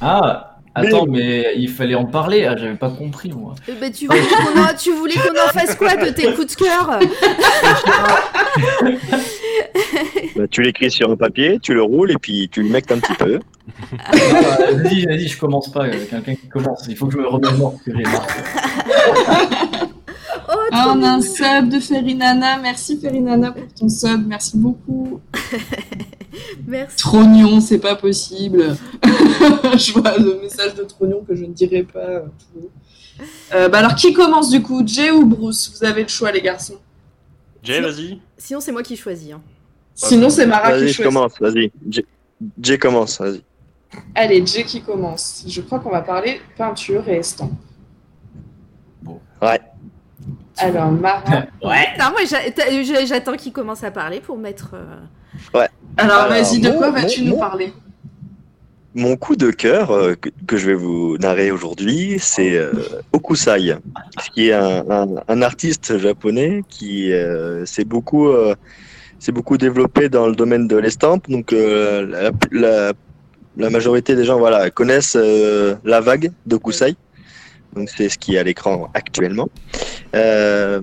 Ah, 0.00 0.55
attends, 0.76 1.06
mais 1.06 1.52
il 1.56 1.68
fallait 1.68 1.94
en 1.94 2.04
parler. 2.04 2.44
Ah, 2.44 2.56
j'avais 2.56 2.74
pas 2.76 2.90
compris, 2.90 3.30
moi. 3.30 3.54
Euh, 3.68 3.72
bah, 3.80 3.90
tu, 3.90 4.06
voulais 4.06 4.20
qu'on 4.20 4.60
en, 4.62 4.74
tu 4.78 4.92
voulais 4.92 5.14
qu'on 5.14 5.34
en 5.34 5.52
fasse 5.52 5.74
quoi 5.74 5.96
de 5.96 6.10
tes 6.10 6.32
coups 6.34 6.56
de 6.56 6.64
cœur? 6.64 6.98
Bah, 10.36 10.46
tu 10.50 10.62
l'écris 10.62 10.90
sur 10.90 11.10
un 11.10 11.16
papier, 11.16 11.58
tu 11.60 11.74
le 11.74 11.82
roules 11.82 12.10
et 12.12 12.16
puis 12.20 12.48
tu 12.50 12.62
le 12.62 12.68
mectes 12.68 12.92
un 12.92 12.98
petit 12.98 13.14
peu. 13.14 13.40
Ah, 14.06 14.12
vas-y, 14.72 15.04
vas-y, 15.06 15.28
je 15.28 15.38
commence 15.38 15.70
pas. 15.72 15.86
euh, 15.86 15.92
Quelqu'un 16.10 16.34
qui 16.34 16.48
commence. 16.48 16.86
Il 16.88 16.96
faut 16.96 17.06
que 17.06 17.12
je 17.14 17.18
me 17.18 17.26
remémore 17.26 17.74
ce 17.84 17.90
que 17.90 17.96
j'ai 17.96 18.02
marqué. 18.04 18.40
Oh, 20.66 20.70
trop 20.70 20.78
Ah, 20.90 20.94
on 20.96 21.02
a 21.02 21.10
un 21.10 21.20
sub 21.20 21.68
de 21.68 21.80
Ferinana. 21.80 22.58
Merci, 22.58 22.98
Ferinana, 22.98 23.52
pour 23.52 23.66
ton 23.74 23.88
sub. 23.88 24.26
Merci 24.26 24.56
beaucoup. 24.58 25.20
Merci. 26.66 26.96
Trognon, 26.96 27.60
c'est 27.60 27.78
pas 27.78 27.94
possible. 27.96 28.76
je 29.04 29.92
vois 29.98 30.18
le 30.18 30.40
message 30.40 30.74
de 30.74 30.82
Trognon 30.84 31.24
que 31.26 31.34
je 31.34 31.44
ne 31.44 31.52
dirai 31.52 31.82
pas. 31.84 32.24
euh, 33.54 33.68
bah 33.68 33.78
alors, 33.78 33.94
qui 33.94 34.12
commence 34.12 34.50
du 34.50 34.62
coup? 34.62 34.82
Jay 34.86 35.10
ou 35.10 35.24
Bruce? 35.24 35.72
Vous 35.74 35.84
avez 35.86 36.02
le 36.02 36.08
choix, 36.08 36.32
les 36.32 36.42
garçons. 36.42 36.76
Jay, 37.62 37.80
vas-y. 37.80 38.20
Sinon, 38.36 38.60
c'est 38.60 38.72
moi 38.72 38.82
qui 38.82 38.96
choisis. 38.96 39.32
hein. 39.32 39.40
Sinon, 39.94 40.28
c'est 40.28 40.46
Mara 40.46 40.72
qui 40.72 40.72
Vas-y, 40.72 40.88
je 40.88 40.92
choisit. 40.94 41.04
commence, 41.04 41.32
vas-y. 41.40 41.72
J- 41.88 42.04
Jay 42.60 42.76
commence, 42.78 43.18
vas-y. 43.18 43.42
Allez, 44.14 44.44
Jay 44.44 44.64
qui 44.64 44.82
commence. 44.82 45.44
Je 45.46 45.60
crois 45.62 45.78
qu'on 45.78 45.90
va 45.90 46.02
parler 46.02 46.40
peinture 46.58 47.08
et 47.08 47.16
estampes. 47.16 47.52
Ouais. 49.40 49.60
Alors, 50.58 50.90
Mara. 50.90 51.22
Ouais. 51.62 51.86
Non, 51.98 52.06
moi, 52.12 53.04
j'attends 53.06 53.36
qu'il 53.36 53.52
commence 53.52 53.82
à 53.84 53.90
parler 53.90 54.20
pour 54.20 54.36
mettre. 54.38 54.74
euh, 54.74 55.66
Alors, 55.96 56.16
Alors, 56.16 56.28
vas-y, 56.28 56.60
de 56.60 56.70
mon- 56.70 56.78
quoi 56.78 56.90
vas-tu 56.90 57.22
nous 57.24 57.30
mon- 57.34 57.38
parler? 57.40 57.72
Mon 58.94 59.16
coup 59.16 59.36
de 59.36 59.50
cœur 59.50 59.90
euh, 59.90 60.14
que, 60.14 60.30
que 60.46 60.56
je 60.56 60.66
vais 60.68 60.74
vous 60.74 61.18
narrer 61.18 61.50
aujourd'hui, 61.50 62.16
c'est 62.18 62.56
euh, 62.56 62.72
Okusai, 63.12 63.74
qui 64.32 64.48
est 64.48 64.54
un, 64.54 64.88
un- 64.90 65.08
un 65.28 65.42
artiste 65.42 65.98
japonais 65.98 66.62
qui 66.70 67.12
euh, 67.12 67.66
s'est 67.66 67.84
beaucoup, 67.84 68.28
euh, 68.28 68.54
s'est 69.18 69.32
beaucoup 69.32 69.58
développé 69.58 70.08
dans 70.08 70.26
le 70.28 70.34
domaine 70.34 70.66
de 70.66 70.76
l'estampe. 70.78 71.28
Donc, 71.28 71.52
euh, 71.52 72.06
la, 72.06 72.30
la- 72.52 72.92
la 73.58 73.70
majorité 73.70 74.14
des 74.16 74.24
gens 74.24 74.38
voilà, 74.38 74.70
connaissent 74.70 75.16
euh, 75.20 75.74
la 75.84 76.00
vague 76.00 76.30
d'Okusai. 76.46 76.94
Donc, 77.74 77.90
c'est 77.90 78.08
ce 78.08 78.18
qui 78.18 78.36
est 78.36 78.38
à 78.38 78.42
l'écran 78.42 78.90
actuellement. 78.94 79.48
Euh, 80.14 80.80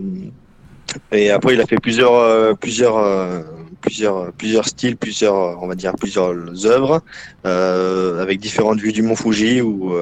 et 1.12 1.32
après, 1.32 1.54
il 1.54 1.62
a 1.62 1.66
fait 1.66 1.78
plusieurs, 1.78 2.14
euh, 2.14 2.54
plusieurs, 2.54 2.98
euh, 2.98 3.42
plusieurs, 3.82 4.32
plusieurs 4.34 4.68
styles, 4.68 4.98
plusieurs, 4.98 5.62
on 5.62 5.68
va 5.68 5.76
dire, 5.76 5.94
plusieurs 5.96 6.34
œuvres 6.66 7.02
avec 7.44 8.40
différentes 8.40 8.80
vues 8.80 8.94
du 8.94 9.02
mont 9.02 9.16
Fuji 9.16 9.62
ou 9.62 9.94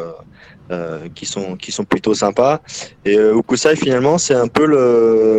qui 1.15 1.25
sont 1.25 1.57
qui 1.57 1.71
sont 1.71 1.83
plutôt 1.83 2.13
sympas. 2.13 2.61
Et 3.03 3.17
Okusai 3.19 3.75
finalement 3.75 4.17
c'est 4.17 4.35
un 4.35 4.47
peu 4.47 4.65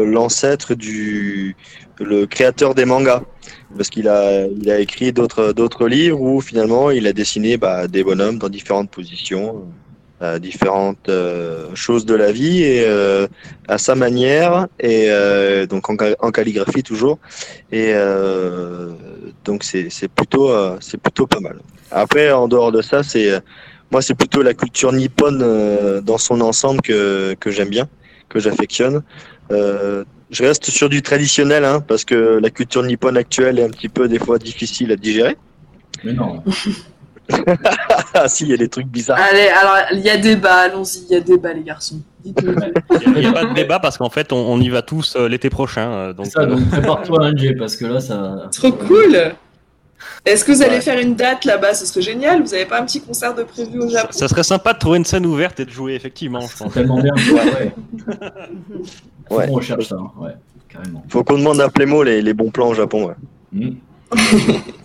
l'ancêtre 0.05 0.75
du 0.75 1.57
le 2.01 2.27
créateur 2.27 2.75
des 2.75 2.85
mangas 2.85 3.23
parce 3.77 3.89
qu'il 3.89 4.09
a 4.09 4.47
il 4.47 4.71
a 4.71 4.81
écrit 4.81 5.13
d'autres 5.13 5.53
d'autres 5.53 5.87
livres 5.87 6.21
où 6.21 6.41
finalement 6.41 6.91
il 6.91 7.07
a 7.07 7.13
dessiné 7.13 7.57
bah, 7.57 7.87
des 7.87 8.03
bonhommes 8.03 8.39
dans 8.39 8.49
différentes 8.49 8.91
positions. 8.91 9.63
Différentes 10.39 11.09
euh, 11.09 11.75
choses 11.75 12.05
de 12.07 12.15
la 12.15 12.31
vie 12.33 12.63
et 12.63 12.85
euh, 12.87 13.27
à 13.69 13.77
sa 13.79 13.95
manière 13.95 14.69
et 14.79 15.07
euh, 15.11 15.67
donc 15.67 15.91
en, 15.91 15.97
ca- 15.99 16.17
en 16.21 16.31
calligraphie 16.31 16.83
toujours 16.85 17.19
et 17.73 17.91
euh, 17.95 18.91
donc 19.45 19.65
c'est 19.65 19.89
c'est 19.91 20.09
plutôt 20.09 20.51
euh, 20.51 20.77
c'est 20.81 21.01
plutôt 21.01 21.27
pas 21.27 21.41
mal. 21.41 21.57
Après 21.91 22.31
en 22.33 22.47
dehors 22.49 22.71
de 22.73 22.83
ça 22.83 23.03
c'est 23.03 23.31
moi 23.91 24.01
c'est 24.01 24.15
plutôt 24.15 24.43
la 24.43 24.55
culture 24.55 24.93
nippone 24.93 25.41
euh, 25.43 26.01
dans 26.01 26.19
son 26.19 26.41
ensemble 26.41 26.81
que 26.83 27.35
que 27.41 27.51
j'aime 27.51 27.71
bien 27.71 27.89
que 28.29 28.39
j'affectionne. 28.39 29.03
Euh, 29.51 30.05
je 30.31 30.43
reste 30.45 30.71
sur 30.71 30.89
du 30.89 31.03
traditionnel 31.03 31.65
hein, 31.65 31.81
parce 31.87 32.05
que 32.05 32.39
la 32.41 32.49
culture 32.51 32.83
nippone 32.83 33.17
actuelle 33.19 33.59
est 33.59 33.65
un 33.65 33.71
petit 33.71 33.91
peu 33.91 34.09
des 34.09 34.19
fois 34.19 34.39
difficile 34.39 34.91
à 34.93 34.97
digérer. 34.97 35.37
Mais 36.05 36.13
non. 36.15 36.43
Ah 38.15 38.29
si 38.29 38.45
il 38.45 38.51
y 38.51 38.55
a 38.55 38.57
des 38.57 38.69
trucs 38.69 38.87
bizarres. 38.87 39.19
Allez, 39.21 39.49
alors, 39.49 39.77
il 39.93 40.01
y 40.01 40.11
a 40.11 40.17
débat, 40.17 40.55
allons-y, 40.57 41.05
il 41.09 41.13
y 41.13 41.17
a 41.17 41.21
débat, 41.21 41.53
les 41.53 41.63
garçons. 41.63 42.01
Il 42.25 42.33
n'y 42.35 43.27
a, 43.27 43.33
pas 43.33 43.45
de 43.47 43.55
débat 43.55 43.81
parce 43.81 43.99
qu'en 43.99 44.11
fait, 44.11 44.33
on, 44.33 44.37
on 44.37 44.61
y 44.61 44.69
va 44.69 44.83
tous 44.83 45.15
euh, 45.17 45.29
l'été 45.29 45.51
prochain. 45.51 45.91
euh, 45.93 46.13
donc, 46.13 46.27
C'est 46.27 46.33
ça, 46.33 46.41
euh, 46.43 46.47
donc 46.47 46.69
prépare-toi, 46.71 47.25
hein, 47.27 47.33
Jay, 47.37 47.55
parce 47.55 47.77
que 47.77 47.85
là, 47.87 48.01
ça. 48.01 48.49
Trop 48.53 48.71
cool 48.73 49.17
Est-ce 50.25 50.45
que 50.45 50.53
vous 50.53 50.63
allez 50.63 50.77
Ouais. 50.77 50.81
faire 50.81 50.99
une 51.01 51.15
date 51.17 51.45
là-bas? 51.45 51.75
Ce 51.75 51.85
serait 51.87 52.03
génial. 52.03 52.43
Vous 52.43 52.51
n'avez 52.51 52.67
pas 52.67 52.81
un 52.81 52.85
petit 52.85 53.01
concert 53.01 53.35
de 53.35 53.43
prévu 53.43 53.79
au 53.81 53.89
ça, 53.89 53.99
Japon? 54.03 54.09
Ça 54.13 54.29
serait 54.29 54.43
sympa 54.45 54.73
de 54.73 54.79
trouver 54.79 54.99
une 54.99 55.05
scène 55.05 55.27
ouverte 55.27 55.59
et 55.61 55.65
de 55.65 55.71
jouer, 55.71 55.95
effectivement. 55.95 56.41
Je 56.43 56.47
C'est 56.49 56.65
pense. 56.65 56.75
tellement 56.75 57.01
bien. 57.01 57.13
Ouais, 57.15 57.75
ouais. 59.31 59.47
Qu'on 59.49 59.53
recherche 59.55 59.89
ça, 59.89 59.97
hein, 59.99 60.11
ouais, 60.21 60.33
carrément. 60.69 61.03
Faut 61.09 61.25
qu'on 61.25 61.39
demande 61.39 61.61
à 61.61 61.69
Plémo 61.71 62.03
les, 62.05 62.21
les 62.23 62.35
bons 62.35 62.51
plans 62.51 62.69
au 62.69 62.75
Japon. 62.75 63.07
ouais. 63.07 63.15
Mm. 63.53 63.71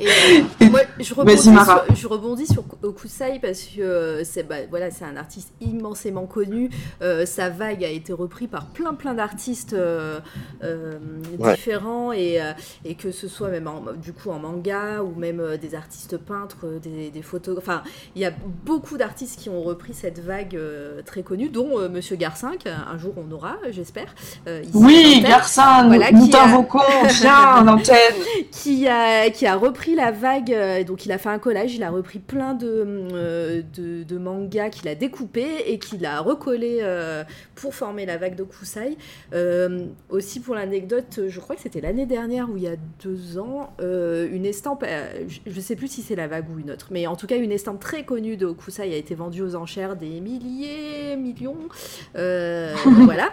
Et 0.00 0.06
euh, 0.06 0.68
moi, 0.70 0.80
je 1.00 1.14
rebondis, 1.14 1.36
Vas-y, 1.36 1.54
Mara. 1.54 1.84
sur, 1.86 1.96
je 1.96 2.06
rebondis 2.06 2.46
sur 2.46 2.64
Okusai 2.82 3.38
parce 3.40 3.62
que 3.62 3.80
euh, 3.80 4.24
c'est 4.24 4.42
bah, 4.44 4.56
voilà, 4.70 4.90
c'est 4.90 5.04
un 5.04 5.16
artiste 5.16 5.52
immensément 5.60 6.26
connu. 6.26 6.70
Euh, 7.02 7.26
sa 7.26 7.48
vague 7.48 7.84
a 7.84 7.88
été 7.88 8.12
reprise 8.12 8.48
par 8.50 8.66
plein 8.66 8.94
plein 8.94 9.14
d'artistes 9.14 9.72
euh, 9.72 10.20
euh, 10.62 10.98
Ouais. 11.38 11.54
différents 11.54 12.12
et, 12.12 12.40
euh, 12.40 12.52
et 12.84 12.94
que 12.94 13.10
ce 13.10 13.26
soit 13.28 13.48
même 13.48 13.66
en, 13.66 13.82
du 13.96 14.12
coup 14.12 14.30
en 14.30 14.38
manga 14.38 15.02
ou 15.02 15.14
même 15.18 15.40
euh, 15.40 15.56
des 15.56 15.74
artistes 15.74 16.16
peintres, 16.16 16.58
euh, 16.64 16.78
des, 16.78 17.10
des 17.10 17.22
photographes. 17.22 17.62
Enfin, 17.68 17.82
il 18.14 18.22
y 18.22 18.24
a 18.24 18.32
beaucoup 18.64 18.96
d'artistes 18.96 19.38
qui 19.40 19.48
ont 19.48 19.62
repris 19.62 19.94
cette 19.94 20.18
vague 20.20 20.56
euh, 20.56 21.02
très 21.04 21.22
connue, 21.22 21.48
dont 21.48 21.78
euh, 21.78 21.88
Monsieur 21.88 22.16
Garcinq. 22.16 22.66
Un 22.66 22.98
jour, 22.98 23.14
on 23.16 23.30
aura, 23.32 23.56
j'espère. 23.70 24.14
euh, 24.46 24.62
Oui. 24.74 25.22
Garcin, 25.26 25.86
Voilà, 25.88 26.10
nous 26.12 26.28
qui 26.28 26.34
a- 26.36 26.40
t'invoquons, 26.40 26.78
viens 27.20 27.64
l'antenne. 27.64 27.96
qui 28.50 28.86
a, 28.88 29.21
qui 29.30 29.46
a 29.46 29.56
repris 29.56 29.94
la 29.94 30.10
vague, 30.10 30.52
euh, 30.52 30.84
donc 30.84 31.06
il 31.06 31.12
a 31.12 31.18
fait 31.18 31.28
un 31.28 31.38
collage, 31.38 31.74
il 31.74 31.82
a 31.82 31.90
repris 31.90 32.18
plein 32.18 32.54
de, 32.54 32.84
euh, 33.12 33.62
de, 33.74 34.18
mangas 34.18 34.70
qu'il 34.70 34.88
a 34.88 34.94
découpés 34.94 35.64
et 35.66 35.78
qu'il 35.78 36.04
a 36.06 36.20
recollé 36.20 36.78
euh, 36.82 37.24
pour 37.54 37.74
former 37.74 38.06
la 38.06 38.16
vague 38.16 38.36
de 38.36 38.44
Kusai. 38.44 38.96
Euh, 39.32 39.86
aussi 40.10 40.40
pour 40.40 40.54
l'anecdote, 40.54 41.20
je 41.28 41.40
crois 41.40 41.56
que 41.56 41.62
c'était 41.62 41.80
l'année 41.80 42.06
dernière 42.06 42.50
ou 42.50 42.56
il 42.56 42.64
y 42.64 42.68
a 42.68 42.76
deux 43.02 43.38
ans, 43.38 43.72
euh, 43.80 44.28
une 44.30 44.46
estampe, 44.46 44.84
euh, 44.86 45.24
je 45.46 45.54
ne 45.54 45.60
sais 45.60 45.76
plus 45.76 45.88
si 45.88 46.02
c'est 46.02 46.16
la 46.16 46.28
vague 46.28 46.48
ou 46.50 46.58
une 46.58 46.70
autre, 46.70 46.88
mais 46.90 47.06
en 47.06 47.16
tout 47.16 47.26
cas 47.26 47.36
une 47.36 47.52
estampe 47.52 47.80
très 47.80 48.04
connue 48.04 48.36
de 48.36 48.50
Kusai 48.50 48.82
a 48.82 48.96
été 48.96 49.14
vendue 49.14 49.42
aux 49.42 49.54
enchères 49.54 49.96
des 49.96 50.20
milliers, 50.20 51.16
millions. 51.16 51.68
Euh, 52.16 52.74
voilà. 53.04 53.32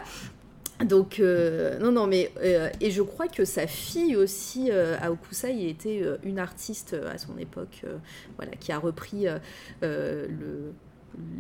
Donc, 0.86 1.20
euh, 1.20 1.78
non, 1.80 1.92
non, 1.92 2.08
mais. 2.08 2.32
euh, 2.42 2.70
et 2.80 2.90
je 2.90 3.02
crois 3.02 3.28
que 3.28 3.44
sa 3.44 3.68
fille 3.68 4.16
aussi, 4.16 4.70
euh, 4.72 4.96
Aokusai, 5.02 5.68
était 5.70 6.02
euh, 6.02 6.18
une 6.24 6.40
artiste 6.40 6.96
à 7.14 7.18
son 7.18 7.38
époque, 7.38 7.84
voilà, 8.38 8.54
qui 8.54 8.72
a 8.72 8.80
repris 8.80 9.26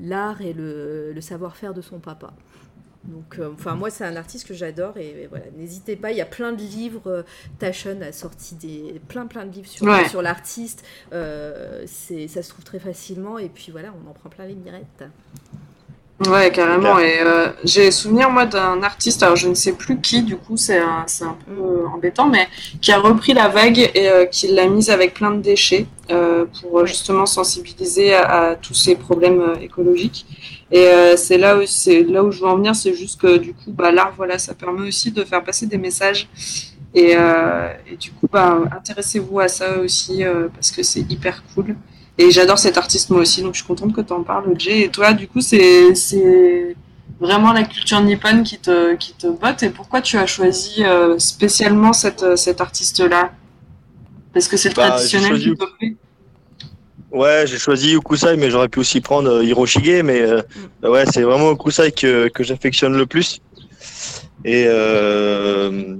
l'art 0.02 0.42
et 0.42 0.54
le, 0.54 1.14
le 1.14 1.22
savoir-faire 1.22 1.74
de 1.74 1.82
son 1.82 2.00
papa. 2.00 2.34
Donc, 3.06 3.40
enfin, 3.54 3.76
moi, 3.76 3.90
c'est 3.90 4.04
un 4.04 4.18
artiste 4.18 4.46
que 4.46 4.54
j'adore 4.54 4.98
et, 4.98 5.22
et 5.24 5.28
voilà, 5.28 5.46
n'hésitez 5.58 5.96
pas. 5.96 6.12
Il 6.12 6.18
y 6.18 6.22
a 6.22 6.26
plein 6.26 6.52
de 6.52 6.62
livres. 6.62 7.24
Tachon 7.58 8.02
a 8.02 8.12
sorti 8.12 8.56
des 8.56 9.00
plein 9.08 9.26
plein 9.26 9.46
de 9.46 9.54
livres 9.54 9.70
sur, 9.70 9.86
Ouais. 9.86 10.08
sur 10.10 10.22
l'artiste. 10.22 10.84
C'est, 11.14 12.28
ça 12.28 12.44
se 12.44 12.50
trouve 12.50 12.66
très 12.66 12.80
facilement 12.80 13.40
et 13.40 13.48
puis 13.48 13.72
voilà, 13.72 13.94
on 14.06 14.10
en 14.10 14.14
prend 14.14 14.28
plein 14.30 14.46
les 14.46 14.56
mirettes. 14.56 15.06
Ouais, 16.28 16.52
carrément. 16.52 17.00
Et 17.00 17.20
euh, 17.22 17.48
j'ai 17.64 17.92
souvenir, 17.92 18.30
moi, 18.30 18.46
d'un 18.46 18.84
artiste, 18.84 19.24
alors 19.24 19.38
je 19.38 19.48
ne 19.48 19.54
sais 19.54 19.72
plus 19.72 20.02
qui, 20.02 20.22
du 20.22 20.36
coup, 20.36 20.58
c'est 20.58 20.78
un, 20.80 21.06
un 21.22 21.38
peu 21.46 21.52
euh, 21.62 21.88
embêtant, 21.94 22.28
mais 22.28 22.50
qui 22.82 22.92
a 22.92 23.00
repris 23.00 23.34
la 23.34 23.48
vague 23.48 23.80
et 23.80 24.10
euh, 24.10 24.26
qui 24.26 24.48
l'a 24.50 24.68
mise 24.68 24.90
avec 24.90 25.14
plein 25.14 25.32
de 25.32 25.42
déchets 25.42 25.86
euh, 26.12 26.44
pour 26.60 26.80
euh, 26.80 26.86
justement 26.86 27.26
sensibiliser 27.26 28.14
à, 28.16 28.50
à 28.50 28.56
tous 28.58 28.74
ces 28.74 28.96
problèmes 28.96 29.42
écologiques. 29.62 30.26
Et 30.72 30.88
euh, 30.88 31.16
c'est 31.16 31.38
là, 31.38 31.58
où- 31.58 31.66
c'est 31.66 32.04
là 32.04 32.22
où 32.22 32.32
je 32.32 32.42
veux 32.42 32.48
en 32.48 32.58
venir, 32.58 32.76
c'est 32.76 32.94
juste 32.94 33.22
que 33.22 33.38
du 33.38 33.54
coup, 33.54 33.72
bah, 33.72 33.90
l'art, 33.92 34.12
voilà, 34.18 34.38
ça 34.40 34.54
permet 34.54 34.90
aussi 34.90 35.12
de 35.12 35.24
faire 35.24 35.42
passer 35.44 35.68
des 35.68 35.78
messages. 35.78 36.28
Et, 36.94 37.16
euh, 37.16 37.70
et 37.90 37.96
du 37.96 38.12
coup, 38.12 38.28
bah, 38.30 38.60
intéressez-vous 38.76 39.40
à 39.40 39.48
ça 39.48 39.78
aussi 39.80 40.24
euh, 40.26 40.50
parce 40.54 40.72
que 40.72 40.84
c'est 40.84 41.02
hyper 41.10 41.44
cool. 41.56 41.76
Et 42.22 42.32
j'adore 42.32 42.60
cet 42.60 42.78
artiste 42.78 43.10
moi 43.12 43.22
aussi, 43.22 43.42
donc 43.42 43.54
je 43.54 43.60
suis 43.60 43.68
contente 43.68 43.94
que 43.94 44.02
tu 44.02 44.12
en 44.14 44.24
parles, 44.24 44.54
Jay. 44.60 44.82
Et 44.82 44.90
toi, 44.90 45.14
du 45.14 45.28
coup, 45.28 45.40
c'est 45.42 45.94
vraiment 47.20 47.54
la 47.54 47.64
culture 47.64 48.02
nippone 48.02 48.44
qui 48.44 48.58
te, 48.60 48.96
qui 48.96 49.14
te 49.14 49.28
botte. 49.28 49.64
Et 49.64 49.70
pourquoi 49.70 50.02
tu 50.02 50.18
as 50.18 50.26
choisi 50.28 50.84
euh, 50.84 51.18
spécialement 51.18 51.94
cette, 51.94 52.36
cet 52.36 52.60
artiste-là? 52.62 53.32
Parce 54.34 54.48
que 54.50 54.58
c'est 54.58 54.70
le 54.70 54.76
Bah, 54.76 54.90
traditionnel 54.90 55.32
choisi- 55.32 55.44
qui 55.52 55.56
te 55.58 55.66
plaît 55.78 55.96
Ouais, 57.12 57.46
j'ai 57.48 57.58
choisi 57.58 57.94
Ukusai, 57.96 58.36
mais 58.38 58.52
j'aurais 58.52 58.70
pu 58.70 58.80
aussi 58.80 59.02
prendre 59.02 59.30
euh, 59.32 59.44
Hiroshige, 59.44 60.04
mais 60.04 60.22
euh, 60.22 60.42
ouais, 60.84 61.06
c'est 61.12 61.24
vraiment 61.24 61.52
Ukusai 61.54 61.92
que, 61.92 62.28
que 62.28 62.44
j'affectionne 62.44 62.96
le 62.96 63.06
plus. 63.08 63.40
Et 64.46 64.66
euh, 64.68 65.96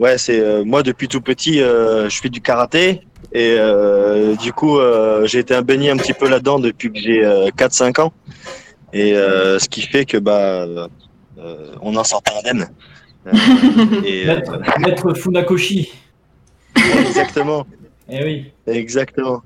ouais, 0.00 0.18
c'est 0.18 0.40
euh, 0.40 0.64
moi 0.64 0.82
depuis 0.82 1.06
tout 1.06 1.20
petit, 1.20 1.60
euh, 1.62 2.08
je 2.08 2.18
fais 2.20 2.28
du 2.30 2.40
karaté 2.40 3.02
et 3.32 3.56
euh, 3.58 4.34
du 4.36 4.52
coup, 4.52 4.78
euh, 4.78 5.26
j'ai 5.26 5.38
été 5.38 5.60
baigné 5.62 5.90
un 5.90 5.96
petit 5.96 6.12
peu 6.12 6.28
là-dedans 6.28 6.58
depuis 6.58 6.92
que 6.92 6.98
j'ai 6.98 7.24
euh, 7.24 7.48
4-5 7.50 8.00
ans. 8.00 8.12
Et 8.92 9.14
euh, 9.14 9.58
ce 9.58 9.68
qui 9.68 9.82
fait 9.82 10.04
que 10.04 10.16
bah, 10.16 10.66
euh, 11.38 11.76
on 11.80 11.94
en 11.96 12.04
sort 12.04 12.22
pas 12.22 12.32
indemne. 12.40 12.68
Euh, 13.26 13.32
et, 14.04 14.28
euh, 14.28 14.34
Maître, 14.34 14.78
Maître 14.80 15.14
Funakoshi. 15.14 15.92
exactement. 16.76 17.66
Eh 18.08 18.24
oui. 18.24 18.52
Exactement. 18.66 19.42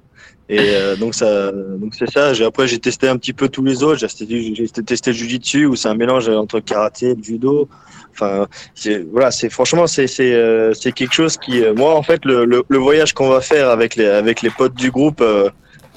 Et 0.48 0.58
euh, 0.60 0.94
donc 0.96 1.14
ça, 1.14 1.50
donc 1.52 1.94
c'est 1.98 2.10
ça. 2.10 2.32
Après 2.46 2.66
j'ai 2.68 2.78
testé 2.78 3.08
un 3.08 3.16
petit 3.16 3.32
peu 3.32 3.48
tous 3.48 3.64
les 3.64 3.82
autres. 3.82 3.98
J'ai 3.98 4.68
testé, 4.68 5.10
le 5.10 5.16
jujitsu 5.16 5.64
où 5.66 5.74
c'est 5.74 5.88
un 5.88 5.94
mélange 5.94 6.28
entre 6.28 6.60
karaté 6.60 7.10
et 7.12 7.16
judo. 7.22 7.68
Enfin, 8.12 8.46
voilà, 9.10 9.30
c'est 9.30 9.48
franchement 9.48 9.86
c'est 9.86 10.06
c'est 10.06 10.34
euh, 10.34 10.72
c'est 10.74 10.92
quelque 10.92 11.14
chose 11.14 11.36
qui, 11.38 11.64
euh, 11.64 11.74
moi 11.74 11.94
en 11.96 12.02
fait 12.02 12.24
le, 12.24 12.44
le, 12.44 12.62
le 12.68 12.78
voyage 12.78 13.12
qu'on 13.14 13.28
va 13.28 13.40
faire 13.40 13.70
avec 13.70 13.96
les 13.96 14.06
avec 14.06 14.42
les 14.42 14.50
potes 14.50 14.74
du 14.74 14.90
groupe, 14.90 15.20
euh, 15.22 15.48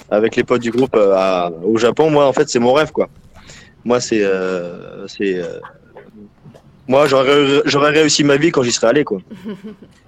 avec 0.09 0.35
les 0.37 0.43
potes 0.43 0.61
du 0.61 0.71
groupe 0.71 0.95
euh, 0.95 1.13
à- 1.13 1.51
au 1.63 1.77
Japon, 1.77 2.09
moi 2.09 2.25
en 2.25 2.33
fait 2.33 2.47
c'est 2.49 2.59
mon 2.59 2.73
rêve 2.73 2.91
quoi. 2.91 3.09
Moi 3.83 3.99
c'est 3.99 4.23
euh, 4.23 5.05
c'est 5.07 5.39
moi 6.87 7.05
j'aurais 7.07 7.89
réussi 7.91 8.23
ma 8.23 8.37
vie 8.37 8.51
quand 8.51 8.63
j'y 8.63 8.71
serais 8.71 8.87
allé 8.87 9.03
quoi. 9.03 9.19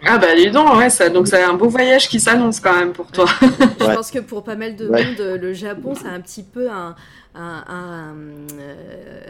Ah 0.05 0.17
bah 0.17 0.34
dis 0.36 0.49
donc, 0.49 0.75
ouais, 0.77 0.89
ça, 0.89 1.09
donc 1.09 1.27
c'est 1.27 1.43
un 1.43 1.53
beau 1.53 1.67
voyage 1.69 2.07
qui 2.07 2.19
s'annonce 2.19 2.59
quand 2.59 2.75
même 2.75 2.93
pour 2.93 3.07
toi. 3.11 3.25
Je 3.80 3.86
Ouais. 3.86 3.95
pense 3.95 4.11
que 4.11 4.19
pour 4.19 4.43
pas 4.43 4.55
mal 4.55 4.75
de 4.75 4.88
Ouais. 4.88 5.03
monde, 5.03 5.19
euh, 5.19 5.38
le 5.38 5.53
Japon, 5.53 5.93
c'est 5.95 6.07
un 6.07 6.21
petit 6.21 6.43
peu 6.43 6.69
un, 6.69 6.95
un, 7.36 7.63
un, 7.67 8.13
euh, 8.61 9.23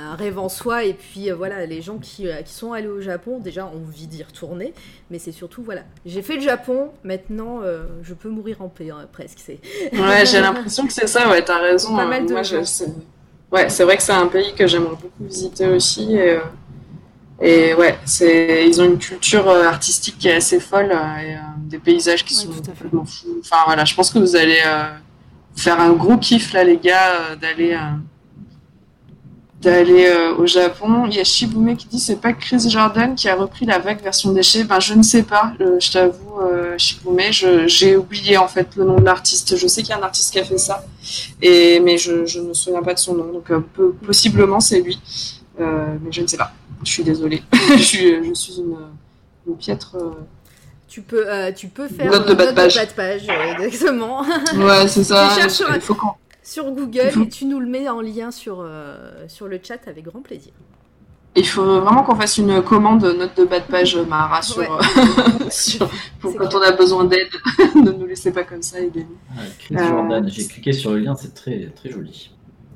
un 0.00 0.14
rêve 0.16 0.38
en 0.38 0.48
soi. 0.48 0.84
Et 0.84 0.94
puis 0.94 1.30
euh, 1.30 1.34
voilà, 1.36 1.64
les 1.66 1.80
gens 1.82 1.98
qui, 1.98 2.26
qui 2.44 2.52
sont 2.52 2.72
allés 2.72 2.88
au 2.88 3.00
Japon, 3.00 3.38
déjà, 3.38 3.66
ont 3.66 3.76
envie 3.86 4.06
d'y 4.08 4.22
retourner. 4.22 4.74
Mais 5.10 5.18
c'est 5.20 5.32
surtout, 5.32 5.62
voilà, 5.62 5.82
j'ai 6.06 6.22
fait 6.22 6.34
le 6.36 6.40
Japon, 6.42 6.90
maintenant, 7.04 7.60
euh, 7.62 7.84
je 8.02 8.14
peux 8.14 8.28
mourir 8.28 8.56
en 8.62 8.68
paix, 8.68 8.90
hein, 8.90 9.06
presque. 9.12 9.38
C'est... 9.38 9.60
Ouais, 9.92 10.24
j'ai 10.26 10.40
l'impression 10.40 10.86
que 10.86 10.92
c'est 10.92 11.06
ça, 11.06 11.28
ouais, 11.30 11.42
t'as 11.42 11.58
raison. 11.60 11.94
Pas 11.96 12.06
mal 12.06 12.26
de 12.26 12.32
Moi, 12.32 12.42
gens. 12.42 12.58
je- 12.60 12.64
c'est- 12.64 12.92
Ouais, 13.52 13.68
c'est 13.68 13.84
vrai 13.84 13.96
que 13.96 14.02
c'est 14.02 14.10
un 14.12 14.26
pays 14.26 14.52
que 14.54 14.66
j'aimerais 14.66 14.96
beaucoup 15.00 15.12
visiter 15.24 15.68
aussi. 15.68 16.12
Et, 16.16 16.30
euh, 16.32 16.40
et 17.42 17.74
ouais, 17.74 17.98
c'est... 18.04 18.66
ils 18.66 18.80
ont 18.80 18.84
une 18.84 18.98
culture 18.98 19.48
euh, 19.48 19.64
artistique 19.64 20.16
qui 20.18 20.28
est 20.28 20.34
assez 20.36 20.60
folle 20.60 20.90
euh, 20.92 21.18
et 21.22 21.34
euh, 21.34 21.38
des 21.58 21.78
paysages 21.78 22.24
qui 22.24 22.34
Ouais, 22.36 22.42
sont 22.42 22.48
tout 22.52 22.58
à 22.60 22.62
fait. 22.64 22.70
complètement 22.84 23.04
fous. 23.04 23.38
Enfin 23.40 23.62
voilà, 23.66 23.84
je 23.84 23.94
pense 23.94 24.10
que 24.10 24.18
vous 24.18 24.36
allez 24.36 24.60
euh, 24.64 24.84
faire 25.56 25.80
un 25.80 25.92
gros 25.92 26.16
kiff 26.16 26.52
là, 26.52 26.64
les 26.64 26.78
gars, 26.78 27.34
d'aller. 27.40 27.76
d'aller 29.60 30.06
euh, 30.06 30.34
au 30.36 30.46
Japon. 30.46 31.06
Il 31.06 31.14
y 31.16 31.20
a 31.20 31.24
Shibume 31.24 31.74
qui 31.76 31.86
dit 31.86 31.98
c'est 31.98 32.20
pas 32.20 32.32
Chris 32.34 32.68
Jordan 32.68 33.14
qui 33.14 33.28
a 33.28 33.34
repris 33.34 33.64
la 33.64 33.78
vague 33.78 34.02
version 34.02 34.32
déchet. 34.32 34.64
Ben 34.64 34.78
je 34.78 34.92
ne 34.94 35.02
sais 35.02 35.22
pas, 35.22 35.54
euh, 35.60 35.80
je 35.80 35.90
t'avoue 35.90 36.40
euh, 36.42 36.76
Shibume, 36.76 37.18
j'ai 37.66 37.96
oublié 37.96 38.36
en 38.36 38.46
fait 38.48 38.76
le 38.76 38.84
nom 38.84 38.96
de 39.00 39.04
l'artiste. 39.04 39.56
Je 39.56 39.66
sais 39.66 39.80
qu'il 39.82 39.90
y 39.90 39.94
a 39.94 39.98
un 39.98 40.02
artiste 40.02 40.32
qui 40.32 40.38
a 40.38 40.44
fait 40.44 40.58
ça, 40.58 40.84
et 41.40 41.80
mais 41.80 41.96
je, 41.96 42.26
je 42.26 42.40
ne 42.40 42.48
me 42.48 42.54
souviens 42.54 42.82
pas 42.82 42.92
de 42.94 42.98
son 42.98 43.14
nom. 43.14 43.32
Donc 43.32 43.46
peu- 43.74 43.92
possiblement 44.06 44.60
c'est 44.60 44.80
lui, 44.82 45.00
mais 45.58 46.10
je 46.12 46.20
ne 46.20 46.26
sais 46.26 46.36
pas. 46.36 46.52
Je 46.84 46.90
suis 46.90 47.04
désolée. 47.04 47.42
je, 47.76 47.82
suis, 47.82 48.24
je 48.24 48.34
suis 48.34 48.58
une, 48.58 48.76
une 49.46 49.56
piètre. 49.56 49.96
euh, 49.96 50.10
Tu 50.88 51.00
peux, 51.02 51.24
euh, 51.28 51.50
tu 51.52 51.68
peux 51.68 51.88
faire 51.88 52.10
Note 52.10 52.26
de 52.26 52.32
euh, 52.32 52.34
bas 52.34 52.46
de 52.50 52.54
page. 52.54 52.94
page, 52.94 53.26
euh, 53.28 53.62
exactement, 53.64 54.20
Ouais, 54.56 54.86
c'est 54.88 55.04
ça. 55.04 55.30
Tu 55.34 55.40
cherches 55.40 55.52
sur 55.54 55.70
un- 55.70 55.74
Il 55.76 55.80
faut 55.80 55.94
qu'on 55.94 56.10
sur 56.42 56.70
Google 56.72 57.10
et 57.22 57.28
tu 57.30 57.46
nous 57.46 57.58
le 57.58 57.66
mets 57.66 57.88
en 57.88 58.02
lien 58.02 58.30
sur, 58.30 58.58
euh, 58.60 59.24
sur 59.28 59.48
le 59.48 59.58
chat 59.62 59.78
avec 59.86 60.04
grand 60.04 60.20
plaisir. 60.20 60.52
Il 61.36 61.46
faut 61.48 61.80
vraiment 61.80 62.02
qu'on 62.04 62.14
fasse 62.14 62.36
une 62.38 62.62
commande 62.62 63.02
note 63.02 63.34
de 63.36 63.44
bas 63.44 63.58
de 63.60 63.64
page 63.64 63.96
Mara 63.96 64.42
sur, 64.42 64.58
Ouais. 64.58 64.68
euh, 64.70 65.46
sur- 65.50 65.90
pour 66.20 66.36
quand 66.36 66.46
clair. 66.48 66.60
on 66.62 66.68
a 66.68 66.72
besoin 66.72 67.04
d'aide. 67.06 67.28
ne 67.74 67.90
nous 67.92 68.06
laissez 68.06 68.30
pas 68.30 68.44
comme 68.44 68.62
ça, 68.62 68.78
aidez-nous. 68.78 69.16
Ah, 69.36 69.40
Chris 69.58 69.74
Euh, 69.76 69.88
Jordan, 69.88 70.28
j'ai 70.28 70.46
cliqué 70.46 70.72
sur 70.74 70.92
le 70.92 70.98
lien, 70.98 71.16
c'est 71.16 71.32
très, 71.34 71.72
très 71.74 71.88
joli. 71.90 72.30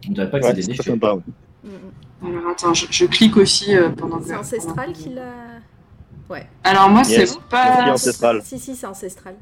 On 0.08 0.12
dirait 0.12 0.30
pas 0.30 0.40
que 0.40 0.44
Ouais, 0.46 0.50
c'est 0.54 0.60
des 0.62 0.66
déchets. 0.68 0.82
sympa. 0.84 1.12
ouais. 1.12 1.20
Mm, 1.68 2.28
mm. 2.28 2.36
Alors 2.38 2.50
attends, 2.52 2.74
je, 2.74 2.86
je 2.90 3.04
clique 3.06 3.36
aussi 3.36 3.76
euh, 3.76 3.90
pendant 3.90 4.18
que. 4.18 4.26
C'est 4.28 4.34
ancestral 4.36 4.74
pendant 4.76 4.92
que- 4.92 4.98
qui 4.98 5.08
l'a. 5.10 5.22
Ouais. 6.30 6.46
Alors 6.64 6.88
moi, 6.90 7.02
Yes. 7.08 7.32
c'est 7.32 7.40
pas. 7.48 7.92
Ancestral. 7.92 8.42
Si, 8.44 8.58
si, 8.58 8.74
c'est 8.76 8.86
ancestral. 8.86 9.34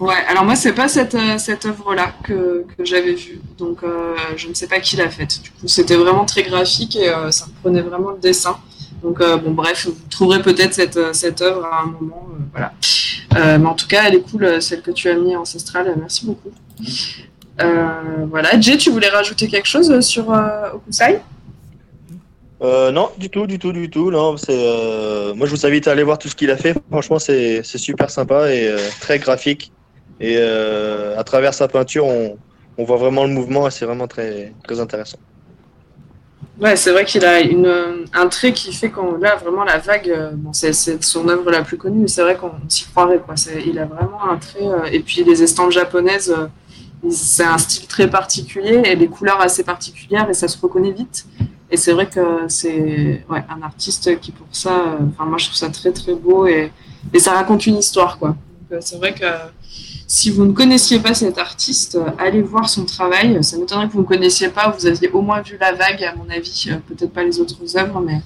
Ouais, 0.00 0.14
alors 0.28 0.44
moi, 0.44 0.56
c'est 0.56 0.72
pas 0.72 0.88
cette, 0.88 1.14
euh, 1.14 1.38
cette 1.38 1.64
œuvre-là 1.66 2.12
que, 2.24 2.64
que 2.76 2.84
j'avais 2.84 3.14
vue. 3.14 3.40
Donc, 3.58 3.82
euh, 3.84 4.14
je 4.36 4.48
ne 4.48 4.54
sais 4.54 4.66
pas 4.66 4.80
qui 4.80 4.96
l'a 4.96 5.08
faite. 5.08 5.40
Du 5.42 5.50
coup, 5.50 5.68
c'était 5.68 5.94
vraiment 5.96 6.24
très 6.24 6.42
graphique 6.42 6.96
et 6.96 7.08
euh, 7.10 7.30
ça 7.30 7.44
reprenait 7.44 7.82
vraiment 7.82 8.10
le 8.10 8.18
dessin. 8.18 8.56
Donc, 9.02 9.20
euh, 9.20 9.36
bon, 9.36 9.52
bref, 9.52 9.86
vous 9.86 9.94
trouverez 10.10 10.42
peut-être 10.42 10.74
cette, 10.74 11.14
cette 11.14 11.40
œuvre 11.42 11.64
à 11.66 11.82
un 11.82 11.86
moment. 11.86 12.26
euh, 12.32 12.36
voilà. 12.52 12.72
Euh, 13.36 13.58
mais 13.58 13.66
en 13.66 13.74
tout 13.74 13.86
cas, 13.86 14.02
elle 14.08 14.16
est 14.16 14.22
cool, 14.22 14.60
celle 14.60 14.82
que 14.82 14.90
tu 14.90 15.08
as 15.08 15.14
mis 15.14 15.36
Ancestral. 15.36 15.94
Merci 15.98 16.26
beaucoup. 16.26 16.50
Euh, 17.60 18.24
voilà. 18.28 18.58
Jay, 18.60 18.76
tu 18.76 18.90
voulais 18.90 19.08
rajouter 19.10 19.46
quelque 19.46 19.66
chose 19.68 20.00
sur 20.00 20.32
euh, 20.32 20.72
Okusai 20.74 21.20
Euh, 22.62 22.92
non, 22.92 23.10
du 23.18 23.28
tout, 23.28 23.46
du 23.46 23.58
tout, 23.58 23.72
du 23.72 23.90
tout. 23.90 24.10
Non, 24.10 24.36
c'est. 24.36 24.52
euh, 24.52 25.34
Moi, 25.34 25.46
je 25.46 25.52
vous 25.52 25.66
invite 25.66 25.88
à 25.88 25.92
aller 25.92 26.04
voir 26.04 26.18
tout 26.18 26.28
ce 26.28 26.36
qu'il 26.36 26.50
a 26.50 26.56
fait. 26.56 26.74
Franchement, 26.90 27.18
c'est 27.18 27.62
super 27.64 28.08
sympa 28.10 28.52
et 28.52 28.68
euh, 28.68 28.78
très 29.00 29.18
graphique. 29.18 29.72
Et 30.20 30.36
à 30.40 31.24
travers 31.24 31.52
sa 31.52 31.66
peinture, 31.66 32.06
on, 32.06 32.38
on 32.78 32.84
voit 32.84 32.96
vraiment 32.96 33.24
le 33.24 33.30
mouvement 33.30 33.66
et 33.66 33.72
c'est 33.72 33.84
vraiment 33.84 34.06
très 34.06 34.52
très 34.62 34.78
intéressant. 34.78 35.18
Ouais, 36.60 36.76
c'est 36.76 36.92
vrai 36.92 37.04
qu'il 37.04 37.24
a 37.24 37.40
une, 37.40 38.04
un 38.12 38.26
trait 38.28 38.52
qui 38.52 38.72
fait 38.72 38.90
qu'on 38.90 39.16
là 39.16 39.34
vraiment 39.34 39.64
la 39.64 39.78
vague, 39.78 40.14
bon, 40.34 40.52
c'est 40.52 40.72
son 41.02 41.28
œuvre 41.28 41.50
la 41.50 41.62
plus 41.62 41.76
connue, 41.76 42.02
mais 42.02 42.08
c'est 42.08 42.22
vrai 42.22 42.36
qu'on 42.36 42.52
s'y 42.68 42.84
croirait 42.84 43.18
quoi. 43.18 43.34
Il 43.66 43.78
a 43.80 43.86
vraiment 43.86 44.30
un 44.30 44.36
trait 44.36 44.92
et 44.92 45.00
puis 45.00 45.24
les 45.24 45.42
estampes 45.42 45.72
japonaises, 45.72 46.32
c'est 47.10 47.42
un 47.44 47.58
style 47.58 47.88
très 47.88 48.08
particulier 48.08 48.82
et 48.84 48.94
les 48.94 49.08
couleurs 49.08 49.40
assez 49.40 49.64
particulières 49.64 50.28
et 50.30 50.34
ça 50.34 50.46
se 50.46 50.60
reconnaît 50.60 50.92
vite. 50.92 51.26
Et 51.72 51.78
c'est 51.78 51.92
vrai 51.92 52.06
que 52.06 52.20
c'est 52.48 53.24
un 53.28 53.62
artiste 53.62 54.20
qui 54.20 54.30
pour 54.30 54.46
ça, 54.52 54.88
euh, 54.88 54.96
enfin 55.08 55.24
moi 55.24 55.38
je 55.38 55.46
trouve 55.46 55.56
ça 55.56 55.70
très 55.70 55.90
très 55.90 56.14
beau 56.14 56.46
et, 56.46 56.70
ça 57.18 57.32
raconte 57.32 57.66
une 57.66 57.78
histoire 57.78 58.18
quoi. 58.18 58.36
Euh, 58.70 58.76
c'est 58.80 58.96
vrai 58.96 59.14
que 59.14 59.24
si 60.06 60.28
vous 60.30 60.44
ne 60.44 60.52
connaissiez 60.52 60.98
pas 60.98 61.14
cet 61.14 61.38
artiste, 61.38 61.94
euh, 61.94 62.10
allez 62.18 62.42
voir 62.42 62.68
son 62.68 62.84
travail. 62.84 63.42
Ça 63.42 63.56
m'étonnerait 63.56 63.88
que 63.88 63.94
vous 63.94 64.02
ne 64.02 64.06
connaissiez 64.06 64.48
pas, 64.48 64.68
vous 64.68 64.86
aviez 64.86 65.08
au 65.08 65.22
moins 65.22 65.40
vu 65.40 65.56
La 65.58 65.72
Vague, 65.72 66.04
à 66.04 66.14
mon 66.14 66.28
avis, 66.28 66.70
peut-être 66.86 67.10
pas 67.10 67.24
les 67.24 67.40
autres 67.40 67.56
œuvres, 67.78 68.00
mais 68.00 68.20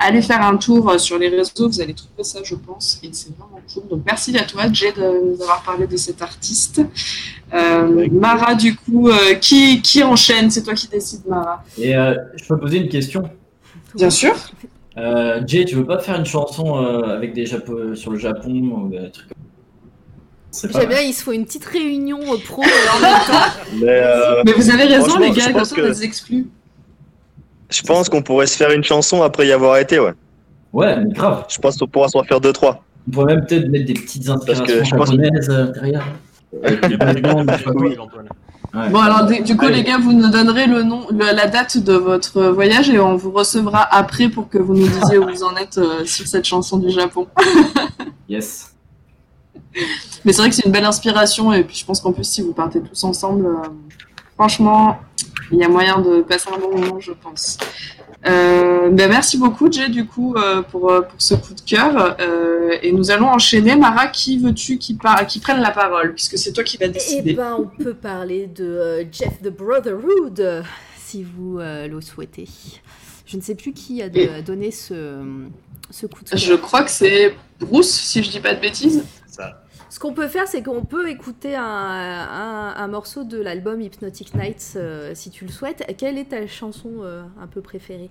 allez 0.00 0.22
faire 0.22 0.42
un 0.42 0.56
tour 0.56 0.90
euh, 0.90 0.98
sur 0.98 1.18
les 1.18 1.28
réseaux, 1.28 1.68
vous 1.68 1.80
allez 1.80 1.94
trouver 1.94 2.24
ça, 2.24 2.40
je 2.42 2.54
pense, 2.56 2.98
et 3.04 3.10
c'est 3.12 3.30
vraiment 3.36 3.60
cool. 3.72 3.84
Donc 3.88 4.02
merci 4.04 4.36
à 4.36 4.44
toi, 4.44 4.62
Jay, 4.72 4.92
de 4.92 5.02
nous 5.36 5.40
avoir 5.42 5.62
parlé 5.62 5.86
de 5.86 5.96
cet 5.96 6.20
artiste. 6.22 6.80
Euh, 7.54 8.08
Mara, 8.10 8.54
du 8.54 8.74
coup, 8.76 9.08
euh, 9.08 9.34
qui, 9.34 9.80
qui 9.82 10.02
enchaîne? 10.02 10.50
C'est 10.50 10.62
toi 10.62 10.74
qui 10.74 10.88
décides, 10.88 11.26
Mara. 11.28 11.62
Et 11.78 11.94
euh, 11.94 12.14
je 12.36 12.44
peux 12.48 12.58
poser 12.58 12.78
une 12.78 12.88
question? 12.88 13.22
Bien 13.94 14.10
sûr. 14.10 14.34
Euh, 14.96 15.40
Jay, 15.46 15.64
tu 15.64 15.76
veux 15.76 15.86
pas 15.86 15.98
faire 16.00 16.16
une 16.16 16.26
chanson 16.26 16.76
euh, 16.84 17.16
avec 17.16 17.32
des 17.32 17.44
Japo- 17.44 17.94
sur 17.94 18.10
le 18.10 18.18
Japon 18.18 18.50
ou 18.50 18.88
des 18.88 19.10
trucs 19.10 19.28
J'aime 20.72 20.88
bien, 20.88 21.00
ils 21.00 21.12
se 21.12 21.22
font 21.22 21.30
une 21.30 21.44
petite 21.44 21.64
réunion 21.64 22.18
pro 22.44 22.62
en 22.62 23.00
même 23.00 23.12
temps. 23.26 23.50
Mais 23.80 23.86
euh, 24.02 24.42
Mais 24.44 24.52
vous 24.52 24.68
avez 24.68 24.82
raison, 24.84 25.16
les 25.18 25.30
gars, 25.30 25.52
comme 25.52 25.64
ça, 25.64 25.76
que- 25.76 25.80
on 25.80 25.86
les 25.86 26.02
exclut. 26.02 26.48
Je 27.70 27.82
pense 27.82 28.08
qu'on 28.08 28.22
pourrait 28.22 28.46
se 28.46 28.56
faire 28.56 28.70
une 28.72 28.84
chanson 28.84 29.22
après 29.22 29.46
y 29.46 29.52
avoir 29.52 29.76
été, 29.78 29.98
ouais. 29.98 30.12
Ouais, 30.72 30.96
mais 31.04 31.12
grave. 31.12 31.44
Je 31.48 31.58
pense 31.58 31.76
qu'on 31.76 31.86
pourra 31.86 32.08
s'en 32.08 32.22
faire 32.24 32.40
deux, 32.40 32.52
trois. 32.52 32.82
On 33.08 33.12
pourrait 33.12 33.34
même 33.36 33.46
peut-être 33.46 33.68
mettre 33.68 33.86
des 33.86 33.94
petites 33.94 34.28
inspirations 34.28 34.64
que 34.64 34.84
je 34.84 34.94
pense- 34.94 35.10
japonaises 35.10 35.50
euh, 35.50 35.72
derrière. 35.72 36.04
Oui. 36.52 37.96
Bon, 38.90 39.00
alors, 39.00 39.26
du 39.26 39.56
coup, 39.56 39.64
Allez. 39.66 39.76
les 39.76 39.84
gars, 39.84 39.98
vous 39.98 40.12
nous 40.12 40.30
donnerez 40.30 40.66
le 40.66 40.82
nom, 40.84 41.06
la 41.12 41.46
date 41.48 41.78
de 41.78 41.92
votre 41.94 42.42
voyage 42.50 42.88
et 42.90 43.00
on 43.00 43.16
vous 43.16 43.32
recevra 43.32 43.82
après 43.90 44.28
pour 44.28 44.48
que 44.48 44.58
vous 44.58 44.74
nous 44.76 44.86
disiez 44.86 45.18
où 45.18 45.26
vous 45.28 45.42
en 45.42 45.56
êtes 45.56 45.78
euh, 45.78 46.04
sur 46.04 46.26
cette 46.26 46.44
chanson 46.44 46.78
du 46.78 46.90
Japon. 46.90 47.26
Yes. 48.28 48.72
Mais 50.24 50.32
c'est 50.32 50.40
vrai 50.42 50.50
que 50.50 50.54
c'est 50.54 50.64
une 50.64 50.70
belle 50.70 50.84
inspiration 50.84 51.52
et 51.52 51.64
puis 51.64 51.74
je 51.76 51.84
pense 51.84 52.00
qu'en 52.00 52.12
plus, 52.12 52.22
si 52.22 52.42
vous 52.42 52.52
partez 52.52 52.80
tous 52.80 53.02
ensemble, 53.02 53.44
euh, 53.44 53.68
franchement, 54.36 54.98
il 55.52 55.58
y 55.58 55.64
a 55.64 55.68
moyen 55.68 56.00
de 56.00 56.22
passer 56.22 56.48
un 56.54 56.58
bon 56.58 56.78
moment, 56.78 57.00
je 57.00 57.12
pense. 57.12 57.58
Euh, 58.26 58.90
ben 58.90 59.08
merci 59.08 59.38
beaucoup, 59.38 59.70
Jay, 59.72 59.88
du 59.88 60.06
coup, 60.06 60.34
euh, 60.36 60.60
pour, 60.62 60.90
euh, 60.90 61.00
pour 61.02 61.20
ce 61.20 61.34
coup 61.34 61.54
de 61.54 61.60
cœur. 61.62 62.16
Euh, 62.20 62.76
et 62.82 62.92
nous 62.92 63.10
allons 63.10 63.28
enchaîner. 63.28 63.76
Mara, 63.76 64.08
qui 64.08 64.38
veux-tu 64.38 64.78
qui, 64.78 64.94
par- 64.94 65.26
qui 65.26 65.40
prenne 65.40 65.60
la 65.60 65.70
parole 65.70 66.12
Puisque 66.14 66.36
c'est 66.38 66.52
toi 66.52 66.62
qui 66.62 66.76
vas 66.76 66.86
Eh 66.86 66.90
décider. 66.90 67.32
ben, 67.34 67.56
on 67.58 67.82
peut 67.82 67.94
parler 67.94 68.46
de 68.46 68.64
euh, 68.64 69.04
Jeff 69.10 69.40
the 69.42 69.48
Brotherhood, 69.48 70.64
si 70.98 71.22
vous 71.24 71.58
euh, 71.58 71.88
le 71.88 72.00
souhaitez. 72.00 72.46
Je 73.26 73.36
ne 73.36 73.42
sais 73.42 73.54
plus 73.54 73.72
qui 73.72 74.02
a 74.02 74.08
de- 74.08 74.18
Et- 74.18 74.42
donné 74.42 74.70
ce, 74.70 75.22
ce 75.90 76.06
coup 76.06 76.22
de 76.24 76.28
cœur. 76.30 76.38
Je 76.38 76.54
crois 76.54 76.82
que 76.82 76.90
c'est 76.90 77.34
Bruce, 77.58 77.90
si 77.90 78.22
je 78.22 78.30
dis 78.30 78.40
pas 78.40 78.54
de 78.54 78.60
bêtises. 78.60 79.02
Ça. 79.26 79.62
Ce 79.90 79.98
qu'on 79.98 80.14
peut 80.14 80.28
faire, 80.28 80.46
c'est 80.46 80.62
qu'on 80.62 80.84
peut 80.84 81.08
écouter 81.10 81.56
un, 81.56 81.64
un- 81.64 82.74
un 82.76 82.88
morceau 82.88 83.24
de 83.24 83.38
l'album 83.40 83.80
Hypnotic 83.80 84.34
Nights, 84.34 84.74
euh, 84.76 85.14
si 85.16 85.30
tu 85.30 85.44
le 85.44 85.50
souhaites. 85.50 85.84
Quelle 85.98 86.16
est 86.16 86.30
ta 86.30 86.46
chanson 86.46 86.90
euh, 87.02 87.22
un 87.40 87.46
peu 87.48 87.60
préférée 87.60 88.08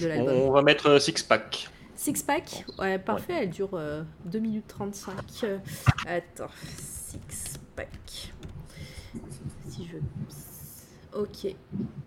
de 0.00 0.06
l'album 0.06 0.34
On 0.36 0.52
va 0.52 0.62
mettre 0.62 0.86
euh, 0.88 0.98
Six 1.00 1.22
Pack. 1.24 1.68
Six 1.96 2.22
Pack 2.22 2.64
Ouais, 2.78 2.98
parfait, 2.98 3.34
elle 3.40 3.50
dure 3.50 3.70
euh, 3.74 4.02
2 4.26 4.38
minutes 4.38 4.68
35. 4.68 5.12
Euh, 5.44 5.58
attends, 6.06 6.50
Six 6.78 7.58
Pack. 7.74 8.32
Si 9.68 9.88
je. 9.90 9.96
Ok. 11.18 11.54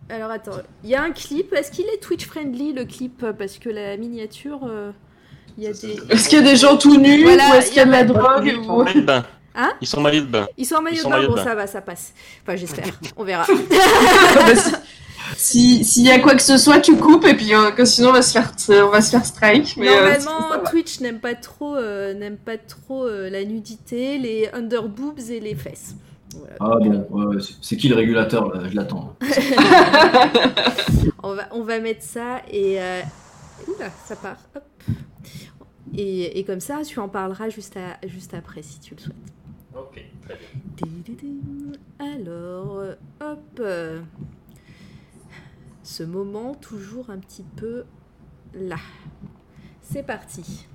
Alors 0.09 0.31
attends, 0.31 0.57
il 0.85 0.89
y 0.89 0.95
a 0.95 1.03
un 1.03 1.11
clip. 1.11 1.51
Est-ce 1.53 1.71
qu'il 1.71 1.85
est 1.87 2.01
Twitch 2.01 2.25
friendly 2.25 2.71
le 2.71 2.85
clip? 2.85 3.25
Parce 3.37 3.57
que 3.57 3.69
la 3.69 3.97
miniature, 3.97 4.65
il 5.57 5.63
y 5.63 5.67
a 5.67 5.73
des. 5.73 5.99
Est-ce 6.09 6.29
qu'il 6.29 6.39
y 6.39 6.41
a 6.41 6.45
des 6.51 6.55
gens 6.55 6.77
tout 6.77 6.97
nus 6.97 7.23
Voilà, 7.23 7.51
ou 7.51 7.53
est-ce 7.55 7.67
qu'il 7.69 7.77
y 7.77 7.81
a 7.81 7.85
de 7.85 7.91
la 7.91 8.03
drogue 8.03 8.45
Ils 8.45 8.63
sont 8.65 8.71
ou... 8.71 8.83
maillot 8.83 9.01
de 9.01 9.05
bain. 9.05 9.25
Hein 9.55 9.71
Ils 9.81 9.87
sont 9.87 10.01
maillot 10.01 10.21
de 10.21 10.27
bain. 10.27 10.47
Ils 10.57 10.65
sont 10.65 10.75
en 10.75 10.81
maillot 10.81 11.03
de 11.03 11.09
bain, 11.09 11.27
bon 11.27 11.35
ça 11.37 11.55
va, 11.55 11.67
ça 11.67 11.81
passe. 11.81 12.13
Enfin 12.43 12.55
j'espère, 12.55 12.85
on 13.17 13.23
verra. 13.23 13.45
Si- 13.45 14.71
Si 15.37 15.85
s'il 15.85 16.05
y 16.05 16.11
a 16.11 16.19
quoi 16.19 16.35
que 16.35 16.41
ce 16.41 16.57
soit, 16.57 16.79
tu 16.79 16.95
coupes 16.97 17.25
et 17.25 17.33
puis 17.33 17.53
euh, 17.55 17.71
que 17.71 17.85
sinon 17.85 18.09
on 18.09 18.13
va 18.13 18.21
se 18.21 18.33
faire 18.33 18.51
on 18.85 18.89
va 18.89 19.01
se 19.01 19.09
faire 19.11 19.25
strike. 19.25 19.75
Mais, 19.77 19.87
euh, 19.87 20.17
Normalement. 20.19 20.69
Twitch 20.69 20.99
n'aime 20.99 21.19
pas 21.19 21.33
trop, 21.33 21.75
euh, 21.75 22.13
n'aime 22.13 22.37
pas 22.37 22.57
trop 22.57 23.05
euh, 23.05 23.29
la 23.29 23.43
nudité, 23.45 24.17
les 24.17 24.49
underboobs 24.53 25.19
et 25.29 25.39
les 25.39 25.55
fesses. 25.55 25.95
Voilà, 26.35 26.55
Ah 26.59 26.77
bon, 27.09 27.39
c'est- 27.39 27.53
c'est 27.61 27.77
qui 27.77 27.87
le 27.89 27.95
régulateur 27.95 28.53
là? 28.53 28.63
Je 28.69 28.75
l'attends. 28.75 29.15
On 31.23 31.35
va, 31.35 31.43
on 31.51 31.63
va 31.63 31.79
mettre 31.79 32.03
ça 32.03 32.41
et. 32.51 32.81
euh, 32.81 33.01
Oula, 33.67 33.85
ça 34.05 34.15
part. 34.17 34.35
Hop. 34.55 34.63
Et, 35.95 36.39
et 36.39 36.43
comme 36.43 36.59
ça, 36.59 36.81
tu 36.83 36.99
en 36.99 37.07
parleras 37.09 37.49
juste, 37.49 37.77
à- 37.77 37.99
juste 38.07 38.33
après 38.33 38.61
si 38.63 38.79
tu 38.79 38.95
le 38.95 38.99
souhaites. 39.01 39.15
Ok, 39.75 40.03
très 40.23 40.35
bien. 40.35 40.47
Dididim. 41.03 41.71
Alors, 41.99 42.81
hop. 43.21 43.61
Ce 45.83 46.03
moment, 46.03 46.55
toujours 46.55 47.09
un 47.09 47.17
petit 47.19 47.43
peu 47.55 47.83
là. 48.53 48.77
C'est 49.81 50.03
parti. 50.03 50.65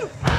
Woo! 0.00 0.29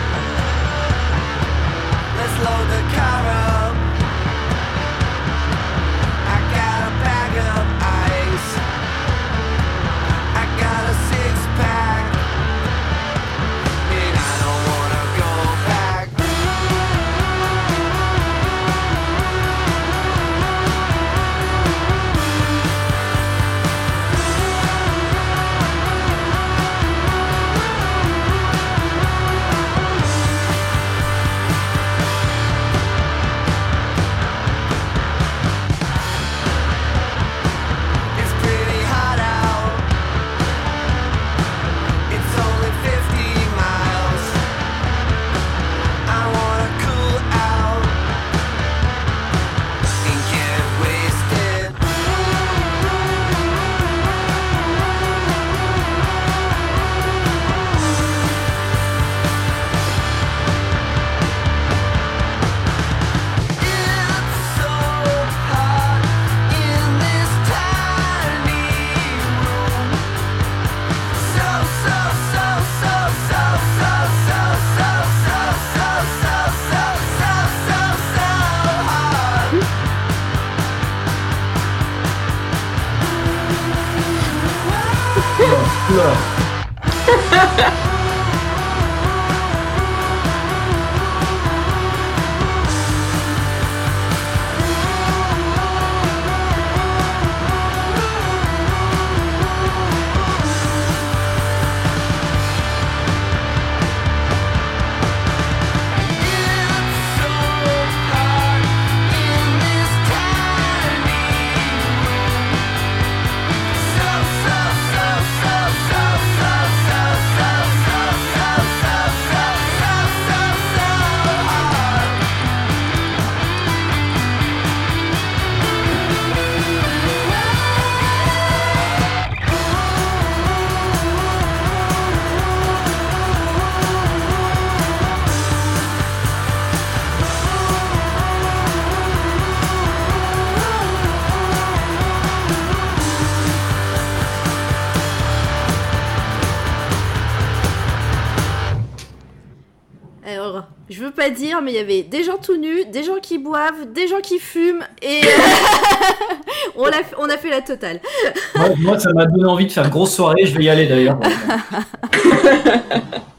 Pas 151.61 151.65
mais 151.65 151.71
il 151.71 151.75
y 151.75 151.79
avait 151.79 152.03
des 152.03 152.23
gens 152.23 152.37
tout 152.37 152.57
nus, 152.57 152.85
des 152.85 153.03
gens 153.03 153.19
qui 153.21 153.37
boivent, 153.37 153.91
des 153.91 154.07
gens 154.07 154.19
qui 154.21 154.39
fument, 154.39 154.83
et 155.01 155.21
on, 156.75 156.85
a, 156.85 157.01
on 157.17 157.29
a 157.29 157.37
fait 157.37 157.49
la 157.49 157.61
totale. 157.61 157.99
Moi, 158.55 158.69
moi, 158.77 158.99
ça 158.99 159.11
m'a 159.13 159.25
donné 159.25 159.45
envie 159.45 159.65
de 159.67 159.71
faire 159.71 159.89
grosse 159.89 160.15
soirée. 160.15 160.45
Je 160.45 160.57
vais 160.57 160.63
y 160.65 160.69
aller 160.69 160.87
d'ailleurs. 160.87 161.19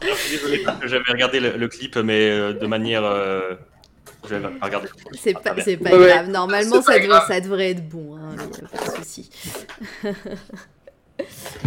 Je 0.02 0.14
suis 0.14 0.30
désolé 0.38 0.58
parce 0.64 0.78
que 0.80 0.88
j'avais 0.88 1.10
regardé 1.10 1.40
le, 1.40 1.56
le 1.56 1.68
clip, 1.68 1.96
mais 1.96 2.30
euh, 2.30 2.52
de 2.52 2.66
manière. 2.66 3.04
euh, 3.04 3.54
je 4.28 4.36
vais 4.36 4.48
pas 4.58 4.66
regarder. 4.66 4.88
C'est 5.20 5.34
pas, 5.34 5.54
c'est 5.64 5.76
pas 5.76 5.90
Ouais, 5.90 5.98
ouais. 5.98 6.08
grave. 6.08 6.28
Normalement, 6.30 6.76
pas 6.82 6.92
ça 6.92 6.98
devrait, 6.98 7.08
grave. 7.08 7.24
ça 7.28 7.40
devrait 7.40 7.70
être 7.70 7.88
bon. 7.88 8.16
Hein, 8.16 8.36
pas 8.72 8.92
de 8.92 9.04
souci. 9.04 9.30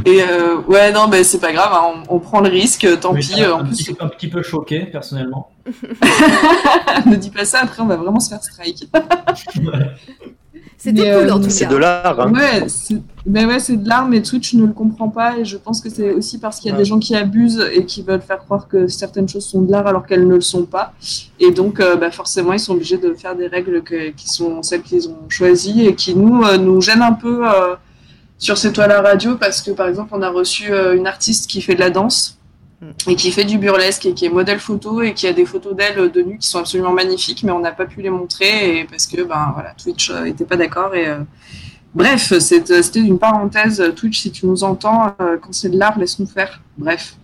Et 0.06 0.22
euh, 0.22 0.57
ouais, 0.68 0.91
non, 0.91 1.07
mais 1.07 1.23
c'est 1.23 1.40
pas 1.40 1.52
grave, 1.53 1.72
hein, 1.73 2.03
on, 2.10 2.15
on 2.18 2.19
prend 2.19 2.41
le 2.41 2.49
risque, 2.49 2.88
tant 2.99 3.14
Oui, 3.14 3.22
pis. 3.22 3.41
euh, 3.41 3.56
un, 3.56 3.61
en 3.61 3.65
plus, 3.65 3.77
petit, 3.84 3.95
un 3.99 4.07
petit 4.07 4.27
peu 4.27 4.44
choqué 4.44 4.82
personnellement. 4.86 5.49
ne 7.06 7.15
dis 7.15 7.30
pas 7.32 7.45
ça, 7.45 7.60
après 7.64 7.82
on 7.82 7.88
va 7.88 7.95
vraiment 7.95 8.19
se 8.19 8.30
faire 8.30 8.44
strike. 8.44 8.88
C'était 10.77 11.02
cool 11.19 11.32
en 11.32 11.40
euh, 11.40 11.44
tout 11.44 11.49
C'est 11.49 11.65
de 11.68 11.77
l'art. 11.77 12.19
Hein. 12.19 12.32
Ouais, 12.34 12.68
mais 13.26 13.45
ouais, 13.45 13.60
c'est 13.60 13.77
de 13.77 13.88
l'art, 13.90 14.07
mais 14.07 14.22
Twitch 14.22 14.53
ne 14.53 14.65
le 14.68 14.73
comprend 14.73 15.10
pas, 15.10 15.38
et 15.38 15.45
je 15.45 15.57
pense 15.57 15.82
que 15.82 15.90
c'est 15.90 16.11
aussi 16.11 16.38
parce 16.38 16.60
qu'il 16.60 16.69
y 16.69 16.72
a 16.72 16.76
Ouais. 16.76 16.84
des 16.84 16.86
gens 16.86 16.99
qui 16.99 17.15
abusent 17.15 17.65
et 17.73 17.86
qui 17.86 18.03
veulent 18.03 18.22
faire 18.22 18.38
croire 18.40 18.68
que 18.68 18.88
certaines 18.88 19.27
choses 19.27 19.45
sont 19.45 19.61
de 19.61 19.72
l'art 19.72 19.88
alors 19.88 20.06
qu'elles 20.06 20.27
ne 20.27 20.36
le 20.36 20.41
sont 20.41 20.65
pas. 20.65 20.94
Et 21.40 21.49
donc, 21.52 21.80
euh, 21.80 21.95
bah, 21.95 22.11
forcément, 22.11 22.53
ils 22.53 22.60
sont 22.60 22.73
obligés 22.73 22.98
de 22.98 23.14
faire 23.14 23.36
des 23.36 23.48
règles 23.48 23.82
que- 23.82 24.10
qui 24.11 24.27
sont 24.27 24.61
celles 24.61 24.84
qu'ils 24.84 25.07
ont 25.10 25.18
choisies 25.30 25.88
et 25.88 25.95
qui 25.95 26.14
nous, 26.14 26.44
euh, 26.44 26.57
nous 26.57 26.82
gênent 26.82 27.02
un 27.02 27.14
peu 27.14 27.48
euh, 27.48 27.76
sur 28.37 28.57
cette 28.57 28.73
toile 28.73 28.91
à 28.91 29.01
radio 29.01 29.35
parce 29.35 29.61
que, 29.61 29.71
par 29.71 29.87
exemple, 29.87 30.09
on 30.13 30.21
a 30.21 30.29
reçu 30.29 30.71
euh, 30.73 30.95
une 30.95 31.07
artiste 31.07 31.49
qui 31.49 31.61
fait 31.61 31.75
de 31.75 31.79
la 31.79 31.89
danse 31.89 32.37
Mm. 32.81 32.87
et 33.11 33.15
qui 33.15 33.31
fait 33.31 33.45
du 33.45 33.57
burlesque 33.57 34.05
et 34.05 34.13
qui 34.13 34.25
est 34.25 34.29
modèle 34.29 34.59
photo 34.59 35.01
et 35.01 35.13
qui 35.13 35.27
a 35.27 35.31
des 35.33 35.45
photos 35.45 35.73
d'elle 35.77 36.11
de 36.11 36.21
nu 36.21 36.37
qui 36.37 36.45
sont 36.49 36.59
absolument 36.59 36.91
magnifiques, 36.91 37.41
mais 37.43 37.53
on 37.53 37.59
n'a 37.59 37.71
pas 37.71 37.85
pu 37.85 38.01
les 38.01 38.09
montrer 38.09 38.79
et 38.79 38.83
parce 38.83 39.05
que 39.07 39.21
ben 39.23 39.51
voilà, 39.53 39.73
Twitch 39.81 40.09
euh, 40.09 40.25
était 40.25 40.43
pas 40.43 40.57
d'accord 40.57 40.93
et 40.93 41.07
euh, 41.07 41.19
bref, 41.93 42.37
c'est- 42.39 42.69
euh, 42.71 42.81
c'était 42.81 42.99
une 42.99 43.17
parenthèse. 43.17 43.81
Twitch, 43.95 44.19
si 44.19 44.29
tu 44.29 44.45
nous 44.45 44.65
entends, 44.65 45.15
euh, 45.21 45.37
quand 45.41 45.53
c'est 45.53 45.69
de 45.69 45.79
l'art, 45.79 45.97
laisse-nous 45.97 46.27
faire. 46.27 46.61
Bref. 46.77 47.15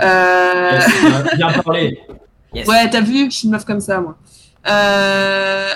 Euh, 0.00 0.70
Yes, 0.72 0.88
euh, 1.04 1.36
bien 1.36 1.48
parlé. 1.64 1.98
Yes. 2.54 2.68
Ouais, 2.68 2.88
t'as 2.88 3.00
vu, 3.00 3.24
je 3.30 3.36
suis 3.36 3.46
une 3.48 3.52
meuf 3.54 3.64
comme 3.64 3.80
ça, 3.80 3.98
moi. 4.00 4.16
Euh... 4.68 5.68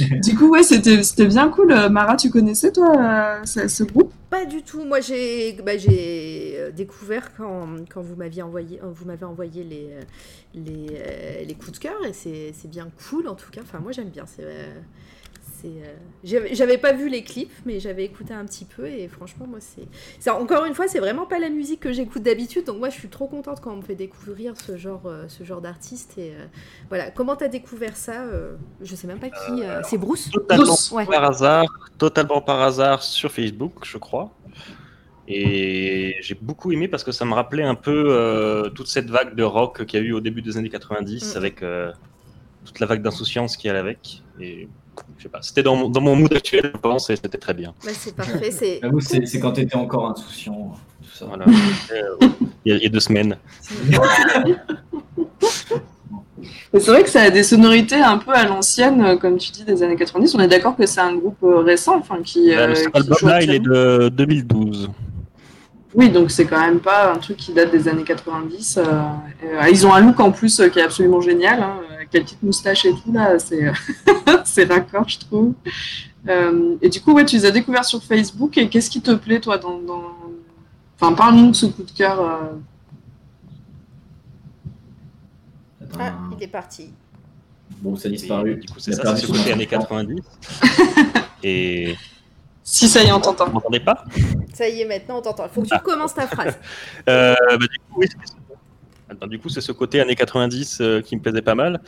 du 0.22 0.36
coup, 0.36 0.48
ouais, 0.50 0.62
c'était 0.62 1.26
bien 1.26 1.48
cool. 1.48 1.74
Mara, 1.90 2.16
tu 2.16 2.30
connaissais, 2.30 2.72
toi, 2.72 2.92
euh, 2.96 3.44
ce, 3.44 3.82
groupe? 3.84 4.12
Pas 4.30 4.44
du 4.44 4.62
tout. 4.62 4.84
Moi, 4.84 5.00
j'ai 5.00 5.52
bah, 5.64 5.72
euh, 5.72 6.70
découvert 6.70 7.34
quand, 7.36 7.66
quand 7.92 8.02
vous 8.02 8.16
envoyé, 8.42 8.80
m'avez 9.06 9.24
envoyé 9.24 9.64
les, 9.64 9.90
les, 10.54 11.44
les 11.44 11.54
coups 11.54 11.72
de 11.72 11.78
cœur 11.78 12.04
et 12.04 12.12
c'est 12.12 12.52
bien 12.68 12.88
cool 13.08 13.28
en 13.28 13.34
tout 13.34 13.50
cas. 13.50 13.60
Enfin, 13.62 13.78
moi, 13.78 13.92
j'aime 13.92 14.10
bien. 14.10 14.24
J'avais 16.24 16.54
j'avais 16.54 16.78
pas 16.78 16.92
vu 16.92 17.08
les 17.08 17.22
clips, 17.22 17.52
mais 17.66 17.80
j'avais 17.80 18.04
écouté 18.04 18.34
un 18.34 18.44
petit 18.44 18.64
peu 18.64 18.86
et 18.86 19.08
franchement, 19.08 19.46
moi, 19.46 19.58
c'est 19.60 20.30
encore 20.30 20.64
une 20.64 20.74
fois, 20.74 20.88
c'est 20.88 20.98
vraiment 21.00 21.26
pas 21.26 21.38
la 21.38 21.48
musique 21.50 21.80
que 21.80 21.92
j'écoute 21.92 22.22
d'habitude. 22.22 22.64
Donc 22.64 22.78
moi, 22.78 22.88
je 22.90 22.94
suis 22.98 23.08
trop 23.08 23.26
contente 23.26 23.60
quand 23.60 23.72
on 23.72 23.76
me 23.76 23.82
fait 23.82 23.94
découvrir 23.94 24.54
ce 24.60 24.76
genre, 24.76 25.02
euh, 25.06 25.24
ce 25.28 25.44
genre 25.44 25.60
d'artiste 25.60 26.18
et 26.18 26.32
euh, 26.32 26.44
voilà. 26.88 27.10
Comment 27.10 27.36
t'as 27.36 27.48
découvert 27.48 27.96
ça 27.96 28.22
euh, 28.24 28.54
Je 28.80 28.94
sais 28.94 29.06
même 29.06 29.18
pas 29.20 29.30
qui. 29.30 29.62
euh, 29.62 29.80
c'est 29.84 29.98
Bruce? 29.98 30.30
Totalement 30.30 30.64
Bruce, 30.64 30.90
ouais. 30.92 31.06
par 31.06 31.24
hasard, 31.24 31.66
totalement 31.98 32.40
par 32.40 32.60
hasard 32.62 33.02
sur 33.02 33.30
Facebook, 33.32 33.72
je 33.84 33.98
crois. 33.98 34.30
Et 35.30 36.16
j'ai 36.22 36.34
beaucoup 36.34 36.72
aimé 36.72 36.88
parce 36.88 37.04
que 37.04 37.12
ça 37.12 37.24
me 37.26 37.34
rappelait 37.34 37.62
un 37.64 37.74
peu 37.74 38.06
euh, 38.08 38.70
toute 38.70 38.86
cette 38.88 39.10
vague 39.10 39.34
de 39.34 39.42
rock 39.42 39.84
qu'il 39.84 40.00
y 40.00 40.02
a 40.02 40.06
eu 40.06 40.12
au 40.12 40.20
début 40.20 40.40
des 40.40 40.56
années 40.56 40.70
90 40.70 41.34
Mm. 41.34 41.36
avec 41.36 41.62
euh, 41.62 41.92
toute 42.64 42.80
la 42.80 42.86
vague 42.86 43.02
d'insouciance 43.02 43.56
qui 43.58 43.68
allait 43.68 43.78
avec. 43.78 44.22
Et 44.40 44.68
je 45.18 45.22
sais 45.24 45.28
pas, 45.28 45.40
c'était 45.42 45.62
dans, 45.62 45.76
mon- 45.76 45.88
dans 45.88 46.00
mon 46.00 46.16
mood 46.16 46.32
actuel, 46.32 46.70
je 46.74 46.78
pense, 46.78 47.10
et 47.10 47.16
c'était 47.16 47.38
très 47.38 47.54
bien. 47.54 47.74
Bah, 47.84 47.90
c'est 47.94 48.14
parfait. 48.14 48.50
C'est 48.50 48.80
quand 49.40 49.52
t'étais 49.52 49.76
encore 49.76 50.08
insouciant. 50.10 50.74
Tout 51.02 51.10
ça. 51.16 51.26
Voilà. 51.26 51.44
Il, 52.64 52.72
y 52.72 52.74
a, 52.74 52.76
il 52.76 52.82
y 52.82 52.86
a 52.86 52.88
deux 52.90 53.00
semaines. 53.00 53.36
C'est 56.72 56.86
vrai 56.86 57.02
que 57.02 57.08
ça 57.10 57.22
a 57.22 57.30
des 57.30 57.42
sonorités 57.42 57.96
un 57.96 58.18
peu 58.18 58.32
à 58.32 58.44
l'ancienne, 58.44 59.02
euh, 59.02 59.16
comme 59.16 59.38
tu 59.38 59.50
dis, 59.50 59.64
des 59.64 59.82
années 59.82 59.96
90. 59.96 60.34
On 60.34 60.40
est 60.40 60.48
d'accord 60.48 60.76
que 60.76 60.86
c'est 60.86 61.00
un 61.00 61.14
groupe 61.16 61.38
euh, 61.42 61.58
récent, 61.60 61.96
enfin, 61.98 62.18
qui. 62.22 62.50
Bah, 62.54 62.60
euh, 62.62 62.66
le 62.68 62.74
qui 62.74 62.80
seul 62.82 62.90
album 62.94 63.16
joue 63.18 63.26
là, 63.26 63.42
il 63.42 63.50
est 63.50 63.58
de 63.58 64.08
2012. 64.10 64.90
Oui, 65.94 66.10
donc 66.10 66.30
c'est 66.30 66.44
quand 66.44 66.60
même 66.60 66.80
pas 66.80 67.10
un 67.12 67.16
truc 67.16 67.38
qui 67.38 67.52
date 67.52 67.72
des 67.72 67.88
années 67.88 68.04
90. 68.04 68.78
euh, 68.78 69.68
ils 69.70 69.86
ont 69.86 69.92
un 69.94 70.00
look 70.00 70.20
en 70.20 70.30
plus 70.30 70.62
qui 70.72 70.78
est 70.78 70.82
absolument 70.82 71.20
génial, 71.22 71.60
hein, 71.62 71.80
avec 72.08 72.14
la 72.14 72.20
petite 72.20 72.42
moustache 72.42 72.84
et 72.84 72.92
tout 72.92 73.12
là, 73.12 73.38
c'est 73.38 73.70
c'est 74.44 74.64
raccord, 74.64 75.08
je 75.08 75.18
trouve. 75.20 75.54
Euh, 76.28 76.76
et 76.82 76.88
du 76.88 77.00
coup, 77.00 77.12
ouais, 77.12 77.24
tu 77.24 77.36
les 77.36 77.46
as 77.46 77.50
découverts 77.50 77.84
sur 77.84 78.02
Facebook. 78.02 78.58
Et 78.58 78.68
qu'est-ce 78.68 78.90
qui 78.90 79.00
te 79.00 79.12
plaît, 79.14 79.40
toi, 79.40 79.56
dans, 79.58 79.78
dans... 79.78 80.02
Enfin, 81.00 81.14
parle-nous 81.14 81.50
de 81.50 81.56
ce 81.56 81.66
coup 81.66 81.82
de 81.84 81.90
cœur. 81.92 82.20
euh. 82.20 82.52
Ah, 85.98 86.14
il 86.36 86.42
est 86.42 86.48
parti. 86.48 86.92
Bon, 87.80 87.96
ça 87.96 88.08
a 88.08 88.10
Et 88.10 88.14
disparu. 88.14 88.56
du 88.56 88.68
coup, 88.68 88.78
c'est 88.78 88.92
ça, 88.92 89.14
c'est 89.16 89.26
ce 89.26 89.32
côté 89.32 89.52
années 89.52 89.68
enfant. 89.72 89.96
90. 89.96 90.20
Et 91.42 91.96
Si 92.62 92.86
ça 92.86 93.02
y 93.02 93.06
est, 93.06 93.12
on 93.12 93.20
t'entend. 93.20 93.46
vous 93.46 93.52
m'entendez 93.52 93.80
pas? 93.80 94.04
Ça 94.52 94.68
y 94.68 94.82
est, 94.82 94.84
maintenant 94.84 95.18
on 95.18 95.22
t'entend. 95.22 95.44
Il 95.46 95.50
faut 95.50 95.62
que 95.62 95.68
tu 95.68 95.78
commences 95.82 96.12
ta 96.14 96.26
phrase. 96.26 96.58
Euh, 97.08 97.34
bah, 97.38 97.56
du 97.58 97.78
coup, 97.78 97.96
oui, 98.00 98.06
c'est- 99.08 99.14
Attends, 99.14 99.26
du 99.26 99.38
coup, 99.38 99.48
c'est 99.48 99.60
ce 99.60 99.72
côté 99.72 100.00
années 100.00 100.14
90 100.14 100.78
euh, 100.80 101.00
qui 101.00 101.16
me 101.16 101.20
plaisait 101.22 101.42
pas 101.42 101.54
mal. 101.54 101.80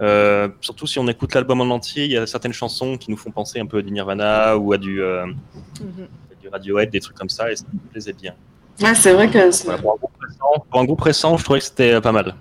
Euh, 0.00 0.48
surtout 0.60 0.86
si 0.86 0.98
on 0.98 1.06
écoute 1.08 1.34
l'album 1.34 1.60
en 1.60 1.70
entier, 1.74 2.04
il 2.04 2.12
y 2.12 2.16
a 2.16 2.26
certaines 2.26 2.52
chansons 2.52 2.96
qui 2.96 3.10
nous 3.10 3.16
font 3.16 3.30
penser 3.30 3.60
un 3.60 3.66
peu 3.66 3.78
à 3.78 3.82
du 3.82 3.90
Nirvana 3.90 4.56
ou 4.56 4.72
à 4.72 4.78
du, 4.78 5.02
euh, 5.02 5.26
Mhm. 5.26 6.06
du 6.40 6.48
Radiohead, 6.48 6.90
des 6.90 7.00
trucs 7.00 7.16
comme 7.16 7.28
ça, 7.28 7.50
et 7.52 7.56
ça 7.56 7.64
me 7.72 7.78
plaisait 7.90 8.12
bien. 8.12 8.34
Ouais, 8.80 8.94
c'est 8.94 9.12
vrai 9.12 9.28
que. 9.28 9.64
Voilà, 9.64 9.80
pour, 9.80 9.92
un 9.92 9.96
groupe 9.96 10.10
récent, 10.20 10.64
pour 10.70 10.80
un 10.80 10.84
groupe 10.84 11.00
récent, 11.02 11.36
je 11.36 11.44
trouvais 11.44 11.58
que 11.58 11.64
c'était 11.66 12.00
pas 12.00 12.12
mal. 12.12 12.34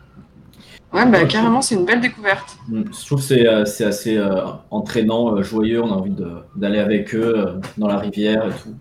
Ouais, 0.94 1.06
bah, 1.06 1.24
carrément, 1.26 1.62
c'est 1.62 1.76
une 1.76 1.86
belle 1.86 2.02
découverte. 2.02 2.58
Mm, 2.68 2.82
Je 3.00 3.06
trouve 3.06 3.20
que 3.26 3.66
c'est 3.66 3.86
assez 3.86 4.18
euh, 4.18 4.42
entraînant, 4.72 5.42
joyeux. 5.42 5.82
On 5.82 5.92
a 5.92 5.96
envie 5.96 6.14
d'aller 6.56 6.80
avec 6.80 7.16
eux 7.16 7.60
dans 7.78 7.88
la 7.88 7.98
rivière 7.98 8.48
et 8.48 8.62
tout. 8.62 8.76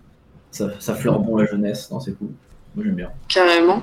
Ça, 0.51 0.69
ça 0.79 0.93
fleure 0.95 1.19
bon 1.19 1.37
la 1.37 1.45
jeunesse. 1.45 1.89
Non, 1.91 1.99
c'est 2.01 2.11
cool. 2.17 2.29
Moi, 2.75 2.83
j'aime 2.85 2.95
bien. 2.95 3.09
Carrément. 3.29 3.81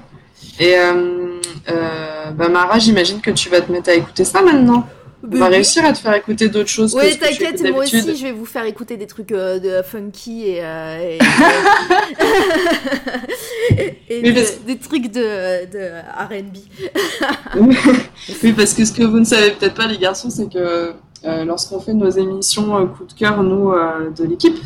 Et 0.61 0.77
euh, 0.77 1.39
euh, 1.71 2.31
bah, 2.33 2.49
Mara, 2.49 2.79
j'imagine 2.79 3.21
que 3.21 3.31
tu 3.31 3.49
vas 3.49 3.61
te 3.61 3.71
mettre 3.71 3.91
à 3.91 3.95
écouter 3.95 4.25
ça 4.25 4.43
maintenant. 4.43 4.87
On 5.31 5.37
va 5.37 5.49
réussir 5.49 5.85
à 5.85 5.93
te 5.93 5.99
faire 5.99 6.15
écouter 6.15 6.49
d'autres 6.49 6.69
choses. 6.69 6.95
Oui, 6.95 7.17
t'inquiète, 7.19 7.61
moi 7.73 7.83
aussi, 7.83 8.17
je 8.17 8.23
vais 8.23 8.31
vous 8.33 8.47
faire 8.47 8.65
écouter 8.65 8.97
des 8.97 9.09
trucs 9.09 9.33
euh, 9.33 9.59
de 9.59 9.83
funky 9.85 10.47
et, 10.49 10.61
euh, 10.63 10.99
et, 11.01 11.19
et- 13.79 13.99
et 14.09 14.21
Oui, 14.23 14.33
de- 14.33 14.41
parce- 14.41 14.59
des 14.67 14.79
trucs 14.79 15.11
de, 15.11 15.67
de 15.71 15.91
R&B. 16.19 16.57
Oui, 18.43 18.53
parce 18.53 18.75
que 18.75 18.85
ce 18.85 18.93
que 18.93 19.03
vous 19.03 19.19
ne 19.19 19.25
savez 19.25 19.51
peut-être 19.53 19.75
pas, 19.75 19.87
les 19.87 19.99
garçons, 19.99 20.31
c'est 20.31 20.53
que 20.53 20.93
euh, 21.25 21.45
lorsqu'on 21.45 21.81
fait 21.81 21.95
nos 21.95 22.09
émissions 22.11 22.77
euh, 22.79 22.87
coup 22.87 23.05
de 23.05 23.13
cœur, 23.13 23.43
nous, 23.43 23.73
euh, 23.73 24.11
de 24.17 24.25
l'équipe, 24.25 24.57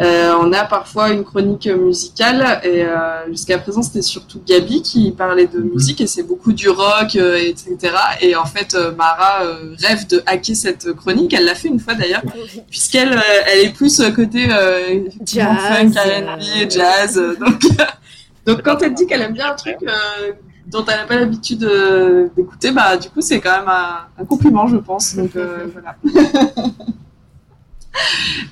euh, 0.00 0.32
on 0.40 0.52
a 0.52 0.64
parfois 0.64 1.10
une 1.10 1.22
chronique 1.24 1.66
musicale. 1.68 2.60
Et 2.64 2.82
euh, 2.84 3.30
jusqu'à 3.30 3.58
présent, 3.58 3.82
c'était 3.82 4.02
surtout 4.02 4.40
Gabi 4.46 4.82
qui 4.82 5.10
parlait 5.12 5.46
de 5.46 5.58
Mhm. 5.60 5.70
musique 5.74 6.00
et 6.00 6.06
c'est 6.06 6.24
beaucoup 6.24 6.52
du 6.52 6.68
rock, 6.68 7.14
euh, 7.16 7.36
etc. 7.36 7.76
Et 8.20 8.34
en 8.34 8.44
fait, 8.46 8.74
euh, 8.74 8.92
Mara 8.96 9.44
euh, 9.44 9.74
rêve 9.78 10.06
de 10.08 10.22
hacker 10.26 10.56
cette 10.56 10.92
chronique. 10.92 11.32
Elle 11.34 11.44
l'a 11.44 11.54
fait 11.54 11.68
une 11.68 11.78
fois 11.80 11.94
d'ailleurs, 11.94 12.22
puisqu'elle 12.68 13.12
euh, 13.12 13.20
elle 13.52 13.66
est 13.66 13.72
plus 13.72 14.02
côté 14.16 14.48
euh, 14.50 15.00
Jazz, 15.24 15.56
funk, 15.68 15.92
R&B, 15.94 16.70
jazz. 16.70 17.14
donc, 17.38 17.60
donc 18.46 18.62
quand 18.62 18.82
elle 18.82 18.94
dit 18.94 19.06
qu'elle 19.06 19.22
aime 19.22 19.34
bien 19.34 19.52
un 19.52 19.54
truc 19.54 19.76
euh, 19.82 20.32
dont 20.66 20.84
elle 20.86 20.96
n'a 20.96 21.04
pas 21.04 21.16
l'habitude 21.16 21.64
euh, 21.64 22.28
d'écouter, 22.36 22.70
bah 22.72 22.96
du 22.96 23.08
coup 23.10 23.20
c'est 23.20 23.40
quand 23.40 23.58
même 23.58 23.68
un, 23.68 24.06
un 24.18 24.24
compliment, 24.24 24.66
je 24.66 24.76
pense. 24.76 25.14
Donc 25.16 25.34
euh, 25.36 25.66
voilà. 25.72 25.96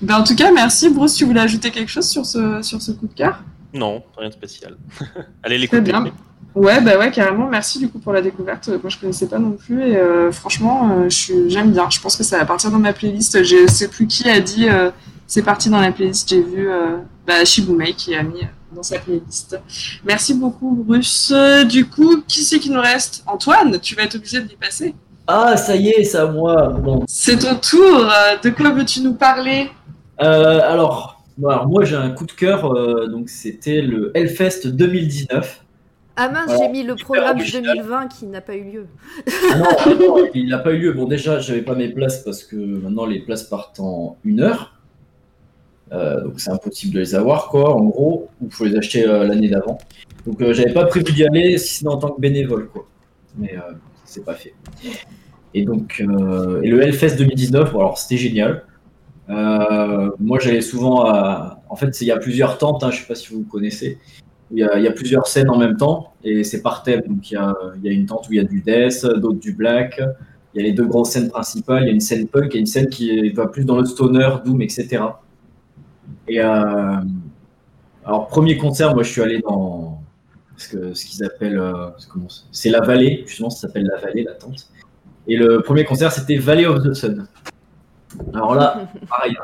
ben, 0.03 0.17
en 0.19 0.25
tout 0.25 0.35
cas, 0.37 0.53
merci 0.53 0.91
Bruce. 0.91 1.15
Tu 1.15 1.25
voulais 1.25 1.41
ajouter 1.41 1.71
quelque 1.71 1.89
chose 1.91 2.09
sur 2.09 2.27
ce 2.27 2.63
sur 2.63 2.81
ce 2.83 2.93
coup 2.93 3.07
de 3.07 3.15
cœur? 3.15 3.43
Non, 3.73 4.03
rien 4.19 4.29
de 4.29 4.35
spécial. 4.35 4.77
Allez 5.43 5.57
Très 5.67 5.79
l'écouter. 5.79 5.81
bien. 5.83 6.05
Ouais, 6.57 6.81
bah 6.81 6.99
ouais, 6.99 7.13
carrément. 7.13 7.49
Merci 7.49 7.79
du 7.79 7.89
coup 7.89 8.01
pour 8.01 8.13
la 8.13 8.21
découverte. 8.23 8.69
Moi, 8.69 8.89
je 8.89 8.99
connaissais 8.99 9.29
pas 9.29 9.39
non 9.39 9.53
plus 9.53 9.83
et 9.83 9.97
euh, 9.97 10.33
franchement, 10.33 10.91
euh, 10.91 11.05
je 11.05 11.15
suis, 11.17 11.51
j'aime 11.51 11.71
bien. 11.71 11.89
Je 11.91 12.01
pense 12.01 12.17
que 12.17 12.25
ça 12.25 12.39
va 12.39 12.45
partir 12.45 12.73
dans 12.73 12.81
ma 12.81 12.93
playlist. 12.93 13.43
Je 13.45 13.69
sais 13.69 13.87
plus 13.89 14.09
qui 14.09 14.29
a 14.29 14.41
dit 14.41 14.69
euh, 14.69 14.91
c'est 15.29 15.43
parti 15.43 15.71
dans 15.71 15.81
la 15.81 15.93
playlist. 15.93 16.29
J'ai 16.29 16.43
vu 16.43 16.69
euh, 16.69 16.97
bah, 17.27 17.45
Shibumei 17.45 17.95
qui 17.95 18.17
a 18.17 18.25
mis 18.25 18.43
euh, 18.43 18.47
dans 18.75 18.83
sa 18.83 18.99
playlist. 18.99 19.61
Merci 20.05 20.35
beaucoup, 20.35 20.71
Bruce. 20.87 21.33
Du 21.69 21.87
coup, 21.87 22.23
qui 22.27 22.43
c'est 22.43 22.59
qui 22.59 22.71
nous 22.71 22.81
reste? 22.81 23.23
Antoine, 23.27 23.79
tu 23.81 23.95
vas 23.95 24.03
être 24.03 24.17
obligé 24.17 24.41
de 24.41 24.51
y 24.51 24.57
passer. 24.57 24.95
Ah, 25.27 25.57
ça 25.57 25.77
y 25.77 25.91
est, 25.91 26.05
c'est 26.05 26.19
à 26.19 26.27
moi. 26.27 26.69
Bon. 26.69 27.05
C'est 27.07 27.39
ton 27.39 27.55
tour. 27.55 28.11
De 28.43 28.51
quoi 28.51 28.71
veux-tu 28.71 29.01
nous 29.01 29.15
parler? 29.15 29.71
Euh, 30.23 30.61
alors, 30.63 31.23
moi 31.39 31.85
j'ai 31.85 31.97
un 31.97 32.11
coup 32.11 32.27
de 32.27 32.33
cœur, 32.33 32.73
euh, 32.73 33.07
donc 33.07 33.29
c'était 33.29 33.81
le 33.81 34.11
Hellfest 34.15 34.67
2019. 34.67 35.65
Ah 36.17 36.29
mince, 36.29 36.51
j'ai 36.59 36.69
mis 36.69 36.83
le 36.83 36.97
programme 36.97 37.39
original. 37.39 37.77
2020 37.79 38.09
qui 38.09 38.27
n'a 38.27 38.43
pas 38.43 38.55
eu 38.55 38.65
lieu. 38.65 38.87
Ah 39.51 39.57
non, 39.57 39.65
ah 39.79 39.89
non, 39.99 40.17
il 40.35 40.49
n'a 40.49 40.59
pas 40.59 40.73
eu 40.73 40.79
lieu. 40.79 40.93
Bon, 40.93 41.07
déjà, 41.07 41.39
j'avais 41.39 41.63
pas 41.63 41.75
mes 41.75 41.89
places 41.89 42.23
parce 42.25 42.45
que 42.45 42.57
maintenant 42.57 43.07
les 43.07 43.21
places 43.21 43.45
partent 43.45 43.81
en 43.81 44.19
une 44.25 44.41
heure. 44.41 44.80
Euh, 45.93 46.23
donc 46.23 46.39
c'est 46.39 46.51
impossible 46.51 46.95
de 46.95 47.01
les 47.01 47.15
avoir, 47.15 47.49
quoi, 47.49 47.75
en 47.75 47.85
gros. 47.85 48.29
Ou 48.41 48.51
faut 48.51 48.65
les 48.65 48.77
acheter 48.77 49.07
euh, 49.07 49.27
l'année 49.27 49.49
d'avant. 49.49 49.79
Donc 50.27 50.41
euh, 50.41 50.53
j'avais 50.53 50.73
pas 50.73 50.87
prévu 50.87 51.13
d'y 51.13 51.25
aller, 51.25 51.59
si 51.59 51.77
ce 51.77 51.85
n'est 51.85 51.91
en 51.91 51.99
tant 51.99 52.11
que 52.11 52.21
bénévole, 52.21 52.69
quoi. 52.69 52.87
Mais 53.39 53.55
c'est 54.05 54.25
pas 54.25 54.35
fait. 54.35 54.55
Et 55.55 55.65
donc, 55.65 56.01
et 56.01 56.69
le 56.69 56.83
Hellfest 56.83 57.17
2019, 57.17 57.73
bon, 57.73 57.79
alors 57.79 57.99
c'était 57.99 58.17
génial. 58.17 58.65
Moi, 59.29 60.39
j'allais 60.41 60.61
souvent 60.61 61.05
à. 61.05 61.63
En 61.69 61.77
fait, 61.77 62.01
il 62.01 62.09
y 62.09 62.11
a 62.11 62.17
plusieurs 62.17 62.59
tentes, 62.59 62.83
hein, 62.83 62.91
je 62.91 63.01
sais 63.01 63.07
pas 63.07 63.15
si 63.15 63.33
vous 63.33 63.45
connaissez. 63.45 63.99
Il 64.53 64.59
y, 64.59 64.65
a, 64.65 64.79
il 64.79 64.85
y 64.85 64.89
a 64.89 64.93
plusieurs 64.93 65.29
scènes 65.29 65.49
en 65.49 65.59
même 65.59 65.77
temps 65.77 66.13
et 66.25 66.43
c'est 66.43 66.61
par 66.61 66.83
thème. 66.83 67.03
Donc 67.07 67.31
il 67.31 67.35
y 67.35 67.37
a, 67.37 67.55
il 67.77 67.85
y 67.85 67.89
a 67.89 67.93
une 67.93 68.07
tente 68.07 68.29
où 68.29 68.33
il 68.33 68.37
y 68.37 68.41
a 68.41 68.45
du 68.45 68.63
death, 68.63 69.07
d'autres 69.07 69.39
du 69.39 69.53
black. 69.53 70.01
Il 70.53 70.61
y 70.61 70.65
a 70.65 70.67
les 70.67 70.73
deux 70.73 70.87
grosses 70.87 71.11
scènes 71.11 71.31
principales. 71.31 71.85
Il 71.85 71.87
y 71.87 71.91
a 71.91 71.93
une 71.93 72.01
scène 72.01 72.27
punk 72.27 72.57
et 72.57 72.59
une 72.59 72.67
scène 72.67 72.89
qui 72.89 73.31
va 73.31 73.47
plus 73.47 73.65
dans 73.65 73.79
le 73.79 73.85
stoner, 73.85 74.29
doom, 74.45 74.61
etc. 74.61 75.05
Et 76.29 76.41
euh, 76.41 76.97
alors 78.05 78.29
premier 78.29 78.57
concert, 78.57 78.95
moi 78.95 79.03
je 79.03 79.11
suis 79.11 79.23
allé 79.23 79.41
dans 79.41 80.03
ce 80.57 80.69
que 80.69 80.95
ce 80.95 81.05
qu'ils 81.07 81.25
appellent, 81.25 81.59
euh, 81.59 81.91
c'est 82.53 82.71
la 82.71 82.81
vallée. 82.81 83.25
Justement, 83.27 83.51
ça 83.51 83.67
s'appelle 83.67 83.85
la 83.85 84.01
vallée, 84.01 84.23
la 84.23 84.35
tente. 84.35 84.69
Et 85.27 85.37
le 85.37 85.63
premier 85.63 85.85
concert, 85.85 86.13
c'était 86.13 86.37
Valley 86.37 86.67
of 86.67 86.83
the 86.83 86.93
Sun. 86.93 87.27
Alors 88.35 88.55
là, 88.55 88.89
pareil, 89.09 89.37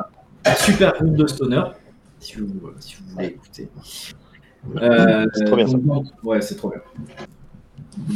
un 0.45 0.55
super 0.55 0.93
groupe 0.95 1.17
de 1.17 1.27
stoner, 1.27 1.63
si 2.19 2.37
vous, 2.37 2.49
si 2.81 2.97
vous 2.97 3.11
voulez 3.15 3.27
écouter. 3.27 3.69
Euh, 4.77 5.27
C'est 5.35 5.45
trop 5.45 5.57
bien, 5.57 5.67
ça. 5.67 5.77
ouais, 6.25 6.41
c'est 6.41 6.57
trop 6.57 6.71
bien. 6.71 6.81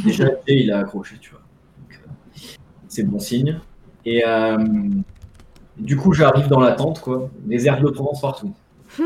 Déjà, 0.03 0.25
il 0.47 0.71
a 0.71 0.79
accroché, 0.79 1.17
tu 1.19 1.31
vois. 1.31 1.41
C'est 2.87 3.03
bon 3.03 3.19
signe. 3.19 3.59
Et 4.05 4.23
euh, 4.25 4.57
du 5.77 5.97
coup, 5.97 6.13
j'arrive 6.13 6.47
dans 6.47 6.59
la 6.59 6.73
tente, 6.73 7.01
quoi. 7.01 7.29
Les 7.47 7.67
herbes 7.67 7.83
de 7.85 7.89
Provence 7.89 8.21
partout. 8.21 8.53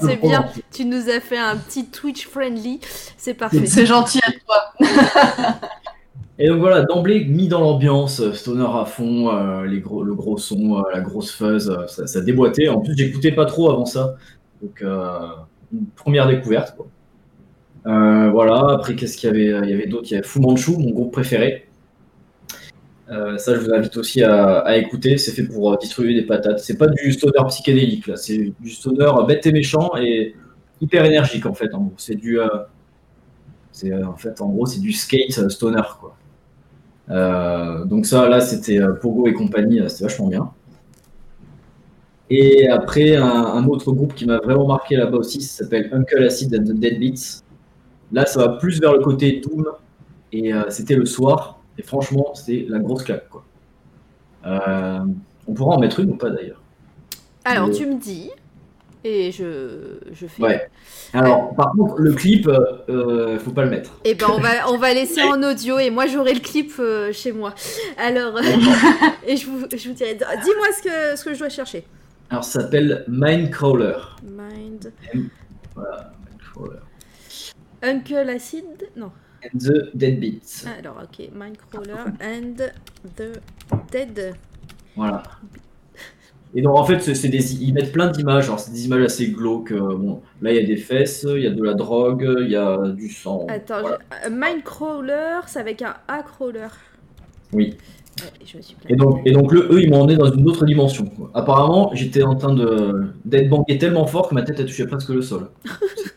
C'est 0.00 0.20
bien. 0.20 0.46
Tu 0.72 0.84
nous 0.84 1.08
as 1.08 1.20
fait 1.20 1.38
un 1.38 1.56
petit 1.56 1.86
Twitch 1.86 2.26
friendly. 2.26 2.80
C'est 3.16 3.34
parfait. 3.34 3.66
C'est 3.66 3.86
gentil 3.86 4.20
à 4.26 4.32
toi. 4.32 4.88
Et 6.38 6.48
donc 6.48 6.60
voilà, 6.60 6.80
d'emblée 6.82 7.26
mis 7.26 7.48
dans 7.48 7.60
l'ambiance, 7.60 8.20
euh, 8.20 8.32
stoner 8.32 8.64
à 8.64 8.86
fond, 8.86 9.28
euh, 9.28 9.66
les 9.66 9.80
gros, 9.80 10.02
le 10.02 10.14
gros 10.14 10.38
son, 10.38 10.78
euh, 10.78 10.82
la 10.90 11.00
grosse 11.00 11.30
fuzz, 11.30 11.68
euh, 11.68 11.86
ça, 11.86 12.06
ça 12.06 12.22
déboîtait. 12.22 12.68
En 12.68 12.80
plus, 12.80 12.96
j'écoutais 12.96 13.32
pas 13.32 13.44
trop 13.44 13.70
avant 13.70 13.84
ça. 13.84 14.14
Donc, 14.62 14.80
euh, 14.80 15.18
une 15.70 15.84
première 15.94 16.26
découverte. 16.26 16.74
Quoi. 16.74 16.86
Euh, 17.86 18.30
voilà, 18.30 18.70
après, 18.70 18.94
qu'est-ce 18.96 19.18
qu'il 19.18 19.28
y 19.28 19.30
avait 19.30 19.66
Il 19.68 19.70
y 19.70 19.74
avait 19.74 19.86
d'autres. 19.86 20.06
Il 20.10 20.14
y 20.14 20.16
avait 20.16 20.26
Fu 20.26 20.40
Manchu, 20.40 20.78
mon 20.78 20.90
groupe 20.90 21.12
préféré. 21.12 21.66
Euh, 23.10 23.38
ça, 23.38 23.54
je 23.56 23.60
vous 23.60 23.72
invite 23.72 23.96
aussi 23.96 24.22
à, 24.22 24.76
écouter. 24.76 25.18
C'est 25.18 25.32
fait 25.32 25.42
pour 25.42 25.72
euh, 25.72 25.76
distribuer 25.76 26.14
des 26.14 26.22
patates. 26.22 26.60
C'est 26.60 26.78
pas 26.78 26.86
du 26.86 27.12
stoner 27.12 27.44
psychédélique, 27.48 28.06
là. 28.06 28.16
C'est 28.16 28.52
du 28.60 28.70
stoner 28.70 29.10
bête 29.26 29.46
et 29.46 29.52
méchant 29.52 29.90
et 30.00 30.36
hyper 30.80 31.04
énergique, 31.04 31.46
en 31.46 31.54
fait. 31.54 31.74
En 31.74 31.82
gros. 31.82 31.94
C'est 31.96 32.14
du. 32.14 32.40
euh, 32.40 32.48
c'est, 33.72 33.92
euh, 33.92 34.06
en 34.06 34.16
fait, 34.16 34.40
en 34.40 34.48
gros, 34.50 34.66
c'est 34.66 34.80
du 34.80 34.92
skate 34.92 35.48
stoner, 35.48 35.82
quoi. 36.00 36.16
Donc 37.86 38.06
ça, 38.06 38.28
là, 38.28 38.40
c'était 38.40 38.78
Pogo 39.00 39.26
et 39.26 39.32
compagnie, 39.32 39.80
c'était 39.88 40.04
vachement 40.04 40.28
bien. 40.28 40.50
Et 42.28 42.68
après, 42.68 43.16
un, 43.16 43.24
un 43.24 43.66
autre 43.66 43.90
groupe 43.90 44.14
qui 44.14 44.26
m'a 44.26 44.38
vraiment 44.38 44.68
marqué 44.68 44.94
là-bas 44.96 45.18
aussi, 45.18 45.40
ça 45.40 45.64
s'appelle 45.64 45.90
Uncle 45.92 46.22
Acid 46.22 46.54
and 46.54 46.62
the 46.62 46.78
Deadbeats. 46.78 47.42
Là, 48.12 48.26
ça 48.26 48.38
va 48.40 48.48
plus 48.50 48.80
vers 48.80 48.92
le 48.92 49.00
côté 49.00 49.40
Doom, 49.40 49.66
et 50.32 50.52
c'était 50.68 50.94
le 50.94 51.04
soir, 51.04 51.59
et 51.78 51.82
franchement, 51.82 52.34
c'était 52.34 52.66
la 52.68 52.78
grosse 52.78 53.04
claque, 53.04 53.28
quoi. 53.28 53.44
Euh, 54.46 55.00
on 55.46 55.54
pourra 55.54 55.76
en 55.76 55.80
mettre 55.80 56.00
une 56.00 56.10
ou 56.10 56.16
pas, 56.16 56.30
d'ailleurs 56.30 56.62
Alors, 57.44 57.70
tu 57.70 57.86
me 57.86 57.98
dis, 57.98 58.30
et 59.02 59.32
je, 59.32 59.98
je 60.12 60.26
fais. 60.26 60.42
Ouais. 60.42 60.70
Alors, 61.14 61.54
par 61.54 61.72
contre, 61.72 61.98
le 61.98 62.12
clip, 62.12 62.46
euh, 62.46 62.58
euh, 62.90 63.38
faut 63.38 63.50
pas 63.50 63.64
le 63.64 63.70
mettre. 63.70 63.98
Eh 64.04 64.14
ben, 64.14 64.26
on 64.30 64.40
va, 64.40 64.70
on 64.70 64.76
va 64.76 64.92
laisser 64.92 65.22
en 65.22 65.42
audio 65.50 65.78
et 65.78 65.90
moi 65.90 66.06
j'aurai 66.06 66.34
le 66.34 66.40
clip 66.40 66.72
euh, 66.78 67.10
chez 67.12 67.32
moi. 67.32 67.54
Alors, 67.96 68.38
et 69.26 69.36
je 69.36 69.46
vous, 69.46 69.66
je 69.74 69.88
vous 69.88 69.94
dirai. 69.94 70.14
Dis-moi 70.14 70.66
ce 70.76 70.82
que, 70.82 71.16
ce 71.18 71.24
que 71.24 71.34
je 71.34 71.38
dois 71.38 71.48
chercher. 71.48 71.84
Alors, 72.28 72.44
ça 72.44 72.60
s'appelle 72.60 73.04
Mindcrawler. 73.08 73.96
Mind. 74.22 74.92
Voilà, 75.74 76.12
Mindcrawler. 76.28 76.80
Uncle 77.82 78.28
Acid? 78.28 78.90
Non. 78.96 79.10
And 79.42 79.58
the 79.58 79.90
Deadbeats. 79.94 80.66
Alors, 80.78 80.96
ok. 81.02 81.28
Mindcrawler 81.34 82.04
and 82.20 82.56
the 83.16 83.40
Dead. 83.90 84.34
Voilà. 84.96 85.22
Et 86.52 86.62
donc 86.62 86.76
en 86.76 86.84
fait, 86.84 86.98
c'est 87.14 87.28
des, 87.28 87.54
ils 87.62 87.72
mettent 87.72 87.92
plein 87.92 88.10
d'images. 88.10 88.46
Alors 88.46 88.58
c'est 88.58 88.72
des 88.72 88.84
images 88.86 89.04
assez 89.04 89.28
glauques. 89.30 89.70
euh, 89.70 89.96
Bon, 89.96 90.20
là 90.42 90.50
il 90.52 90.56
y 90.56 90.58
a 90.58 90.66
des 90.66 90.76
fesses, 90.76 91.24
il 91.28 91.42
y 91.42 91.46
a 91.46 91.50
de 91.50 91.62
la 91.62 91.74
drogue, 91.74 92.28
il 92.40 92.50
y 92.50 92.56
a 92.56 92.88
du 92.88 93.08
sang. 93.08 93.46
Attends, 93.48 93.80
Voilà. 93.82 93.98
je- 94.24 94.28
euh, 94.28 94.30
Mindcrawler, 94.36 95.40
c'est 95.46 95.60
avec 95.60 95.80
un 95.82 95.94
A 96.08 96.22
crawler. 96.24 96.66
Oui. 97.52 97.76
Ouais, 98.20 98.26
je 98.44 98.56
me 98.56 98.62
suis 98.62 98.76
Et 98.88 98.96
donc, 98.96 99.22
et 99.24 99.30
donc 99.30 99.52
le, 99.52 99.60
eux, 99.72 99.80
ils 99.80 99.88
m'ont 99.88 100.00
emmené 100.02 100.16
dans 100.16 100.30
une 100.30 100.46
autre 100.48 100.66
dimension. 100.66 101.06
quoi. 101.06 101.30
Apparemment, 101.34 101.92
j'étais 101.94 102.24
en 102.24 102.34
train 102.34 102.52
de 102.52 103.04
d'être 103.24 103.48
banqué 103.48 103.78
tellement 103.78 104.06
fort 104.06 104.28
que 104.28 104.34
ma 104.34 104.42
tête 104.42 104.58
a 104.58 104.64
touché 104.64 104.86
presque 104.86 105.10
le 105.10 105.22
sol. 105.22 105.48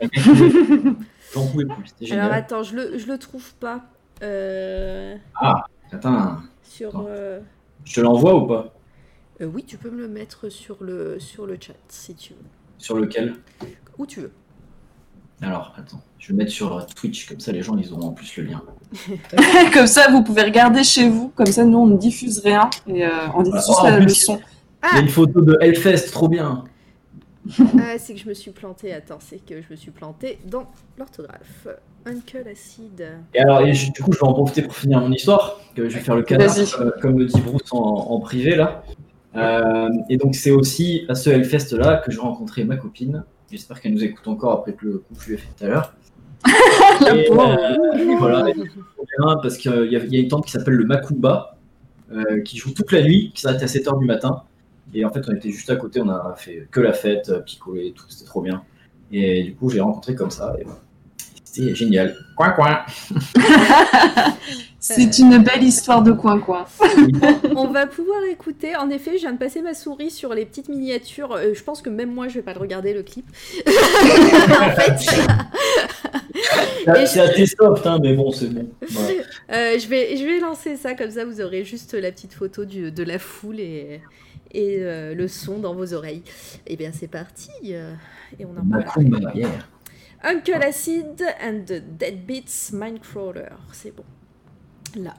J'en 1.34 1.48
pouvais 1.48 1.66
plus. 1.66 1.94
C'était 2.00 2.14
Alors 2.14 2.32
attends, 2.34 2.64
je 2.64 2.76
le, 2.76 2.98
je 2.98 3.08
le 3.08 3.18
trouve 3.18 3.54
pas. 3.56 3.82
Euh, 4.22 5.16
Attends, 5.92 6.38
sur. 6.64 6.90
Attends. 6.90 7.06
euh, 7.10 7.40
je 7.86 7.96
te 7.96 8.02
l'envoie 8.02 8.36
ou 8.36 8.48
pas? 8.48 8.74
Euh, 9.42 9.46
oui, 9.46 9.64
tu 9.66 9.78
peux 9.78 9.90
me 9.90 10.02
le 10.02 10.08
mettre 10.08 10.50
sur 10.50 10.78
le, 10.84 11.20
sur 11.20 11.46
le 11.46 11.58
chat 11.60 11.74
si 11.88 12.16
tu 12.16 12.34
veux. 12.34 12.40
Sur 12.78 12.98
lequel? 12.98 13.36
Où 13.98 14.06
tu 14.06 14.22
veux. 14.22 14.32
Alors, 15.42 15.74
attends, 15.78 16.02
je 16.20 16.30
vais 16.30 16.36
mettre 16.38 16.52
sur 16.52 16.86
Twitch, 16.96 17.28
comme 17.28 17.40
ça 17.40 17.52
les 17.52 17.62
gens 17.64 17.76
ils 17.78 17.92
auront 17.92 18.08
en 18.10 18.12
plus 18.12 18.38
le 18.38 18.44
lien. 18.44 18.62
comme 19.74 19.88
ça, 19.88 20.10
vous 20.10 20.24
pouvez 20.24 20.44
regarder 20.44 20.84
chez 20.84 21.10
vous. 21.10 21.30
Comme 21.36 21.48
ça, 21.48 21.66
nous, 21.66 21.80
on 21.80 21.88
ne 21.88 21.98
diffuse 21.98 22.40
rien. 22.40 22.70
Et 22.88 23.04
euh, 23.06 23.10
on 23.36 23.42
diffuse 23.42 23.64
Oh, 23.68 23.88
plus, 23.98 24.16
son. 24.16 24.40
Il 24.92 24.96
y 24.96 25.00
a 25.00 25.02
une 25.02 25.10
photo 25.10 25.42
de 25.42 25.58
Hellfest, 25.62 26.12
trop 26.12 26.30
bien. 26.30 26.64
Ah, 27.80 27.96
c'est 27.98 28.14
que 28.14 28.20
je 28.20 28.28
me 28.30 28.34
suis 28.34 28.52
plantée. 28.52 28.94
Attends, 28.94 29.20
c'est 29.20 29.44
que 29.44 29.62
je 29.62 29.68
me 29.72 29.76
suis 29.76 29.92
plantée 29.92 30.40
dans 30.46 30.70
l'orthographe. 30.98 31.68
Uncle 32.06 32.44
Acid. 32.52 33.06
Et 33.34 33.40
alors, 33.40 33.62
et 33.62 33.74
je- 33.74 33.92
du 33.92 34.02
coup, 34.04 34.12
je 34.12 34.20
vais 34.20 34.26
en 34.26 34.34
profiter 34.34 34.62
pour 34.62 34.76
finir 34.76 35.00
mon 35.00 35.12
histoire, 35.12 35.60
que 35.76 35.88
je 35.88 35.96
vais 35.96 36.02
faire 36.02 36.16
le 36.16 36.24
canard, 36.24 36.54
euh, 36.82 36.92
comme 37.02 37.18
le 37.18 37.26
dit 37.26 37.40
Bruce 37.42 37.72
en, 37.72 37.78
en 37.78 38.20
privé, 38.20 38.56
là. 38.56 38.84
Euh, 39.36 39.90
et 40.10 40.18
donc, 40.18 40.36
c'est 40.36 40.52
aussi 40.52 41.06
à 41.10 41.16
ce 41.16 41.30
Hellfest-là 41.30 41.98
que 42.06 42.12
j'ai 42.12 42.20
rencontré 42.20 42.66
ma 42.66 42.76
copine. 42.76 43.24
J'espère 43.50 43.80
qu'elle 43.80 43.94
nous 43.94 44.04
écoute 44.04 44.28
encore 44.28 44.52
après 44.52 44.74
que 44.74 44.86
le 44.86 44.98
coup 45.00 45.16
fut 45.16 45.38
fait 45.38 45.48
tout 45.58 45.64
à 45.66 45.68
l'heure. 45.70 45.94
La 47.02 47.16
Et, 47.16 47.24
pauvre. 47.26 47.58
euh, 47.58 47.98
et 47.98 48.16
voilà, 48.18 48.50
et 48.50 48.54
parce 49.42 49.58
qu'il 49.58 49.72
y, 49.72 49.96
a- 49.96 50.04
il 50.04 50.14
y 50.14 50.18
a 50.18 50.20
une 50.22 50.28
tante 50.28 50.46
qui 50.46 50.52
s'appelle 50.52 50.74
le 50.74 50.84
Makumba, 50.86 51.58
euh, 52.12 52.42
qui 52.42 52.58
joue 52.58 52.74
toute 52.74 52.92
la 52.92 53.02
nuit, 53.02 53.32
qui 53.34 53.42
s'arrête 53.42 53.64
à 53.64 53.68
7h 53.68 53.98
du 54.00 54.06
matin. 54.06 54.44
Et 54.94 55.06
en 55.06 55.12
fait, 55.12 55.22
on 55.28 55.36
était 55.36 55.50
juste 55.50 55.70
à 55.70 55.76
côté, 55.76 56.02
on 56.02 56.10
a 56.10 56.36
fait 56.38 56.68
que 56.72 56.80
la 56.80 56.94
fête, 56.94 57.30
euh, 57.30 57.40
picolé, 57.40 57.88
et 57.88 57.92
tout, 57.92 58.06
c'était 58.10 58.26
trop 58.26 58.42
bien. 58.42 58.64
Et 59.12 59.44
du 59.44 59.56
coup, 59.56 59.70
j'ai 59.70 59.80
rencontré 59.80 60.16
comme 60.16 60.32
ça, 60.32 60.56
et 60.60 60.64
voilà. 60.64 60.80
C'était 61.44 61.76
génial. 61.76 62.16
Coin, 62.36 62.50
coin. 62.52 62.80
C'est 64.80 65.18
une 65.20 65.38
belle 65.38 65.64
histoire 65.64 66.02
de 66.04 66.12
coin-coin. 66.12 66.66
On 67.56 67.68
va 67.68 67.88
pouvoir 67.88 68.22
écouter. 68.30 68.76
En 68.76 68.90
effet, 68.90 69.12
je 69.14 69.22
viens 69.22 69.32
de 69.32 69.38
passer 69.38 69.62
ma 69.62 69.74
souris 69.74 70.12
sur 70.12 70.34
les 70.34 70.46
petites 70.46 70.68
miniatures. 70.68 71.32
Euh, 71.34 71.54
je 71.54 71.64
pense 71.64 71.82
que 71.82 71.90
même 71.90 72.12
moi, 72.14 72.28
je 72.28 72.34
vais 72.34 72.42
pas 72.42 72.54
le 72.54 72.60
regarder 72.60 72.94
le 72.94 73.02
clip. 73.04 73.26
en 73.66 74.72
fait, 74.72 74.98
C'est 77.06 77.22
assez 77.22 77.46
soft, 77.46 77.86
hein, 77.88 78.00
mais 78.02 78.14
bon, 78.14 78.32
c'est 78.32 78.48
bon. 78.50 78.68
Euh, 79.52 79.78
je 79.80 79.88
vais, 79.88 80.18
je 80.18 80.26
vais 80.26 80.40
lancer 80.40 80.76
ça 80.76 80.96
comme 80.96 81.12
ça. 81.12 81.24
Vous 81.24 81.40
aurez 81.40 81.64
juste 81.64 81.94
la 81.94 82.12
petite 82.12 82.34
photo 82.34 82.66
du- 82.66 82.92
de 82.92 83.04
la 83.04 83.20
foule 83.20 83.60
et, 83.62 84.02
et 84.54 84.78
euh, 84.80 85.14
le 85.16 85.28
son 85.28 85.60
dans 85.60 85.74
vos 85.74 85.94
oreilles. 85.94 86.24
Et 86.68 86.76
bien, 86.76 86.92
c'est 86.94 87.08
parti. 87.08 87.52
euh, 87.66 87.94
et 88.40 88.46
on 88.46 88.52
en 88.58 88.82
parle. 88.82 89.32
yeah. 89.36 89.50
Uncle 90.24 90.62
Acid 90.64 91.22
and 91.42 91.66
the 91.68 91.82
Deadbeats 91.98 92.72
Mindcrawler. 92.72 93.50
C'est 93.74 93.94
bon. 93.96 94.06
Là. 94.96 95.16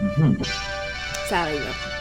Mhm. 0.00 0.36
Ça 1.28 1.40
arrive. 1.42 1.95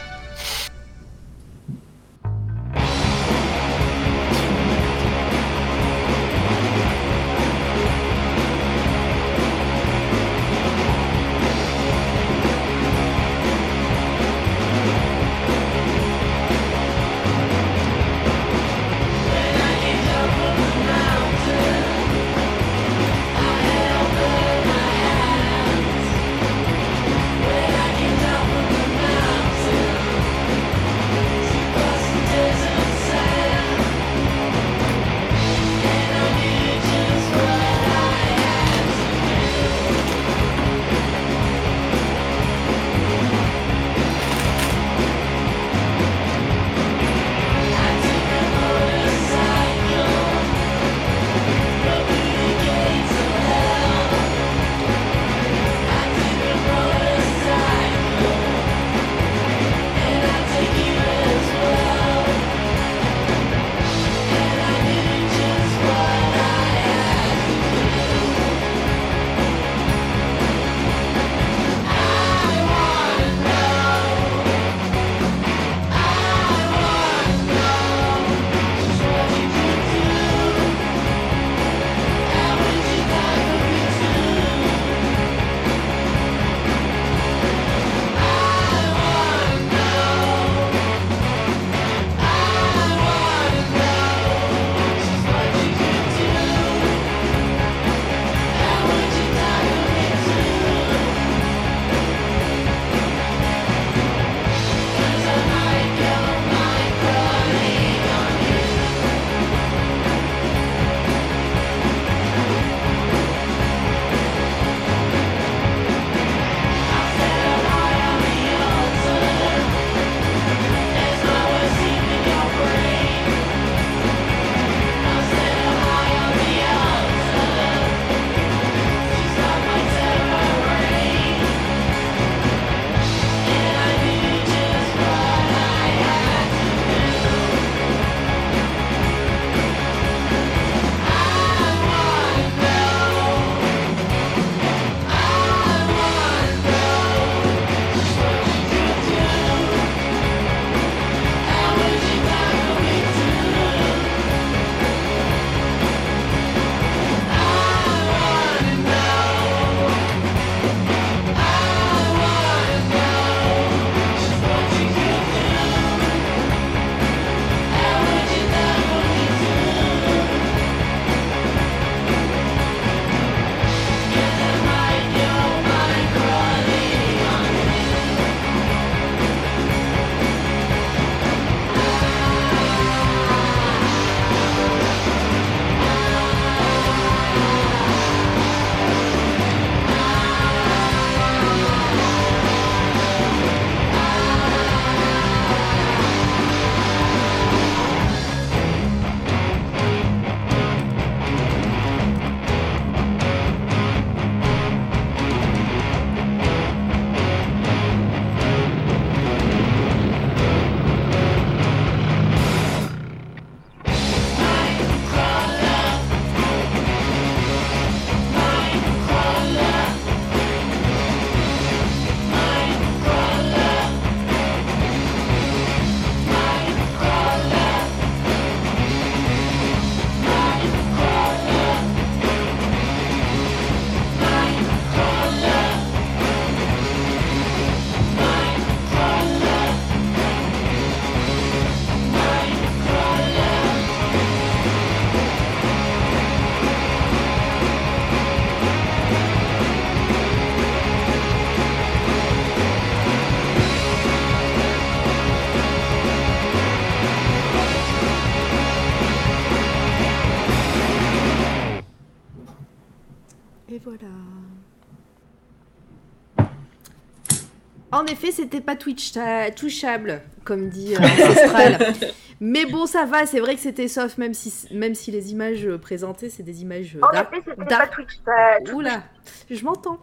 En 267.96 268.06
effet, 268.06 268.32
c'était 268.32 268.62
pas 268.62 268.76
Twitch 268.76 269.12
ta- 269.14 269.52
touchable, 269.52 270.22
comme 270.44 270.70
dit 270.70 270.96
euh, 270.96 271.00
Ancestral. 271.04 271.94
Mais 272.42 272.66
bon, 272.66 272.86
ça 272.86 273.06
va, 273.06 273.26
c'est 273.26 273.40
vrai 273.40 273.56
que 273.56 273.62
c'était 273.62 273.88
soft, 273.88 274.18
même 274.18 274.34
si, 274.34 274.54
même 274.74 274.94
si 274.96 275.12
les 275.12 275.32
images 275.32 275.66
euh, 275.66 275.78
présentées, 275.78 276.30
c'est 276.30 276.44
des 276.44 276.62
images 276.62 276.96
euh, 276.98 277.02
En 277.02 277.12
effet, 277.12 277.42
c'était 277.48 277.66
pas 277.66 277.88
Twitch. 277.88 278.10
euh, 278.28 278.74
Oula, 278.74 279.04
je 279.50 279.64
m'entends. 279.64 280.00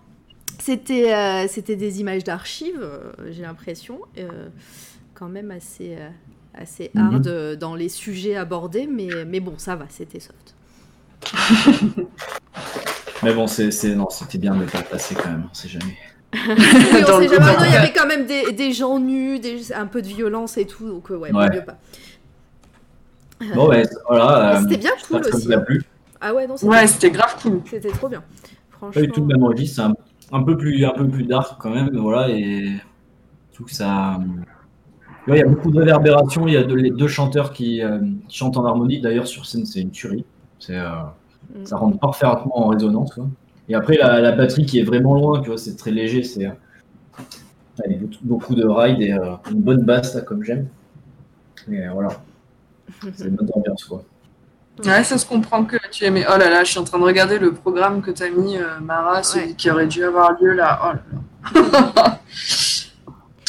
C'était 0.58 1.12
euh, 1.12 1.46
c'était 1.48 1.76
des 1.76 2.00
images 2.00 2.24
d'archives, 2.24 2.78
euh, 2.80 3.12
j'ai 3.30 3.42
l'impression, 3.42 4.00
euh, 4.18 4.48
quand 5.14 5.28
même 5.28 5.50
assez, 5.50 5.96
euh, 5.98 6.08
assez 6.54 6.90
Mhm. 6.94 7.14
hard 7.14 7.26
euh, 7.26 7.56
dans 7.56 7.74
les 7.74 7.88
sujets 7.88 8.36
abordés, 8.36 8.86
mais, 8.86 9.08
mais 9.26 9.40
bon, 9.40 9.54
ça 9.58 9.76
va, 9.76 9.86
c'était 9.90 10.20
soft. 10.20 10.54
Mais 13.22 13.32
bon, 13.34 13.46
c'est, 13.46 13.70
c'est- 13.70 13.94
non, 13.94 14.10
c'était 14.10 14.38
bien 14.38 14.54
de 14.54 14.60
ne 14.62 14.66
pas 14.66 14.78
le 14.78 14.84
passer 14.84 15.14
quand 15.14 15.30
même, 15.30 15.48
on 15.50 15.54
sait 15.54 15.68
jamais. 15.68 15.96
Oui, 16.32 16.38
on 17.08 17.20
sait 17.20 17.28
jamais. 17.28 17.46
Non, 17.46 17.64
il 17.66 17.72
y 17.72 17.76
avait 17.76 17.92
quand 17.92 18.06
même 18.06 18.26
des, 18.26 18.52
des 18.52 18.72
gens 18.72 18.98
nus, 18.98 19.38
des, 19.38 19.72
un 19.72 19.86
peu 19.86 20.00
de 20.02 20.06
violence 20.06 20.56
et 20.56 20.66
tout, 20.66 20.88
donc 20.88 21.10
euh, 21.10 21.16
ouais, 21.16 21.32
Ouais. 21.32 21.46
vaut 21.48 21.52
mieux 21.54 21.64
pas. 21.64 21.76
Bon, 23.54 23.68
ouais, 23.68 23.82
voilà. 24.08 24.56
Euh, 24.56 24.60
c'était 24.62 24.76
bien 24.78 24.92
cool 25.08 25.24
ça 25.24 25.34
aussi. 25.36 25.46
vous 25.46 25.52
a 25.52 25.56
hein. 25.56 25.60
plu. 25.60 25.82
Ah 26.20 26.32
ouais, 26.34 26.46
non, 26.46 26.56
c'était 26.56 26.70
Ouais, 26.70 26.86
c'était 26.86 27.10
grave 27.10 27.36
cool. 27.42 27.60
c'était 27.68 27.90
trop 27.90 28.08
bien. 28.08 28.22
Pas 28.80 29.00
du 29.00 29.08
tout 29.08 29.14
Franchement. 29.14 29.26
le 29.28 29.34
même 29.34 29.44
registre, 29.44 29.76
c'est 29.76 29.82
un, 30.34 30.38
un 30.38 30.42
peu 30.42 30.56
plus, 30.56 30.84
un 30.84 30.90
peu 30.92 31.06
plus 31.08 31.24
dark 31.24 31.60
quand 31.60 31.70
même, 31.70 31.90
voilà, 31.98 32.28
et 32.30 32.72
tout 33.52 33.64
que 33.64 33.72
ça. 33.74 34.18
Ouais, 35.28 35.36
il 35.36 35.40
y 35.40 35.42
a 35.42 35.46
beaucoup 35.46 35.70
de 35.70 35.78
réverbération, 35.78 36.46
il 36.48 36.54
y 36.54 36.56
a 36.56 36.62
les 36.62 36.90
deux 36.90 37.06
chanteurs 37.08 37.52
qui, 37.52 37.82
euh, 37.82 37.98
qui 38.28 38.38
chantent 38.38 38.56
en 38.56 38.64
harmonie, 38.64 39.00
d'ailleurs 39.00 39.26
sur 39.26 39.44
scène 39.46 39.66
c'est 39.66 39.80
une 39.80 39.90
tuerie, 39.90 40.24
c'est, 40.58 40.78
euh, 40.78 40.88
Mm. 41.54 41.66
ça 41.66 41.76
rentre 41.76 41.98
parfaitement 41.98 42.66
en 42.66 42.68
résonance. 42.68 43.14
quoi. 43.14 43.26
Et 43.68 43.74
après 43.74 43.96
la, 43.96 44.20
la 44.20 44.32
batterie 44.32 44.66
qui 44.66 44.78
est 44.80 44.82
vraiment 44.84 45.14
loin, 45.14 45.40
tu 45.40 45.48
vois, 45.48 45.58
c'est 45.58 45.76
très 45.76 45.90
léger, 45.90 46.22
c'est. 46.22 46.46
euh, 46.46 46.50
il 47.86 47.92
y 47.92 47.94
a 47.94 47.98
beaucoup- 47.98 48.14
beaucoup 48.22 48.54
de 48.54 48.66
ride 48.66 49.00
et 49.00 49.12
euh, 49.12 49.34
une 49.50 49.60
bonne 49.62 49.82
basse 49.84 50.14
là, 50.14 50.20
comme 50.20 50.42
j'aime. 50.44 50.66
Et 51.70 51.86
voilà, 51.88 52.10
c'est 53.14 53.26
une 53.28 53.36
bonne 53.36 53.48
ambiance 53.54 53.84
quoi. 53.84 54.04
Ouais, 54.84 55.04
ça 55.04 55.16
se 55.18 55.26
comprend 55.26 55.64
que 55.64 55.76
tu 55.90 56.04
aimais. 56.04 56.24
Oh 56.28 56.38
là 56.38 56.48
là, 56.50 56.64
je 56.64 56.70
suis 56.70 56.78
en 56.78 56.84
train 56.84 56.98
de 56.98 57.04
regarder 57.04 57.38
le 57.38 57.52
programme 57.52 58.00
que 58.02 58.10
t'as 58.10 58.30
mis, 58.30 58.56
euh, 58.56 58.80
Mara, 58.80 59.22
celui 59.22 59.48
Ouais. 59.48 59.54
qui 59.54 59.70
aurait 59.70 59.86
dû 59.86 60.02
avoir 60.02 60.32
lieu 60.40 60.52
là. 60.54 60.80
Oh 60.82 61.58
là 61.58 61.62
là. 61.96 62.20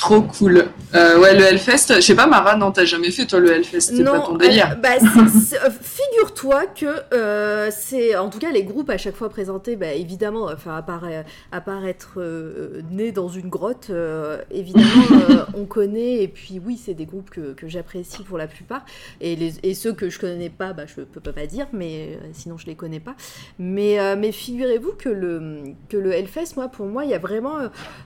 Trop 0.03 0.21
cool. 0.21 0.65
Euh, 0.95 1.17
ouais, 1.17 1.33
le 1.33 1.45
Hellfest, 1.45 1.95
je 1.95 2.01
sais 2.01 2.13
pas, 2.13 2.27
Mara, 2.27 2.57
non, 2.57 2.71
t'as 2.73 2.83
jamais 2.83 3.09
fait 3.09 3.25
toi 3.25 3.39
le 3.39 3.53
Hellfest, 3.53 3.79
c'est 3.79 4.03
pas 4.03 4.19
ton 4.19 4.35
délire. 4.35 4.71
euh, 4.73 4.75
bah, 4.75 4.89
euh, 4.99 5.69
figure-toi 5.81 6.65
que 6.75 6.85
euh, 7.13 7.69
c'est, 7.71 8.13
en 8.17 8.29
tout 8.29 8.37
cas, 8.37 8.51
les 8.51 8.65
groupes 8.65 8.89
à 8.89 8.97
chaque 8.97 9.15
fois 9.15 9.29
présentés, 9.29 9.77
bah, 9.77 9.93
évidemment, 9.93 10.49
enfin, 10.53 10.75
à 10.75 10.81
part, 10.81 11.05
à 11.53 11.61
part 11.61 11.85
être 11.85 12.15
euh, 12.17 12.81
né 12.91 13.13
dans 13.13 13.29
une 13.29 13.47
grotte, 13.47 13.91
évidemment, 14.51 14.85
on 15.53 15.63
connaît, 15.63 16.21
et 16.21 16.27
puis 16.27 16.59
oui, 16.63 16.77
c'est 16.83 16.95
des 16.95 17.05
groupes 17.05 17.29
que, 17.29 17.53
que 17.53 17.69
j'apprécie 17.69 18.23
pour 18.23 18.37
la 18.37 18.47
plupart, 18.47 18.83
et, 19.21 19.37
les, 19.37 19.53
et 19.63 19.73
ceux 19.75 19.93
que 19.93 20.09
je 20.09 20.19
connais 20.19 20.49
pas, 20.49 20.73
bah, 20.73 20.83
je 20.85 20.95
peux, 20.95 21.05
peux 21.21 21.31
pas 21.31 21.45
dire, 21.45 21.67
mais 21.71 22.19
sinon 22.33 22.57
je 22.57 22.65
les 22.65 22.75
connais 22.75 22.99
pas. 22.99 23.15
Mais, 23.57 24.17
mais 24.17 24.33
figurez-vous 24.33 24.95
que 24.99 25.07
le, 25.07 25.63
que 25.87 25.95
le 25.95 26.11
Hellfest, 26.11 26.57
moi, 26.57 26.67
pour 26.67 26.87
moi, 26.87 27.05
il 27.05 27.11
y 27.11 27.15
a 27.15 27.19
vraiment 27.19 27.55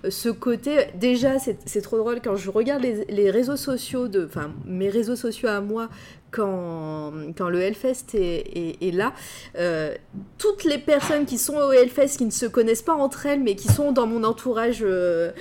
ce 0.08 0.30
côté. 0.30 0.90
Déjà, 0.94 1.40
c'est 1.40 1.87
trop 1.88 1.98
drôle 1.98 2.20
quand 2.22 2.36
je 2.36 2.52
regarde 2.52 2.84
les, 2.84 3.06
les 3.06 3.32
réseaux 3.32 3.56
sociaux, 3.56 4.10
de, 4.10 4.26
enfin, 4.26 4.52
mes 4.66 4.90
réseaux 4.90 5.16
sociaux 5.16 5.48
à 5.48 5.62
moi, 5.62 5.88
quand, 6.32 7.12
quand 7.38 7.50
le 7.50 7.62
Hellfest 7.62 8.14
est, 8.16 8.44
est- 8.56 8.88
est 8.88 8.92
là, 8.92 9.14
euh, 9.58 9.94
toutes 10.38 10.64
les 10.66 10.78
personnes 10.78 11.26
qui 11.26 11.38
sont 11.38 11.56
au 11.56 11.72
Hellfest, 11.72 12.18
qui 12.18 12.26
ne 12.26 12.32
se 12.32 12.46
connaissent 12.46 12.82
pas 12.82 12.94
entre 12.94 13.26
elles, 13.26 13.42
mais 13.42 13.56
qui 13.56 13.68
sont 13.70 13.92
dans 13.92 14.08
mon 14.08 14.24
entourage, 14.24 14.80
euh, 14.82 15.32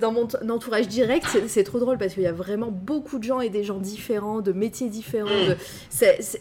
dans 0.00 0.12
mon 0.12 0.28
entourage 0.50 0.88
direct, 0.88 1.26
c'est- 1.46 1.62
trop 1.64 1.78
drôle 1.78 1.96
parce 1.96 2.14
qu'il 2.14 2.24
y 2.24 2.26
a 2.26 2.32
vraiment 2.32 2.70
beaucoup 2.72 3.18
de 3.18 3.24
gens 3.24 3.40
et 3.40 3.48
des 3.48 3.62
gens 3.62 3.78
différents, 3.78 4.40
de 4.40 4.52
métiers 4.52 4.88
différents. 4.88 5.28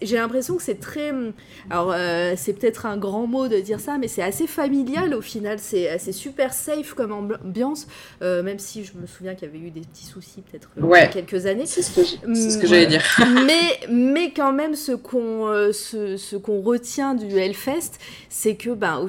J'ai 0.02 0.15
l'impression 0.15 0.57
que 0.57 0.64
c'est 0.64 0.80
très. 0.80 1.11
Alors, 1.69 1.91
euh, 1.95 2.34
c'est 2.38 2.53
peut-être 2.53 2.86
un 2.86 2.98
grand 2.98 3.28
mot 3.28 3.48
de 3.48 3.57
dire 3.60 3.80
ça, 3.80 3.98
mais 3.98 4.07
c'est 4.07 4.23
assez 4.23 4.48
familial 4.48 5.14
au 5.14 5.22
final. 5.22 5.60
C'est 5.60 5.98
c'est 5.99 6.11
super 6.11 6.53
safe 6.53 6.94
comme 6.94 7.11
ambiance, 7.11 7.88
même 8.22 8.60
si 8.60 8.84
je 8.84 8.94
me 8.99 9.06
souviens 9.06 9.36
qu'il 9.36 9.48
y 9.48 9.52
avait 9.52 9.60
eu 9.68 9.69
des 9.72 9.82
petits 9.82 10.06
soucis 10.06 10.41
peut-être 10.41 10.69
Ouais. 10.78 10.99
il 10.99 11.02
y 11.02 11.06
a 11.06 11.07
quelques 11.23 11.45
années. 11.45 11.65
C'est 11.65 11.82
ce 11.82 11.91
que 11.95 12.06
ce 12.06 12.57
que 12.57 12.65
Mm, 12.65 12.68
j'allais 12.68 12.88
dire. 12.88 13.03
mais, 13.45 13.88
mais 13.91 14.31
quand 14.31 14.53
même, 14.53 14.76
ce 14.76 14.91
qu'on 14.93 15.47
euh, 15.47 15.72
ce, 15.72 16.18
ce 16.18 16.35
qu'on 16.35 16.61
retient 16.61 17.13
du 17.15 17.38
Hellfest, 17.38 17.91
c'est 18.30 18.55
que 18.55 18.69
ben, 18.72 19.07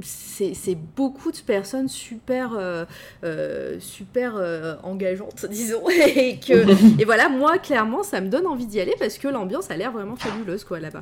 c'est 0.00 0.76
beaucoup 0.96 1.30
de 1.30 1.36
personnes 1.46 1.88
super, 1.88 2.52
euh, 2.56 2.84
euh, 3.24 3.76
super 3.78 4.34
euh, 4.36 4.74
engageantes, 4.82 5.46
disons. 5.50 5.88
Et, 5.88 6.38
que, 6.44 6.66
et 7.00 7.04
voilà, 7.04 7.28
moi, 7.28 7.58
clairement, 7.58 8.02
ça 8.02 8.20
me 8.20 8.28
donne 8.28 8.46
envie 8.46 8.66
d'y 8.66 8.80
aller 8.80 8.94
parce 8.98 9.18
que 9.18 9.28
l'ambiance 9.28 9.70
a 9.70 9.76
l'air 9.76 9.92
vraiment 9.92 10.16
fabuleuse 10.16 10.64
quoi 10.64 10.80
là-bas. 10.80 11.00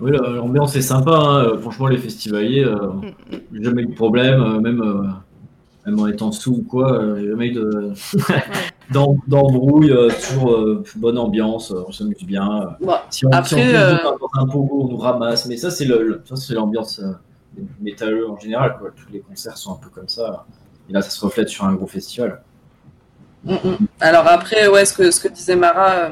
Oui, 0.00 0.12
la- 0.12 0.28
l'ambiance 0.30 0.76
est 0.76 0.82
sympa. 0.82 1.10
hein. 1.12 1.58
Franchement, 1.60 1.88
les 1.88 1.98
festivaliers, 1.98 2.64
Mm, 2.64 3.34
mm. 3.56 3.62
jamais 3.62 3.82
eu 3.82 3.86
de 3.86 3.94
problème, 3.94 4.60
même, 4.60 4.80
même 5.86 5.98
en 5.98 6.06
étant 6.06 6.30
sous 6.30 6.52
ou 6.58 6.62
quoi, 6.62 7.16
jamais 7.16 7.48
eu 7.48 7.52
de 7.54 7.92
d'embrouille. 8.90 9.90
euh, 9.90 10.08
toujours 10.10 10.52
euh, 10.52 10.82
bonne 10.96 11.18
ambiance, 11.18 11.70
euh, 11.72 11.84
on 11.86 11.92
s'amuse 11.92 12.22
bien. 12.24 12.76
Bon, 12.80 12.94
Si 13.10 13.26
on, 13.26 13.30
Après, 13.30 13.48
si 13.48 13.54
on 13.56 13.58
euh, 13.74 13.96
dans 14.02 14.40
un 14.42 14.46
pogo, 14.46 14.84
on 14.84 14.88
nous 14.88 14.96
ramasse. 14.96 15.46
Mais 15.46 15.56
ça, 15.56 15.70
c'est 15.70 15.84
le, 15.84 16.02
le- 16.02 16.22
ça, 16.24 16.36
c'est 16.36 16.54
l'ambiance 16.54 16.98
euh, 17.00 17.12
des 17.56 17.64
métalleux 17.80 18.28
en 18.28 18.38
général. 18.38 18.76
Quoi. 18.78 18.90
Tous 18.96 19.12
les 19.12 19.20
concerts 19.20 19.56
sont 19.58 19.72
un 19.72 19.76
peu 19.76 19.88
comme 19.90 20.08
ça. 20.08 20.44
Et 20.88 20.92
là, 20.92 21.02
ça 21.02 21.10
se 21.10 21.24
reflète 21.24 21.48
sur 21.48 21.64
un 21.64 21.74
gros 21.74 21.86
festival. 21.86 22.40
Mm, 23.44 23.52
mm. 23.54 23.76
Alors 24.00 24.26
après, 24.26 24.66
ouais, 24.68 24.84
ce 24.84 24.92
que, 24.94 25.10
ce 25.10 25.20
que 25.20 25.28
disait 25.28 25.54
Mara, 25.56 26.10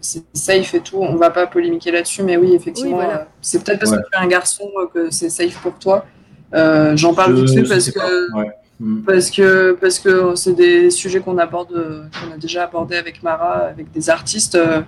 c'est 0.00 0.22
safe 0.32 0.74
et 0.74 0.80
tout, 0.80 0.98
on 0.98 1.16
va 1.16 1.30
pas 1.30 1.46
polémiquer 1.46 1.90
là-dessus, 1.90 2.22
mais 2.22 2.36
oui, 2.36 2.54
effectivement, 2.54 2.98
Oui, 2.98 3.04
voilà. 3.04 3.26
c'est 3.40 3.62
peut-être 3.64 3.80
parce 3.80 3.90
Ouais. 3.92 3.98
que 3.98 4.02
tu 4.12 4.18
es 4.18 4.24
un 4.24 4.28
garçon 4.28 4.64
que 4.94 5.10
c'est 5.10 5.28
safe 5.30 5.60
pour 5.62 5.74
toi. 5.78 6.04
Euh, 6.54 6.96
J'en 6.96 7.12
parle 7.14 7.36
Je- 7.36 7.42
vite 7.42 7.54
fait 7.54 7.64
je 7.64 7.68
parce 7.68 7.90
que. 7.90 8.36
Ouais. 8.36 8.50
Mm. 8.80 9.02
parce 9.02 9.30
que 9.30 9.72
parce 9.80 9.98
que 9.98 10.34
c'est 10.36 10.54
des 10.54 10.90
sujets 10.90 11.20
qu'on 11.20 11.36
aborde, 11.36 11.68
qu'on 12.18 12.32
a 12.32 12.38
déjà 12.38 12.64
abordé 12.64 12.96
avec 12.96 13.22
Mara, 13.22 13.66
avec 13.66 13.92
des 13.92 14.08
artistes. 14.08 14.54
euh, 14.54 14.80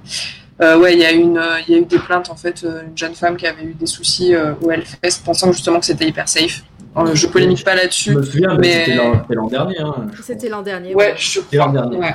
euh, 0.62 0.78
ouais, 0.78 0.94
il 0.94 1.00
y 1.00 1.04
a 1.04 1.12
une, 1.12 1.40
il 1.66 1.74
y 1.74 1.76
a 1.76 1.80
eu 1.80 1.84
des 1.84 1.98
plaintes 1.98 2.30
en 2.30 2.36
fait, 2.36 2.62
euh, 2.64 2.82
une 2.88 2.96
jeune 2.96 3.14
femme 3.14 3.36
qui 3.36 3.46
avait 3.46 3.64
eu 3.64 3.74
des 3.74 3.86
soucis 3.86 4.34
euh, 4.34 4.54
au 4.62 4.70
Hellfest, 4.70 5.22
pensant 5.24 5.50
justement 5.52 5.78
que 5.80 5.86
c'était 5.86 6.06
hyper 6.06 6.28
safe. 6.28 6.62
Euh, 6.96 7.14
je 7.14 7.26
polémique 7.26 7.64
pas 7.64 7.72
Je 7.72 7.82
là-dessus. 7.82 8.14
me 8.14 8.22
souviens, 8.22 8.54
mais 8.54 8.58
mais- 8.58 8.84
c'était 8.84 9.34
l'an 9.34 9.46
dernier. 9.48 9.80
hein, 9.80 9.94
C'était 10.22 10.48
l'an 10.50 10.62
dernier. 10.62 10.94
Ouais, 10.94 11.14
je 11.16 11.40
C'était 11.40 11.56
l'an 11.56 11.72
dernier. 11.72 11.96
Ouais. 11.98 12.14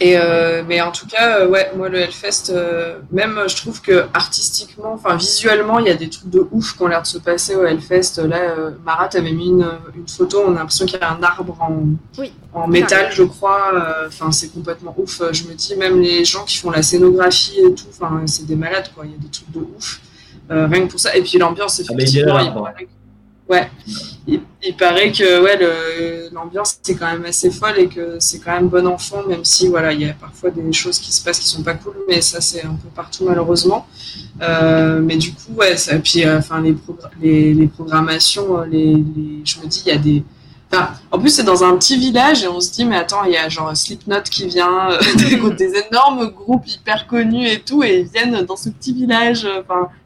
Et 0.00 0.16
euh, 0.18 0.62
mais 0.66 0.80
en 0.80 0.90
tout 0.90 1.06
cas, 1.06 1.38
euh, 1.40 1.48
ouais, 1.48 1.70
moi 1.76 1.88
le 1.88 1.98
Hellfest, 1.98 2.50
euh, 2.50 2.98
même 3.12 3.40
je 3.46 3.54
trouve 3.56 3.80
que 3.80 4.06
artistiquement, 4.12 4.92
enfin 4.94 5.14
visuellement, 5.16 5.78
il 5.78 5.86
y 5.86 5.90
a 5.90 5.94
des 5.94 6.08
trucs 6.10 6.28
de 6.30 6.46
ouf 6.50 6.76
qui 6.76 6.82
ont 6.82 6.88
l'air 6.88 7.02
de 7.02 7.06
se 7.06 7.18
passer 7.18 7.54
au 7.54 7.64
Hellfest. 7.64 8.18
Là, 8.26 8.38
euh, 8.58 8.70
Marat 8.84 9.10
avait 9.14 9.30
mis 9.32 9.48
une, 9.48 9.66
une 9.96 10.08
photo, 10.08 10.42
on 10.46 10.52
a 10.56 10.58
l'impression 10.58 10.84
qu'il 10.86 10.98
y 10.98 11.02
a 11.02 11.12
un 11.12 11.22
arbre 11.22 11.56
en, 11.60 11.84
Oui. 12.18 12.32
en 12.52 12.66
métal, 12.66 13.12
je 13.12 13.22
crois. 13.22 13.72
Euh, 13.74 14.08
Enfin, 14.08 14.30
c'est 14.32 14.48
complètement 14.48 14.94
ouf. 14.98 15.22
Je 15.32 15.44
me 15.44 15.54
dis, 15.54 15.76
même 15.76 16.00
les 16.00 16.24
gens 16.24 16.44
qui 16.44 16.58
font 16.58 16.70
la 16.70 16.82
scénographie 16.82 17.58
et 17.60 17.74
tout, 17.74 17.86
enfin, 17.90 18.22
c'est 18.26 18.46
des 18.46 18.56
malades, 18.56 18.90
quoi. 18.94 19.04
Il 19.06 19.12
y 19.12 19.14
a 19.14 19.18
des 19.18 19.28
trucs 19.28 19.50
de 19.50 19.60
ouf. 19.60 20.00
Euh, 20.50 20.66
rien 20.66 20.86
que 20.86 20.90
pour 20.90 21.00
ça. 21.00 21.16
Et 21.16 21.22
puis 21.22 21.38
l'ambiance, 21.38 21.80
Ah, 21.88 21.92
mais 21.96 22.04
il 22.04 22.14
y 22.16 22.22
a 22.22 22.26
effectivement, 22.26 22.64
que- 22.64 22.84
Ouais, 23.48 23.70
il, 24.26 24.40
paraît 24.78 25.12
que 25.12 25.42
ouais, 25.42 26.30
l'ambiance 26.32 26.78
c'est 26.82 26.94
quand 26.94 27.12
même 27.12 27.26
assez 27.26 27.50
folle 27.50 27.78
et 27.78 27.88
que 27.88 28.16
c'est 28.18 28.38
quand 28.38 28.52
même 28.52 28.68
bon 28.68 28.86
enfant, 28.86 29.22
même 29.28 29.44
si 29.44 29.68
voilà, 29.68 29.92
il 29.92 30.00
y 30.00 30.08
a 30.08 30.14
parfois 30.14 30.50
des 30.50 30.72
choses 30.72 30.98
qui 30.98 31.12
se 31.12 31.22
passent 31.22 31.40
qui 31.40 31.48
sont 31.48 31.62
pas 31.62 31.74
cool, 31.74 31.94
mais 32.08 32.22
ça 32.22 32.40
c'est 32.40 32.64
un 32.64 32.74
peu 32.74 32.88
partout 32.94 33.24
malheureusement. 33.26 33.86
Euh, 34.40 35.00
mais 35.02 35.16
du 35.16 35.32
coup, 35.32 35.52
ouais, 35.56 35.76
ça, 35.76 35.98
puis 35.98 36.24
euh, 36.24 36.38
enfin 36.38 36.62
les, 36.62 37.52
les, 37.52 37.66
programmations, 37.66 38.60
euh, 38.60 38.64
les, 38.64 39.04
je 39.44 39.60
me 39.60 39.66
dis 39.66 39.82
il 39.84 39.88
y 39.88 39.92
a 39.92 39.98
des 39.98 40.22
en 41.12 41.20
plus, 41.20 41.30
c'est 41.30 41.44
dans 41.44 41.62
un 41.62 41.76
petit 41.76 41.96
village 41.96 42.42
et 42.42 42.48
on 42.48 42.60
se 42.60 42.72
dit, 42.72 42.84
mais 42.84 42.96
attends, 42.96 43.22
il 43.24 43.32
y 43.32 43.36
a 43.36 43.48
genre 43.48 43.76
Slipknot 43.76 44.22
qui 44.22 44.48
vient, 44.48 44.88
des, 45.56 45.72
énormes 45.86 46.30
groupes 46.30 46.66
hyper 46.66 47.06
connus 47.06 47.46
et 47.46 47.60
tout, 47.60 47.84
et 47.84 48.00
ils 48.00 48.06
viennent 48.06 48.44
dans 48.44 48.56
ce 48.56 48.70
petit 48.70 48.92
village. 48.92 49.46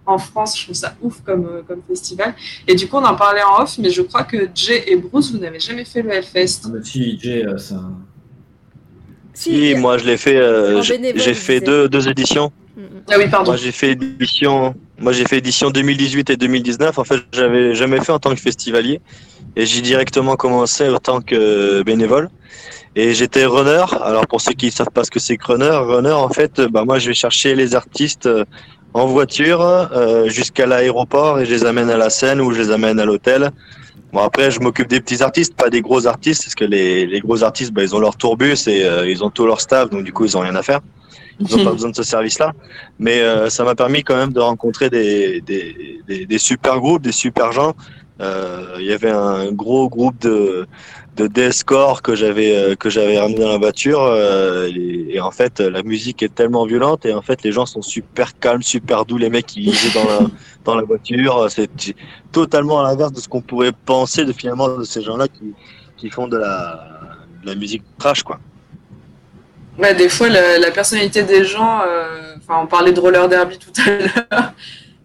En 0.09 0.19
France, 0.19 0.59
je 0.59 0.65
trouve 0.65 0.75
ça 0.75 0.95
ouf 1.03 1.21
comme, 1.25 1.47
euh, 1.47 1.63
comme 1.69 1.83
festival. 1.87 2.35
Et 2.67 2.75
du 2.75 2.89
coup, 2.89 2.97
on 2.97 3.05
en 3.05 3.15
parlait 3.15 3.43
en 3.43 3.63
off, 3.63 3.77
mais 3.79 3.91
je 3.91 4.03
crois 4.03 4.25
que 4.25 4.49
Jay 4.55 4.85
et 4.91 4.97
Bruce, 4.97 5.31
vous 5.33 5.39
n'avez 5.39 5.61
jamais 5.61 5.85
fait 5.85 6.03
le 6.03 6.11
Hellfest. 6.11 6.63
Ah, 6.65 6.69
mais 6.73 6.83
si, 6.83 7.19
Jay, 7.21 7.45
euh, 7.45 7.59
c'est 7.59 7.75
un- 7.75 7.99
Si, 9.35 9.75
moi 9.77 9.99
je 9.99 10.05
l'ai 10.07 10.17
fait, 10.17 10.37
euh, 10.37 10.83
j'ai 10.83 11.35
fait 11.35 11.61
deux, 11.61 11.89
deux 11.89 12.09
éditions. 12.09 12.51
Mm, 12.77 12.81
mm. 12.83 12.87
Ah 13.11 13.15
oui, 13.19 13.29
pardon. 13.31 13.53
Moi 13.53 13.57
j'ai 13.57 13.71
fait 13.71 13.91
édition, 13.93 14.75
moi 14.99 15.13
j'ai 15.13 15.25
fait 15.27 15.39
édition 15.39 15.71
2018 15.71 16.31
et 16.31 16.37
2019. 16.37 16.99
En 16.99 17.05
fait, 17.05 17.21
j'avais 17.33 17.75
jamais 17.75 18.01
fait 18.01 18.11
en 18.11 18.19
tant 18.19 18.35
que 18.35 18.41
festivalier 18.41 19.01
et 19.55 19.65
j'ai 19.65 19.81
directement 19.81 20.35
commencé 20.37 20.89
en 20.89 20.99
tant 20.99 21.21
que 21.21 21.83
bénévole. 21.83 22.29
Et 22.97 23.15
j'étais 23.15 23.45
runner. 23.47 23.85
Alors 24.03 24.27
pour 24.27 24.41
ceux 24.41 24.55
qui 24.55 24.67
ne 24.67 24.71
savent 24.73 24.91
pas 24.91 25.05
ce 25.05 25.11
que 25.11 25.21
c'est 25.21 25.37
que 25.37 25.47
runner, 25.53 25.71
runner 25.93 26.11
en 26.13 26.31
fait, 26.31 26.61
bah 26.61 26.85
moi 26.85 26.99
je 26.99 27.07
vais 27.09 27.15
chercher 27.15 27.55
les 27.55 27.77
artistes 27.77 28.29
en 28.99 29.07
voiture 29.07 29.61
euh, 29.63 30.29
jusqu'à 30.29 30.67
l'aéroport 30.67 31.39
et 31.39 31.47
je 31.47 31.55
les 31.55 31.65
amène 31.65 31.91
à 31.91 31.97
la 31.97 32.11
scène 32.11 32.41
ou 32.41 32.53
je 32.53 32.61
les 32.61 32.71
amène 32.71 32.99
à 32.99 33.05
l'hôtel. 33.05 33.51
Bon 34.13 34.21
après, 34.21 34.51
je 34.51 34.61
m'occupe 34.61 34.89
des 34.89 35.01
petits 35.01 35.23
artistes, 35.23 35.55
pas 35.55 35.69
des 35.69 35.83
gros 35.83 36.07
artistes, 36.07 36.45
parce 36.45 36.55
que 36.55 36.65
les, 36.65 37.07
les 37.07 37.21
gros 37.21 37.45
artistes, 37.45 37.73
bah, 37.73 37.83
ils 37.83 37.95
ont 37.95 38.01
leur 38.01 38.17
tourbus 38.17 38.67
et 38.67 38.85
euh, 38.85 39.09
ils 39.09 39.23
ont 39.23 39.31
tout 39.31 39.47
leur 39.47 39.61
staff, 39.61 39.91
donc 39.91 40.05
du 40.05 40.13
coup, 40.13 40.25
ils 40.25 40.37
ont 40.37 40.41
rien 40.41 40.57
à 40.57 40.63
faire. 40.63 40.81
Ils 41.39 41.57
n'ont 41.57 41.65
pas 41.65 41.73
besoin 41.79 41.91
de 41.91 41.97
ce 41.97 42.03
service-là. 42.03 42.53
Mais 42.99 43.21
euh, 43.21 43.51
ça 43.51 43.65
m'a 43.65 43.75
permis 43.75 44.03
quand 44.03 44.17
même 44.17 44.33
de 44.33 44.41
rencontrer 44.41 44.89
des, 44.89 45.43
des, 45.43 46.01
des, 46.09 46.27
des 46.27 46.39
super 46.39 46.81
groupes, 46.81 47.03
des 47.03 47.13
super 47.13 47.53
gens. 47.53 47.75
Il 48.21 48.85
y 48.85 48.93
avait 48.93 49.11
un 49.11 49.53
gros 49.53 49.89
groupe 49.89 50.19
de, 50.21 50.67
de 51.19 51.27
deathcore 51.27 52.01
que 52.03 52.15
j'avais 52.15 52.57
euh, 52.57 52.75
que 52.77 52.89
j'avais 52.89 53.19
ramené 53.19 53.41
dans 53.41 53.51
la 53.53 53.59
voiture. 53.59 54.03
euh, 54.03 54.69
et, 54.69 55.17
et 55.17 55.21
en 55.21 55.31
fait, 55.31 55.61
la 55.61 55.83
musique 55.83 56.23
est 56.23 56.35
tellement 56.35 56.65
violente 56.65 57.05
et 57.05 57.13
en 57.13 57.23
fait, 57.23 57.43
les 57.43 57.53
gens 57.53 57.67
sont 57.67 57.83
super 57.83 58.39
calmes, 58.39 58.63
super 58.63 59.05
doux. 59.05 59.19
Les 59.19 59.31
mecs 59.31 59.47
qui 59.47 59.73
jouent 59.73 59.95
dans 59.95 60.05
la 60.05 60.21
dans 60.65 60.75
la 60.77 60.83
voiture, 60.85 61.47
c'est 61.51 61.69
totalement 62.33 62.81
à 62.81 62.85
l'inverse 62.85 63.13
de 63.13 63.21
ce 63.21 63.29
qu'on 63.29 63.41
pourrait 63.43 63.73
penser 63.85 64.25
de 64.25 64.33
finalement 64.33 64.69
de 64.79 64.85
ces 64.85 65.03
gens-là 65.03 65.27
qui 65.29 65.55
qui 65.97 66.09
font 66.11 66.29
de 66.29 66.37
la 66.37 66.89
de 67.43 67.47
la 67.47 67.55
musique 67.55 67.83
trash 67.99 68.23
quoi. 68.23 68.39
Ouais, 69.79 69.95
des 69.95 70.09
fois, 70.09 70.29
la, 70.29 70.59
la 70.59 70.71
personnalité 70.73 71.23
des 71.23 71.45
gens, 71.45 71.83
euh, 71.87 72.35
enfin, 72.39 72.61
on 72.63 72.67
parlait 72.67 72.91
de 72.93 72.99
roller 72.99 73.29
derby 73.29 73.59
tout 73.59 73.71
à 73.81 73.91
l'heure. 73.91 74.53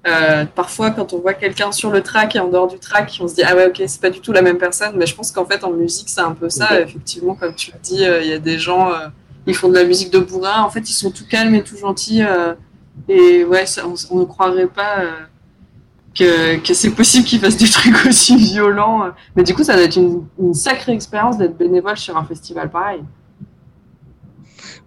Euh, 0.06 0.44
parfois, 0.46 0.92
quand 0.92 1.14
on 1.14 1.20
voit 1.20 1.34
quelqu'un 1.34 1.72
sur 1.72 1.90
le 1.90 2.02
track 2.04 2.36
et 2.36 2.40
en 2.40 2.50
dehors 2.50 2.68
du 2.68 2.78
track, 2.78 3.18
on 3.22 3.28
se 3.28 3.36
dit 3.36 3.44
ah 3.44 3.56
ouais, 3.56 3.68
ok, 3.68 3.82
c'est 3.88 4.02
pas 4.02 4.10
du 4.10 4.20
tout 4.20 4.34
la 4.34 4.42
même 4.42 4.58
personne. 4.58 4.94
Mais 4.98 5.06
je 5.06 5.16
pense 5.16 5.32
qu'en 5.32 5.46
fait, 5.46 5.64
en 5.64 5.72
musique, 5.72 6.10
c'est 6.10 6.22
un 6.22 6.34
peu 6.34 6.50
ça. 6.50 6.80
Effectivement, 6.82 7.36
comme 7.36 7.56
tu 7.56 7.72
le 7.72 7.78
dis, 7.82 8.06
euh, 8.06 8.22
il 8.22 8.28
y 8.30 8.34
a 8.34 8.40
des 8.40 8.60
gens, 8.60 8.92
euh, 8.92 9.08
ils 9.48 9.56
font 9.56 9.70
de 9.70 9.76
la 9.76 9.86
musique 9.86 10.12
de 10.12 10.20
bourrin. 10.20 10.62
En 10.64 10.70
fait, 10.70 10.82
ils 10.90 10.94
sont 10.94 11.10
tout 11.12 11.26
calmes 11.30 11.56
et 11.56 11.64
tout 11.64 11.78
gentils. 11.78 12.22
euh, 12.24 12.54
et 13.08 13.46
ouais, 13.46 13.66
ça, 13.66 13.84
on, 13.88 13.94
on 14.12 14.20
ne 14.20 14.26
croirait 14.26 14.68
pas 14.68 15.04
que, 16.18 16.58
que 16.58 16.74
c'est 16.74 16.92
possible 16.92 17.26
qu'ils 17.26 17.40
fassent 17.40 17.58
des 17.58 17.70
trucs 17.70 18.06
aussi 18.06 18.36
violents. 18.36 19.06
Mais 19.36 19.44
du 19.44 19.54
coup, 19.56 19.64
ça 19.64 19.74
doit 19.74 19.84
être 19.84 19.96
une, 19.96 20.26
une 20.40 20.54
sacrée 20.54 20.92
expérience 20.92 21.38
d'être 21.38 21.58
bénévole 21.58 21.98
sur 21.98 22.16
un 22.18 22.26
festival 22.26 22.70
pareil. 22.70 23.02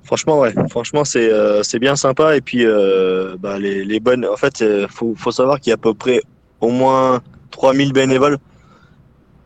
Franchement, 0.06 0.38
ouais. 0.40 0.54
Franchement, 0.70 1.04
c'est 1.04 1.28
euh, 1.30 1.62
bien 1.80 1.96
sympa. 1.96 2.36
Et 2.36 2.40
puis, 2.40 2.64
euh, 2.64 3.36
bah, 3.38 3.58
les, 3.58 3.84
les 3.84 4.00
bonnes. 4.00 4.24
En 4.24 4.36
fait, 4.36 4.62
euh, 4.62 4.86
faut, 4.88 5.14
faut 5.16 5.32
savoir 5.32 5.60
qu'il 5.60 5.70
y 5.70 5.72
a 5.72 5.74
à 5.74 5.78
peu 5.78 5.94
près 5.94 6.22
au 6.60 6.70
moins 6.70 7.20
3000 7.50 7.92
bénévoles. 7.92 8.38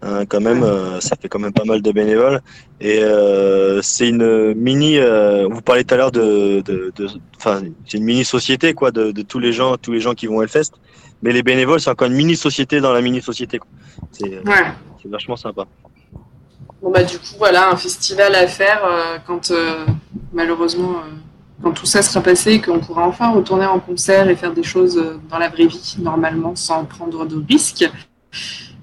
Hein, 0.02 0.24
quand 0.26 0.40
même, 0.40 0.62
euh, 0.62 0.98
ça 1.00 1.16
fait 1.20 1.28
quand 1.28 1.38
même 1.38 1.52
pas 1.52 1.64
mal 1.64 1.82
de 1.82 1.92
bénévoles. 1.92 2.40
Et 2.80 3.00
c'est 3.82 4.08
une 4.08 4.54
mini. 4.54 4.98
vous 5.50 5.62
parlez 5.62 5.84
tout 5.84 5.94
à 5.94 5.96
l'heure 5.96 6.12
de. 6.12 6.60
de, 6.60 6.92
de- 6.94 7.08
Enfin, 7.38 7.62
c'est 7.86 7.96
une 7.96 8.04
mini 8.04 8.24
société, 8.24 8.74
quoi, 8.74 8.90
de, 8.90 9.12
de 9.12 9.22
tous 9.22 9.38
les 9.38 9.52
gens, 9.54 9.78
tous 9.78 9.92
les 9.92 10.00
gens 10.00 10.12
qui 10.14 10.26
vont 10.26 10.36
au 10.36 10.42
Hellfest. 10.42 10.72
Mais 11.22 11.32
les 11.32 11.42
bénévoles, 11.42 11.80
c'est 11.80 11.90
encore 11.90 12.08
une 12.08 12.14
mini 12.14 12.36
société 12.36 12.80
dans 12.82 12.92
la 12.92 13.00
mini 13.00 13.22
société. 13.22 13.60
C'est 14.12 14.28
Ouais. 14.46 14.72
vachement 15.06 15.36
sympa. 15.36 15.64
Bon 16.82 16.90
bah 16.90 17.02
du 17.02 17.18
coup 17.18 17.34
voilà 17.38 17.70
un 17.70 17.76
festival 17.76 18.34
à 18.34 18.46
faire 18.46 18.80
quand 19.26 19.52
malheureusement 20.32 20.92
euh, 20.98 21.10
quand 21.62 21.72
tout 21.72 21.86
ça 21.86 22.02
sera 22.02 22.22
passé 22.22 22.52
et 22.52 22.60
qu'on 22.60 22.80
pourra 22.80 23.06
enfin 23.06 23.30
retourner 23.30 23.66
en 23.66 23.80
concert 23.80 24.28
et 24.28 24.36
faire 24.36 24.52
des 24.52 24.62
choses 24.62 24.96
euh, 24.98 25.18
dans 25.28 25.38
la 25.38 25.48
vraie 25.48 25.66
vie 25.66 25.96
normalement 25.98 26.54
sans 26.56 26.84
prendre 26.84 27.26
de 27.26 27.42
risques. 27.48 27.88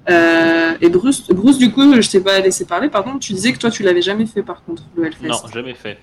Euh, 0.10 0.78
et 0.80 0.90
Bruce, 0.90 1.28
Bruce 1.30 1.58
du 1.58 1.72
coup 1.72 2.00
je 2.02 2.10
t'ai 2.10 2.22
pas 2.22 2.40
laissé 2.40 2.66
parler 2.66 2.90
pardon 2.90 3.18
tu 3.20 3.34
disais 3.34 3.52
que 3.52 3.58
toi 3.58 3.70
tu 3.70 3.84
l'avais 3.84 4.02
jamais 4.02 4.26
fait 4.26 4.44
par 4.44 4.64
contre 4.64 4.84
le 4.96 5.06
Hellfest. 5.06 5.28
Non, 5.28 5.38
jamais 5.54 5.74
fait. 5.74 5.98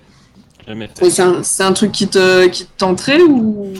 Jamais 0.67 0.87
fait. 0.87 1.09
C'est 1.43 1.63
un, 1.63 1.73
truc 1.73 1.91
qui 1.91 2.07
te 2.07 2.47
qui 2.47 2.65
te 2.65 2.77
tenterait 2.77 3.21
ou? 3.21 3.73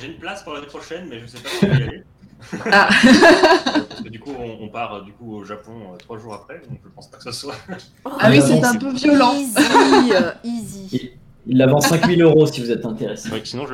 J'ai 0.00 0.08
une 0.08 0.18
place 0.18 0.42
pour 0.42 0.52
l'année 0.54 0.66
prochaine, 0.66 1.06
mais 1.08 1.20
je 1.20 1.26
sais 1.26 1.38
pas 1.38 1.66
vais 1.66 1.72
y 1.72 1.82
aller. 1.82 2.02
ah 2.72 2.88
Parce 3.88 4.02
que 4.02 4.08
du 4.08 4.20
coup, 4.20 4.32
on, 4.38 4.64
on 4.64 4.68
part 4.68 4.94
euh, 4.94 5.02
du 5.02 5.12
coup 5.12 5.34
au 5.36 5.44
Japon 5.44 5.72
euh, 5.92 5.96
trois 5.96 6.18
jours 6.18 6.34
après, 6.34 6.60
donc 6.68 6.78
je 6.84 6.88
pense 6.94 7.08
pas 7.08 7.16
que 7.18 7.24
ce 7.24 7.32
soit. 7.32 7.54
ah 8.04 8.30
oui 8.30 8.40
c'est 8.46 8.62
un 8.64 8.74
peu 8.76 8.92
violent. 8.92 9.34
Easy, 9.34 10.12
euh, 10.12 10.32
easy. 10.44 11.10
Il 11.46 11.56
la 11.58 11.66
vend 11.66 11.80
5000 11.80 12.20
euros 12.22 12.46
si 12.46 12.60
vous 12.60 12.70
êtes 12.70 12.84
intéressé. 12.84 13.30
Ouais, 13.30 13.40
sinon 13.44 13.66
je 13.66 13.72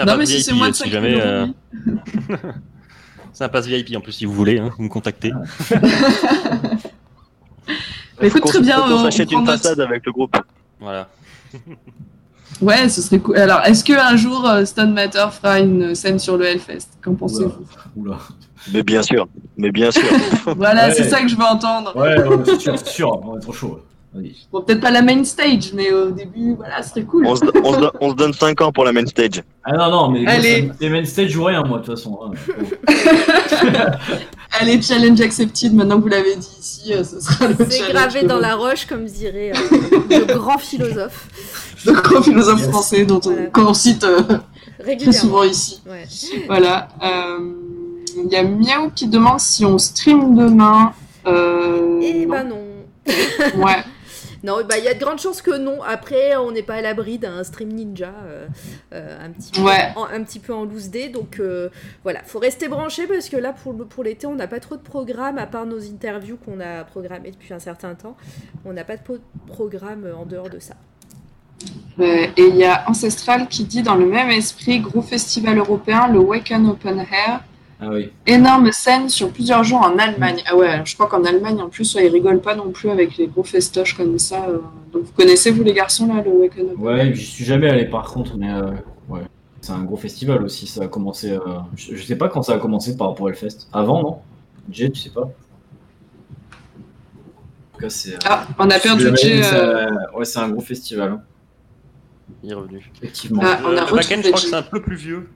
Non 0.00 0.04
pass 0.06 0.18
mais 0.18 0.26
si 0.26 0.36
VIP, 0.36 0.42
c'est 0.44 0.52
moins 0.52 0.68
de 0.68 0.74
si 0.74 0.82
5 0.84 0.90
jamais. 0.90 1.20
euh, 1.20 1.46
euros, 1.46 1.54
oui. 2.28 2.36
C'est 3.32 3.44
un 3.44 3.48
pass 3.48 3.66
VIP 3.66 3.96
en 3.96 4.00
plus 4.00 4.12
si 4.12 4.24
vous 4.26 4.32
voulez, 4.34 4.58
hein, 4.58 4.70
vous 4.76 4.84
me 4.84 4.88
contactez. 4.88 5.32
Mais 8.20 8.28
écoute, 8.28 8.44
très 8.44 8.60
bien, 8.60 8.76
faut 8.76 8.82
qu'on 8.84 8.92
on 8.94 9.04
s'achète 9.04 9.28
prend 9.30 9.40
une 9.40 9.46
façade 9.46 9.80
avec 9.80 10.06
le 10.06 10.12
groupe. 10.12 10.36
Voilà. 10.80 11.08
Ouais, 12.60 12.88
ce 12.88 13.02
serait 13.02 13.18
cool. 13.18 13.36
Alors, 13.36 13.60
est-ce 13.64 13.82
qu'un 13.84 14.16
jour 14.16 14.48
euh, 14.48 14.64
Stone 14.64 14.92
Matter 14.94 15.26
fera 15.32 15.60
une 15.60 15.94
scène 15.94 16.18
sur 16.18 16.36
le 16.36 16.46
Hellfest? 16.46 16.88
Qu'en 17.02 17.14
pensez-vous? 17.14 17.52
Mais 18.72 18.82
bien 18.82 19.02
sûr. 19.02 19.26
Mais 19.56 19.70
bien 19.70 19.90
sûr. 19.90 20.02
Voilà, 20.56 20.88
Ouais. 20.88 20.94
c'est 20.94 21.04
ça 21.10 21.20
que 21.22 21.28
je 21.28 21.36
veux 21.36 21.44
entendre. 21.44 21.94
Ouais, 21.96 22.14
c'est 22.44 22.60
sûr, 22.60 22.78
c'est 22.78 22.88
sûr. 22.88 23.20
On 23.26 23.36
est 23.36 23.40
trop 23.40 23.52
chaud. 23.52 23.80
Bon, 24.52 24.62
peut-être 24.62 24.80
pas 24.80 24.92
la 24.92 25.02
main 25.02 25.24
stage, 25.24 25.72
mais 25.74 25.92
au 25.92 26.12
début, 26.12 26.54
voilà, 26.54 26.80
ce 26.84 26.90
serait 26.90 27.02
cool. 27.02 27.26
On 27.26 27.34
se, 27.34 27.44
on 27.64 27.72
se- 27.74 27.88
on 28.00 28.10
se 28.10 28.14
donne 28.14 28.32
5 28.32 28.60
ans 28.60 28.70
pour 28.70 28.84
la 28.84 28.92
main 28.92 29.04
stage. 29.06 29.42
Ah 29.64 29.72
non, 29.76 29.90
non, 29.90 30.10
mais 30.10 30.24
Allez. 30.24 30.70
c'est 30.80 30.88
main 30.88 31.04
stage 31.04 31.36
ou 31.36 31.42
rien, 31.42 31.64
moi, 31.64 31.80
de 31.80 31.84
toute 31.84 31.96
façon. 31.96 32.20
hein. 32.24 32.30
Allez, 34.60 34.80
challenge 34.80 35.20
accepted, 35.20 35.74
maintenant 35.74 35.96
que 35.96 36.02
vous 36.02 36.08
l'avez 36.08 36.36
dit 36.36 36.48
ici, 36.60 36.94
euh, 36.94 37.02
ce 37.02 37.18
sera 37.18 37.48
le 37.48 37.56
C'est 37.68 37.90
gravé 37.92 38.22
dans 38.22 38.38
la 38.38 38.54
roche, 38.54 38.86
comme 38.86 39.04
dirait 39.06 39.50
euh, 39.52 39.98
le 40.10 40.34
grand 40.34 40.58
philosophe. 40.58 41.26
Le 41.86 41.92
grand 41.92 42.22
philosophe 42.22 42.60
Yes. 42.60 42.68
français 42.70 43.04
dont 43.04 43.20
on, 43.26 43.50
qu'on 43.50 43.74
cite 43.74 44.04
euh, 44.04 44.22
très 44.78 45.12
souvent 45.12 45.42
ici. 45.44 45.82
Ouais. 45.86 46.04
Voilà. 46.46 46.88
euh, 47.02 47.52
Il 48.16 48.30
y 48.32 48.36
a 48.36 48.42
Miaou 48.42 48.90
qui 48.94 49.08
demande 49.08 49.40
si 49.40 49.64
on 49.64 49.78
stream 49.78 50.34
demain. 50.36 50.92
Euh, 51.26 52.00
Et 52.00 52.24
non. 52.26 52.30
bah 52.30 52.44
non. 52.44 52.60
Ouais. 53.64 53.82
Non, 54.42 54.58
bah 54.68 54.76
il 54.76 54.84
y 54.84 54.88
a 54.88 54.92
de 54.94 55.00
grandes 55.00 55.18
chances 55.20 55.40
que 55.40 55.56
non. 55.56 55.82
Après, 55.82 56.36
on 56.36 56.50
n'est 56.52 56.62
pas 56.62 56.74
à 56.74 56.80
l'abri 56.82 57.16
d'un 57.18 57.42
stream 57.44 57.70
ninja 57.72 58.12
euh, 58.26 58.46
euh, 58.92 59.26
un, 59.26 59.30
petit 59.30 59.52
peu, 59.52 59.62
Ouais. 59.62 59.88
en, 59.96 60.04
un 60.04 60.22
petit 60.22 60.38
peu 60.38 60.52
en 60.52 60.64
loose 60.64 60.90
day. 60.90 61.08
Donc 61.08 61.40
euh, 61.40 61.70
voilà, 62.02 62.20
faut 62.24 62.38
rester 62.40 62.68
branché 62.68 63.06
parce 63.06 63.30
que 63.30 63.38
là, 63.38 63.54
pour, 63.54 63.72
le- 63.72 63.86
pour 63.86 64.04
l'été, 64.04 64.26
on 64.26 64.34
n'a 64.34 64.46
pas 64.46 64.60
trop 64.60 64.76
de 64.76 64.82
programme 64.82 65.38
à 65.38 65.46
part 65.46 65.64
nos 65.64 65.80
interviews 65.80 66.36
qu'on 66.44 66.60
a 66.60 66.84
programmées 66.84 67.30
depuis 67.30 67.54
un 67.54 67.58
certain 67.58 67.94
temps. 67.94 68.16
On 68.66 68.74
n'a 68.74 68.84
pas 68.84 68.96
de 68.98 69.02
programme 69.46 70.06
en 70.14 70.26
dehors 70.26 70.50
de 70.50 70.58
ça. 70.58 70.74
Euh, 72.00 72.26
et 72.36 72.42
il 72.48 72.56
y 72.56 72.64
a 72.64 72.84
Ancestral 72.90 73.46
qui 73.48 73.64
dit 73.64 73.82
dans 73.82 73.94
le 73.94 74.06
même 74.06 74.28
esprit, 74.30 74.80
gros 74.80 75.02
festival 75.02 75.58
européen, 75.58 76.08
le 76.08 76.18
Waken 76.18 76.66
Open 76.68 76.98
Air, 76.98 77.40
Ah 77.80 77.88
oui. 77.90 78.10
énorme 78.26 78.72
scène 78.72 79.08
sur 79.08 79.30
plusieurs 79.30 79.62
jours 79.62 79.80
en 79.82 79.96
Allemagne. 79.98 80.42
Ah 80.46 80.56
ouais, 80.56 80.66
alors 80.66 80.86
je 80.86 80.94
crois 80.94 81.06
qu'en 81.06 81.22
Allemagne, 81.24 81.60
en 81.62 81.68
plus, 81.68 81.94
ils 82.00 82.08
rigolent 82.08 82.40
pas 82.40 82.56
non 82.56 82.70
plus 82.70 82.90
avec 82.90 83.16
les 83.16 83.28
gros 83.28 83.44
festoches 83.44 83.94
comme 83.96 84.18
ça. 84.18 84.44
euh. 84.48 84.58
Donc 84.92 85.04
vous 85.04 85.12
connaissez, 85.12 85.50
vous 85.52 85.62
les 85.62 85.72
garçons, 85.72 86.12
là, 86.12 86.20
le 86.24 86.30
Waken 86.32 86.70
Open 86.72 86.84
Ouais, 86.84 87.14
j'y 87.14 87.24
suis 87.26 87.44
jamais 87.44 87.68
allé 87.68 87.84
par 87.84 88.10
contre, 88.12 88.36
mais 88.36 88.52
euh, 88.52 88.72
ouais. 89.08 89.22
C'est 89.60 89.72
un 89.72 89.82
gros 89.84 89.96
festival 89.96 90.42
aussi, 90.42 90.66
ça 90.66 90.82
a 90.84 90.88
commencé. 90.88 91.30
euh, 91.30 91.38
Je, 91.76 91.94
je 91.94 92.02
sais 92.04 92.16
pas 92.16 92.28
quand 92.28 92.42
ça 92.42 92.54
a 92.54 92.58
commencé 92.58 92.96
par 92.96 93.08
rapport 93.10 93.26
au 93.26 93.28
Hellfest. 93.28 93.68
Avant, 93.72 94.02
non? 94.02 94.18
Jay, 94.70 94.90
tu 94.90 95.00
sais 95.00 95.10
pas? 95.10 95.22
En 95.22 95.26
tout 97.74 97.80
cas, 97.80 97.88
c'est. 97.90 98.14
euh, 98.14 98.18
Ah, 98.24 98.46
on 98.58 98.68
a 98.70 98.78
perdu 98.78 99.04
Jay, 99.16 99.40
Ouais, 100.16 100.24
c'est 100.24 100.38
un 100.40 100.48
gros 100.50 100.60
festival, 100.60 101.12
hein, 101.12 101.22
Il 102.42 102.50
est 102.50 102.54
revenu. 102.54 102.90
effectivement. 102.96 103.42
Ah, 103.44 103.60
on 103.64 103.76
a 103.76 103.84
le 103.84 104.22
je 104.22 104.28
crois 104.28 104.40
que 104.40 104.40
Jay. 104.42 104.48
c'est 104.50 104.56
un 104.56 104.62
peu 104.62 104.80
plus 104.82 104.96
vieux. 104.96 105.28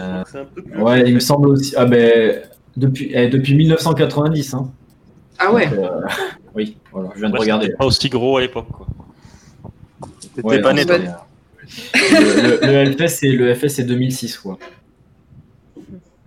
Euh, 0.00 0.22
que 0.24 0.38
un 0.38 0.44
peu 0.44 0.62
plus 0.62 0.80
ouais, 0.80 1.02
il 1.06 1.14
me 1.14 1.20
semble 1.20 1.48
aussi. 1.48 1.74
Ah 1.76 1.84
ben. 1.84 2.42
Depuis, 2.76 3.10
eh, 3.12 3.28
depuis 3.28 3.54
1990, 3.56 4.54
hein. 4.54 4.70
Ah 5.38 5.52
ouais. 5.52 5.68
Euh, 5.72 6.00
oui, 6.54 6.76
voilà, 6.92 7.10
je 7.14 7.18
viens 7.20 7.28
de 7.28 7.34
Ouais, 7.34 7.40
regarder. 7.40 7.64
c'était 7.66 7.76
pas 7.76 7.86
aussi 7.86 8.08
gros 8.08 8.36
à 8.36 8.40
l'époque, 8.42 8.68
quoi. 8.68 8.86
T'étais 10.34 10.46
Ouais, 10.46 10.60
pas 10.60 10.72
né, 10.72 10.82
c'est- 10.82 10.86
toi. 10.86 11.26
le, 11.94 12.96
le, 12.96 13.06
c'est 13.08 13.28
le 13.32 13.54
FS 13.54 13.68
c'est 13.74 13.84
2006 13.84 14.38
quoi. 14.38 14.58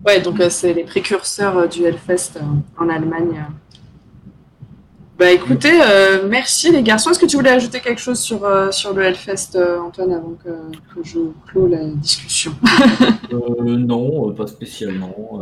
Ouais, 0.06 0.20
donc 0.22 0.40
euh, 0.42 0.50
c'est 0.50 0.74
les 0.74 0.84
précurseurs 0.84 1.58
euh, 1.58 1.68
du 1.68 1.84
Hellfest 1.86 2.32
euh, 2.38 2.42
en 2.78 2.90
Allemagne. 2.90 3.46
Bah 5.18 5.32
écoutez, 5.32 5.80
euh, 5.82 6.28
merci 6.28 6.72
les 6.72 6.82
garçons. 6.82 7.12
Est-ce 7.12 7.20
que 7.20 7.28
tu 7.28 7.38
voulais 7.38 7.52
ajouter 7.52 7.80
quelque 7.82 8.02
chose 8.02 8.20
sur, 8.20 8.44
euh, 8.46 8.72
sur 8.72 8.94
le 8.94 9.04
Hellfest, 9.04 9.56
euh, 9.56 9.80
Antoine, 9.80 10.12
avant 10.12 10.36
que, 10.44 10.50
que 10.50 11.04
je 11.08 11.20
clôt 11.48 11.68
la 11.68 11.86
discussion? 11.86 12.54
Euh, 13.32 13.78
non, 13.78 14.32
pas 14.34 14.46
spécialement. 14.46 15.42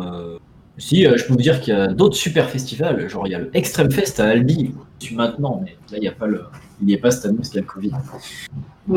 Si, 0.77 1.03
je 1.03 1.25
peux 1.25 1.33
vous 1.33 1.39
dire 1.39 1.59
qu'il 1.59 1.73
y 1.73 1.77
a 1.77 1.87
d'autres 1.87 2.15
super 2.15 2.49
festivals, 2.49 3.09
genre 3.09 3.27
il 3.27 3.31
y 3.31 3.35
a 3.35 3.39
le 3.39 3.49
Extreme 3.53 3.91
Fest 3.91 4.21
à 4.21 4.29
Albi, 4.29 4.73
je 4.99 5.07
suis 5.07 5.15
maintenant, 5.15 5.61
mais 5.61 5.71
là 5.91 5.97
il 5.97 5.99
n'y 5.99 6.07
a 6.07 6.13
pas 6.13 6.27
le, 6.27 6.43
il 6.79 6.87
n'y 6.87 6.93
est 6.93 6.97
pas 6.97 7.11
cette 7.11 7.25
année 7.25 7.35
parce 7.35 7.49
qu'il 7.49 7.57
y 7.57 7.59
a 7.59 7.63
le 7.63 7.67
Covid. 7.67 7.91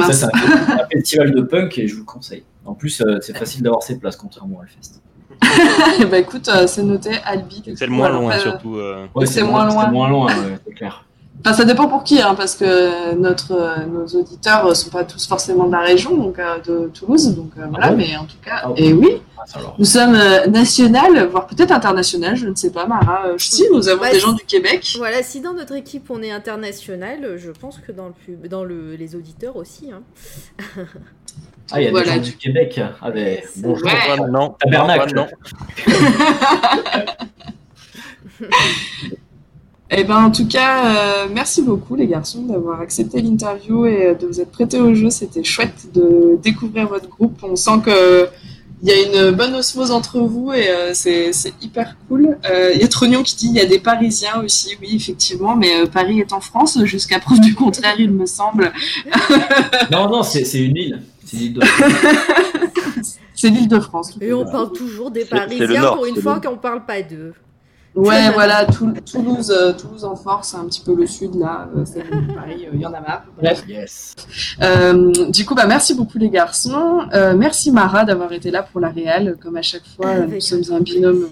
Ça 0.02 0.12
c'est 0.12 0.26
un, 0.26 0.78
un 0.78 0.86
festival 0.92 1.32
de 1.32 1.42
punk 1.42 1.76
et 1.78 1.88
je 1.88 1.94
vous 1.94 2.00
le 2.00 2.06
conseille. 2.06 2.44
En 2.64 2.74
plus, 2.74 3.02
c'est 3.20 3.36
facile 3.36 3.62
d'avoir 3.62 3.82
ses 3.82 3.98
places 3.98 4.16
contrairement 4.16 4.58
au 4.58 4.62
Hellfest. 4.62 5.00
bah 6.10 6.18
écoute, 6.18 6.48
euh, 6.48 6.66
c'est 6.66 6.82
noté, 6.82 7.10
Albi. 7.24 7.62
C'est 7.76 7.86
le 7.86 7.92
moins 7.92 8.08
loin, 8.10 8.32
euh, 8.34 8.38
surtout. 8.38 8.76
euh, 8.76 9.06
Ouais, 9.14 9.26
C'est 9.26 9.42
moins 9.42 9.66
loin. 9.66 9.84
C'est 9.86 9.90
moins 9.92 10.08
loin, 10.08 10.28
c'est 10.66 10.74
clair. 10.74 11.04
Enfin, 11.46 11.52
ça 11.56 11.64
dépend 11.64 11.88
pour 11.88 12.04
qui, 12.04 12.22
hein, 12.22 12.34
parce 12.34 12.54
que 12.54 13.14
notre, 13.16 13.52
euh, 13.52 13.84
nos 13.86 14.06
auditeurs 14.18 14.66
ne 14.66 14.72
sont 14.72 14.88
pas 14.88 15.04
tous 15.04 15.26
forcément 15.26 15.64
de 15.66 15.72
la 15.72 15.80
région, 15.80 16.16
donc 16.16 16.38
euh, 16.38 16.58
de 16.60 16.88
Toulouse. 16.94 17.34
Donc 17.34 17.50
euh, 17.58 17.66
voilà, 17.68 17.90
bon 17.90 17.96
mais 17.98 18.16
en 18.16 18.24
tout 18.24 18.36
cas, 18.42 18.60
Ah 18.62 18.68
bon 18.68 18.74
et 18.78 18.92
oui, 18.94 19.20
Ah, 19.36 19.42
nous 19.78 19.84
sommes 19.84 20.14
euh, 20.14 20.46
national, 20.46 21.26
voire 21.26 21.46
peut-être 21.46 21.72
international, 21.72 22.36
je 22.36 22.48
ne 22.48 22.54
sais 22.54 22.70
pas, 22.70 22.86
Mara. 22.86 23.26
Euh, 23.26 23.34
si, 23.36 23.64
nous 23.70 23.88
avons 23.90 24.00
Bah, 24.00 24.10
des 24.12 24.20
gens 24.20 24.32
du 24.32 24.44
Québec. 24.44 24.94
Voilà, 24.96 25.22
si 25.22 25.40
dans 25.42 25.52
notre 25.52 25.74
équipe 25.74 26.08
on 26.08 26.22
est 26.22 26.30
international, 26.30 27.18
euh, 27.24 27.36
je 27.36 27.50
pense 27.50 27.78
que 27.78 27.92
dans, 27.92 28.06
le 28.06 28.12
pub, 28.24 28.46
dans 28.46 28.64
le, 28.64 28.94
les 28.94 29.14
auditeurs 29.14 29.56
aussi. 29.56 29.90
Hein. 29.92 30.02
Ah, 31.72 31.80
il 31.80 31.84
y 31.84 31.88
a 31.88 31.90
Voilà, 31.90 32.10
des 32.12 32.16
gens 32.16 32.22
du- 32.22 32.30
du 32.30 32.36
Québec. 32.36 32.80
Ah, 33.00 33.10
ben, 33.10 33.38
bonjour. 33.56 33.86
Ouais. 33.86 33.92
Antoine, 34.12 34.30
non. 34.32 34.54
Tabernacle. 34.60 35.14
Non. 35.14 35.26
Eh 39.96 40.02
ben, 40.02 40.24
en 40.24 40.30
tout 40.30 40.48
cas, 40.48 40.86
euh, 40.86 41.26
merci 41.32 41.62
beaucoup 41.62 41.94
les 41.94 42.08
garçons 42.08 42.42
d'avoir 42.46 42.80
accepté 42.80 43.20
l'interview 43.20 43.86
et 43.86 44.06
euh, 44.06 44.14
de 44.14 44.26
vous 44.26 44.40
être 44.40 44.50
prêtés 44.50 44.80
au 44.80 44.92
jeu. 44.94 45.08
C'était 45.10 45.44
chouette 45.44 45.92
de 45.94 46.36
découvrir 46.42 46.88
votre 46.88 47.08
groupe. 47.08 47.38
On 47.44 47.54
sent 47.54 47.80
que 47.84 48.28
il 48.82 48.88
y 48.88 48.92
a 48.92 49.28
une 49.28 49.36
bonne 49.36 49.54
osmose 49.54 49.92
entre 49.92 50.18
vous 50.20 50.52
et 50.52 50.68
euh, 50.68 50.90
c'est 50.94 51.30
hyper 51.62 51.96
cool. 52.08 52.36
Euh, 52.50 52.72
Il 52.74 52.80
y 52.80 52.84
a 52.84 52.88
Trognon 52.88 53.22
qui 53.22 53.36
dit 53.36 53.46
il 53.46 53.54
y 53.54 53.60
a 53.60 53.66
des 53.66 53.78
Parisiens 53.78 54.42
aussi. 54.42 54.74
Oui, 54.80 54.96
effectivement, 54.96 55.54
mais 55.54 55.82
euh, 55.82 55.86
Paris 55.86 56.18
est 56.18 56.32
en 56.32 56.40
France 56.40 56.76
jusqu'à 56.84 57.20
preuve 57.20 57.40
du 57.40 57.54
contraire, 57.54 57.94
il 57.98 58.10
me 58.10 58.26
semble. 58.26 58.72
Non, 59.92 60.08
non, 60.10 60.22
c'est 60.22 60.44
c'est 60.44 60.64
une 60.64 60.76
île. 60.76 61.02
C'est 61.24 61.36
l'île 61.36 61.54
de 61.54 61.60
C'est 63.34 63.48
l'île 63.50 63.68
de 63.68 63.80
France. 63.80 64.12
Et 64.20 64.32
on 64.32 64.44
parle 64.44 64.72
toujours 64.72 65.10
des 65.10 65.24
Parisiens 65.24 65.82
Nord, 65.82 65.96
pour 65.96 66.06
une 66.06 66.16
fois 66.16 66.40
qu'on 66.40 66.56
parle 66.56 66.84
pas 66.84 67.02
d'eux. 67.02 67.34
Ouais, 67.96 68.30
voilà, 68.32 68.64
Tou- 68.64 68.92
Toulouse, 69.08 69.52
euh, 69.56 69.72
Toulouse 69.72 70.04
en 70.04 70.16
force, 70.16 70.52
un 70.56 70.64
petit 70.64 70.80
peu 70.80 70.96
le 70.96 71.06
sud 71.06 71.36
là. 71.36 71.68
euh, 71.76 71.84
c'est 71.84 72.02
Paris, 72.34 72.66
euh, 72.66 72.70
il 72.74 72.80
y 72.80 72.86
en 72.86 72.92
a 72.92 73.00
marre. 73.00 73.22
Bref. 73.40 73.62
Yes. 73.68 74.16
Euh, 74.62 75.12
du 75.28 75.44
coup, 75.44 75.54
bah, 75.54 75.66
merci 75.68 75.94
beaucoup 75.94 76.18
les 76.18 76.28
garçons. 76.28 77.02
Euh, 77.14 77.34
merci 77.36 77.70
Mara 77.70 78.04
d'avoir 78.04 78.32
été 78.32 78.50
là 78.50 78.64
pour 78.64 78.80
la 78.80 78.88
réal. 78.88 79.36
Comme 79.40 79.56
à 79.56 79.62
chaque 79.62 79.86
fois, 79.96 80.10
Avec 80.10 80.34
nous 80.34 80.40
sommes 80.40 80.64
un 80.76 80.80
binôme 80.80 81.28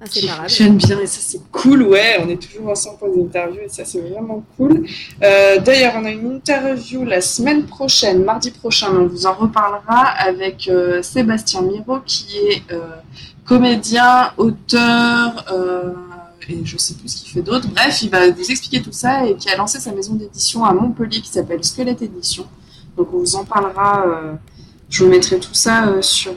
Fonctionne 0.00 0.78
bien 0.78 0.98
et 0.98 1.06
ça 1.06 1.20
c'est 1.20 1.40
cool. 1.52 1.82
Ouais, 1.82 2.18
on 2.24 2.28
est 2.30 2.40
toujours 2.40 2.70
ensemble 2.70 2.98
pour 2.98 3.14
des 3.14 3.22
interviews 3.22 3.60
et 3.66 3.68
ça 3.68 3.84
c'est 3.84 4.00
vraiment 4.00 4.42
cool. 4.56 4.86
Euh, 5.22 5.58
D'ailleurs, 5.60 5.92
on 5.96 6.04
a 6.06 6.10
une 6.10 6.36
interview 6.36 7.04
la 7.04 7.20
semaine 7.20 7.66
prochaine, 7.66 8.24
mardi 8.24 8.50
prochain, 8.50 8.88
on 8.92 9.06
vous 9.06 9.26
en 9.26 9.34
reparlera 9.34 10.06
avec 10.18 10.68
euh, 10.68 11.02
Sébastien 11.02 11.60
Miro 11.60 11.98
qui 12.06 12.34
est 12.38 12.62
euh, 12.72 12.80
comédien, 13.44 14.32
auteur. 14.38 15.44
et 16.48 16.64
je 16.64 16.78
sais 16.78 16.94
plus 16.94 17.08
ce 17.08 17.16
qu'il 17.22 17.32
fait 17.32 17.42
d'autre. 17.42 17.68
Bref, 17.68 18.00
il 18.00 18.08
va 18.08 18.30
vous 18.30 18.50
expliquer 18.50 18.80
tout 18.80 18.92
ça 18.92 19.26
et 19.26 19.36
qui 19.36 19.50
a 19.50 19.56
lancé 19.56 19.80
sa 19.80 19.92
maison 19.92 20.14
d'édition 20.14 20.64
à 20.64 20.72
Montpellier 20.72 21.20
qui 21.20 21.28
s'appelle 21.28 21.62
Squelette 21.62 22.00
Édition. 22.00 22.46
Donc 22.96 23.08
on 23.12 23.18
vous 23.18 23.36
en 23.36 23.44
parlera. 23.44 24.06
je 24.88 25.04
vous 25.04 25.10
mettrai 25.10 25.38
tout 25.38 25.54
ça 25.54 26.00
sur, 26.00 26.32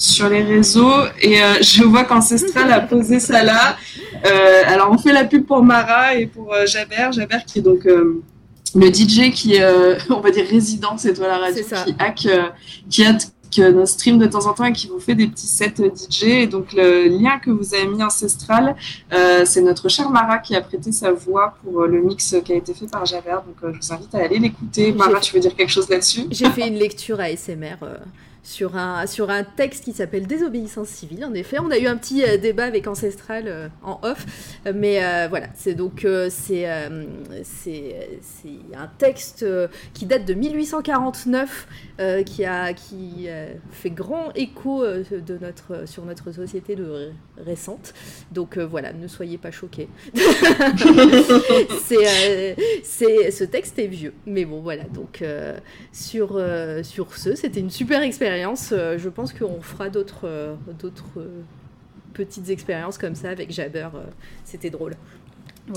sur 0.00 0.30
les 0.30 0.42
réseaux. 0.42 1.04
Et 1.20 1.42
euh, 1.42 1.54
je 1.60 1.84
vois 1.84 2.04
qu'Ancestral 2.04 2.72
a 2.72 2.80
posé 2.80 3.20
ça 3.20 3.44
là. 3.44 3.76
Euh, 4.26 4.62
alors 4.66 4.90
on 4.90 4.98
fait 4.98 5.12
la 5.12 5.24
pub 5.24 5.44
pour 5.46 5.62
Mara 5.62 6.14
et 6.14 6.26
pour 6.26 6.54
euh, 6.54 6.66
Jaber. 6.66 7.10
Jaber 7.12 7.38
qui 7.46 7.58
est 7.58 7.62
donc 7.62 7.86
euh, 7.86 8.22
le 8.74 8.86
DJ 8.86 9.30
qui 9.30 9.56
est, 9.56 9.62
euh, 9.62 9.98
on 10.10 10.20
va 10.20 10.30
dire, 10.30 10.46
résident, 10.48 10.96
c'est 10.96 11.12
toi 11.12 11.28
la 11.28 11.38
radio, 11.38 11.62
qui 11.62 11.94
hack, 11.98 12.26
euh, 12.26 12.48
qui 12.88 13.04
hack 13.04 13.22
euh, 13.58 13.72
nos 13.72 13.84
streams 13.84 14.18
de 14.18 14.26
temps 14.26 14.46
en 14.46 14.54
temps 14.54 14.64
et 14.64 14.72
qui 14.72 14.86
vous 14.86 15.00
fait 15.00 15.14
des 15.14 15.26
petits 15.26 15.46
sets 15.46 15.74
euh, 15.80 15.90
DJ. 15.94 16.24
Et 16.24 16.46
donc 16.46 16.72
le 16.72 17.08
lien 17.08 17.38
que 17.38 17.50
vous 17.50 17.74
avez 17.74 17.86
mis 17.86 18.02
Ancestral, 18.02 18.76
euh, 19.12 19.44
c'est 19.44 19.60
notre 19.60 19.90
cher 19.90 20.08
Mara 20.08 20.38
qui 20.38 20.56
a 20.56 20.62
prêté 20.62 20.92
sa 20.92 21.12
voix 21.12 21.54
pour 21.62 21.82
euh, 21.82 21.86
le 21.86 22.00
mix 22.00 22.34
qui 22.42 22.52
a 22.54 22.56
été 22.56 22.72
fait 22.72 22.86
par 22.86 23.04
Jaber. 23.04 23.36
Donc 23.46 23.56
euh, 23.64 23.72
je 23.74 23.86
vous 23.86 23.92
invite 23.92 24.14
à 24.14 24.18
aller 24.18 24.38
l'écouter. 24.38 24.92
Mara, 24.92 25.20
tu 25.20 25.34
veux 25.34 25.40
dire 25.40 25.54
quelque 25.54 25.72
chose 25.72 25.90
là-dessus? 25.90 26.24
J'ai 26.30 26.48
fait 26.50 26.68
une 26.68 26.78
lecture 26.78 27.20
ASMR 27.20 27.76
euh, 27.82 27.96
sur, 28.42 28.76
un, 28.76 29.06
sur 29.06 29.30
un 29.30 29.44
texte 29.44 29.84
qui 29.84 29.92
s'appelle 29.92 30.26
Désobéissance 30.26 30.88
civile. 30.88 31.24
En 31.24 31.34
effet, 31.34 31.58
on 31.60 31.70
a 31.70 31.78
eu 31.78 31.86
un 31.86 31.96
petit 31.96 32.24
euh, 32.24 32.36
débat 32.36 32.64
avec 32.64 32.86
Ancestral 32.86 33.44
euh, 33.46 33.68
en 33.82 34.00
off, 34.02 34.24
mais 34.74 35.04
euh, 35.04 35.26
voilà, 35.28 35.48
c'est 35.54 35.74
donc 35.74 36.06
c'est 36.30 36.66
un 36.66 36.90
texte 38.98 39.44
qui 39.94 40.06
date 40.06 40.24
de 40.24 40.34
1849 40.34 41.68
euh, 42.00 42.22
qui 42.22 42.44
a 42.44 42.72
qui 42.72 43.26
fait 43.70 43.90
grand 43.90 44.32
écho 44.34 44.84
de 44.86 45.38
notre 45.40 45.88
sur 45.88 46.04
notre 46.04 46.32
société 46.32 46.76
de 46.76 47.10
récente. 47.38 47.94
Donc 48.32 48.58
voilà, 48.58 48.92
ne 48.92 49.08
soyez 49.08 49.38
pas 49.38 49.50
choqués. 49.50 49.88
c'est 52.82 53.30
ce 53.30 53.44
texte 53.44 53.78
est 53.78 53.86
vieux, 53.86 54.14
mais 54.26 54.44
bon 54.44 54.60
voilà 54.60 54.84
donc. 54.84 55.24
sur, 55.92 56.40
sur 56.82 57.16
ce. 57.16 57.34
C'était 57.34 57.60
une 57.60 57.70
super 57.70 58.02
expérience. 58.02 58.29
Euh, 58.72 58.98
je 58.98 59.08
pense 59.08 59.32
qu'on 59.32 59.60
fera 59.60 59.88
d'autres 59.88 60.24
euh, 60.24 60.54
d'autres 60.78 61.18
euh, 61.18 61.42
petites 62.14 62.50
expériences 62.50 62.98
comme 62.98 63.14
ça 63.14 63.30
avec 63.30 63.50
Jabber. 63.52 63.88
C'était 64.44 64.70
drôle. 64.70 64.94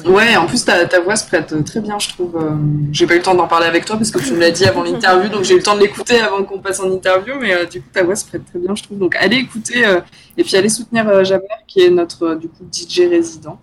Ouais, 0.06 0.36
en 0.38 0.48
plus 0.48 0.66
ta, 0.66 0.86
ta 0.88 1.02
voix 1.02 1.16
se 1.16 1.28
prête 1.28 1.54
très 1.66 1.80
bien, 1.80 2.00
je 2.00 2.10
trouve. 2.10 2.36
Euh, 2.38 2.56
J'ai 2.92 3.06
pas 3.06 3.14
eu 3.14 3.18
le 3.18 3.24
temps 3.24 3.36
d'en 3.36 3.48
parler 3.48 3.68
avec 3.68 3.86
toi 3.86 3.96
parce 3.96 4.10
que 4.10 4.18
tu 4.20 4.34
me 4.34 4.40
l'as 4.40 4.50
dit 4.50 4.66
avant 4.66 4.82
l'interview, 4.82 5.30
donc 5.30 5.44
j'ai 5.44 5.54
eu 5.54 5.58
le 5.58 5.64
temps 5.64 5.76
de 5.76 5.82
l'écouter 5.82 6.20
avant 6.20 6.44
qu'on 6.44 6.58
passe 6.60 6.80
en 6.80 6.92
interview, 6.92 7.36
mais 7.40 7.54
euh, 7.54 7.66
du 7.66 7.80
coup 7.80 7.90
ta 7.94 8.04
voix 8.04 8.16
se 8.16 8.26
prête 8.26 8.44
très 8.46 8.58
bien, 8.58 8.74
je 8.74 8.82
trouve. 8.82 8.98
Donc 8.98 9.16
allez 9.18 9.36
écouter 9.38 9.86
euh, 9.86 10.02
et 10.36 10.44
puis 10.44 10.56
allez 10.56 10.70
soutenir 10.70 11.24
Jaber 11.24 11.46
qui 11.68 11.82
est 11.82 11.92
notre 11.92 12.34
du 12.36 12.48
coup 12.48 12.64
DJ 12.72 13.02
résident, 13.10 13.60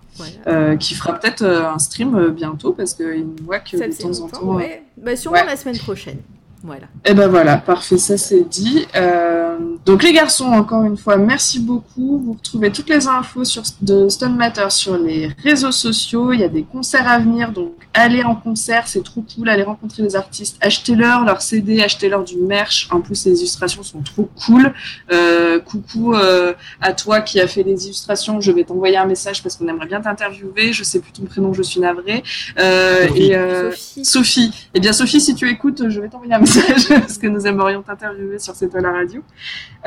qui 0.79 0.95
fera 0.95 1.19
peut-être 1.19 1.45
un 1.45 1.79
stream 1.81 2.29
bientôt 2.29 2.73
parce 2.75 2.95
qu'il 2.95 3.25
nous 3.27 3.45
voit 3.45 3.59
que 3.59 3.77
Ça 3.77 3.89
de 3.89 3.93
temps 3.93 4.21
en 4.21 4.29
temps. 4.29 4.55
ouais. 4.55 4.85
Bah, 4.97 5.17
sûrement 5.17 5.43
la 5.45 5.57
semaine 5.57 5.79
prochaine. 5.79 6.19
Voilà. 6.63 6.87
Et 7.07 7.15
ben 7.15 7.29
voilà, 7.29 7.57
parfait, 7.57 7.97
ça 7.97 8.19
c'est 8.19 8.47
dit. 8.47 8.87
Euh, 8.95 9.57
donc 9.87 10.03
les 10.03 10.13
garçons, 10.13 10.45
encore 10.45 10.85
une 10.85 10.99
fois, 10.99 11.17
merci 11.17 11.59
beaucoup. 11.59 12.23
Vous 12.23 12.33
retrouvez 12.35 12.71
toutes 12.71 12.91
les 12.91 13.09
infos 13.09 13.45
sur, 13.45 13.63
de 13.81 14.11
Stone 14.11 14.37
Matter 14.37 14.69
sur 14.69 14.99
les 14.99 15.31
réseaux 15.43 15.73
sociaux. 15.73 16.33
Il 16.33 16.41
y 16.41 16.45
a 16.45 16.49
des 16.49 16.65
concerts 16.65 17.09
à 17.09 17.19
venir, 17.19 17.53
donc 17.53 17.73
allez 17.95 18.23
en 18.25 18.35
concert, 18.35 18.89
c'est 18.89 19.03
trop 19.03 19.25
cool. 19.35 19.49
Allez 19.49 19.63
rencontrer 19.63 20.03
les 20.03 20.17
artistes, 20.17 20.59
achetez-leur 20.61 21.25
leur 21.25 21.41
CD, 21.41 21.81
achetez-leur 21.81 22.25
du 22.25 22.37
merch. 22.37 22.89
En 22.91 23.01
plus, 23.01 23.25
les 23.25 23.39
illustrations 23.39 23.83
sont 23.83 24.03
trop 24.03 24.29
cool. 24.45 24.75
Euh, 25.13 25.61
coucou 25.61 26.15
euh, 26.15 26.53
à 26.83 26.93
toi 26.93 27.23
qui 27.23 27.41
a 27.41 27.47
fait 27.47 27.63
les 27.63 27.87
illustrations. 27.87 28.43
Je 28.43 28.53
vais 28.53 28.65
t'envoyer 28.65 28.99
un 28.99 29.07
message 29.07 29.43
parce 29.43 29.57
qu'on 29.57 29.67
aimerait 29.67 29.87
bien 29.87 30.03
t'interviewer. 30.03 30.75
Je 30.75 30.85
sais 30.85 31.01
plus 31.01 31.13
ton 31.13 31.25
prénom, 31.25 31.55
je 31.55 31.63
suis 31.63 31.81
navrée. 31.81 32.23
Euh, 32.59 33.09
Sophie. 33.09 33.23
et, 33.23 33.37
euh, 33.37 33.71
Sophie. 33.71 34.05
Sophie. 34.05 34.69
Eh 34.75 34.81
bien, 34.81 34.93
Sophie, 34.93 35.21
si 35.23 35.35
tu 35.35 35.49
écoutes, 35.49 35.89
je 35.89 36.01
vais 36.01 36.09
t'envoyer 36.09 36.35
un 36.35 36.39
message 36.39 36.50
parce 36.89 37.19
que 37.19 37.27
nous 37.27 37.47
aimerions 37.47 37.83
t'interviewer 37.83 38.39
sur 38.39 38.55
C'est 38.55 38.69
toi 38.69 38.81
la 38.81 38.93
radio. 38.93 39.23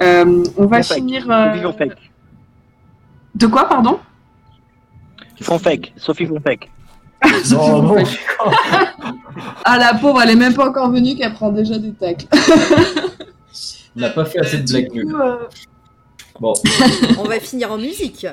Euh, 0.01 0.43
on 0.57 0.65
va 0.65 0.83
finir. 0.83 1.29
euh, 1.29 1.53
Sophie 1.53 1.63
font 1.63 1.73
fake. 1.73 2.11
De 3.35 3.47
quoi, 3.47 3.67
pardon? 3.67 3.99
Fake. 5.41 5.93
Sophie 5.97 6.25
font 6.25 6.39
fake. 6.39 6.69
Sophie 7.43 7.55
Non, 7.55 7.81
non. 7.81 7.95
Fonfec. 7.95 8.19
Ah, 9.65 9.77
la 9.77 9.93
pauvre, 9.95 10.21
elle 10.21 10.31
est 10.31 10.35
même 10.35 10.53
pas 10.53 10.67
encore 10.69 10.91
venue 10.91 11.15
qu'elle 11.15 11.33
prend 11.33 11.51
déjà 11.51 11.77
des 11.77 11.93
tacles. 11.93 12.27
On 13.95 13.99
n'a 13.99 14.09
pas 14.09 14.25
fait 14.25 14.39
assez 14.39 14.57
de 14.57 14.63
Du 14.63 14.73
blagues 14.73 15.21
euh, 15.21 15.37
Bon, 16.39 16.53
On 17.19 17.23
va 17.23 17.39
finir 17.39 17.71
en 17.71 17.77
musique. 17.77 18.25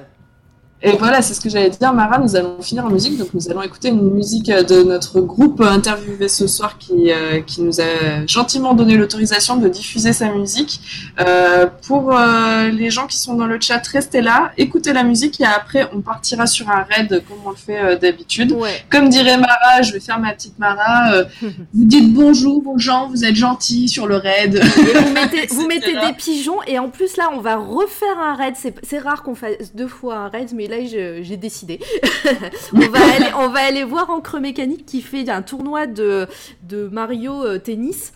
Et 0.82 0.92
voilà, 0.92 1.20
c'est 1.20 1.34
ce 1.34 1.42
que 1.42 1.50
j'allais 1.50 1.68
dire, 1.68 1.92
Mara. 1.92 2.18
Nous 2.18 2.36
allons 2.36 2.62
finir 2.62 2.86
en 2.86 2.90
musique. 2.90 3.18
Donc, 3.18 3.34
nous 3.34 3.50
allons 3.50 3.62
écouter 3.62 3.88
une 3.88 4.10
musique 4.12 4.50
de 4.50 4.82
notre 4.82 5.20
groupe 5.20 5.60
interviewé 5.60 6.28
ce 6.28 6.46
soir 6.46 6.78
qui, 6.78 7.12
euh, 7.12 7.42
qui 7.42 7.60
nous 7.60 7.82
a 7.82 8.26
gentiment 8.26 8.72
donné 8.72 8.96
l'autorisation 8.96 9.56
de 9.56 9.68
diffuser 9.68 10.14
sa 10.14 10.32
musique. 10.32 10.80
Euh, 11.20 11.66
pour 11.86 12.16
euh, 12.16 12.68
les 12.68 12.88
gens 12.88 13.06
qui 13.06 13.18
sont 13.18 13.34
dans 13.34 13.46
le 13.46 13.60
chat, 13.60 13.86
restez 13.86 14.22
là, 14.22 14.52
écoutez 14.56 14.94
la 14.94 15.02
musique 15.02 15.38
et 15.40 15.44
après, 15.44 15.86
on 15.92 16.00
partira 16.00 16.46
sur 16.46 16.70
un 16.70 16.86
raid 16.88 17.22
comme 17.28 17.38
on 17.44 17.50
le 17.50 17.56
fait 17.56 17.98
d'habitude. 17.98 18.52
Ouais. 18.52 18.82
Comme 18.90 19.10
dirait 19.10 19.36
Mara, 19.36 19.82
je 19.82 19.92
vais 19.92 20.00
faire 20.00 20.18
ma 20.18 20.32
petite 20.32 20.58
Mara. 20.58 21.24
vous 21.42 21.84
dites 21.84 22.12
bonjour 22.14 22.66
aux 22.66 22.78
gens, 22.78 23.08
vous 23.08 23.24
êtes 23.24 23.36
gentils 23.36 23.88
sur 23.88 24.06
le 24.06 24.16
raid. 24.16 24.56
Et 24.56 24.98
vous 24.98 25.12
mettez, 25.12 25.46
vous 25.48 25.66
mettez 25.66 25.92
des 25.92 26.14
pigeons 26.16 26.62
et 26.66 26.78
en 26.78 26.88
plus 26.88 27.18
là 27.18 27.30
on 27.34 27.40
va 27.40 27.56
refaire 27.56 28.18
un 28.18 28.34
raid. 28.34 28.54
C'est 28.56 28.74
c'est 28.82 28.98
rare 28.98 29.22
qu'on 29.22 29.34
fasse 29.34 29.74
deux 29.74 29.88
fois 29.88 30.16
un 30.16 30.28
raid, 30.28 30.50
mais 30.54 30.69
là 30.70 30.78
j'ai 30.84 31.36
décidé. 31.36 31.80
on, 32.74 32.78
va 32.78 32.98
aller, 33.16 33.32
on 33.38 33.48
va 33.48 33.60
aller 33.60 33.84
voir 33.84 34.08
Encre 34.10 34.40
Mécanique 34.40 34.86
qui 34.86 35.02
fait 35.02 35.28
un 35.28 35.42
tournoi 35.42 35.86
de, 35.86 36.26
de 36.62 36.88
Mario 36.88 37.44
euh, 37.44 37.58
Tennis. 37.58 38.12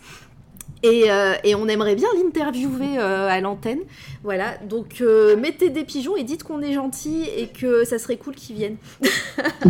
Et, 0.83 1.09
euh, 1.09 1.33
et 1.43 1.55
on 1.55 1.67
aimerait 1.67 1.95
bien 1.95 2.09
l'interviewer 2.15 2.99
euh, 2.99 3.27
à 3.27 3.41
l'antenne. 3.41 3.79
Voilà, 4.23 4.57
donc 4.69 4.97
euh, 5.01 5.35
mettez 5.35 5.69
des 5.69 5.83
pigeons 5.83 6.15
et 6.15 6.23
dites 6.23 6.43
qu'on 6.43 6.61
est 6.61 6.73
gentil 6.73 7.23
et 7.35 7.47
que 7.47 7.85
ça 7.85 7.97
serait 7.97 8.17
cool 8.17 8.35
qu'ils 8.35 8.55
viennent. 8.55 8.77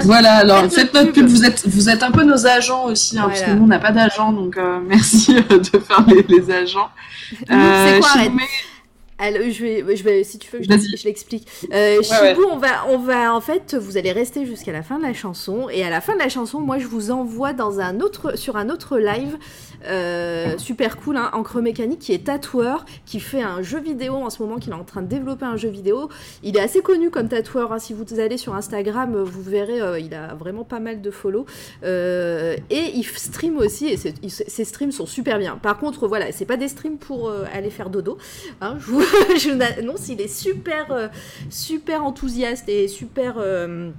Voilà, 0.04 0.34
alors 0.38 0.70
Faites 0.70 0.94
notre 0.94 1.14
pub. 1.14 1.26
Vous 1.26 1.46
êtes, 1.46 1.66
vous 1.68 1.90
êtes 1.90 2.04
un 2.04 2.12
peu 2.12 2.24
nos 2.24 2.46
agents 2.48 2.86
aussi, 2.86 3.18
hein, 3.18 3.28
parce 3.28 3.44
que 3.44 3.52
nous 3.52 3.64
on 3.64 3.68
n'a 3.68 3.80
pas 3.80 3.92
d'agents, 3.94 4.34
donc 4.34 4.58
merci 4.88 5.36
de 5.36 5.80
faire 5.80 6.06
les, 6.08 6.26
les 6.28 6.52
agents. 6.52 6.90
C'est 7.48 8.00
quoi 8.00 8.30
mets- 8.30 8.44
Alors, 9.18 9.50
je 9.50 9.64
vais, 9.64 9.96
je 9.96 10.04
vais, 10.04 10.24
si 10.26 10.38
tu 10.40 10.52
veux, 10.52 10.62
je, 10.62 11.06
l'explique. 11.06 11.48
Euh, 11.72 12.00
ouais. 12.00 12.36
on 12.52 12.58
va, 12.58 12.86
on 12.90 12.98
va, 12.98 13.34
en 13.34 13.40
fait, 13.40 13.74
vous 13.74 13.96
allez 13.98 14.12
rester 14.12 14.46
jusqu'à 14.46 14.74
la 14.74 14.84
fin 14.84 14.98
de 14.98 15.04
la 15.04 15.14
chanson, 15.14 15.70
et 15.70 15.86
à 15.86 15.90
la 15.90 16.02
fin 16.02 16.16
de 16.16 16.20
la 16.20 16.28
chanson, 16.28 16.60
moi, 16.60 16.80
je 16.80 16.88
vous 16.88 17.12
envoie 17.12 17.54
dans 17.54 17.80
un 17.80 18.02
autre, 18.02 18.38
sur 18.38 18.58
un 18.58 18.70
autre 18.70 18.98
live, 18.98 19.38
euh, 19.88 20.58
super 20.58 20.98
cool, 20.98 21.16
hein, 21.16 21.30
Encre 21.32 21.62
Mécanique, 21.62 22.00
qui 22.00 22.12
est 22.12 22.26
tatoueur, 22.26 22.86
qui 23.06 23.22
fait 23.22 23.42
un 23.42 23.62
jeu 23.62 23.80
vidéo 23.80 24.16
en 24.16 24.30
ce 24.30 24.42
moment, 24.42 24.58
qu'il 24.58 24.74
est 24.74 24.76
en 24.76 24.84
train 24.84 25.02
de 25.02 25.08
développer 25.08 25.46
un 25.46 25.56
jeu 25.56 25.70
vidéo. 25.70 26.10
Il 26.44 26.58
est 26.58 26.62
assez 26.62 26.82
connu 26.82 27.10
comme 27.10 27.30
tatoueur. 27.30 27.72
hein. 27.72 27.80
Si 27.80 27.94
vous 27.94 28.20
allez 28.20 28.38
sur 28.38 28.54
Instagram, 28.54 29.16
vous 29.24 29.44
verrez, 29.44 29.80
euh, 29.80 29.98
il 29.98 30.14
a 30.14 30.34
vraiment 30.34 30.66
pas 30.66 30.80
mal 30.80 31.02
de 31.02 31.12
follow. 31.12 31.46
Euh, 31.84 32.58
et 32.70 32.92
il 32.96 33.06
stream 33.06 33.58
aussi, 33.58 33.88
et 33.88 33.98
ses 33.98 34.66
streams 34.66 34.92
sont 34.92 35.06
super 35.06 35.40
bien. 35.40 35.58
Par 35.62 35.78
contre, 35.78 36.08
voilà, 36.08 36.34
c'est 36.34 36.46
pas 36.46 36.58
des 36.58 36.68
streams 36.68 36.98
pour 36.98 37.30
euh, 37.30 37.46
aller 37.54 37.70
faire 37.70 37.90
dodo. 37.90 38.18
Hein, 38.60 38.76
je 38.80 38.86
vous, 38.88 39.05
je 39.38 40.12
il 40.12 40.22
est 40.22 40.28
super, 40.28 40.92
euh, 40.92 41.08
super 41.50 42.04
enthousiaste 42.04 42.70
et 42.70 42.88
super 42.88 43.36
euh, 43.38 43.92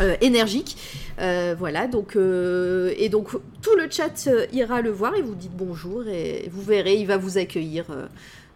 euh, 0.00 0.16
énergique. 0.20 0.76
Voilà, 1.58 1.88
donc 1.88 2.16
et 2.16 3.08
donc 3.08 3.30
tout 3.60 3.76
le 3.76 3.90
chat 3.90 4.28
ira 4.52 4.82
le 4.82 4.90
voir 4.90 5.16
et 5.16 5.22
vous 5.22 5.34
dites 5.34 5.56
bonjour 5.56 6.06
et 6.06 6.48
vous 6.52 6.62
verrez, 6.62 6.96
il 6.96 7.06
va 7.06 7.16
vous 7.16 7.38
accueillir. 7.38 7.86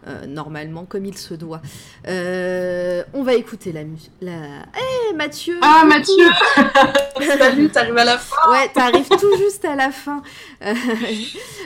Euh, 0.07 0.25
normalement 0.25 0.85
comme 0.85 1.05
il 1.05 1.17
se 1.17 1.33
doit. 1.33 1.61
Euh, 2.07 3.03
on 3.13 3.23
va 3.23 3.33
écouter 3.35 3.71
la 3.71 3.83
musique. 3.83 4.11
La... 4.21 4.31
Eh 5.11 5.13
Mathieu 5.13 5.57
Ah. 5.61 5.83
Mathieu 5.85 6.25
Salut, 7.37 7.69
t'arrives 7.69 7.97
à 7.97 8.03
la 8.05 8.17
fin 8.17 8.35
Ouais, 8.51 8.69
t'arrives 8.73 9.07
tout 9.09 9.37
juste 9.37 9.63
à 9.65 9.75
la 9.75 9.91
fin. 9.91 10.21
Euh, 10.65 10.73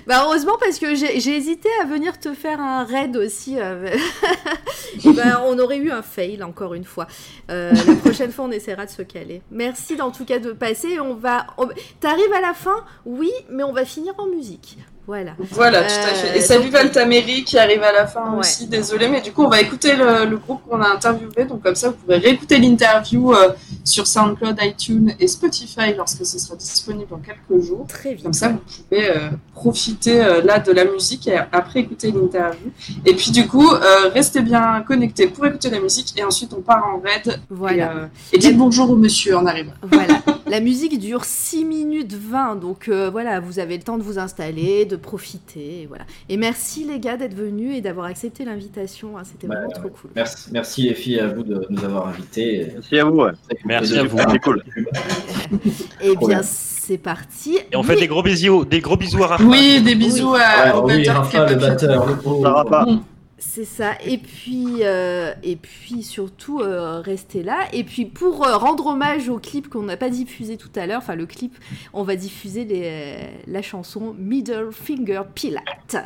bah 0.05 0.23
heureusement 0.25 0.57
parce 0.59 0.77
que 0.79 0.93
j'ai 0.95 1.35
hésité 1.35 1.69
à 1.81 1.85
venir 1.85 2.19
te 2.19 2.33
faire 2.33 2.59
un 2.59 2.83
raid 2.83 3.15
aussi. 3.17 3.57
Et 5.05 5.11
ben, 5.13 5.41
on 5.45 5.57
aurait 5.59 5.77
eu 5.77 5.91
un 5.91 6.01
fail 6.01 6.43
encore 6.43 6.73
une 6.73 6.83
fois. 6.85 7.07
La 7.49 7.71
prochaine 8.03 8.31
fois, 8.31 8.45
on 8.45 8.51
essaiera 8.51 8.85
de 8.85 8.91
se 8.91 9.01
caler. 9.01 9.41
Merci 9.51 9.99
en 10.01 10.11
tout 10.11 10.25
cas 10.25 10.39
de 10.39 10.51
passer. 10.51 10.99
On 10.99 11.13
va. 11.15 11.47
on- 11.57 11.69
T'arrives 11.99 12.33
à 12.33 12.41
la 12.41 12.53
fin, 12.53 12.83
oui, 13.05 13.31
mais 13.49 13.63
on 13.63 13.73
va 13.73 13.85
finir 13.85 14.13
en 14.17 14.27
musique. 14.27 14.77
Voilà. 15.07 15.31
Voilà, 15.51 15.83
tout 15.83 15.93
à 16.03 16.13
fait. 16.13 16.37
Et 16.37 16.41
Euh, 16.41 16.45
salut 16.45 16.69
Valtameri 16.69 17.45
qui 17.45 17.57
arrive 17.57 17.81
à 17.81 17.93
la 17.93 18.05
fin 18.07 18.33
Ouais. 18.33 18.39
aussi, 18.39 18.67
désolé, 18.67 19.07
mais 19.07 19.21
du 19.21 19.31
coup 19.31 19.43
on 19.43 19.47
va 19.49 19.61
écouter 19.61 19.95
le, 19.95 20.25
le 20.25 20.37
groupe 20.37 20.61
qu'on 20.67 20.81
a 20.81 20.89
interviewé, 20.89 21.45
donc 21.45 21.63
comme 21.63 21.75
ça 21.75 21.89
vous 21.91 21.95
pourrez 21.95 22.17
réécouter 22.17 22.57
l'interview 22.59 23.33
euh, 23.33 23.49
sur 23.85 24.05
SoundCloud, 24.05 24.57
iTunes 24.61 25.13
et 25.17 25.27
Spotify 25.29 25.93
lorsque 25.95 26.25
ce 26.25 26.37
sera 26.37 26.57
disponible 26.57 27.13
en 27.13 27.19
quelques 27.19 27.63
jours. 27.63 27.85
Très 27.87 28.15
vite. 28.15 28.23
Comme 28.23 28.33
ça 28.33 28.49
vous 28.49 28.59
pouvez 28.89 29.09
euh, 29.09 29.29
profiter 29.53 30.19
euh, 30.21 30.41
là 30.43 30.59
de 30.59 30.73
la 30.73 30.83
musique 30.83 31.25
et 31.29 31.37
après 31.53 31.79
écouter 31.79 32.11
l'interview. 32.11 32.69
Et 33.05 33.13
puis 33.15 33.31
du 33.31 33.47
coup, 33.47 33.71
euh, 33.71 34.09
restez 34.13 34.41
bien 34.41 34.83
connectés 34.85 35.27
pour 35.27 35.45
écouter 35.45 35.69
la 35.69 35.79
musique 35.79 36.13
et 36.19 36.23
ensuite 36.25 36.51
on 36.53 36.61
part 36.61 36.85
en 36.85 36.99
raid. 36.99 37.39
Voilà. 37.49 37.77
Et, 37.77 37.81
euh, 37.97 38.05
et 38.33 38.37
dites 38.39 38.57
bonjour 38.57 38.89
au 38.91 38.95
monsieur 38.97 39.37
en 39.37 39.45
arrivant. 39.45 39.73
Voilà. 39.83 40.15
La 40.49 40.61
musique 40.61 40.97
dure 40.97 41.25
6 41.25 41.65
minutes 41.65 42.13
20, 42.13 42.55
donc 42.55 42.87
euh, 42.87 43.09
voilà, 43.09 43.41
vous 43.41 43.59
avez 43.59 43.75
le 43.75 43.83
temps 43.83 43.97
de 43.97 44.03
vous 44.03 44.17
installer, 44.17 44.85
de 44.85 44.95
profiter, 44.97 45.81
et 45.81 45.85
voilà. 45.85 46.05
Et 46.29 46.37
merci 46.37 46.85
les 46.85 46.99
gars 46.99 47.17
d'être 47.17 47.33
venus 47.35 47.75
et 47.77 47.81
d'avoir 47.81 48.05
accepté 48.07 48.45
l'invitation, 48.45 49.17
hein, 49.17 49.23
c'était 49.23 49.47
Bah, 49.47 49.55
vraiment 49.55 49.71
trop 49.71 49.89
cool. 49.89 50.11
Merci, 50.15 50.49
merci 50.51 50.83
les 50.83 50.93
filles 50.93 51.19
à 51.19 51.27
vous 51.27 51.43
de 51.43 51.65
nous 51.69 51.83
avoir 51.83 52.07
invités. 52.07 52.67
Merci 52.73 52.99
à 52.99 53.05
vous. 53.05 53.17
ouais. 53.21 53.31
Merci 53.65 53.97
à 53.99 54.03
vous. 54.03 54.17
C'est 54.29 54.39
cool. 54.39 54.63
Et 56.01 56.13
Problème. 56.13 56.39
bien, 56.39 56.41
c'est 56.43 56.97
parti. 56.97 57.57
Et 57.71 57.75
on 57.75 57.81
Oui, 57.81 57.87
fait 57.87 57.95
des 57.95 58.07
gros 58.07 58.23
bisous, 58.23 58.65
des 58.65 58.79
gros 58.79 58.97
bisous 58.97 59.23
à 59.23 59.27
Rafa. 59.27 59.43
Oui, 59.43 59.81
des 59.81 59.95
bisous 59.95 60.31
Ouais, 60.33 60.39
à, 60.41 60.77
au 60.77 60.85
oui, 60.87 60.97
batteur 60.99 61.17
Rafa, 61.17 61.45
pas 61.45 61.49
le 61.53 61.55
batteur. 61.59 62.05
le 62.07 62.15
pauvre. 62.17 62.95
C'est 63.39 63.65
ça. 63.65 63.93
Et 64.03 64.17
puis, 64.17 64.77
euh, 64.81 65.31
et 65.43 65.57
puis 65.57 66.01
surtout, 66.01 66.59
euh, 66.61 67.01
restez 67.01 67.43
là. 67.43 67.67
Et 67.71 67.83
puis, 67.83 68.05
pour 68.05 68.45
euh, 68.45 68.57
rendre 68.57 68.87
hommage 68.87 69.29
au 69.29 69.37
clip 69.37 69.69
qu'on 69.69 69.83
n'a 69.83 69.95
pas 69.95 70.09
diffusé 70.09 70.57
tout 70.57 70.71
à 70.75 70.87
l'heure, 70.87 70.97
enfin, 70.97 71.15
le 71.15 71.27
clip, 71.27 71.55
on 71.93 72.01
va 72.03 72.15
diffuser 72.15 72.65
les- 72.65 73.29
la 73.45 73.61
chanson 73.61 74.15
Middle 74.17 74.69
Finger 74.71 75.21
Pilate. 75.35 75.97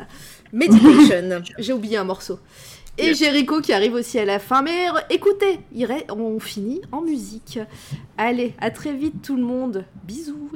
Meditation. 0.52 1.42
J'ai 1.58 1.72
oublié 1.72 1.96
un 1.96 2.04
morceau. 2.04 2.38
Et. 2.98 3.14
Jericho 3.14 3.62
qui 3.62 3.72
arrive 3.72 3.94
aussi 3.94 4.18
à 4.18 4.26
la 4.26 4.38
fin. 4.38 4.60
Mais 4.60 4.88
écoutez, 5.08 5.60
on 6.10 6.38
finit 6.38 6.82
en 6.92 7.00
musique. 7.00 7.58
Allez, 8.18 8.54
à 8.60 8.70
très 8.70 8.92
vite 8.92 9.22
tout 9.22 9.36
le 9.36 9.42
monde. 9.42 9.86
Bisous. 10.04 10.50